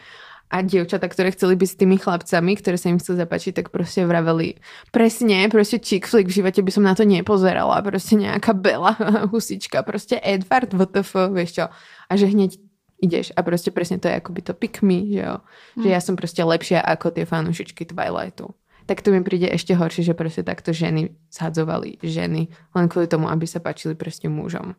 a 0.45 0.61
dievčata, 0.61 1.09
ktoré 1.09 1.33
chceli 1.33 1.57
byť 1.57 1.69
s 1.69 1.79
tými 1.81 1.97
chlapcami, 1.97 2.51
ktoré 2.55 2.77
sa 2.77 2.93
im 2.93 3.01
chceli 3.01 3.17
zapáčiť, 3.25 3.51
tak 3.57 3.67
proste 3.73 4.05
vraveli 4.05 4.61
presne, 4.93 5.49
proste 5.49 5.81
chick 5.81 6.05
flick, 6.05 6.29
v 6.29 6.37
živote 6.39 6.61
by 6.61 6.71
som 6.71 6.85
na 6.85 6.93
to 6.93 7.03
nepozerala, 7.03 7.81
proste 7.81 8.15
nejaká 8.15 8.53
Bela 8.53 8.95
husička, 9.33 9.81
proste 9.81 10.21
Edward, 10.21 10.71
WTF, 10.71 11.33
vieš 11.33 11.51
čo. 11.59 11.65
A 12.07 12.11
že 12.13 12.29
hneď 12.29 12.61
ideš 13.05 13.29
a 13.37 13.45
proste 13.45 13.69
presne 13.69 14.01
to 14.01 14.09
je 14.09 14.17
akoby 14.17 14.41
to 14.41 14.57
pick 14.57 14.81
me, 14.81 15.05
že 15.13 15.21
jo. 15.21 15.35
Mm. 15.77 15.81
Že 15.85 15.89
ja 15.93 16.01
som 16.01 16.17
proste 16.17 16.41
lepšia 16.41 16.81
ako 16.81 17.13
tie 17.13 17.29
fanúšičky 17.29 17.85
Twilightu. 17.85 18.49
Tak 18.85 19.01
to 19.01 19.13
mi 19.13 19.21
príde 19.21 19.49
ešte 19.49 19.77
horšie, 19.77 20.05
že 20.05 20.17
proste 20.17 20.41
takto 20.45 20.73
ženy 20.73 21.13
zhadzovali 21.29 22.01
ženy 22.01 22.49
len 22.73 22.85
kvôli 22.89 23.09
tomu, 23.09 23.29
aby 23.29 23.45
sa 23.45 23.61
páčili 23.61 23.93
proste 23.93 24.29
mužom. 24.29 24.73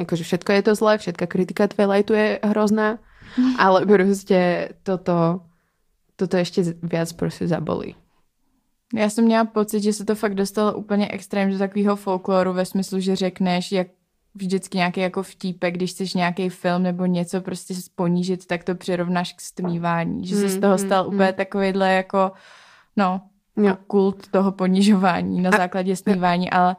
Akože 0.00 0.24
všetko 0.24 0.50
je 0.52 0.62
to 0.62 0.72
zlé, 0.72 0.92
všetká 0.96 1.26
kritika 1.28 1.68
Twilightu 1.68 2.12
je 2.16 2.40
hrozná, 2.40 2.98
mm. 3.36 3.56
ale 3.64 3.84
proste 3.84 4.72
toto, 4.84 5.44
toto 6.16 6.34
ešte 6.36 6.64
viac 6.80 7.12
proste 7.12 7.44
zabolí. 7.44 7.96
Já 8.94 9.10
jsem 9.10 9.24
měla 9.24 9.44
pocit, 9.44 9.82
že 9.82 9.92
se 9.92 10.04
to 10.04 10.14
fakt 10.14 10.34
dostalo 10.34 10.72
úplně 10.72 11.08
extrém 11.08 11.50
do 11.50 11.58
takového 11.58 11.96
folkloru 11.96 12.52
ve 12.52 12.64
smyslu, 12.64 13.00
že 13.00 13.16
řekneš, 13.16 13.72
jak 13.72 13.88
vždycky 14.46 14.76
nějaký 14.76 15.00
jako 15.00 15.22
vtípek, 15.22 15.74
když 15.74 15.90
chceš 15.90 16.14
nějaký 16.14 16.48
film 16.48 16.82
nebo 16.82 17.06
něco 17.06 17.40
prostě 17.40 17.74
ponížit, 17.94 18.46
tak 18.46 18.64
to 18.64 18.74
přirovnáš 18.74 19.32
k 19.32 19.40
stmívání. 19.40 20.26
Že 20.26 20.36
se 20.36 20.48
z 20.48 20.60
toho 20.60 20.76
hmm, 20.76 20.86
stal 20.86 21.04
hmm, 21.04 21.14
úplně 21.14 21.28
hmm. 21.28 21.36
takovýhle 21.36 21.92
jako, 21.92 22.32
no, 22.96 23.20
jo. 23.56 23.76
kult 23.86 24.28
toho 24.30 24.52
ponižování 24.52 25.40
na 25.40 25.50
základě 25.50 25.96
stmívání, 25.96 26.50
ale 26.50 26.76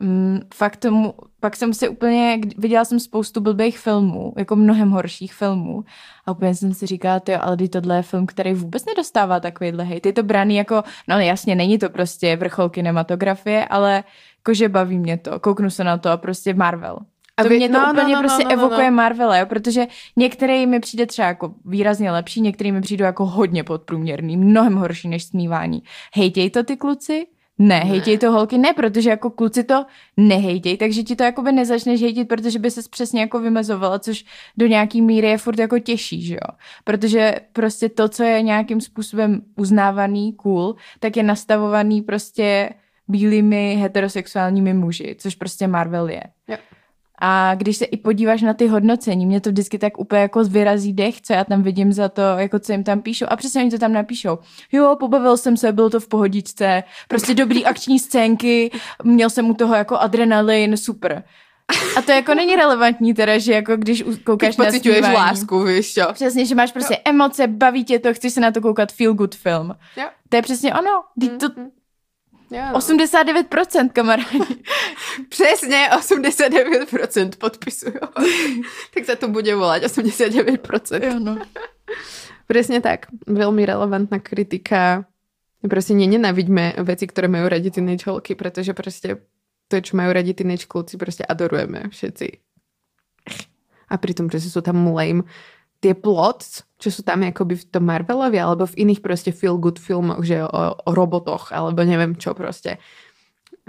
um, 0.00 0.40
fakt 0.54 0.76
tomu, 0.76 1.14
pak 1.40 1.56
jsem 1.56 1.74
si 1.74 1.88
úplně, 1.88 2.40
viděla 2.58 2.84
jsem 2.84 3.00
spoustu 3.00 3.40
blbých 3.40 3.78
filmů, 3.78 4.32
jako 4.36 4.56
mnohem 4.56 4.90
horších 4.90 5.34
filmů 5.34 5.84
a 6.26 6.30
úplně 6.30 6.54
jsem 6.54 6.74
si 6.74 6.86
říkala, 6.86 7.20
ty, 7.20 7.34
ale 7.34 7.56
tohle 7.56 7.96
je 7.96 8.02
film, 8.02 8.26
který 8.26 8.54
vůbec 8.54 8.84
nedostává 8.84 9.40
takovýhle 9.40 9.84
hejt. 9.84 10.06
Je 10.06 10.12
to 10.12 10.22
braný 10.22 10.56
jako, 10.56 10.82
no 11.08 11.18
jasně, 11.18 11.54
není 11.54 11.78
to 11.78 11.90
prostě 11.90 12.36
vrchol 12.36 12.68
kinematografie, 12.68 13.64
ale 13.64 14.04
jakože 14.42 14.68
baví 14.68 14.98
mě 14.98 15.16
to, 15.16 15.40
kouknu 15.40 15.70
se 15.70 15.84
na 15.84 15.98
to 15.98 16.10
a 16.10 16.16
prostě 16.16 16.54
Marvel. 16.54 16.98
A 17.36 17.42
to 17.42 17.48
vy, 17.48 17.56
mě 17.56 17.68
to 17.68 17.74
no, 17.74 17.86
no 17.86 17.92
úplně 17.92 18.14
no, 18.14 18.22
no, 18.22 18.28
prostě 18.28 18.44
no, 18.44 18.50
no, 18.50 18.54
evokuje 18.54 18.90
no. 18.90 18.96
Marvel, 18.96 19.34
jo, 19.34 19.46
protože 19.46 19.86
některý 20.16 20.66
mi 20.66 20.80
přijde 20.80 21.06
třeba 21.06 21.28
jako 21.28 21.54
výrazně 21.64 22.10
lepší, 22.12 22.40
některý 22.40 22.72
mi 22.72 22.80
přijde 22.80 23.04
jako 23.04 23.26
hodně 23.26 23.64
podprůměrný, 23.64 24.36
mnohem 24.36 24.74
horší 24.74 25.08
než 25.08 25.24
smívání. 25.24 25.82
Hejtěj 26.14 26.50
to 26.50 26.62
ty 26.62 26.76
kluci? 26.76 27.26
Ne, 27.58 27.68
ne, 27.68 27.80
hejtěj 27.80 28.18
to 28.18 28.32
holky, 28.32 28.58
ne, 28.58 28.72
protože 28.72 29.10
jako 29.10 29.30
kluci 29.30 29.64
to 29.64 29.84
nehejtěj, 30.16 30.76
takže 30.76 31.02
ti 31.02 31.16
to 31.16 31.24
jakoby 31.24 31.52
nezačneš 31.52 32.02
hejtit, 32.02 32.28
protože 32.28 32.58
by 32.58 32.70
ses 32.70 32.88
přesně 32.88 33.20
jako 33.20 33.40
vymezovala, 33.40 33.98
což 33.98 34.24
do 34.56 34.66
nějaký 34.66 35.02
míry 35.02 35.28
je 35.28 35.38
furt 35.38 35.58
jako 35.58 35.78
těžší, 35.78 36.22
že 36.22 36.34
jo. 36.34 36.56
Protože 36.84 37.34
prostě 37.52 37.88
to, 37.88 38.08
co 38.08 38.22
je 38.22 38.42
nějakým 38.42 38.80
způsobem 38.80 39.42
uznávaný, 39.56 40.32
cool, 40.32 40.74
tak 41.00 41.16
je 41.16 41.22
nastavovaný 41.22 42.02
prostě 42.02 42.70
bílými 43.12 43.78
heterosexuálními 43.82 44.74
muži, 44.74 45.16
což 45.18 45.34
prostě 45.34 45.66
Marvel 45.66 46.08
je. 46.08 46.22
Jo. 46.48 46.56
A 47.24 47.54
když 47.54 47.76
se 47.76 47.84
i 47.84 47.96
podíváš 47.96 48.42
na 48.42 48.54
ty 48.54 48.66
hodnocení, 48.66 49.26
mě 49.26 49.40
to 49.40 49.50
vždycky 49.50 49.78
tak 49.78 49.98
úplně 49.98 50.22
jako 50.22 50.44
vyrazí 50.44 50.92
dech, 50.92 51.20
co 51.20 51.32
já 51.32 51.44
tam 51.44 51.62
vidím 51.62 51.92
za 51.92 52.08
to, 52.08 52.22
jako 52.22 52.58
co 52.58 52.72
jim 52.72 52.84
tam 52.84 53.00
píšou. 53.00 53.26
A 53.28 53.36
přesně 53.36 53.62
oni 53.62 53.70
to 53.70 53.78
tam 53.78 53.92
napíšou. 53.92 54.38
Jo, 54.72 54.96
pobavil 55.00 55.36
jsem 55.36 55.56
se, 55.56 55.72
bylo 55.72 55.90
to 55.90 56.00
v 56.00 56.08
pohodičce, 56.08 56.82
prostě 57.08 57.34
dobrý 57.34 57.64
akční 57.72 57.98
scénky, 57.98 58.70
měl 59.04 59.30
jsem 59.30 59.50
u 59.50 59.54
toho 59.54 59.74
jako 59.74 59.96
adrenalin, 59.96 60.76
super. 60.76 61.22
A 61.96 62.02
to 62.02 62.12
jako 62.12 62.34
není 62.34 62.56
relevantní 62.56 63.14
teda, 63.14 63.38
že 63.38 63.52
jako 63.52 63.76
když 63.76 64.04
koukáš 64.24 64.56
na 64.56 64.72
zpívání. 64.72 65.14
lásku, 65.14 65.64
víš 65.64 65.92
čo. 65.92 66.12
Přesně, 66.12 66.46
že 66.46 66.54
máš 66.54 66.72
prostě 66.72 66.94
jo. 66.94 67.00
emoce, 67.04 67.46
baví 67.46 67.84
tě 67.84 67.98
to, 67.98 68.14
chceš 68.14 68.32
se 68.32 68.40
na 68.40 68.50
to 68.50 68.60
koukat, 68.60 68.92
feel 68.92 69.14
good 69.14 69.34
film. 69.34 69.74
Jo. 69.96 70.04
To 70.28 70.36
je 70.36 70.42
přesně 70.42 70.74
ono. 70.74 70.90
To, 71.38 71.48
mm-hmm. 71.48 71.70
Jo, 72.52 72.64
no. 72.72 72.78
89% 72.78 73.88
kamarádi. 73.92 74.40
Přesně 75.28 75.88
89% 75.96 77.36
podpisujú. 77.38 78.00
tak 78.94 79.02
sa 79.08 79.16
to 79.16 79.28
bude 79.32 79.56
volať 79.56 79.88
89%. 79.88 80.60
Jo, 81.00 81.16
no. 81.18 81.40
Presne 82.50 82.84
tak. 82.84 83.08
Veľmi 83.24 83.64
relevantná 83.64 84.20
kritika. 84.20 85.08
Proste 85.64 85.96
nenenávidíme 85.96 86.76
veci, 86.84 87.08
ktoré 87.08 87.30
majú 87.30 87.48
radi 87.48 87.72
teenage 87.72 88.04
holky, 88.04 88.36
pretože 88.36 88.76
proste 88.76 89.24
to, 89.72 89.80
čo 89.80 89.96
majú 89.96 90.12
radi 90.12 90.36
teenage 90.36 90.68
kluci, 90.68 91.00
proste 91.00 91.24
adorujeme 91.24 91.88
všetci. 91.88 92.28
A 93.88 93.94
pritom 93.96 94.28
proste 94.28 94.52
sú 94.52 94.60
tam 94.60 94.92
lame 94.92 95.24
tie 95.80 95.96
plots, 95.96 96.68
čo 96.82 96.90
sú 96.90 97.06
tam 97.06 97.22
akoby 97.22 97.54
v 97.54 97.64
tom 97.70 97.86
Marvelovi 97.86 98.42
alebo 98.42 98.66
v 98.66 98.74
iných 98.82 98.98
proste 98.98 99.30
feel 99.30 99.54
good 99.54 99.78
filmoch, 99.78 100.26
že 100.26 100.42
o, 100.42 100.50
o 100.74 100.90
robotoch 100.90 101.54
alebo 101.54 101.86
neviem 101.86 102.18
čo 102.18 102.34
proste. 102.34 102.82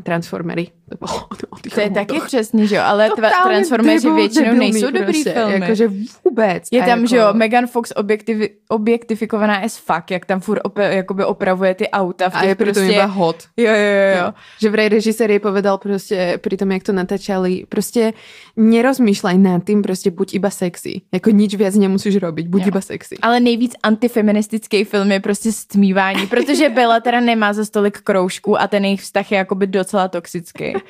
Transformery. 0.04 0.68
To, 0.90 1.06
bylo 1.06 1.28
o 1.50 1.60
těch 1.60 1.74
To 1.74 1.82
je 1.82 1.90
taky 1.90 2.22
přesně, 2.26 2.68
že 2.68 2.76
jo, 2.76 2.82
ale 2.86 3.10
tva, 3.16 3.30
Transformeři 3.44 4.12
většinou 4.12 4.46
debilní 4.46 4.72
nejsou 4.72 4.92
dobrý 4.92 5.04
prostě, 5.04 5.32
filmy. 5.32 5.54
Jakože 5.54 5.88
vůbec. 6.26 6.64
Je 6.72 6.82
A 6.82 6.86
tam, 6.86 7.00
jako, 7.00 7.08
že 7.08 7.18
jo, 7.18 7.28
Megan 7.34 7.68
Fox 7.68 7.94
objektivi, 7.96 8.50
objektifikovaná 8.70 9.56
as 9.56 9.78
fuck, 9.78 10.12
jak 10.12 10.26
tam 10.26 10.40
furt 10.40 10.60
op, 10.64 10.78
jakoby 10.78 11.26
opravuje 11.26 11.76
ty 11.76 11.90
auta 11.90 12.30
v 12.30 12.36
A 12.36 12.40
těch 12.40 12.50
je 12.50 12.56
pritom 12.56 12.74
prostě... 12.74 12.94
iba 12.94 13.06
hot. 13.06 13.44
Jo, 13.58 13.72
jo, 13.72 13.74
jo, 13.74 14.26
jo. 14.26 14.34
Že 14.62 14.70
vraj 14.70 14.90
režisér 14.90 15.30
jej 15.30 15.40
povedal 15.40 15.78
prostě 15.78 16.38
pri 16.42 16.58
tom, 16.58 16.72
jak 16.72 16.84
to 16.84 16.92
natáčali, 16.92 17.66
prostě 17.70 18.14
nerozmýšľaj 18.58 19.38
nad 19.38 19.64
tým, 19.64 19.82
prostě 19.82 20.12
buď 20.12 20.34
iba 20.34 20.50
sexy. 20.50 21.02
Jako 21.14 21.30
nič 21.30 21.56
viac 21.56 21.76
nemusíš 21.76 22.16
robiť, 22.16 22.48
buď 22.48 22.62
Jo. 22.62 22.68
iba 22.68 22.82
sexy. 22.82 23.16
Ale 23.22 23.40
nejvíc 23.40 23.74
antifeministický 23.84 24.84
film 24.84 25.12
je 25.12 25.20
prostě 25.20 25.52
stmívání, 25.52 26.28
protože 26.28 26.70
Bella 26.70 27.00
teda 27.00 27.20
nemá 27.20 27.54
za 27.54 27.66
stolik 27.66 28.02
kroužků 28.02 28.62
a 28.62 28.68
ten 28.68 28.86
jejich 28.86 29.02
vztah 29.02 29.32
je 29.32 29.38
jakoby 29.38 29.68
docela 29.84 30.08
toxický. 30.08 30.74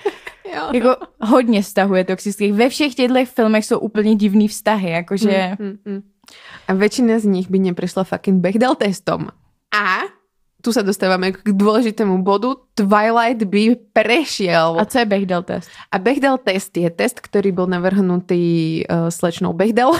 Jo. 0.55 0.69
Jako 0.73 0.95
hodně 1.21 1.61
vztahuje 1.61 2.03
toxických. 2.03 2.53
Ve 2.53 2.69
všech 2.69 2.95
těchto 2.95 3.25
filmech 3.25 3.65
jsou 3.65 3.79
úplně 3.79 4.15
divný 4.15 4.47
vztahy, 4.47 4.89
jakože... 4.89 5.55
Mm, 5.59 5.77
mm. 5.85 6.01
A 6.67 6.71
väčšina 6.73 7.19
z 7.19 7.25
nich 7.25 7.49
by 7.49 7.59
neprešla 7.59 8.03
fucking 8.03 8.37
Bechdel 8.39 8.75
testom. 8.75 9.27
A 9.73 10.07
tu 10.63 10.71
sa 10.71 10.79
dostávame 10.79 11.35
k 11.35 11.51
dôležitému 11.51 12.23
bodu. 12.23 12.55
Twilight 12.79 13.43
by 13.43 13.75
prešiel. 13.91 14.79
A 14.79 14.87
co 14.87 15.03
je 15.03 15.05
Bechdel 15.05 15.43
test? 15.43 15.67
A 15.91 15.99
Bechdel 15.99 16.39
test 16.39 16.71
je 16.71 16.87
test, 16.87 17.19
ktorý 17.19 17.51
bol 17.51 17.67
navrhnutý 17.67 18.81
uh, 18.87 19.11
slečnou 19.11 19.51
Bechdel. 19.51 19.91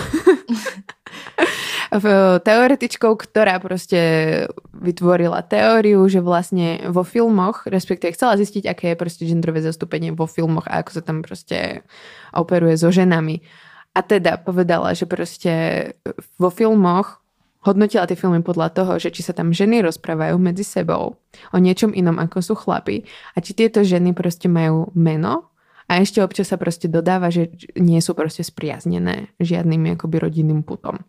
v 1.94 2.06
teoretičkou, 2.42 3.12
ktorá 3.14 3.60
proste 3.62 4.00
vytvorila 4.72 5.44
teóriu, 5.46 6.02
že 6.08 6.18
vlastne 6.18 6.82
vo 6.90 7.06
filmoch, 7.06 7.68
respektíve 7.68 8.16
chcela 8.16 8.34
zistiť, 8.40 8.66
aké 8.66 8.84
je 8.92 9.00
proste 9.00 9.22
genderové 9.28 9.62
zastúpenie 9.62 10.10
vo 10.10 10.26
filmoch 10.26 10.66
a 10.66 10.82
ako 10.82 10.90
sa 10.90 11.02
tam 11.04 11.22
proste 11.22 11.86
operuje 12.34 12.74
so 12.74 12.90
ženami. 12.90 13.44
A 13.94 14.02
teda 14.02 14.42
povedala, 14.42 14.90
že 14.96 15.06
proste 15.06 15.52
vo 16.34 16.50
filmoch 16.50 17.22
hodnotila 17.64 18.04
tie 18.04 18.16
filmy 18.16 18.44
podľa 18.44 18.70
toho, 18.76 18.92
že 19.00 19.10
či 19.10 19.24
sa 19.24 19.32
tam 19.32 19.50
ženy 19.50 19.80
rozprávajú 19.80 20.36
medzi 20.36 20.62
sebou 20.62 21.16
o 21.50 21.56
niečom 21.58 21.96
inom, 21.96 22.20
ako 22.20 22.38
sú 22.44 22.54
chlapi 22.54 23.08
a 23.34 23.40
či 23.40 23.56
tieto 23.56 23.80
ženy 23.80 24.12
proste 24.12 24.46
majú 24.46 24.92
meno 24.92 25.50
a 25.88 26.00
ešte 26.00 26.20
občas 26.24 26.48
sa 26.52 26.56
proste 26.56 26.88
dodáva, 26.88 27.28
že 27.28 27.52
nie 27.76 28.00
sú 28.00 28.16
proste 28.16 28.44
spriaznené 28.44 29.32
žiadnym 29.40 29.96
akoby 29.96 30.16
rodinným 30.20 30.64
putom. 30.64 31.04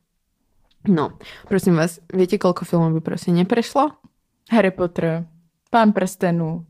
No, 0.86 1.18
prosím 1.50 1.82
vás, 1.82 1.98
viete, 2.14 2.38
koľko 2.38 2.62
filmov 2.68 2.94
by 3.00 3.02
proste 3.02 3.34
neprešlo? 3.34 3.96
Harry 4.54 4.70
Potter, 4.70 5.26
Pán 5.70 5.92
prstenů, 5.94 6.66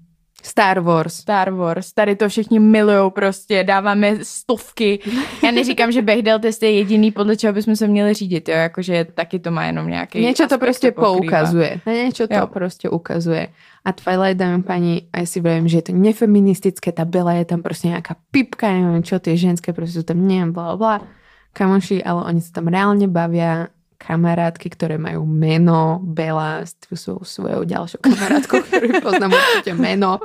Star 0.46 0.80
Wars. 0.80 1.14
Star 1.14 1.50
Wars, 1.52 1.94
tady 1.94 2.16
to 2.16 2.30
všichni 2.30 2.60
milujou 2.60 3.10
prostě, 3.10 3.64
dáváme 3.64 4.16
stovky. 4.24 5.00
Já 5.44 5.52
neříkám, 5.52 5.92
že 5.92 6.02
Bechdel 6.02 6.40
test 6.40 6.64
je 6.64 6.72
jediný, 6.72 7.12
podle 7.12 7.38
čeho 7.38 7.54
bychom 7.54 7.76
se 7.76 7.88
měli 7.88 8.14
řídit, 8.14 8.50
jo, 8.50 8.56
jakože 8.56 9.06
taky 9.14 9.40
to 9.40 9.52
má 9.52 9.66
jenom 9.66 9.88
nějaký 9.90 10.20
Niečo 10.22 10.48
to 10.48 10.56
aspekt 10.56 10.60
proste 10.60 10.92
pokrývá. 10.92 11.14
poukazuje. 11.18 11.72
Na 11.86 11.94
niečo 11.94 12.28
to 12.28 12.34
Jo. 12.34 12.48
proste 12.48 12.90
ukazuje. 12.90 13.48
A 13.86 13.90
Twilight, 13.92 14.38
dámy 14.38 14.64
pani, 14.64 15.10
aj 15.14 15.26
si 15.30 15.38
vravím, 15.42 15.68
že 15.70 15.78
je 15.78 15.86
to 15.90 15.94
nefeministické, 15.94 16.90
tá 16.94 17.06
Bela 17.06 17.34
je 17.38 17.46
tam 17.46 17.62
proste 17.62 17.90
nejaká 17.94 18.18
pipka, 18.34 18.66
neviem 18.70 19.06
čo, 19.06 19.22
tie 19.22 19.38
ženské 19.38 19.74
proste 19.74 20.02
sú 20.02 20.06
tam, 20.06 20.26
neviem, 20.26 20.50
bla, 20.54 20.74
bla. 20.78 21.06
Kamoši, 21.54 22.02
ale 22.04 22.26
oni 22.34 22.42
sa 22.42 22.60
tam 22.60 22.68
reálne 22.68 23.08
bavia 23.08 23.70
kamarátky, 23.98 24.68
ktoré 24.72 24.96
majú 24.98 25.24
meno, 25.26 26.00
Bela 26.04 26.62
s 26.64 26.76
svojou, 26.94 27.24
svojou 27.24 27.62
ďalšou 27.64 28.00
kamarátkou, 28.04 28.62
ktorú 28.68 29.02
poznám 29.02 29.34
určite 29.34 29.74
meno. 29.74 30.20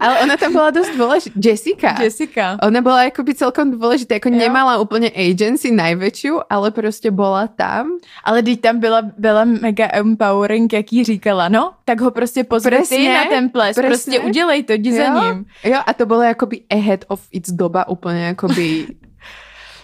Ale 0.00 0.22
ona 0.22 0.36
tam 0.36 0.52
bola 0.52 0.70
dosť 0.70 0.92
dôležitá. 0.94 1.36
Jessica. 1.40 1.90
Jessica. 1.98 2.44
Ona 2.62 2.80
bola 2.84 3.08
akoby 3.08 3.32
celkom 3.34 3.72
dôležitá, 3.72 4.20
ako 4.20 4.28
Jo. 4.28 4.36
nemala 4.36 4.76
úplne 4.76 5.08
agency 5.10 5.72
najväčšiu, 5.72 6.46
ale 6.52 6.68
proste 6.70 7.08
bola 7.08 7.48
tam. 7.48 7.96
Ale 8.22 8.42
když 8.44 8.60
tam 8.60 8.76
byla, 8.80 9.00
byla 9.18 9.44
mega 9.44 9.88
empowering, 9.92 10.72
jak 10.72 10.92
jí 10.92 11.04
říkala, 11.04 11.48
no, 11.48 11.72
tak 11.84 12.00
ho 12.00 12.10
prostě 12.10 12.44
pozve 12.44 12.70
na 13.08 13.24
ten 13.28 13.48
ples, 13.50 13.76
presně. 13.76 13.88
prostě 13.88 14.16
udělej 14.20 14.62
to, 14.62 14.72
jdi 14.72 14.92
za 14.92 15.04
Jo. 15.04 15.22
ním. 15.24 15.44
Jo, 15.64 15.78
a 15.86 15.92
to 15.92 16.06
bolo 16.06 16.22
akoby 16.28 16.62
ahead 16.70 17.04
of 17.08 17.20
its 17.32 17.50
doba, 17.50 17.88
úplne 17.88 18.28
akoby... 18.36 18.86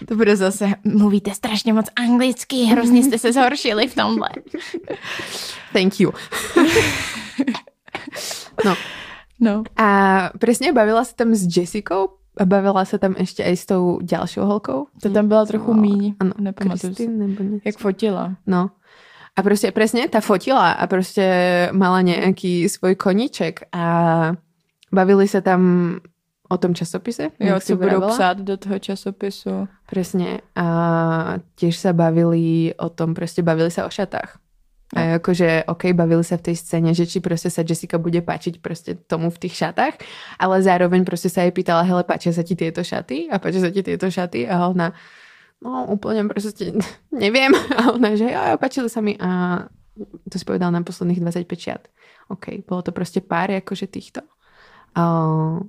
To 0.09 0.17
bude 0.17 0.37
zase, 0.37 0.75
mluvíte 0.85 1.35
strašně 1.35 1.73
moc 1.73 1.87
anglicky, 1.97 2.57
hrozně 2.65 3.05
jste 3.05 3.19
se 3.19 3.33
zhoršili 3.33 3.89
v 3.89 3.95
tomhle. 3.95 4.29
Thank 5.73 6.01
you. 6.01 6.13
no. 8.65 8.75
No. 9.41 9.67
A 9.75 10.31
presne 10.39 10.71
bavila 10.71 11.03
sa 11.03 11.19
tam 11.19 11.35
s 11.35 11.43
Jessicou 11.51 12.23
a 12.39 12.47
bavila 12.47 12.87
sa 12.87 12.95
tam 13.03 13.19
ešte 13.19 13.43
aj 13.43 13.55
s 13.59 13.65
tou 13.67 13.99
ďalšou 13.99 14.47
holkou. 14.47 14.87
To 15.03 15.09
tam 15.11 15.29
byla 15.29 15.47
trochu 15.47 15.75
míň, 15.75 16.15
Ano, 16.23 16.33
nepamatuju 16.39 16.95
si. 16.95 17.03
Kristin, 17.03 17.19
nebo 17.19 17.43
ne. 17.43 17.59
Jak 17.65 17.79
fotila. 17.79 18.39
No. 18.47 18.71
A 19.35 19.43
proste 19.43 19.73
presne 19.75 20.07
tá 20.07 20.21
fotila 20.23 20.77
a 20.79 20.85
proste 20.87 21.25
mala 21.73 22.05
nejaký 22.07 22.69
svoj 22.69 22.95
koníček 22.95 23.67
a 23.73 23.85
bavili 24.93 25.27
sa 25.27 25.41
tam 25.43 25.61
o 26.53 26.57
tom 26.61 26.77
časopise. 26.77 27.33
Jo, 27.41 27.61
co 27.61 27.77
budou 27.77 28.01
psát 28.09 28.37
do 28.37 28.57
toho 28.57 28.79
časopisu. 28.79 29.69
Presne. 29.89 30.45
A 30.53 30.67
tiež 31.57 31.81
sa 31.81 31.97
bavili 31.97 32.77
o 32.77 32.93
tom, 32.93 33.17
proste 33.17 33.41
bavili 33.41 33.73
sa 33.73 33.89
o 33.89 33.91
šatách. 33.91 34.37
A 34.93 35.17
akože, 35.17 35.65
OK, 35.73 35.97
bavili 35.97 36.21
sa 36.21 36.37
v 36.37 36.53
tej 36.53 36.57
scéne, 36.61 36.93
že 36.93 37.09
či 37.09 37.25
proste 37.25 37.49
sa 37.49 37.65
Jessica 37.65 37.97
bude 37.97 38.21
páčiť 38.21 38.61
proste 38.61 38.93
tomu 38.93 39.33
v 39.33 39.41
tých 39.49 39.57
šatách, 39.57 39.97
ale 40.37 40.61
zároveň 40.61 41.01
proste 41.09 41.33
sa 41.33 41.49
jej 41.49 41.53
pýtala, 41.57 41.89
hele, 41.89 42.05
páčia 42.05 42.29
sa 42.37 42.45
ti 42.45 42.53
tieto 42.53 42.85
šaty? 42.85 43.33
A 43.33 43.41
páčia 43.41 43.65
sa 43.65 43.73
ti 43.73 43.81
tieto 43.81 44.13
šaty? 44.13 44.45
A 44.45 44.69
ona, 44.69 44.93
no 45.65 45.89
úplne 45.89 46.29
proste 46.29 46.77
neviem. 47.25 47.57
A 47.73 47.97
ona, 47.97 48.13
že 48.13 48.29
jo, 48.29 48.37
jo, 48.37 48.57
páčili 48.61 48.93
sa 48.93 49.01
mi. 49.01 49.17
A 49.17 49.65
to 50.29 50.37
si 50.37 50.45
povedal 50.45 50.69
na 50.69 50.85
posledných 50.85 51.25
25 51.25 51.49
šiat. 51.49 51.83
OK, 52.29 52.61
bolo 52.69 52.85
to 52.85 52.93
proste 52.93 53.25
pár 53.25 53.49
akože 53.49 53.89
týchto. 53.89 54.21
Uh, 54.93 55.65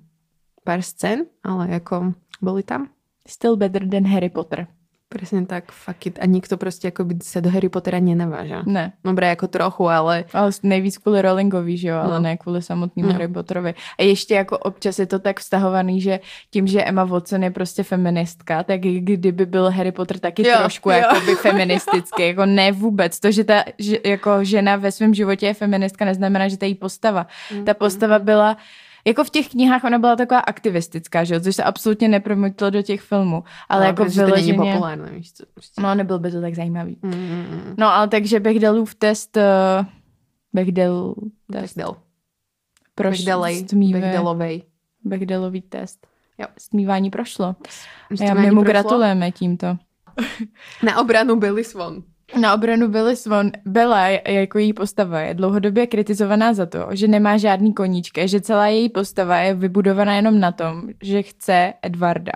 pár 0.64 0.81
scén, 0.81 1.26
ale 1.44 1.76
ako 1.76 2.14
boli 2.41 2.64
tam. 2.64 2.90
Still 3.27 3.56
better 3.56 3.88
than 3.88 4.03
Harry 4.07 4.30
Potter. 4.30 4.68
Presne 5.14 5.45
tak, 5.45 5.69
fuck 5.69 6.10
it. 6.10 6.18
A 6.18 6.26
nikto 6.26 6.57
proste 6.57 6.90
akoby 6.90 7.22
sa 7.22 7.38
do 7.38 7.45
Harry 7.53 7.69
Pottera 7.69 8.02
nenaváža. 8.02 8.65
Ne, 8.65 8.98
Dobre, 9.06 9.30
ako 9.30 9.45
trochu, 9.45 9.85
ale 9.85 10.26
ale 10.34 10.49
nejvíc 10.65 10.98
kvůli 10.98 11.22
Rowlingovi, 11.22 11.77
že 11.77 11.88
jo, 11.88 11.98
ale 12.02 12.18
No. 12.18 12.19
ne 12.19 12.38
kvůli 12.38 12.61
samotnému 12.61 13.07
No. 13.07 13.14
Harry 13.14 13.27
Potterovi. 13.27 13.73
A 13.99 14.03
ještě 14.03 14.34
jako 14.34 14.57
občas 14.57 14.99
je 14.99 15.06
to 15.06 15.19
tak 15.19 15.40
vztahovaný, 15.40 16.02
že 16.02 16.19
tím, 16.52 16.68
že 16.68 16.81
Emma 16.84 17.03
Watson 17.06 17.44
je 17.44 17.52
prostě 17.52 17.84
feministka, 17.84 18.64
tak 18.64 18.81
kdyby 18.81 19.45
byl 19.45 19.69
Harry 19.72 19.91
Potter 19.91 20.19
taky 20.19 20.48
Jo, 20.48 20.57
trošku 20.57 20.90
jo. 20.90 20.95
jakoby 20.98 21.35
feministický, 21.35 22.27
jako 22.27 22.45
ne 22.45 22.72
vůbec. 22.72 23.19
To, 23.19 23.31
že 23.31 23.44
ta 23.44 23.64
že, 23.77 23.98
jako 24.06 24.44
žena 24.44 24.76
ve 24.76 24.91
svém 24.91 25.14
životě 25.14 25.45
je 25.45 25.53
feministka, 25.53 26.06
neznamená, 26.06 26.48
že 26.48 26.57
ta 26.57 26.65
její 26.65 26.76
postava. 26.76 27.27
Mm, 27.53 27.65
Ta 27.65 27.73
postava 27.73 28.19
byla 28.19 28.57
jako 29.05 29.23
v 29.23 29.30
těch 29.30 29.49
knihách 29.49 29.84
ona 29.84 29.99
byla 29.99 30.15
taková 30.15 30.39
aktivistická, 30.39 31.23
že 31.23 31.34
jo, 31.34 31.39
což 31.39 31.55
se 31.55 31.63
absolutně 31.63 32.07
nepromítlo 32.07 32.69
do 32.69 32.81
těch 32.81 33.01
filmů. 33.01 33.43
Ale 33.69 33.85
jako 33.85 33.95
pretože 33.95 34.21
to 34.21 34.35
není 34.35 34.51
vyloženě... 34.51 34.73
populárne. 34.73 35.11
víš 35.11 35.34
co, 35.34 35.43
prostě. 35.53 35.81
No, 35.81 35.95
nebyl 35.95 36.19
by 36.19 36.31
to 36.31 36.41
tak 36.41 36.55
zajímavý. 36.55 36.97
Mm, 37.01 37.11
mm, 37.11 37.45
mm. 37.51 37.75
No, 37.77 37.88
ale 37.88 38.07
takže 38.07 38.39
Bechdellův 38.39 38.95
test, 38.95 39.38
uh, 39.38 39.85
Bechdel 40.53 41.15
test 41.51 41.77
Bechdel. 41.77 41.95
proš, 42.95 43.17
Bechdelej. 43.17 43.55
stmíve, 43.55 43.99
Bechdelovej. 43.99 44.63
Bechdellův 45.03 45.53
test. 45.69 46.07
Jo. 46.38 46.47
Stmívání 46.57 47.09
prošlo. 47.09 47.45
A 47.45 47.55
já 48.09 48.15
Stmívání 48.15 48.41
my 48.41 48.51
mu 48.51 48.61
prošlo? 48.61 48.71
gratulujeme 48.71 49.31
tímto. 49.31 49.77
Na 50.84 50.99
obranu 50.99 51.35
Billy 51.35 51.63
Swan. 51.63 52.03
Na 52.41 52.54
obranu 52.54 52.88
Billy 52.88 53.16
Swan, 53.16 53.52
Bella, 53.66 54.08
jako 54.08 54.60
její 54.60 54.74
postava, 54.74 55.20
je 55.20 55.34
dlouhodobě 55.34 55.88
kritizovaná 55.88 56.54
za 56.54 56.66
to, 56.66 56.88
že 56.91 57.08
nemá 57.08 57.38
žádný 57.38 57.74
koníčky, 57.74 58.28
že 58.28 58.41
celá 58.41 58.68
její 58.68 58.90
postava 58.90 59.38
je 59.38 59.54
vybudovaná 59.54 60.16
jenom 60.16 60.40
na 60.40 60.52
tom, 60.52 60.82
že 61.04 61.22
chce 61.22 61.74
Edvarda. 61.82 62.32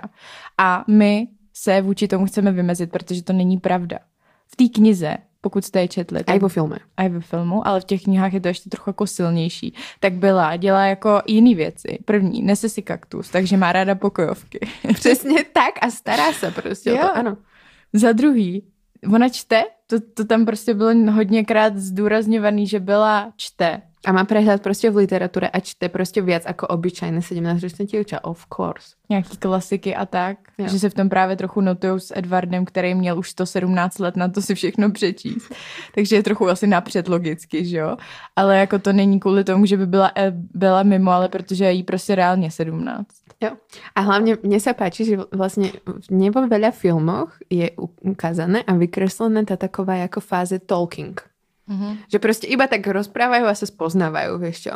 A 0.58 0.84
my 0.88 1.28
se 1.54 1.80
vůči 1.80 2.08
tomu 2.08 2.26
chceme 2.26 2.52
vymezit, 2.52 2.90
protože 2.90 3.22
to 3.22 3.32
není 3.32 3.58
pravda. 3.58 3.98
V 4.46 4.56
té 4.56 4.64
knize, 4.68 5.16
pokud 5.40 5.64
jste 5.64 5.80
je 5.80 5.88
četli, 5.88 6.18
tak 6.18 6.28
Aj 6.30 6.38
vo 6.38 6.48
filme. 6.48 6.76
a 6.96 7.02
i 7.02 7.08
ve 7.08 7.20
filmu, 7.20 7.66
ale 7.68 7.80
v 7.80 7.84
těch 7.84 8.02
knihách 8.02 8.32
je 8.32 8.40
to 8.40 8.48
ještě 8.48 8.70
trochu 8.70 8.90
jako 8.90 9.06
silnější. 9.06 9.74
Tak 10.00 10.12
byla, 10.12 10.56
dělá 10.56 10.86
jako 10.86 11.22
jiný 11.26 11.54
věci. 11.54 11.98
První, 12.04 12.42
nese 12.42 12.68
si 12.68 12.82
kaktus, 12.82 13.30
takže 13.30 13.56
má 13.56 13.72
ráda 13.72 13.94
pokojovky. 13.94 14.58
Přesně 14.94 15.44
tak 15.44 15.74
a 15.82 15.90
stará 15.90 16.32
se 16.32 16.50
prostě 16.50 16.92
o 16.92 16.96
Jo. 16.96 17.02
to. 17.02 17.16
Ano. 17.16 17.36
Za 17.92 18.12
druhý, 18.12 18.62
ona 19.06 19.28
čte, 19.28 19.64
to, 19.86 19.96
to 20.14 20.24
tam 20.24 20.44
prostě 20.44 20.74
bylo 20.74 20.94
hodněkrát 21.12 21.76
zdůrazňovaný, 21.76 22.66
že 22.66 22.80
byla 22.80 23.32
čte. 23.36 23.82
A 24.08 24.12
má 24.12 24.24
prehľad 24.24 24.62
prostě 24.62 24.90
v 24.90 24.96
literatúre 24.96 25.48
a 25.52 25.60
čte 25.60 25.88
prostě 25.88 26.22
viac 26.22 26.42
ako 26.46 26.66
obyčajné 26.66 27.20
17-ročné 27.20 27.84
dievča, 27.84 28.24
of 28.24 28.46
course. 28.56 28.96
Nějaký 29.08 29.36
klasiky 29.36 29.96
a 29.96 30.06
tak. 30.06 30.38
Jo. 30.58 30.68
Že 30.68 30.78
se 30.78 30.90
v 30.90 30.94
tom 30.94 31.08
právě 31.08 31.36
trochu 31.36 31.60
notují 31.60 32.00
s 32.00 32.16
Edwardem, 32.16 32.64
který 32.64 32.94
měl 32.94 33.18
už 33.18 33.30
117 33.30 33.98
let 33.98 34.16
na 34.16 34.28
to 34.28 34.42
si 34.42 34.54
všechno 34.54 34.90
přečíst. 34.90 35.52
Takže 35.94 36.16
je 36.16 36.22
trochu 36.22 36.48
asi 36.48 36.66
napřed 36.66 37.08
logicky, 37.08 37.64
že 37.64 37.76
jo? 37.76 37.96
Ale 38.36 38.58
jako 38.58 38.78
to 38.78 38.92
není 38.92 39.20
kvůli 39.20 39.44
tomu, 39.44 39.66
že 39.66 39.76
by 39.76 39.86
byla, 39.86 40.10
eh, 40.16 40.32
byla 40.54 40.82
mimo, 40.82 41.10
ale 41.10 41.28
protože 41.28 41.64
je 41.64 41.72
jí 41.72 41.82
prostě 41.82 42.14
reálně 42.14 42.50
17. 42.50 43.06
Jo. 43.40 43.50
A 43.94 44.00
hlavne 44.00 44.34
mne 44.42 44.58
sa 44.58 44.74
páči, 44.74 45.06
že 45.06 45.14
vlastne 45.30 45.70
v 45.86 46.10
nebo 46.10 46.42
veľa 46.42 46.74
filmoch 46.74 47.38
je 47.46 47.70
ukázané 48.02 48.66
a 48.66 48.74
vykreslené 48.74 49.46
tá 49.46 49.54
taková 49.54 49.94
jako 49.94 50.18
fáze 50.18 50.58
talking. 50.58 51.22
Mhm. 51.68 51.98
Že 52.12 52.18
prostě 52.18 52.46
iba 52.46 52.66
tak 52.66 52.86
rozprávajú 52.86 53.44
a 53.46 53.54
sa 53.54 53.66
spoznávajú, 53.66 54.38
vieš 54.38 54.60
čo. 54.60 54.72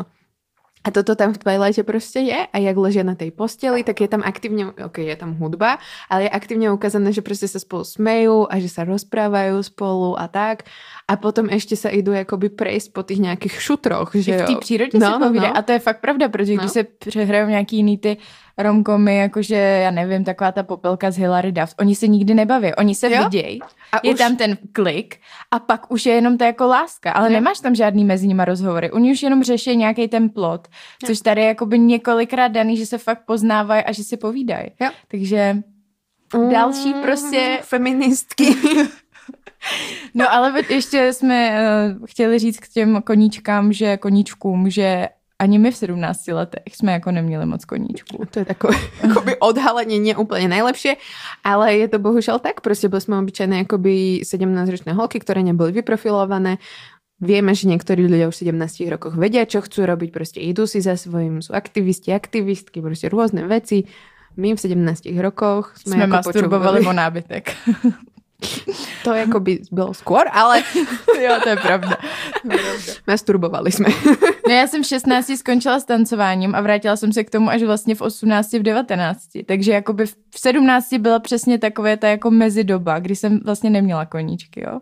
A 0.82 0.90
toto 0.90 1.14
tam 1.14 1.30
v 1.32 1.38
Twilighte 1.38 1.82
prostě 1.86 2.18
je 2.20 2.46
a 2.52 2.58
jak 2.58 2.76
ležia 2.76 3.06
na 3.06 3.14
tej 3.14 3.30
posteli, 3.30 3.84
tak 3.86 4.00
je 4.02 4.08
tam 4.10 4.18
aktívne, 4.26 4.74
ok, 4.74 4.98
je 4.98 5.14
tam 5.16 5.38
hudba, 5.38 5.78
ale 6.10 6.22
je 6.26 6.30
aktívne 6.30 6.74
ukázané, 6.74 7.12
že 7.14 7.22
prostě 7.22 7.46
sa 7.48 7.62
spolu 7.62 7.84
smejú 7.86 8.50
a 8.50 8.58
že 8.58 8.66
sa 8.68 8.82
rozprávajú 8.82 9.62
spolu 9.62 10.18
a 10.18 10.26
tak. 10.26 10.66
A 11.06 11.14
potom 11.16 11.46
ešte 11.54 11.78
sa 11.78 11.86
idú 11.86 12.10
jakoby 12.12 12.50
prejsť 12.50 12.92
po 12.92 13.02
tých 13.06 13.22
nejakých 13.22 13.54
šutroch, 13.62 14.10
že 14.14 14.34
I 14.34 14.42
v 14.42 14.46
té 14.46 14.54
přírodě 14.58 14.98
No, 14.98 15.06
no, 15.10 15.18
no, 15.18 15.26
se 15.26 15.28
povídá. 15.30 15.48
no. 15.48 15.56
A 15.56 15.62
to 15.62 15.72
je 15.72 15.78
fakt 15.78 16.00
pravda, 16.02 16.28
protože 16.28 16.52
když 16.58 16.66
No. 16.66 16.74
se 16.74 16.82
přehrajou 16.84 17.48
nějaký 17.48 17.76
jiný 17.76 17.98
ty 17.98 18.16
romkomy, 18.58 19.16
jakože, 19.16 19.54
já 19.56 19.90
nevím, 19.90 20.24
taková 20.24 20.52
ta 20.52 20.62
popelka 20.62 21.10
z 21.10 21.16
Hilary 21.16 21.52
Duff, 21.52 21.74
oni 21.80 21.94
se 21.94 22.06
nikdy 22.08 22.34
nebaví, 22.34 22.74
oni 22.74 22.94
se 22.94 23.10
Jo? 23.14 23.22
vidějí, 23.22 23.60
A 23.92 23.96
je 24.02 24.12
už- 24.12 24.18
tam 24.18 24.36
ten 24.36 24.58
klik 24.72 25.16
a 25.50 25.58
pak 25.58 25.92
už 25.92 26.06
je 26.06 26.14
jenom 26.14 26.38
to 26.38 26.44
jako 26.44 26.66
láska, 26.66 27.12
ale 27.12 27.28
Jo. 27.28 27.32
nemáš 27.32 27.60
tam 27.60 27.74
žádný 27.74 28.04
mezi 28.04 28.26
nimi 28.28 28.42
rozhovory. 28.44 28.90
Oni 28.90 29.12
už 29.12 29.22
jenom 29.22 29.42
řeší 29.42 29.76
nějaký 29.76 30.08
ten 30.08 30.30
plot, 30.30 30.68
což 31.06 31.20
tady 31.20 31.40
je 31.40 31.46
jakoby 31.46 31.78
několikrát 31.78 32.48
daný, 32.48 32.76
že 32.76 32.86
se 32.86 32.98
fakt 32.98 33.24
poznávají 33.26 33.82
a 33.84 33.92
že 33.92 34.04
si 34.04 34.16
povídají. 34.16 34.70
Jo. 34.80 34.90
Takže 35.08 35.56
další 36.52 36.94
prostě 36.94 37.58
Feministky. 37.62 38.46
No 40.14 40.32
ale 40.32 40.52
ještě 40.68 41.12
jsme 41.12 41.58
uh, 42.00 42.06
chtěli 42.06 42.38
říct 42.38 42.58
k 42.60 42.68
těm 42.68 43.02
koníčkám, 43.02 43.72
že 43.72 43.96
koníčkům, 43.96 44.70
že 44.70 45.08
ani 45.42 45.58
my 45.58 45.70
v 45.70 45.76
17 45.76 46.26
letech 46.28 46.76
jsme 46.76 46.92
jako 46.92 47.10
neměli 47.10 47.46
moc 47.46 47.64
koníčků. 47.64 48.24
To 48.30 48.38
je 48.38 48.44
takové 48.44 48.76
akoby 49.10 49.36
odhalenie 49.42 49.98
nie 49.98 50.14
úplne 50.14 50.46
najlepšie, 50.46 51.02
ale 51.42 51.74
je 51.82 51.88
to 51.90 51.98
bohužiaľ 51.98 52.38
tak. 52.38 52.62
Proste 52.62 52.86
boli 52.86 53.02
sme 53.02 53.18
obyčajné 53.18 53.66
akoby 53.66 54.22
17-ročné 54.22 54.94
holky, 54.94 55.18
ktoré 55.18 55.42
neboli 55.42 55.74
vyprofilované. 55.74 56.62
Vieme, 57.22 57.54
že 57.54 57.70
niektorí 57.70 58.06
ľudia 58.06 58.30
už 58.30 58.38
v 58.38 58.54
17 58.54 58.86
rokoch 58.90 59.14
vedia, 59.18 59.46
čo 59.46 59.62
chcú 59.62 59.86
robiť, 59.86 60.10
proste 60.10 60.38
idú 60.42 60.66
si 60.66 60.82
za 60.82 60.98
svojím, 60.98 61.38
sú 61.42 61.54
aktivisti, 61.54 62.10
aktivistky, 62.10 62.82
proste 62.82 63.10
rôzne 63.10 63.46
veci. 63.46 63.86
My 64.38 64.54
v 64.54 64.58
17 64.58 65.06
rokoch 65.22 65.74
sme, 65.78 66.02
Jsme 66.02 66.04
ako 66.06 66.14
masturbovali 66.18 66.78
o 66.86 66.94
nábytek. 66.94 67.44
To 69.04 69.14
jako 69.14 69.40
by 69.40 69.60
bylo 69.72 69.92
skôr, 69.94 70.24
ale 70.32 70.62
jo, 71.22 71.34
to 71.42 71.48
je 71.48 71.56
pravda. 71.56 71.96
masturbovali 73.06 73.72
jsme. 73.72 73.86
No 74.48 74.54
já 74.54 74.66
jsem 74.66 74.82
v 74.82 74.86
16 74.86 75.30
skončila 75.36 75.80
s 75.80 75.84
tancováním 75.84 76.54
a 76.54 76.60
vrátila 76.60 76.96
jsem 76.96 77.12
se 77.12 77.24
k 77.24 77.30
tomu 77.30 77.50
až 77.50 77.62
vlastně 77.62 77.94
v 77.94 78.00
18, 78.00 78.52
v 78.52 78.62
19. 78.62 79.20
Takže 79.46 79.72
jakoby 79.72 80.06
v 80.06 80.16
17 80.36 80.92
byla 80.92 81.18
přesně 81.18 81.58
takové 81.58 81.96
ta 81.96 82.08
jako 82.08 82.30
mezidoba, 82.30 82.98
kdy 82.98 83.16
jsem 83.16 83.40
vlastně 83.44 83.70
neměla 83.70 84.06
koníčky, 84.06 84.60
jo. 84.60 84.80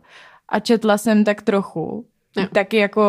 A 0.48 0.60
četla 0.60 0.98
jsem 0.98 1.24
tak 1.24 1.42
trochu. 1.42 2.04
Jo. 2.36 2.46
Taky 2.52 2.76
jako 2.76 3.02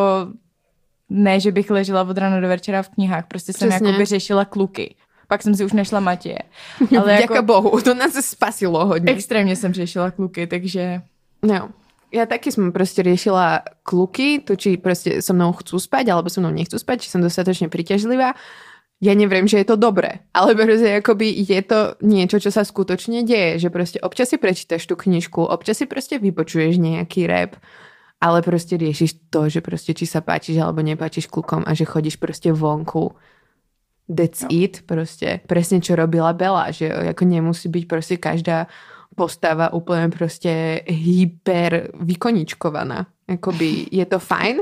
ne, 1.10 1.40
že 1.40 1.52
bych 1.52 1.70
ležela 1.72 2.02
od 2.04 2.18
rána 2.18 2.40
do 2.40 2.48
večera 2.48 2.84
v 2.84 2.90
knihách, 2.90 3.26
prostě 3.28 3.54
jsem 3.54 3.70
Přesně. 3.70 3.88
jakoby 3.88 4.06
řešila 4.06 4.46
kluky. 4.46 4.96
Pak 5.32 5.44
jsem 5.44 5.56
si 5.56 5.64
už 5.64 5.72
našla 5.72 6.00
Matěje. 6.04 6.44
Ale 7.00 7.08
Ďaká 7.08 7.34
jako 7.40 7.42
Bohu, 7.48 7.82
to 7.82 7.94
nás 7.96 8.12
spasilo 8.20 8.86
hodně. 8.86 9.12
extrémně 9.12 9.56
jsem 9.56 9.74
řešila 9.74 10.12
kluky, 10.12 10.48
takže 10.48 11.02
No. 11.48 11.72
Ja 12.12 12.28
taky 12.28 12.52
som 12.52 12.76
proste 12.76 13.08
riešila 13.08 13.64
kluky, 13.88 14.44
to 14.44 14.60
či 14.60 14.76
proste 14.76 15.24
so 15.24 15.32
mnou 15.32 15.56
chcú 15.56 15.80
spať, 15.80 16.12
alebo 16.12 16.28
so 16.28 16.44
mnou 16.44 16.52
nechcú 16.52 16.76
spať, 16.76 17.08
či 17.08 17.10
som 17.10 17.24
dostatočne 17.24 17.72
príťažlivá. 17.72 18.36
Ja 19.00 19.16
neviem, 19.16 19.48
že 19.48 19.64
je 19.64 19.72
to 19.72 19.80
dobré, 19.80 20.20
ale 20.36 20.52
proste 20.52 21.00
akoby 21.00 21.32
je 21.32 21.62
to 21.64 21.96
niečo, 22.04 22.44
čo 22.44 22.52
sa 22.52 22.68
skutočne 22.68 23.24
deje, 23.24 23.64
že 23.64 23.72
proste 23.72 24.04
občas 24.04 24.28
si 24.28 24.36
prečítaš 24.36 24.92
tú 24.92 25.00
knižku, 25.00 25.40
občas 25.40 25.80
si 25.80 25.88
proste 25.88 26.20
vypočuješ 26.20 26.84
nejaký 26.84 27.32
rap, 27.32 27.56
ale 28.20 28.44
proste 28.44 28.76
riešiš 28.76 29.32
to, 29.32 29.48
že 29.48 29.64
proste 29.64 29.96
či 29.96 30.04
sa 30.04 30.20
páčiš 30.20 30.60
alebo 30.60 30.84
nepáčiš 30.84 31.32
klukom 31.32 31.64
a 31.64 31.72
že 31.72 31.88
chodíš 31.88 32.20
proste 32.20 32.52
vonku. 32.52 33.16
That's 34.12 34.44
Jo. 34.44 34.48
it, 34.52 34.84
proste. 34.86 35.40
Presne, 35.48 35.80
čo 35.80 35.96
robila 35.96 36.36
Bela, 36.36 36.68
že 36.76 36.92
ako 36.92 37.24
nemusí 37.24 37.72
byť 37.72 37.84
proste 37.88 38.16
každá 38.20 38.68
postava 39.16 39.72
úplne 39.76 40.08
proste 40.12 40.84
hyper 40.88 41.92
vykoničkovaná. 42.00 43.08
Jakoby 43.28 43.88
je 43.92 44.06
to 44.06 44.20
fajn, 44.20 44.60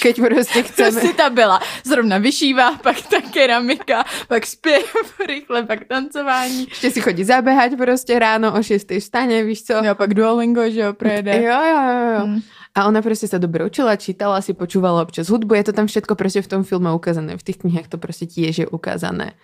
keď 0.00 0.14
proste 0.20 0.62
chceme... 0.62 0.90
Prostě 0.92 1.12
ta 1.16 1.30
byla 1.30 1.60
zrovna 1.84 2.18
vyšívá, 2.18 2.76
pak 2.80 2.96
ta 3.02 3.20
keramika, 3.20 4.04
pak 4.28 4.46
zpěv, 4.46 5.20
rychle, 5.28 5.62
pak 5.62 5.84
tancování. 5.84 6.66
Ešte 6.72 6.90
si 6.90 7.00
chodí 7.00 7.24
zabehať 7.24 7.76
proste 7.76 8.16
ráno 8.18 8.52
o 8.56 8.62
6. 8.62 8.88
vstane, 8.88 9.44
víš 9.44 9.64
co? 9.68 9.84
Jo, 9.84 9.94
pak 9.94 10.14
Duolingo, 10.14 10.64
že 10.70 10.80
jo, 10.80 10.92
projede. 10.92 11.42
Jo, 11.42 11.60
jo, 11.60 11.80
jo, 11.84 12.06
jo. 12.20 12.26
Mm. 12.26 12.40
A 12.74 12.90
ona 12.90 12.98
proste 13.06 13.30
sa 13.30 13.38
dobre 13.38 13.62
učila, 13.62 13.94
čítala 13.94 14.42
si, 14.42 14.50
počúvala 14.50 15.06
občas 15.06 15.30
hudbu, 15.30 15.54
je 15.54 15.64
to 15.70 15.72
tam 15.78 15.86
všetko 15.86 16.18
proste 16.18 16.42
v 16.42 16.50
tom 16.50 16.62
filme 16.66 16.90
ukázané, 16.90 17.38
v 17.38 17.46
tých 17.46 17.62
knihách 17.62 17.86
to 17.86 18.02
proste 18.02 18.26
tiež 18.26 18.54
je 18.54 18.66
ukázané. 18.66 19.38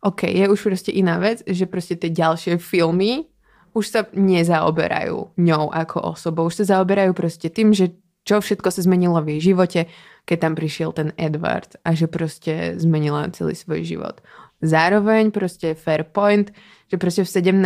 OK, 0.00 0.24
je 0.24 0.48
už 0.48 0.56
proste 0.64 0.88
iná 0.88 1.20
vec, 1.20 1.44
že 1.44 1.68
proste 1.68 1.92
tie 1.92 2.08
ďalšie 2.08 2.56
filmy 2.56 3.28
už 3.76 3.84
sa 3.84 4.00
nezaoberajú 4.16 5.36
ňou 5.36 5.64
ako 5.68 6.16
osobou, 6.16 6.48
už 6.48 6.64
sa 6.64 6.80
zaoberajú 6.80 7.12
proste 7.12 7.52
tým, 7.52 7.76
že 7.76 7.92
čo 8.24 8.40
všetko 8.40 8.68
sa 8.72 8.80
zmenilo 8.80 9.20
v 9.20 9.36
jej 9.36 9.52
živote, 9.52 9.80
keď 10.24 10.38
tam 10.40 10.52
prišiel 10.56 10.90
ten 10.96 11.08
Edward 11.20 11.76
a 11.84 11.92
že 11.92 12.08
proste 12.08 12.76
zmenila 12.80 13.28
celý 13.32 13.56
svoj 13.56 13.84
život. 13.84 14.24
Zároveň 14.60 15.32
proste 15.32 15.72
fair 15.72 16.04
point, 16.04 16.52
že 16.92 16.96
proste 17.00 17.24
v 17.24 17.32
17 17.32 17.60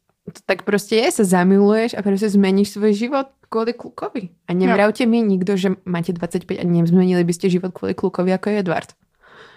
tak 0.45 0.63
proste 0.63 0.95
je, 0.95 1.11
sa 1.11 1.23
zamiluješ 1.23 1.97
a 1.97 2.01
proste 2.01 2.31
zmeníš 2.31 2.79
svoj 2.79 2.93
život 2.95 3.27
kvôli 3.51 3.75
klukovi. 3.75 4.31
A 4.47 4.55
nevravte 4.55 5.03
mi 5.03 5.19
nikto, 5.19 5.59
že 5.59 5.75
máte 5.83 6.15
25 6.15 6.63
a 6.63 6.65
nezmenili 6.65 7.23
by 7.27 7.33
ste 7.35 7.51
život 7.51 7.75
kvôli 7.75 7.91
klukovi, 7.91 8.31
ako 8.31 8.47
je 8.49 8.55
Edward. 8.63 8.89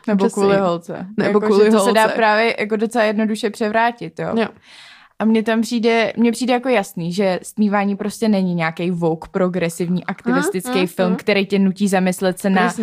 Nebo 0.06 0.24
Just 0.24 0.34
kvůli 0.34 0.56
holce. 0.56 1.06
Nebo 1.16 1.38
jako, 1.38 1.40
kvůli 1.40 1.70
to 1.70 1.80
se 1.80 1.92
dá 1.92 2.08
právě 2.08 2.56
jako 2.58 2.76
docela 2.76 3.04
jednoduše 3.04 3.50
převrátit, 3.50 4.18
jo. 4.18 4.28
Jo. 4.36 4.48
A 5.18 5.24
mně 5.24 5.42
tam 5.42 5.60
přijde, 5.60 6.12
mně 6.16 6.32
přijde 6.32 6.52
jako 6.52 6.68
jasný, 6.68 7.12
že 7.12 7.40
stmívání 7.42 7.96
prostě 7.96 8.28
není 8.28 8.54
nějaký 8.54 8.90
woke, 8.90 9.28
progresivní, 9.32 10.04
aktivistický 10.04 10.80
mm, 10.80 10.86
film, 10.86 11.10
mm. 11.10 11.16
který 11.16 11.46
tě 11.46 11.58
nutí 11.58 11.88
zamyslet 11.88 12.38
se 12.38 12.50
na, 12.50 12.74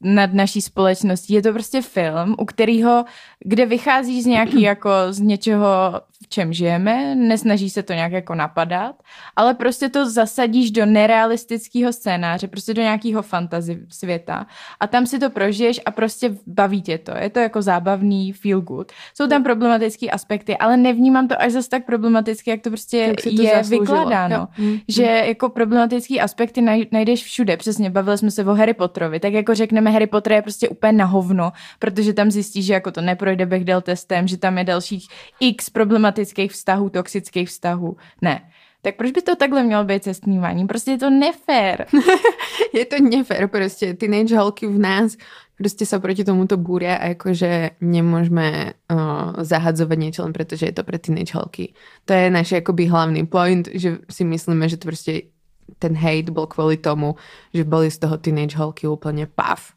nad 0.00 0.32
naší 0.32 0.62
společností. 0.62 1.34
Je 1.34 1.42
to 1.42 1.52
prostě 1.52 1.82
film, 1.82 2.34
u 2.38 2.44
kterého, 2.44 3.04
kde 3.44 3.66
vychází 3.66 4.22
z 4.22 4.26
nějaký 4.26 4.60
jako 4.62 4.90
z 5.10 5.20
něčeho, 5.20 6.00
v 6.24 6.28
čem 6.28 6.52
žijeme, 6.52 7.14
nesnaží 7.14 7.70
se 7.70 7.82
to 7.82 7.92
nějak 7.92 8.12
jako 8.12 8.34
napadat, 8.34 8.96
ale 9.36 9.54
prostě 9.54 9.88
to 9.88 10.10
zasadíš 10.10 10.70
do 10.70 10.86
nerealistického 10.86 11.92
scénáře, 11.92 12.48
prostě 12.48 12.74
do 12.74 12.82
nějakého 12.82 13.22
fantasy 13.22 13.86
světa 13.88 14.46
a 14.80 14.86
tam 14.86 15.06
si 15.06 15.18
to 15.18 15.30
prožiješ 15.30 15.80
a 15.86 15.90
prostě 15.90 16.36
baví 16.46 16.82
tě 16.82 16.98
to. 16.98 17.12
Je 17.16 17.30
to 17.30 17.38
jako 17.38 17.62
zábavný, 17.62 18.32
feel 18.32 18.60
good. 18.60 18.92
Jsou 19.14 19.26
tam 19.26 19.42
problematické 19.42 20.10
aspekty, 20.10 20.56
ale 20.56 20.76
nevnímám 20.76 21.28
to 21.28 21.42
až 21.42 21.52
zase 21.64 21.70
tak 21.70 21.86
problematicky, 21.86 22.50
jak 22.50 22.60
to 22.60 22.70
prostě 22.70 22.98
Jak 22.98 23.22
to 23.22 23.28
je 23.28 23.36
zasloužilo. 23.36 23.80
vykládáno. 23.80 24.36
Jo. 24.36 24.46
Mm, 24.58 24.78
Že 24.88 25.02
jako 25.02 25.48
problematické 25.48 26.20
aspekty 26.20 26.60
naj, 26.60 26.86
najdeš 26.92 27.24
všude. 27.24 27.56
Přesně, 27.56 27.90
bavili 27.90 28.18
jsme 28.18 28.30
se 28.30 28.44
o 28.44 28.54
Harry 28.54 28.74
Potterovi. 28.74 29.20
Tak 29.20 29.32
jako 29.32 29.54
řekneme, 29.54 29.90
Harry 29.90 30.06
Potter 30.06 30.32
je 30.32 30.42
prostě 30.42 30.68
úplně 30.68 30.92
na 30.92 31.04
hovno, 31.04 31.52
protože 31.78 32.12
tam 32.12 32.30
zjistíš, 32.30 32.66
že 32.66 32.72
jako 32.74 32.90
to 32.90 33.00
neprojde 33.00 33.46
Bechdel 33.46 33.80
testem, 33.80 34.28
že 34.28 34.36
tam 34.36 34.58
je 34.58 34.64
dalších 34.64 35.06
x 35.40 35.70
problematických 35.70 36.52
vztahů, 36.52 36.88
toxických 36.90 37.48
vztahů. 37.48 37.96
Ne. 38.22 38.40
Tak 38.84 38.96
proč 38.96 39.10
by 39.10 39.22
to 39.22 39.36
takhle 39.36 39.62
mělo 39.64 39.84
být 39.84 40.04
se 40.04 40.14
stmíváním? 40.14 40.66
Prostě 40.66 40.90
je 40.90 40.98
to 40.98 41.10
nefér. 41.10 41.86
Je 42.74 42.84
to 42.84 42.96
nefér, 43.00 43.48
proste 43.48 43.94
teenage 43.94 44.36
holky 44.36 44.66
v 44.66 44.78
nás 44.78 45.16
proste 45.54 45.86
sa 45.86 46.02
proti 46.02 46.26
tomuto 46.26 46.58
búria 46.58 46.98
a 46.98 47.14
akože 47.14 47.78
nemôžeme 47.78 48.74
uh, 48.74 49.38
zahadzovať 49.38 49.98
niečo 49.98 50.20
len 50.26 50.34
je 50.34 50.74
to 50.74 50.82
pre 50.82 50.98
teenage 50.98 51.34
holky. 51.34 51.78
To 52.10 52.12
je 52.14 52.26
náš 52.30 52.58
akoby 52.58 52.90
hlavný 52.90 53.22
point, 53.30 53.70
že 53.70 54.02
si 54.10 54.26
myslíme, 54.26 54.66
že 54.66 54.78
to 54.82 54.90
proste 54.90 55.30
ten 55.78 55.94
hate 55.94 56.34
bol 56.34 56.50
kvôli 56.50 56.76
tomu, 56.76 57.16
že 57.54 57.64
boli 57.64 57.88
z 57.88 58.02
toho 58.02 58.18
teenage 58.18 58.58
holky 58.58 58.90
úplne 58.90 59.30
pav. 59.30 59.72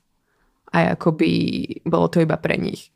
A 0.73 0.97
akoby 0.99 1.29
bolo 1.87 2.11
to 2.11 2.19
iba 2.19 2.35
pre 2.35 2.59
nich. 2.59 2.91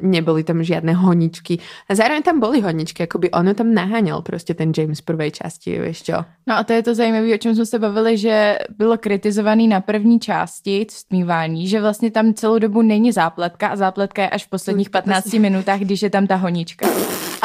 Neboli 0.00 0.44
tam 0.44 0.62
žiadne 0.62 0.92
honičky. 0.92 1.58
A 1.88 1.94
zároveň 1.94 2.22
tam 2.22 2.40
boli 2.40 2.60
honičky, 2.60 3.02
ako 3.02 3.18
by 3.18 3.30
ono 3.30 3.54
tam 3.54 3.74
naháňal 3.74 4.22
prostě 4.22 4.54
ten 4.54 4.72
James 4.76 5.00
v 5.00 5.04
prvej 5.04 5.30
časti, 5.30 5.78
vieš 5.78 6.02
čo? 6.02 6.24
No 6.46 6.56
a 6.56 6.64
to 6.64 6.72
je 6.72 6.82
to 6.82 6.94
zajímavé, 6.94 7.34
o 7.34 7.38
čem 7.38 7.54
jsme 7.54 7.66
se 7.66 7.78
bavili, 7.78 8.18
že 8.18 8.58
bylo 8.78 8.98
kritizovaný 8.98 9.68
na 9.68 9.80
první 9.80 10.20
části 10.20 10.86
stmívání, 10.90 11.68
že 11.68 11.80
vlastně 11.80 12.10
tam 12.10 12.34
celou 12.34 12.58
dobu 12.58 12.82
není 12.82 13.12
zápletka 13.12 13.68
a 13.68 13.76
zápletka 13.76 14.22
je 14.22 14.30
až 14.30 14.46
v 14.46 14.50
posledních 14.50 14.90
15 14.90 15.32
minutách, 15.32 15.80
když 15.80 16.02
je 16.02 16.10
tam 16.10 16.26
ta 16.26 16.36
honička. 16.36 16.86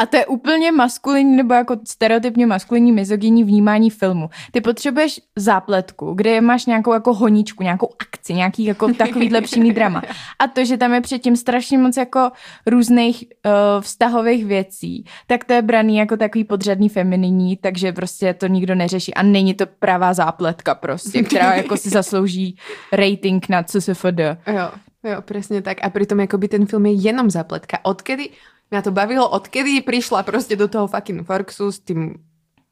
A 0.02 0.06
to 0.06 0.16
je 0.16 0.26
úplně 0.26 0.72
maskulinní 0.72 1.36
nebo 1.36 1.54
jako 1.54 1.76
stereotypně 1.88 2.46
maskulinní 2.46 2.92
mizogyní 2.92 3.44
vnímání 3.44 3.90
filmu. 3.90 4.30
Ty 4.52 4.60
potřebuješ 4.60 5.20
zápletku, 5.36 6.14
kde 6.14 6.40
máš 6.40 6.66
nějakou 6.66 6.92
jako 6.92 7.14
honičku, 7.14 7.62
nějakou 7.62 7.88
akci, 8.00 8.34
nějaký 8.34 8.64
jako 8.64 8.94
takovýhle 8.94 9.40
přímý 9.40 9.72
drama. 9.72 10.02
A 10.38 10.46
to, 10.46 10.64
že 10.64 10.76
tam 10.76 10.94
je 10.94 11.00
předtím 11.00 11.36
strašně 11.36 11.78
moc 11.78 11.96
jako 11.96 12.30
různých 12.66 13.24
uh, 13.24 13.52
vztahových 13.80 14.46
věcí, 14.46 15.04
tak 15.26 15.44
to 15.44 15.52
je 15.52 15.62
braný 15.62 15.96
jako 15.96 16.16
takový 16.16 16.44
podřadný 16.44 16.88
femininní, 16.88 17.56
takže 17.56 17.92
prostě 17.92 18.34
to 18.34 18.46
nikdo 18.46 18.74
neřeší 18.74 19.14
a 19.14 19.22
není 19.22 19.54
to 19.54 19.66
pravá 19.66 20.14
zápletka 20.14 20.74
prostě, 20.74 21.22
která 21.22 21.54
jako 21.54 21.76
si 21.76 21.90
zaslouží 21.90 22.56
rating 22.92 23.48
na 23.48 23.62
CSFD. 23.62 24.20
Jo, 24.46 24.70
jo, 25.04 25.22
presne 25.22 25.62
tak. 25.62 25.78
A 25.84 25.90
pritom 25.90 26.20
akoby 26.20 26.48
ten 26.48 26.66
film 26.66 26.86
je 26.86 26.92
jenom 26.92 27.30
zapletka. 27.30 27.78
Odkedy 27.82 28.28
Mňa 28.72 28.82
to 28.82 28.90
bavilo, 28.90 29.28
odkedy 29.28 29.80
prišla 29.84 30.22
prostě 30.22 30.56
do 30.56 30.68
toho 30.68 30.88
fucking 30.88 31.26
Forksu 31.26 31.72
s 31.72 31.78
tým 31.78 32.24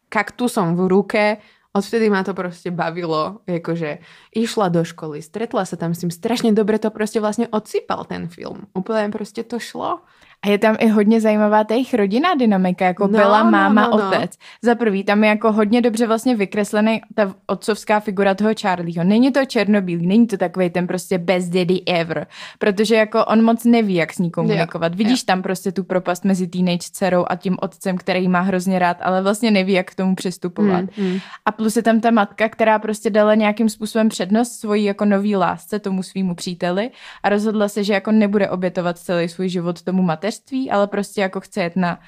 kaktusom 0.09 0.77
v 0.77 0.89
ruke, 0.89 1.37
odvtedy 1.73 2.11
ma 2.11 2.25
to 2.25 2.35
prostě 2.35 2.71
bavilo, 2.71 3.39
jakože 3.47 3.99
išla 4.35 4.69
do 4.69 4.85
školy, 4.85 5.23
stretla 5.23 5.65
sa 5.65 5.77
tam 5.77 5.95
s 5.95 6.01
tým, 6.01 6.11
strašně 6.11 6.53
dobre 6.53 6.79
to 6.79 6.91
prostě 6.91 7.21
vlastně 7.21 7.49
odsypal 7.49 8.05
ten 8.05 8.29
film. 8.29 8.67
Úplně 8.75 9.09
prostě 9.09 9.45
to 9.45 9.59
šlo. 9.59 10.01
A 10.43 10.49
je 10.49 10.59
tam 10.59 10.77
i 10.79 10.89
hodně 10.89 11.21
zajímavá 11.21 11.65
ta 11.65 11.75
jejich 11.75 11.95
rodinná 11.95 12.35
dynamika, 12.35 12.85
jako 12.85 13.07
no, 13.07 13.19
byla 13.19 13.43
no, 13.43 13.51
máma, 13.51 13.89
no, 13.89 13.97
no, 13.97 14.09
otec. 14.09 14.33
Za 14.63 14.75
prvý, 14.75 15.05
tam 15.05 15.25
je 15.25 15.31
jako 15.31 15.53
hodně 15.53 15.83
dobře 15.83 16.07
vlastně 16.07 16.37
vykreslený 16.37 17.01
ta 17.15 17.35
otcovská 17.47 18.01
figura 18.01 18.35
toho 18.35 18.51
Charlieho. 18.61 19.05
Není 19.05 19.33
to 19.33 19.45
černobílý, 19.45 20.07
není 20.07 20.27
to 20.27 20.37
takový 20.37 20.71
ten 20.71 20.87
prostě 20.87 21.19
best 21.19 21.49
daddy 21.49 21.83
ever, 21.87 22.27
protože 22.59 22.95
jako 22.95 23.25
on 23.25 23.45
moc 23.45 23.65
neví, 23.65 23.95
jak 23.95 24.13
s 24.13 24.19
ní 24.19 24.31
komunikovat. 24.31 24.93
Jo, 24.93 24.97
Vidíš 24.97 25.21
jo. 25.21 25.25
tam 25.27 25.43
prostě 25.43 25.73
tu 25.73 25.85
propast 25.85 26.25
mezi 26.25 26.47
teenage 26.47 26.89
dcerou 26.93 27.25
a 27.29 27.37
tím 27.37 27.57
otcem, 27.63 27.97
který 27.97 28.29
má 28.29 28.41
hrozně 28.41 28.79
rád, 28.79 28.97
ale 29.01 29.23
vlastně 29.23 29.51
neví, 29.51 29.73
jak 29.73 29.91
k 29.91 29.95
tomu 29.95 30.15
přistupovat. 30.15 30.85
Hmm, 30.97 31.11
hmm. 31.11 31.19
A 31.47 31.53
plus 31.53 31.77
je 31.77 31.83
tam 31.83 32.01
ta 32.01 32.11
matka, 32.11 32.49
která 32.49 32.79
prostě 32.79 33.11
dala 33.11 33.35
nějakým 33.35 33.69
způsobem 33.69 34.09
přednost 34.09 34.53
svojí 34.53 34.85
jako 34.85 35.05
nový 35.05 35.37
lásce 35.37 35.79
tomu 35.79 36.03
svýmu 36.03 36.35
příteli 36.35 36.91
a 37.23 37.29
rozhodla 37.29 37.69
se, 37.69 37.85
že 37.85 37.93
jako 37.93 38.13
nebude 38.13 38.51
obětovat 38.51 38.99
celý 38.99 39.29
svůj 39.29 39.49
život 39.49 39.83
tomu 39.83 40.03
mateř 40.03 40.30
mateřství, 40.31 40.71
ale 40.71 40.87
prostě 40.87 41.21
jako 41.21 41.41
chce 41.41 41.63
jet 41.63 41.77
na 41.77 41.99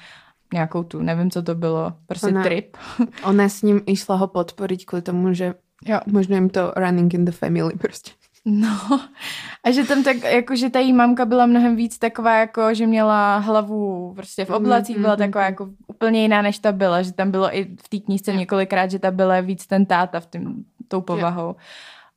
nějakou 0.53 0.83
tu, 0.83 1.01
nevím, 1.01 1.31
co 1.31 1.43
to 1.43 1.55
bylo, 1.55 1.93
prostě 2.07 2.27
ona, 2.27 2.43
trip. 2.43 2.77
Ona 3.23 3.49
s 3.49 3.61
ním 3.61 3.81
išla 3.85 4.15
ho 4.15 4.27
podporit 4.27 4.85
kvůli 4.85 5.01
tomu, 5.01 5.33
že 5.33 5.53
jo. 5.85 5.99
možná 6.05 6.35
jim 6.35 6.49
to 6.49 6.73
running 6.75 7.13
in 7.13 7.25
the 7.25 7.31
family 7.31 7.73
prostě. 7.77 8.11
No, 8.45 8.99
a 9.63 9.71
že 9.71 9.83
tam 9.83 10.03
tak, 10.03 10.17
jako, 10.23 10.55
že 10.55 10.69
ta 10.69 10.79
jí 10.79 10.93
mamka 10.93 11.25
byla 11.25 11.45
mnohem 11.45 11.75
víc 11.75 11.97
taková, 11.97 12.35
jako, 12.35 12.73
že 12.73 12.87
měla 12.87 13.37
hlavu 13.37 14.13
prostě 14.15 14.45
v 14.45 14.49
oblacích, 14.49 14.99
byla 14.99 15.15
taková 15.15 15.45
jako 15.45 15.69
úplně 15.87 16.21
jiná, 16.21 16.41
než 16.41 16.59
ta 16.59 16.71
byla, 16.71 17.01
že 17.01 17.13
tam 17.13 17.31
bylo 17.31 17.55
i 17.55 17.75
v 17.83 17.89
té 17.89 17.97
knížce 17.99 18.33
několikrát, 18.33 18.91
že 18.91 18.99
ta 18.99 19.11
byla 19.11 19.39
víc 19.39 19.67
ten 19.67 19.85
táta 19.85 20.19
v 20.19 20.25
tím, 20.25 20.65
tou 20.87 21.01
povahou. 21.01 21.55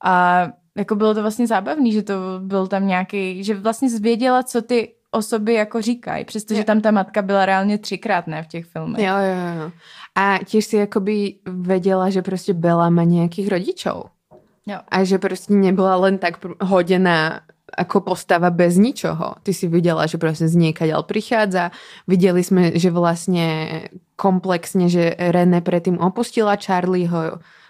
A 0.04 0.46
jako 0.76 0.94
bylo 0.94 1.14
to 1.14 1.22
vlastně 1.22 1.46
zábavný, 1.46 1.92
že 1.92 2.02
to 2.02 2.14
byl 2.40 2.66
tam 2.66 2.86
nějaký, 2.86 3.44
že 3.44 3.54
vlastně 3.54 3.90
zvěděla, 3.90 4.42
co 4.42 4.62
ty 4.62 4.92
osoby 5.10 5.54
jako 5.54 5.82
říkají, 5.82 6.24
přestože 6.24 6.64
tam 6.64 6.80
ta 6.80 6.90
matka 6.90 7.22
byla 7.22 7.46
reálně 7.46 7.78
třikrát, 7.78 8.26
ne 8.26 8.42
v 8.42 8.46
těch 8.46 8.64
filmech. 8.64 9.04
Jo, 9.04 9.14
jo, 9.16 9.62
jo. 9.64 9.70
A 10.14 10.38
těž 10.44 10.64
si 10.64 10.76
jakoby 10.76 11.34
věděla, 11.46 12.10
že 12.10 12.22
prostě 12.22 12.54
Bela 12.54 12.90
má 12.90 13.02
nějakých 13.02 13.48
rodičů. 13.48 14.04
Jo. 14.66 14.78
A 14.88 15.04
že 15.04 15.18
prostě 15.18 15.54
nebyla 15.54 15.96
len 15.96 16.18
tak 16.18 16.44
hodená 16.60 17.40
ako 17.78 18.00
postava 18.00 18.50
bez 18.50 18.76
ničoho. 18.76 19.34
Ty 19.42 19.54
si 19.54 19.68
viděla, 19.68 20.06
že 20.06 20.18
prostě 20.18 20.48
z 20.48 20.54
niekaďal 20.54 21.02
prichádza. 21.02 21.70
Viděli 22.06 22.44
jsme, 22.44 22.78
že 22.78 22.90
vlastně 22.90 23.70
komplexně, 24.16 24.88
že 24.88 25.14
René 25.18 25.60
predtým 25.60 25.98
opustila 25.98 26.56
Charlieho, 26.56 27.18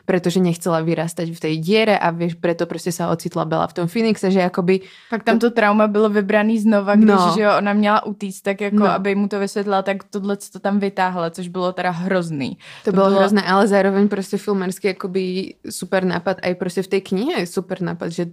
pretože 0.07 0.39
nechcela 0.39 0.87
vyrastať 0.87 1.35
v 1.35 1.41
tej 1.43 1.55
diere 1.59 1.99
a 1.99 2.15
vieš, 2.15 2.39
preto 2.39 2.67
prostě 2.67 2.93
sa 2.93 3.11
ocitla 3.11 3.45
Bela 3.45 3.67
v 3.67 3.73
tom 3.73 3.87
Phoenixe, 3.91 4.31
že 4.31 4.39
jakoby... 4.39 4.81
Pak 5.11 5.27
tam 5.27 5.39
to 5.39 5.51
trauma 5.51 5.87
bylo 5.87 6.09
vybraný 6.09 6.59
znova, 6.63 6.95
když 6.95 7.19
no. 7.19 7.33
že 7.35 7.43
jo, 7.43 7.51
ona 7.59 7.73
měla 7.73 8.07
utíct, 8.07 8.43
tak 8.43 8.61
jako 8.61 8.77
no. 8.77 8.91
aby 8.91 9.15
mu 9.15 9.29
to 9.29 9.39
vysvětlila, 9.39 9.83
tak 9.83 10.05
tohle 10.05 10.37
to 10.37 10.59
tam 10.59 10.79
vytáhla, 10.79 11.31
což 11.31 11.49
bylo 11.49 11.73
teda 11.73 11.91
hrozný. 11.91 12.55
To, 12.55 12.91
to 12.91 12.93
bylo, 12.93 13.07
bylo 13.07 13.19
hrozné, 13.19 13.43
ale 13.43 13.69
zároveň 13.69 14.09
prostě 14.09 14.39
filmerský 14.39 14.89
jakoby 14.89 15.55
super 15.71 16.05
nápad, 16.05 16.37
aj 16.43 16.55
prostě 16.55 16.83
v 16.83 16.89
té 16.89 17.01
knihe 17.01 17.41
je 17.41 17.47
super 17.47 17.83
nápad, 17.83 18.09
že 18.09 18.27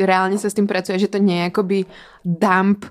reálně 0.00 0.38
se 0.38 0.50
s 0.50 0.54
tím 0.54 0.66
pracuje, 0.66 0.98
že 0.98 1.08
to 1.08 1.18
nie 1.18 1.36
je 1.36 1.44
jakoby 1.44 1.84
dump 2.24 2.84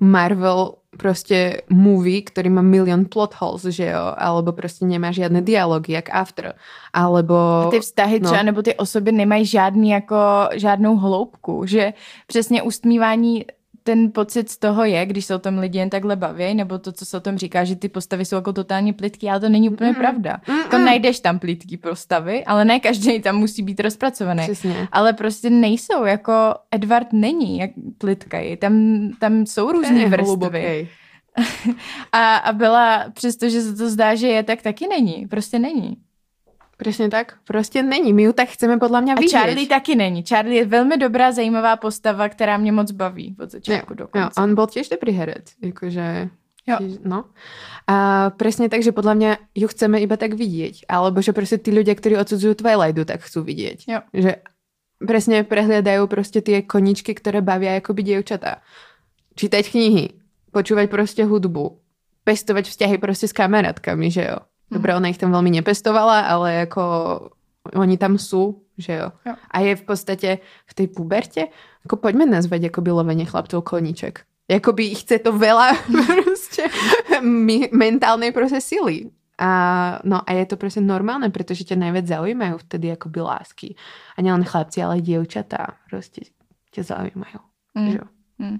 Marvel 0.00 0.79
prostě 0.96 1.62
movie, 1.70 2.22
ktorý 2.22 2.50
má 2.50 2.62
milion 2.62 3.04
plot 3.04 3.34
holes, 3.38 3.62
že 3.62 3.86
jo, 3.86 4.14
alebo 4.16 4.52
prostě 4.52 4.84
nemá 4.84 5.12
žádné 5.12 5.42
dialogy, 5.42 5.92
jak 5.92 6.10
After, 6.10 6.54
alebo... 6.92 7.34
A 7.34 7.70
ty 7.70 7.80
vztahy 7.80 8.20
no. 8.20 8.26
třeba, 8.26 8.42
nebo 8.42 8.62
ty 8.62 8.74
osoby 8.74 9.12
nemají 9.12 9.46
žádný 9.46 9.90
jako, 9.90 10.16
žádnou 10.54 10.96
hloubku, 10.96 11.66
že 11.66 11.92
přesně 12.26 12.62
ustmívání 12.62 13.44
ten 13.82 14.12
pocit 14.12 14.50
z 14.50 14.58
toho 14.58 14.84
je, 14.84 15.06
když 15.06 15.24
se 15.24 15.34
o 15.34 15.38
tom 15.38 15.58
lidi 15.58 15.78
jen 15.78 15.90
takhle 15.90 16.16
baví, 16.16 16.54
nebo 16.54 16.78
to, 16.78 16.92
co 16.92 17.06
se 17.06 17.16
o 17.16 17.20
tom 17.20 17.38
říká, 17.38 17.64
že 17.64 17.76
ty 17.76 17.88
postavy 17.88 18.24
jsou 18.24 18.36
jako 18.36 18.52
totálně 18.52 18.92
plitky, 18.92 19.30
ale 19.30 19.40
to 19.40 19.48
není 19.48 19.70
úplně 19.70 19.90
mm. 19.90 19.96
pravda. 19.96 20.40
Mm, 20.48 20.58
jako 20.58 20.78
najdeš 20.78 21.20
tam 21.20 21.38
plitký 21.38 21.76
postavy, 21.76 22.44
ale 22.44 22.64
ne 22.64 22.80
každý 22.80 23.20
tam 23.20 23.36
musí 23.36 23.62
být 23.62 23.80
rozpracovaný. 23.80 24.42
Přesně. 24.42 24.88
Ale 24.92 25.12
prostě 25.12 25.50
nejsou, 25.50 26.04
jako 26.04 26.32
Edward 26.70 27.12
není 27.12 27.58
jak 27.58 27.70
plitkaj, 27.98 28.56
tam, 28.56 29.08
tam 29.18 29.46
jsou 29.46 29.72
různé 29.72 30.08
vrstvy. 30.08 30.88
a, 32.12 32.36
a 32.36 32.52
byla, 32.52 33.04
přestože 33.14 33.62
se 33.62 33.74
to 33.74 33.90
zdá, 33.90 34.14
že 34.14 34.28
je, 34.28 34.42
tak 34.42 34.62
taky 34.62 34.86
není. 34.88 35.26
Prostě 35.26 35.58
není. 35.58 35.96
Přesně 36.80 37.08
tak. 37.08 37.36
Prostě 37.44 37.82
není. 37.82 38.12
My 38.12 38.22
ju 38.22 38.32
tak 38.32 38.48
chceme 38.48 38.78
podle 38.78 39.00
mě 39.00 39.14
vidět. 39.14 39.36
A 39.36 39.40
Charlie 39.40 39.68
taky 39.68 39.94
není. 39.94 40.24
Charlie 40.24 40.60
je 40.60 40.66
velmi 40.66 40.96
dobrá, 40.96 41.32
zajímavá 41.32 41.76
postava, 41.76 42.28
která 42.28 42.56
mě 42.56 42.72
moc 42.72 42.90
baví 42.90 43.36
od 43.40 43.50
začátku 43.50 43.94
do 43.94 44.08
konce. 44.08 44.40
Jo, 44.40 44.44
on 44.44 44.54
byl 44.54 44.66
těž 44.66 44.88
dobrý 44.88 45.12
herec. 45.12 45.44
Jakože... 45.62 46.28
Jo. 46.66 46.76
No. 47.04 47.24
A 47.88 48.30
presne 48.30 48.68
tak, 48.68 48.84
že 48.84 48.92
podľa 48.92 49.14
mňa 49.16 49.30
ju 49.56 49.66
chceme 49.66 49.96
iba 49.98 50.14
tak 50.20 50.36
vidieť. 50.36 50.84
Alebo 50.88 51.24
že 51.24 51.32
prostě 51.32 51.58
tí 51.58 51.72
ľudia, 51.72 51.96
ktorí 51.96 52.20
odsudzujú 52.20 52.54
Twilightu, 52.54 53.04
tak 53.04 53.24
chcú 53.24 53.42
vidieť. 53.42 53.78
Jo. 53.88 54.00
Že 54.12 54.44
presne 55.00 55.42
prehliadajú 55.42 56.06
prostě 56.06 56.40
tie 56.40 56.62
koničky, 56.62 57.14
ktoré 57.16 57.40
bavia 57.40 57.80
akoby 57.80 58.02
dievčatá. 58.02 58.60
Čítať 59.34 59.70
knihy, 59.70 60.06
počúvať 60.52 60.90
prostě 60.90 61.24
hudbu, 61.24 61.80
pestovať 62.24 62.68
vzťahy 62.68 62.98
prostě 62.98 63.28
s 63.28 63.32
kamarátkami, 63.32 64.10
že 64.10 64.22
jo. 64.22 64.38
Dobre, 64.70 64.94
ona 64.94 65.10
ich 65.10 65.18
tam 65.18 65.34
veľmi 65.34 65.50
nepestovala, 65.50 66.30
ale 66.30 66.54
jako 66.54 66.82
oni 67.74 67.98
tam 67.98 68.18
sú, 68.18 68.62
že 68.78 68.92
jo. 68.92 69.12
jo. 69.26 69.34
A 69.50 69.60
je 69.60 69.76
v 69.76 69.82
podstatě 69.82 70.38
v 70.66 70.74
tej 70.74 70.86
puberte, 70.86 71.46
jako 71.84 71.96
pojďme 71.96 72.26
nazvať 72.26 72.70
by 72.80 72.90
lovenie 72.90 73.26
chlapcov 73.26 73.64
koníček. 73.64 74.24
Jakoby 74.50 74.94
chce 74.94 75.18
to 75.18 75.32
veľa 75.32 75.76
prostě 76.24 76.62
mentálnej 77.72 78.32
prostě 78.32 78.60
sily. 78.60 79.10
A, 79.38 80.00
no 80.04 80.20
a 80.26 80.32
je 80.32 80.46
to 80.46 80.56
prostě 80.56 80.80
normálne, 80.80 81.30
protože 81.30 81.64
tě 81.64 81.76
najviac 81.76 82.06
zaujímajú 82.06 82.58
vtedy 82.58 82.88
jakoby 82.88 83.20
lásky. 83.20 83.74
A 84.16 84.22
nielen 84.22 84.44
chlapci, 84.44 84.82
ale 84.82 84.98
i 84.98 85.02
dievčatá 85.02 85.66
prostě 85.90 86.20
tě 86.70 86.82
zaujímajú. 86.82 87.40
Mm. 87.74 87.92
Že? 87.92 87.98
Mm. 88.38 88.58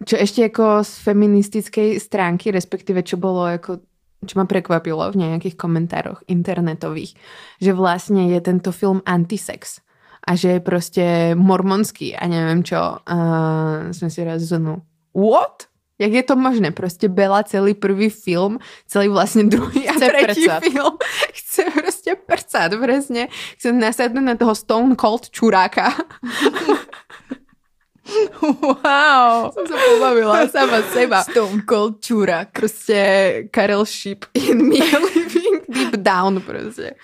Čo 0.00 0.16
ešte 0.16 0.42
jako 0.42 0.84
z 0.84 0.98
feministickej 0.98 2.00
stránky, 2.00 2.50
respektíve 2.50 3.02
čo 3.02 3.16
bolo 3.16 3.46
jako 3.46 3.78
čo 4.26 4.38
ma 4.38 4.44
prekvapilo 4.44 5.08
v 5.12 5.16
nejakých 5.16 5.56
komentároch 5.56 6.20
internetových, 6.28 7.16
že 7.60 7.72
vlastne 7.72 8.28
je 8.28 8.40
tento 8.40 8.72
film 8.72 9.00
antisex 9.06 9.80
a 10.28 10.36
že 10.36 10.48
je 10.48 10.60
prostě 10.60 11.34
mormonský 11.34 12.16
a 12.16 12.26
nevím 12.26 12.64
čo. 12.64 12.96
Uh, 13.10 13.92
jsme 13.92 14.10
si 14.10 14.24
raz 14.24 14.42
zonu. 14.42 14.82
What? 15.14 15.70
Jak 15.98 16.12
je 16.12 16.22
to 16.22 16.36
možné? 16.36 16.70
Prostě 16.70 17.08
byla 17.08 17.42
celý 17.42 17.74
prvý 17.74 18.10
film, 18.10 18.58
celý 18.86 19.08
vlastně 19.08 19.44
druhý 19.44 19.88
a 19.88 19.92
chce 19.92 20.10
třetí 20.24 20.44
prcat. 20.44 20.62
film. 20.62 20.96
Chce 21.32 21.62
prostě 21.74 22.14
prcat, 22.26 22.72
přesně. 22.82 23.28
Chce 23.56 23.72
nasadnout 23.72 24.24
na 24.24 24.34
toho 24.34 24.54
Stone 24.54 24.96
Cold 24.96 25.30
čuráka. 25.30 25.92
Wow. 28.42 29.52
Jsem 29.52 29.66
se 29.66 29.74
pobavila 29.88 30.48
sama 30.48 30.82
seba. 30.82 31.22
Stone 31.22 31.62
Cold 31.68 32.04
čurák. 32.04 32.48
Prostě 32.52 33.32
Karel 33.50 33.84
Ship 33.84 34.24
in 34.34 34.68
me 34.68 34.98
living 35.14 35.62
deep 35.68 35.96
down 35.96 36.40
prostě. 36.40 36.94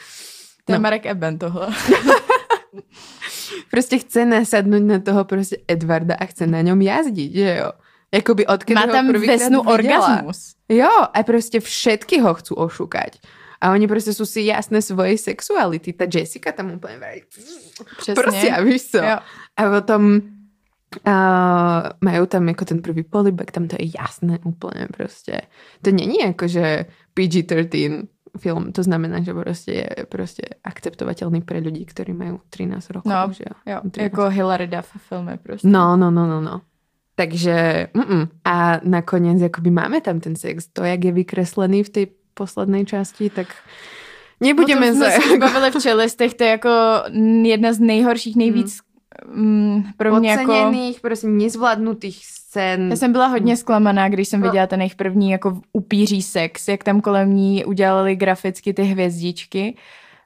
To 0.65 0.73
je 0.73 0.79
no. 0.79 0.83
Marek 0.83 1.07
Eben 1.07 1.39
tohle. 1.39 1.69
prostě 3.71 3.99
chce 3.99 4.25
nasadnout 4.25 4.83
na 4.83 4.99
toho 4.99 5.25
prostě 5.25 5.57
Edvarda 5.69 6.15
a 6.21 6.25
chce 6.25 6.47
na 6.47 6.61
něm 6.61 6.83
jazdit, 6.83 7.35
že 7.35 7.57
jo. 7.61 7.73
Jakoby 8.15 8.47
odkedy 8.47 8.75
Má 8.75 8.87
tam 8.87 9.13
vesnu 9.13 9.61
orgasmus. 9.61 10.55
Jo, 10.69 10.91
a 11.15 11.23
prostě 11.23 11.61
všetky 11.61 12.21
ho 12.21 12.35
chcú 12.35 12.55
ošukať. 12.55 13.19
A 13.61 13.73
oni 13.73 13.89
prostě 13.89 14.15
sú 14.15 14.27
si 14.27 14.47
jasné 14.47 14.83
svojej 14.83 15.19
sexuality. 15.19 15.93
Ta 15.93 16.05
Jessica 16.15 16.53
tam 16.53 16.71
úplně 16.71 17.01
Přesně. 17.99 18.15
prostě, 18.15 18.51
a 18.51 18.63
víš 18.63 18.91
co? 18.91 18.99
Jo. 18.99 19.19
A 19.57 19.81
potom 19.81 20.21
uh, 21.07 21.91
majú 22.01 22.27
tam 22.27 22.49
jako 22.49 22.65
ten 22.65 22.83
prvý 22.83 23.03
polibek, 23.03 23.51
tam 23.51 23.69
to 23.69 23.77
je 23.79 23.89
jasné 24.01 24.39
úplně 24.45 24.89
prostě. 24.97 25.41
To 25.83 25.91
není 25.91 26.19
jako, 26.19 26.49
že 26.49 26.87
PG-13 27.15 28.07
film, 28.37 28.73
to 28.73 28.83
znamená, 28.83 29.21
že 29.23 29.35
prostě 29.35 29.73
je 29.73 29.89
prostě 30.09 30.43
akceptovatelný 30.65 31.41
pre 31.41 31.61
ľudí, 31.61 31.85
ktorí 31.89 32.13
majú 32.13 32.41
13 32.51 32.91
rokov. 32.91 33.13
No, 33.13 33.33
že 33.33 33.45
jo? 33.49 33.55
Jo, 33.73 33.81
13. 33.91 34.03
jako 34.03 34.31
Hilary 34.31 34.67
Duff 34.67 34.89
filmy 35.09 35.39
prostě. 35.43 35.69
No, 35.69 35.97
no, 35.97 36.11
no, 36.11 36.27
no, 36.27 36.41
no. 36.41 36.61
Takže, 37.17 37.89
mm-mm. 37.95 38.29
a 38.45 38.81
nakoniec 38.85 39.41
jakoby 39.41 39.71
máme 39.71 40.01
tam 40.01 40.21
ten 40.21 40.37
sex. 40.37 40.69
To, 40.73 40.85
jak 40.85 41.05
je 41.05 41.13
vykreslený 41.13 41.83
v 41.85 41.89
té 41.89 42.07
poslednej 42.35 42.85
části, 42.85 43.31
tak 43.31 43.47
nebudeme 44.41 44.93
o 44.93 44.95
tom 44.95 44.97
jsme 44.97 45.11
se... 45.11 45.39
bavili 45.39 45.71
v 45.71 45.83
čelistech, 45.83 46.35
to 46.35 46.45
je 46.45 46.51
jako 46.51 46.71
jedna 47.43 47.73
z 47.73 47.79
nejhorších, 47.81 48.37
nejvíc 48.37 48.81
mm, 49.35 49.85
pro 49.97 50.21
mě 50.21 50.31
jako... 50.31 50.53
Oceněných, 50.53 51.01
prostě 51.01 51.27
nezvládnutých 51.27 52.27
scén. 52.27 52.91
Já 52.91 52.97
jsem 52.97 53.13
byla 53.13 53.27
hodně 53.27 53.57
zklamaná, 53.57 54.09
když 54.09 54.29
jsem 54.29 54.41
No. 54.41 54.47
viděla 54.47 54.67
ten 54.67 54.81
jejich 54.81 54.95
první 54.95 55.31
jako 55.31 55.61
upíří 55.73 56.23
sex, 56.23 56.69
jak 56.69 56.85
tam 56.85 57.01
kolem 57.01 57.35
ní 57.35 57.65
udělali 57.65 58.17
graficky 58.17 58.75
ty 58.75 58.83
hvězdičky. 58.83 59.77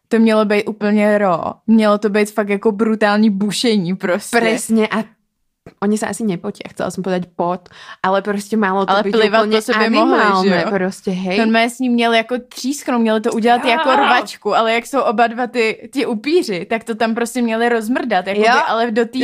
To 0.09 0.19
mělo 0.19 0.45
být 0.45 0.65
úplně 0.65 1.19
ro. 1.19 1.41
Mělo 1.67 1.99
to 1.99 2.09
být 2.09 2.31
fakt 2.31 2.49
jako 2.49 2.73
brutální 2.73 3.31
bušení 3.31 3.97
prostě. 3.97 4.37
Presne 4.41 4.89
a 4.89 5.05
oni 5.83 5.97
sa 6.01 6.09
asi 6.09 6.25
nepotia, 6.25 6.73
chcela 6.73 6.89
som 6.91 7.05
povedať 7.05 7.29
pot, 7.37 7.69
ale 8.03 8.23
prostě 8.23 8.57
malo 8.57 8.87
to 8.87 8.93
Ale 8.93 9.03
byť 9.03 9.13
plivat 9.13 9.41
úplne 9.45 9.61
po 9.61 9.63
sebe 9.63 9.87
mohli, 9.91 10.49
že 10.49 10.57
jo? 10.57 10.71
prostě 10.71 11.11
hej. 11.11 11.39
Normálně 11.39 11.71
s 11.71 11.79
ním 11.79 11.93
měli 11.93 12.17
jako 12.17 12.35
třísknout, 12.49 13.01
měli 13.01 13.21
to 13.21 13.33
udělat 13.33 13.65
Jo. 13.65 13.71
jako 13.71 13.91
rvačku, 13.93 14.57
ale 14.57 14.73
jak 14.75 14.87
jsou 14.87 15.01
oba 15.01 15.27
dva 15.27 15.47
ty, 15.47 15.89
ty 15.93 16.07
upíři, 16.07 16.65
tak 16.65 16.85
to 16.85 16.95
tam 16.95 17.15
prostě 17.15 17.43
měli 17.43 17.69
rozmrdat, 17.69 18.27
jako 18.27 18.41
Jo. 18.41 18.63
ale 18.67 18.91
do 18.91 19.05
té 19.05 19.19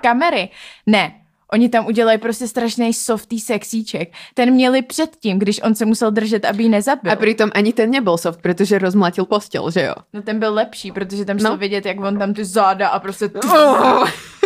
kamery. 0.00 0.48
Ne, 0.86 1.12
oni 1.54 1.68
tam 1.70 1.86
udělají 1.86 2.18
prostě 2.18 2.48
strašný 2.50 2.90
softý 2.94 3.38
sexíček. 3.40 4.10
Ten 4.34 4.50
měli 4.50 4.82
předtím, 4.82 5.38
když 5.38 5.62
on 5.62 5.74
se 5.74 5.86
musel 5.86 6.10
držet, 6.10 6.44
aby 6.44 6.62
ji 6.62 6.68
nezabil. 6.68 7.12
A 7.12 7.16
pritom 7.16 7.50
ani 7.54 7.70
ten 7.72 7.90
nebol 7.94 8.18
soft, 8.18 8.42
pretože 8.42 8.78
rozmlatil 8.78 9.24
postel, 9.24 9.70
že 9.70 9.82
jo? 9.82 9.94
No 10.12 10.22
ten 10.22 10.38
byl 10.42 10.54
lepší, 10.54 10.90
protože 10.92 11.24
tam 11.24 11.38
šlo 11.38 11.50
No. 11.50 11.56
vidět, 11.56 11.86
jak 11.86 12.00
on 12.00 12.18
tam 12.18 12.34
ty 12.34 12.44
záda 12.44 12.88
a 12.88 12.98
prostě 12.98 13.30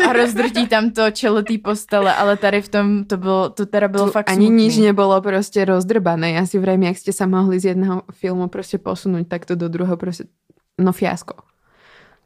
a 0.08 0.12
rozdrtí 0.12 0.66
tam 0.68 0.90
to 0.90 1.10
čelo 1.10 1.42
té 1.42 1.58
postele, 1.58 2.14
ale 2.14 2.36
tady 2.36 2.62
v 2.62 2.68
tom 2.68 3.04
to 3.04 3.16
bylo, 3.16 3.50
to 3.50 3.66
teda 3.66 3.88
bylo 3.88 4.04
Tu 4.06 4.10
fakt 4.12 4.30
ani 4.30 4.46
smutný. 4.46 4.64
nič 4.66 4.76
nebolo 4.76 5.20
prostě 5.20 5.64
rozdrbané. 5.64 6.32
Ja 6.36 6.44
si 6.46 6.58
vrajím, 6.58 6.82
jak 6.92 6.96
ste 6.98 7.12
sa 7.12 7.26
mohli 7.26 7.60
z 7.60 7.64
jedného 7.74 8.02
filmu 8.12 8.48
prostě 8.48 8.78
posunúť 8.78 9.28
takto 9.28 9.54
do 9.56 9.68
druhého 9.68 9.96
prostě... 9.96 10.24
No 10.80 10.92
fiasko. 10.92 11.34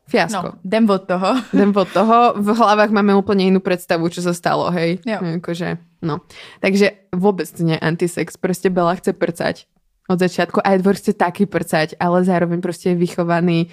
Fiasko. 0.08 0.42
No, 0.42 0.52
jdem 0.64 0.90
od 0.90 1.02
toho. 1.06 1.28
Jdem 1.52 1.72
od 1.76 1.88
toho. 1.92 2.34
V 2.36 2.46
hlavách 2.56 2.90
máme 2.90 3.14
úplně 3.14 3.44
jinou 3.44 3.60
představu, 3.60 4.08
čo 4.08 4.22
sa 4.22 4.34
stalo, 4.34 4.70
hej? 4.70 4.98
Jo. 5.06 5.18
Jakože, 5.24 5.78
no. 6.02 6.20
Takže 6.60 6.90
vůbec 7.14 7.58
nie 7.58 7.78
antisex. 7.78 8.36
Prostě 8.36 8.70
Bella 8.70 8.94
chce 8.94 9.12
prcať 9.12 9.66
od 10.08 10.18
začiatku 10.18 10.60
a 10.64 10.70
Edward 10.74 10.98
chce 10.98 11.12
taky 11.12 11.46
prcať, 11.46 11.94
ale 12.00 12.24
zároveň 12.24 12.60
prostě 12.60 12.88
je 12.88 12.94
vychovaný 12.94 13.66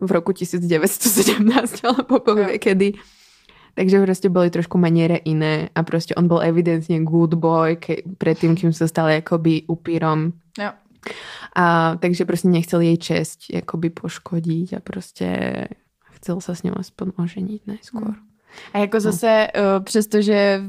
v 0.00 0.10
roku 0.12 0.32
1917 0.32 1.84
alebo 1.84 2.20
povie 2.20 2.52
Jo. 2.52 2.58
kedy. 2.58 2.92
Takže 3.74 4.02
prostě 4.02 4.28
boli 4.28 4.50
trošku 4.50 4.78
maniere 4.78 5.16
iné 5.16 5.68
a 5.74 5.82
prostě 5.82 6.14
on 6.14 6.28
byl 6.28 6.40
evidentně 6.42 7.00
good 7.00 7.34
boy 7.34 7.76
ke, 7.76 7.94
predtým, 8.18 8.56
kým 8.56 8.72
sa 8.72 8.88
stal 8.88 9.08
jakoby 9.08 9.62
upírom. 9.66 10.32
Jo. 10.58 10.70
A 11.56 11.96
takže 11.96 12.24
prostě 12.24 12.48
nechcel 12.48 12.80
jej 12.80 12.98
česť 12.98 13.46
jakoby 13.54 13.90
poškodiť 13.90 14.72
a 14.76 14.80
prostě 14.80 15.68
chcel 16.20 16.40
sa 16.40 16.54
s 16.54 16.62
ňou 16.62 16.76
aspoň 16.76 17.12
oženiť 17.16 17.60
najskôr. 17.66 18.14
A 18.72 18.78
jako 18.78 19.00
zase, 19.00 19.48
no. 19.56 19.80
přestože 19.80 20.62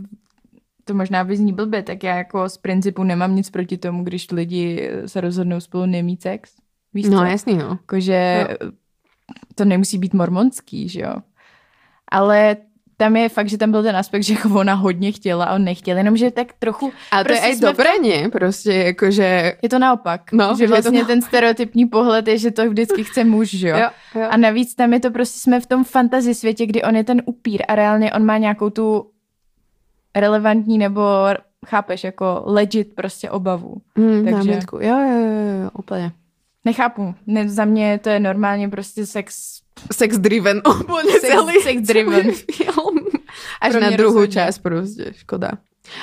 to 0.83 0.93
možná 0.93 1.23
vyzní 1.23 1.53
blbě, 1.53 1.83
tak 1.83 2.03
já 2.03 2.15
jako 2.15 2.49
z 2.49 2.57
principu 2.57 3.03
nemám 3.03 3.35
nic 3.35 3.49
proti 3.49 3.77
tomu, 3.77 4.03
když 4.03 4.31
lidi 4.31 4.89
se 5.05 5.21
rozhodnou 5.21 5.59
spolu 5.59 5.85
nemít 5.85 6.21
sex. 6.21 6.51
Víš 6.93 7.05
No 7.05 7.17
co? 7.19 7.25
jasný, 7.25 7.57
no. 7.57 7.69
Jakože 7.69 8.47
to 9.55 9.65
nemusí 9.65 9.97
být 9.97 10.13
mormonský, 10.13 10.89
že 10.89 11.01
jo. 11.01 11.15
Ale 12.11 12.57
tam 13.01 13.15
je 13.15 13.29
fakt, 13.29 13.49
že 13.49 13.57
tam 13.57 13.71
byl 13.71 13.83
ten 13.83 13.97
aspekt, 13.97 14.23
že 14.23 14.33
jako 14.33 14.49
ona 14.59 14.73
hodně 14.73 15.11
chtěla 15.11 15.45
a 15.45 15.55
on 15.55 15.63
nechtěl, 15.63 15.97
jenomže 15.97 16.31
tak 16.31 16.53
trochu... 16.59 16.87
To 16.89 17.23
prostě 17.23 17.33
je 17.33 17.41
aj 17.41 17.55
jsme 17.55 17.67
v 17.67 17.71
dobré, 17.71 17.89
nie? 18.01 18.29
Prostě 18.29 18.73
jakože... 18.73 19.53
Je 19.61 19.69
to 19.69 19.79
naopak. 19.79 20.31
No, 20.31 20.55
že 20.57 20.63
je 20.63 20.67
to 20.67 20.73
vlastně 20.73 21.05
ten 21.05 21.21
stereotypní 21.21 21.85
pohled 21.85 22.27
je, 22.27 22.37
že 22.37 22.51
to 22.51 22.69
vždycky 22.69 23.03
chce 23.03 23.23
muž, 23.23 23.49
že 23.49 23.67
jo. 23.67 23.77
Jo, 23.77 23.89
jo. 24.15 24.27
A 24.29 24.37
navíc 24.37 24.75
tam 24.75 24.93
je 24.93 24.99
to 24.99 25.11
prostě, 25.11 25.39
jsme 25.39 25.59
v 25.59 25.65
tom 25.65 25.83
fantasy 25.83 26.35
světě, 26.35 26.65
kdy 26.65 26.83
on 26.83 26.95
je 26.95 27.03
ten 27.03 27.21
upír 27.25 27.61
a 27.67 27.75
reálně 27.75 28.13
on 28.13 28.25
má 28.25 28.37
nějakou 28.37 28.69
tu 28.69 29.11
relevantní 30.15 30.77
nebo 30.77 31.01
chápeš, 31.67 32.03
jako 32.03 32.43
legit 32.45 32.95
prostě 32.95 33.29
obavu. 33.29 33.75
Mm, 33.95 34.25
takže-. 34.25 34.59
Jo, 34.73 34.79
jo, 34.79 35.19
jo, 35.19 35.63
jo, 35.63 35.69
úplně. 35.77 36.11
Nechápu. 36.65 37.15
Ne, 37.27 37.49
za 37.49 37.65
mě 37.65 37.99
to 38.03 38.09
je 38.09 38.19
normálně 38.19 38.69
prostě 38.69 39.05
sex. 39.05 39.60
Sex 39.93 40.18
driven, 40.18 40.61
úplně 40.81 41.14
Sex- 41.14 41.19
celý, 41.22 41.61
sex 41.64 41.81
driven. 41.81 42.31
film. 42.31 42.98
Až 43.61 43.72
Pro 43.72 43.81
na 43.81 43.89
druhou 43.89 44.14
rozhodně. 44.14 44.34
část 44.34 44.57
prostě, 44.60 45.14
škoda. 45.15 45.52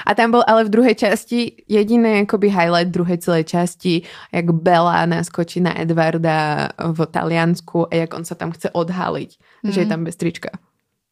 A 0.06 0.14
tam 0.14 0.30
byl 0.30 0.42
ale 0.46 0.64
v 0.64 0.68
druhé 0.68 0.94
části 0.94 1.52
jediný 1.68 2.18
jakoby 2.18 2.48
highlight 2.48 2.88
druhé 2.88 3.18
celé 3.18 3.44
části, 3.44 4.02
jak 4.32 4.50
Bella 4.50 5.06
naskočí 5.06 5.60
na 5.60 5.80
Edvarda 5.80 6.68
v 6.92 7.06
Taliansku 7.06 7.94
a 7.94 7.96
jak 7.96 8.14
on 8.14 8.24
se 8.24 8.34
tam 8.34 8.50
chce 8.50 8.70
odhalit, 8.70 9.30
mm. 9.62 9.72
že 9.72 9.80
je 9.80 9.86
tam 9.86 10.04
bez 10.04 10.16
trička. 10.16 10.50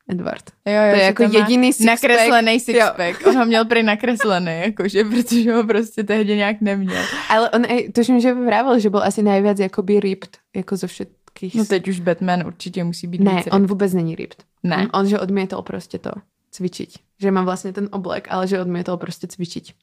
Edward. 0.09 0.45
Jo, 0.67 0.73
jo, 0.73 0.91
To 0.91 0.97
je 0.97 1.03
jako 1.03 1.23
jediný 1.23 1.73
sixpack. 1.73 2.03
Nakreslený 2.03 2.61
sixpack. 2.61 3.27
On 3.27 3.37
ho 3.37 3.47
měl 3.47 3.65
prý 3.65 3.83
nakreslený, 3.83 4.53
jakože, 4.65 5.05
protože 5.05 5.53
ho 5.53 5.65
prostě 5.65 6.05
tehdy 6.05 6.37
nějak 6.37 6.61
neměl. 6.61 7.03
Ale 7.29 7.51
on, 7.51 7.63
tuším, 7.95 8.21
že 8.21 8.35
vravil, 8.35 8.79
že 8.79 8.91
byl 8.91 9.03
asi 9.03 9.23
nejvíc 9.23 9.59
jakoby 9.59 10.01
ripped, 10.01 10.31
jako 10.57 10.77
ze 10.77 10.87
všetkých. 11.37 11.55
No 11.55 11.65
teď 11.65 11.89
už 11.89 12.01
Batman 12.01 12.47
určitě 12.47 12.85
musí 12.85 13.07
být 13.07 13.21
ne, 13.21 13.37
víc 13.37 13.47
on 13.53 13.67
vůbec 13.67 13.95
není 13.95 14.15
ripped. 14.15 14.45
Ne? 14.63 14.89
On, 14.93 15.01
on 15.01 15.07
že 15.07 15.21
odmietal 15.21 15.63
prostě 15.63 15.99
to 15.99 16.11
cvičiť. 16.51 16.99
Že 17.21 17.31
má 17.31 17.45
vlastně 17.45 17.73
ten 17.73 17.89
oblek, 17.93 18.29
ale 18.31 18.49
že 18.49 18.61
odmietal 18.61 18.97
prostě 18.97 19.27
cvičiť. 19.27 19.75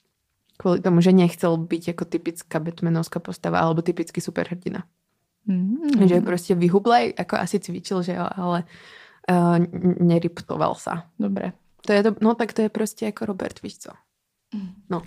Kvůli 0.58 0.82
tomu, 0.82 1.02
že 1.02 1.12
nechcel 1.12 1.58
být 1.58 1.88
jako 1.88 2.06
typická 2.06 2.60
Batmanovská 2.60 3.20
postava 3.20 3.60
alebo 3.60 3.82
typický 3.82 4.22
superhrdina. 4.22 4.84
Mm. 5.46 6.08
Že 6.08 6.22
prostě 6.22 6.56
vyhublej, 6.56 7.14
jako 7.20 7.36
asi 7.36 7.60
cvičil, 7.60 8.04
že 8.04 8.14
jo, 8.14 8.26
ale 8.36 8.64
uh, 9.32 9.58
neriptoval 10.08 10.76
sa. 10.76 11.10
Dobré. 11.20 11.54
To 11.86 11.94
je 11.94 12.04
to, 12.04 12.16
no 12.22 12.36
tak 12.36 12.54
to 12.54 12.62
je 12.62 12.70
prostě 12.70 13.06
jako 13.06 13.26
Robert, 13.26 13.62
víš 13.62 13.78
co. 13.78 13.92
No. 14.90 15.02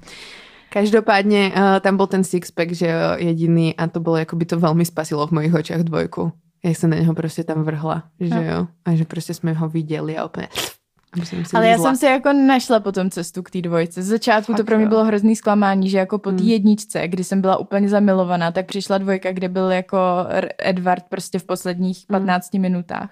Každopádně 0.81 1.53
uh, 1.57 1.62
tam 1.81 1.97
byl 1.97 2.07
ten 2.07 2.24
sixpack, 2.24 2.73
že 2.73 2.86
jo, 2.86 2.98
jediný 3.16 3.77
a 3.77 3.86
to 3.86 4.01
bylo, 4.01 4.16
jako 4.16 4.36
by 4.36 4.44
to 4.44 4.59
velmi 4.61 4.85
spasilo 4.85 5.27
v 5.27 5.31
mojich 5.31 5.55
očích 5.55 5.77
dvojku. 5.77 6.32
Jak 6.65 6.77
se 6.77 6.89
na 6.89 6.97
něho 6.97 7.15
prostě 7.15 7.44
tam 7.44 7.62
vrhla, 7.62 8.03
že 8.20 8.35
No. 8.35 8.43
jo. 8.43 8.66
A 8.85 8.94
že 8.94 9.05
prostě 9.05 9.35
jsme 9.35 9.53
ho 9.53 9.69
viděli 9.69 10.16
a 10.19 10.24
úplně... 10.24 10.48
jsem 11.24 11.43
Ale 11.55 11.69
já 11.69 11.78
jsem 11.78 11.97
si 11.97 12.07
jako 12.07 12.32
našla 12.32 12.81
potom 12.81 13.11
cestu 13.11 13.43
k 13.43 13.51
té 13.51 13.61
dvojce. 13.61 14.03
Z 14.03 14.07
začátku 14.07 14.53
to 14.53 14.57
Fakt 14.57 14.66
pro 14.66 14.77
mě 14.77 14.85
jo. 14.85 14.89
bylo 14.89 15.05
hrozný 15.05 15.36
zklamání, 15.36 15.90
že 15.90 15.98
jako 15.98 16.19
po 16.19 16.31
té 16.31 16.36
Hmm. 16.36 16.48
jedničce, 16.48 17.09
kdy 17.09 17.24
jsem 17.24 17.40
byla 17.40 17.57
úplně 17.57 17.89
zamilovaná, 17.89 18.53
tak 18.53 18.66
přišla 18.66 18.98
dvojka, 18.98 19.32
kde 19.32 19.48
byl 19.48 19.70
jako 19.70 19.98
Edward 20.59 21.05
prostě 21.09 21.39
v 21.39 21.44
posledních 21.44 22.05
Hmm. 22.11 22.20
15 22.20 22.55
minutách. 22.55 23.11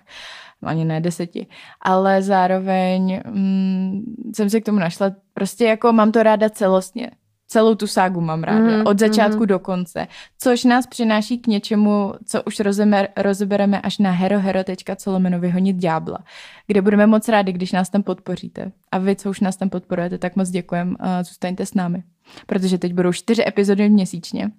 Ani 0.62 0.84
ne 0.84 1.00
deseti. 1.00 1.46
Ale 1.82 2.22
zároveň 2.22 3.20
mm, 3.30 4.00
jsem 4.34 4.50
si 4.50 4.60
k 4.60 4.64
tomu 4.64 4.78
našla, 4.78 5.12
prostě 5.34 5.64
jako 5.64 5.92
mám 5.92 6.12
to 6.12 6.22
ráda 6.22 6.50
celostně. 6.50 7.10
Celou 7.46 7.74
tu 7.74 7.86
ságu 7.86 8.20
mám 8.20 8.42
ráda. 8.42 8.76
Mhm, 8.76 8.86
Od 8.86 8.98
začátku 8.98 9.38
mhm. 9.38 9.46
do 9.46 9.58
konce. 9.58 10.06
Což 10.38 10.64
nás 10.64 10.86
přináší 10.86 11.38
k 11.38 11.46
něčemu, 11.46 12.14
co 12.26 12.42
už 12.42 12.60
rozemer, 12.60 13.08
rozebereme 13.16 13.80
až 13.80 13.98
na 13.98 14.10
herohero.co 14.10 15.12
lomeno 15.12 15.40
vyhonit 15.40 15.76
ďábla, 15.76 16.18
kde 16.66 16.82
budeme 16.82 17.06
moc 17.06 17.28
rádi, 17.28 17.52
když 17.52 17.72
nás 17.72 17.90
tam 17.90 18.02
podpoříte. 18.02 18.72
A 18.92 18.98
vy, 18.98 19.16
co 19.16 19.30
už 19.30 19.40
nás 19.40 19.56
tam 19.56 19.70
podporujete, 19.70 20.18
tak 20.18 20.36
moc 20.36 20.48
děkujem 20.48 20.96
zůstaňte 21.22 21.66
s 21.66 21.74
námi. 21.74 22.02
Protože 22.46 22.78
teď 22.78 22.94
budou 22.94 23.12
čtyři 23.12 23.44
epizody 23.46 23.88
měsíčně. 23.88 24.50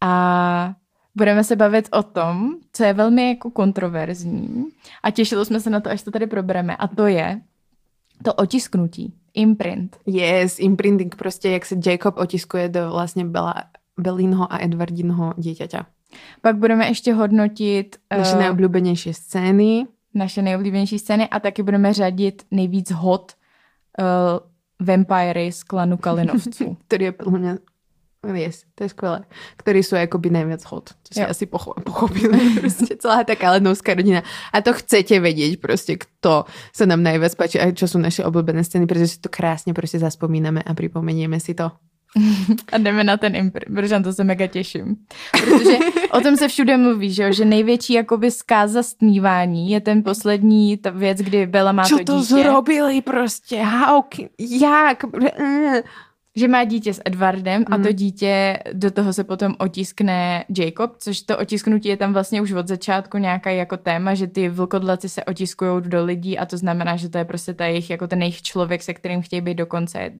A 0.00 0.74
budeme 1.14 1.44
se 1.44 1.56
bavit 1.56 1.88
o 1.92 2.02
tom, 2.02 2.54
co 2.72 2.84
je 2.84 2.92
velmi 2.92 3.28
jako 3.28 3.50
kontroverzní. 3.50 4.64
A 5.02 5.10
těšili 5.10 5.46
jsme 5.46 5.60
se 5.60 5.70
na 5.70 5.80
to, 5.80 5.90
až 5.90 6.02
to 6.02 6.10
tady 6.10 6.26
probereme. 6.26 6.76
A 6.76 6.88
to 6.88 7.06
je 7.06 7.40
to 8.24 8.34
otisknutí. 8.34 9.14
Imprint. 9.34 9.96
Yes, 10.06 10.58
imprinting 10.58 11.14
prostě, 11.16 11.50
jak 11.50 11.66
se 11.66 11.76
Jacob 11.86 12.18
otiskuje 12.18 12.68
do 12.68 12.90
vlastně 12.90 13.24
Bella, 13.24 13.54
Belinho 13.98 14.52
a 14.52 14.58
Edwardinho 14.58 15.34
dieťaťa. 15.36 15.86
Pak 16.40 16.56
budeme 16.56 16.88
ještě 16.88 17.14
hodnotit 17.14 17.96
Naše 18.18 18.36
eh, 18.36 18.38
nejoblíbenější 18.38 19.14
scény. 19.14 19.86
naše 20.14 20.42
nejoblíbenější 20.42 20.98
scény 20.98 21.28
a 21.28 21.40
taky 21.40 21.62
budeme 21.62 21.92
řadit 21.92 22.42
nejvíc 22.50 22.90
hot 22.90 23.32
uh, 23.98 24.86
vampiry 24.86 25.52
z 25.52 25.62
klanu 25.62 25.96
Kalinovců. 25.96 26.76
Který 26.86 27.04
je 27.04 27.12
podle 27.12 27.38
mě 27.38 27.58
Yes, 28.34 28.64
to 28.74 28.84
je 28.84 28.88
skvělé. 28.88 29.24
Který 29.56 29.82
jsou 29.82 29.96
jakoby 29.96 30.30
nejvíc 30.30 30.64
hot. 30.64 30.88
To 30.90 31.14
si 31.14 31.20
Jo. 31.20 31.26
asi 31.30 31.46
pocho- 31.46 31.82
pochopili. 31.82 32.50
prostě 32.60 32.96
celá 32.96 33.24
ta 33.24 33.36
Kalenovská 33.36 33.94
rodina. 33.94 34.22
A 34.52 34.60
to 34.60 34.72
chcete 34.72 35.20
vědět 35.20 35.60
prostě, 35.60 35.96
kto 35.96 36.44
se 36.76 36.86
nám 36.86 37.02
nejvíc 37.02 37.34
páči 37.34 37.60
a 37.60 37.70
čo 37.72 37.88
jsou 37.88 37.98
naše 37.98 38.24
oblíbené 38.24 38.64
scény, 38.64 38.86
protože 38.86 39.08
si 39.08 39.18
to 39.20 39.28
krásně 39.28 39.74
prostě 39.74 39.98
zaspomínáme 39.98 40.62
a 40.62 40.74
připomenieme 40.74 41.40
si 41.40 41.54
to. 41.54 41.70
A 42.72 42.78
jdeme 42.78 43.04
na 43.04 43.16
ten 43.16 43.36
impr, 43.36 43.60
protože 43.74 43.94
na 43.94 44.02
to 44.02 44.12
se 44.12 44.24
mega 44.24 44.46
těším. 44.46 44.96
Protože 45.32 45.78
o 46.12 46.20
tom 46.20 46.36
se 46.36 46.48
všude 46.48 46.76
mluví, 46.76 47.12
že, 47.12 47.22
jo? 47.22 47.32
že 47.32 47.44
největší 47.44 47.92
jakoby 47.92 48.30
zkáza 48.30 48.82
stmívání 48.82 49.70
je 49.70 49.80
ten 49.80 50.02
poslední 50.02 50.76
ta 50.76 50.90
věc, 50.90 51.18
kdy 51.18 51.46
Bella 51.46 51.72
má 51.72 51.84
Čo 51.84 51.98
to 51.98 52.04
to 52.04 52.12
dítě. 52.20 52.26
zrobili 52.34 53.00
prostě? 53.02 53.62
How? 53.62 54.02
Jak? 54.60 55.02
Mm. 56.40 56.44
že 56.44 56.48
má 56.48 56.64
dítě 56.64 56.94
s 56.94 57.00
Edwardem 57.04 57.64
a 57.70 57.76
Mhm. 57.76 57.84
to 57.86 57.92
dítě, 57.92 58.58
do 58.72 58.90
toho 58.90 59.12
se 59.12 59.24
potom 59.24 59.54
otiskne 59.58 60.44
Jacob, 60.58 60.92
což 60.98 61.20
to 61.22 61.38
otisknutí 61.38 61.88
je 61.88 61.96
tam 61.96 62.12
vlastně 62.12 62.42
už 62.42 62.52
od 62.52 62.68
začátku 62.68 63.18
nějaký 63.18 63.56
jako 63.56 63.76
téma, 63.76 64.14
že 64.14 64.26
ty 64.26 64.48
vlkodlaci 64.48 65.08
se 65.08 65.24
otiskují 65.24 65.82
do 65.86 66.04
lidí 66.04 66.38
a 66.38 66.46
to 66.46 66.56
znamená, 66.56 66.96
že 66.96 67.08
to 67.08 67.18
je 67.18 67.24
prostě 67.24 67.54
ta 67.54 67.66
jejich, 67.66 67.90
jako 67.90 68.06
ten 68.06 68.22
jejich 68.22 68.42
člověk, 68.42 68.82
se 68.82 68.94
kterým 68.94 69.22
chtějí 69.22 69.40
být 69.40 69.54
do 69.54 69.66
konce. 69.66 70.10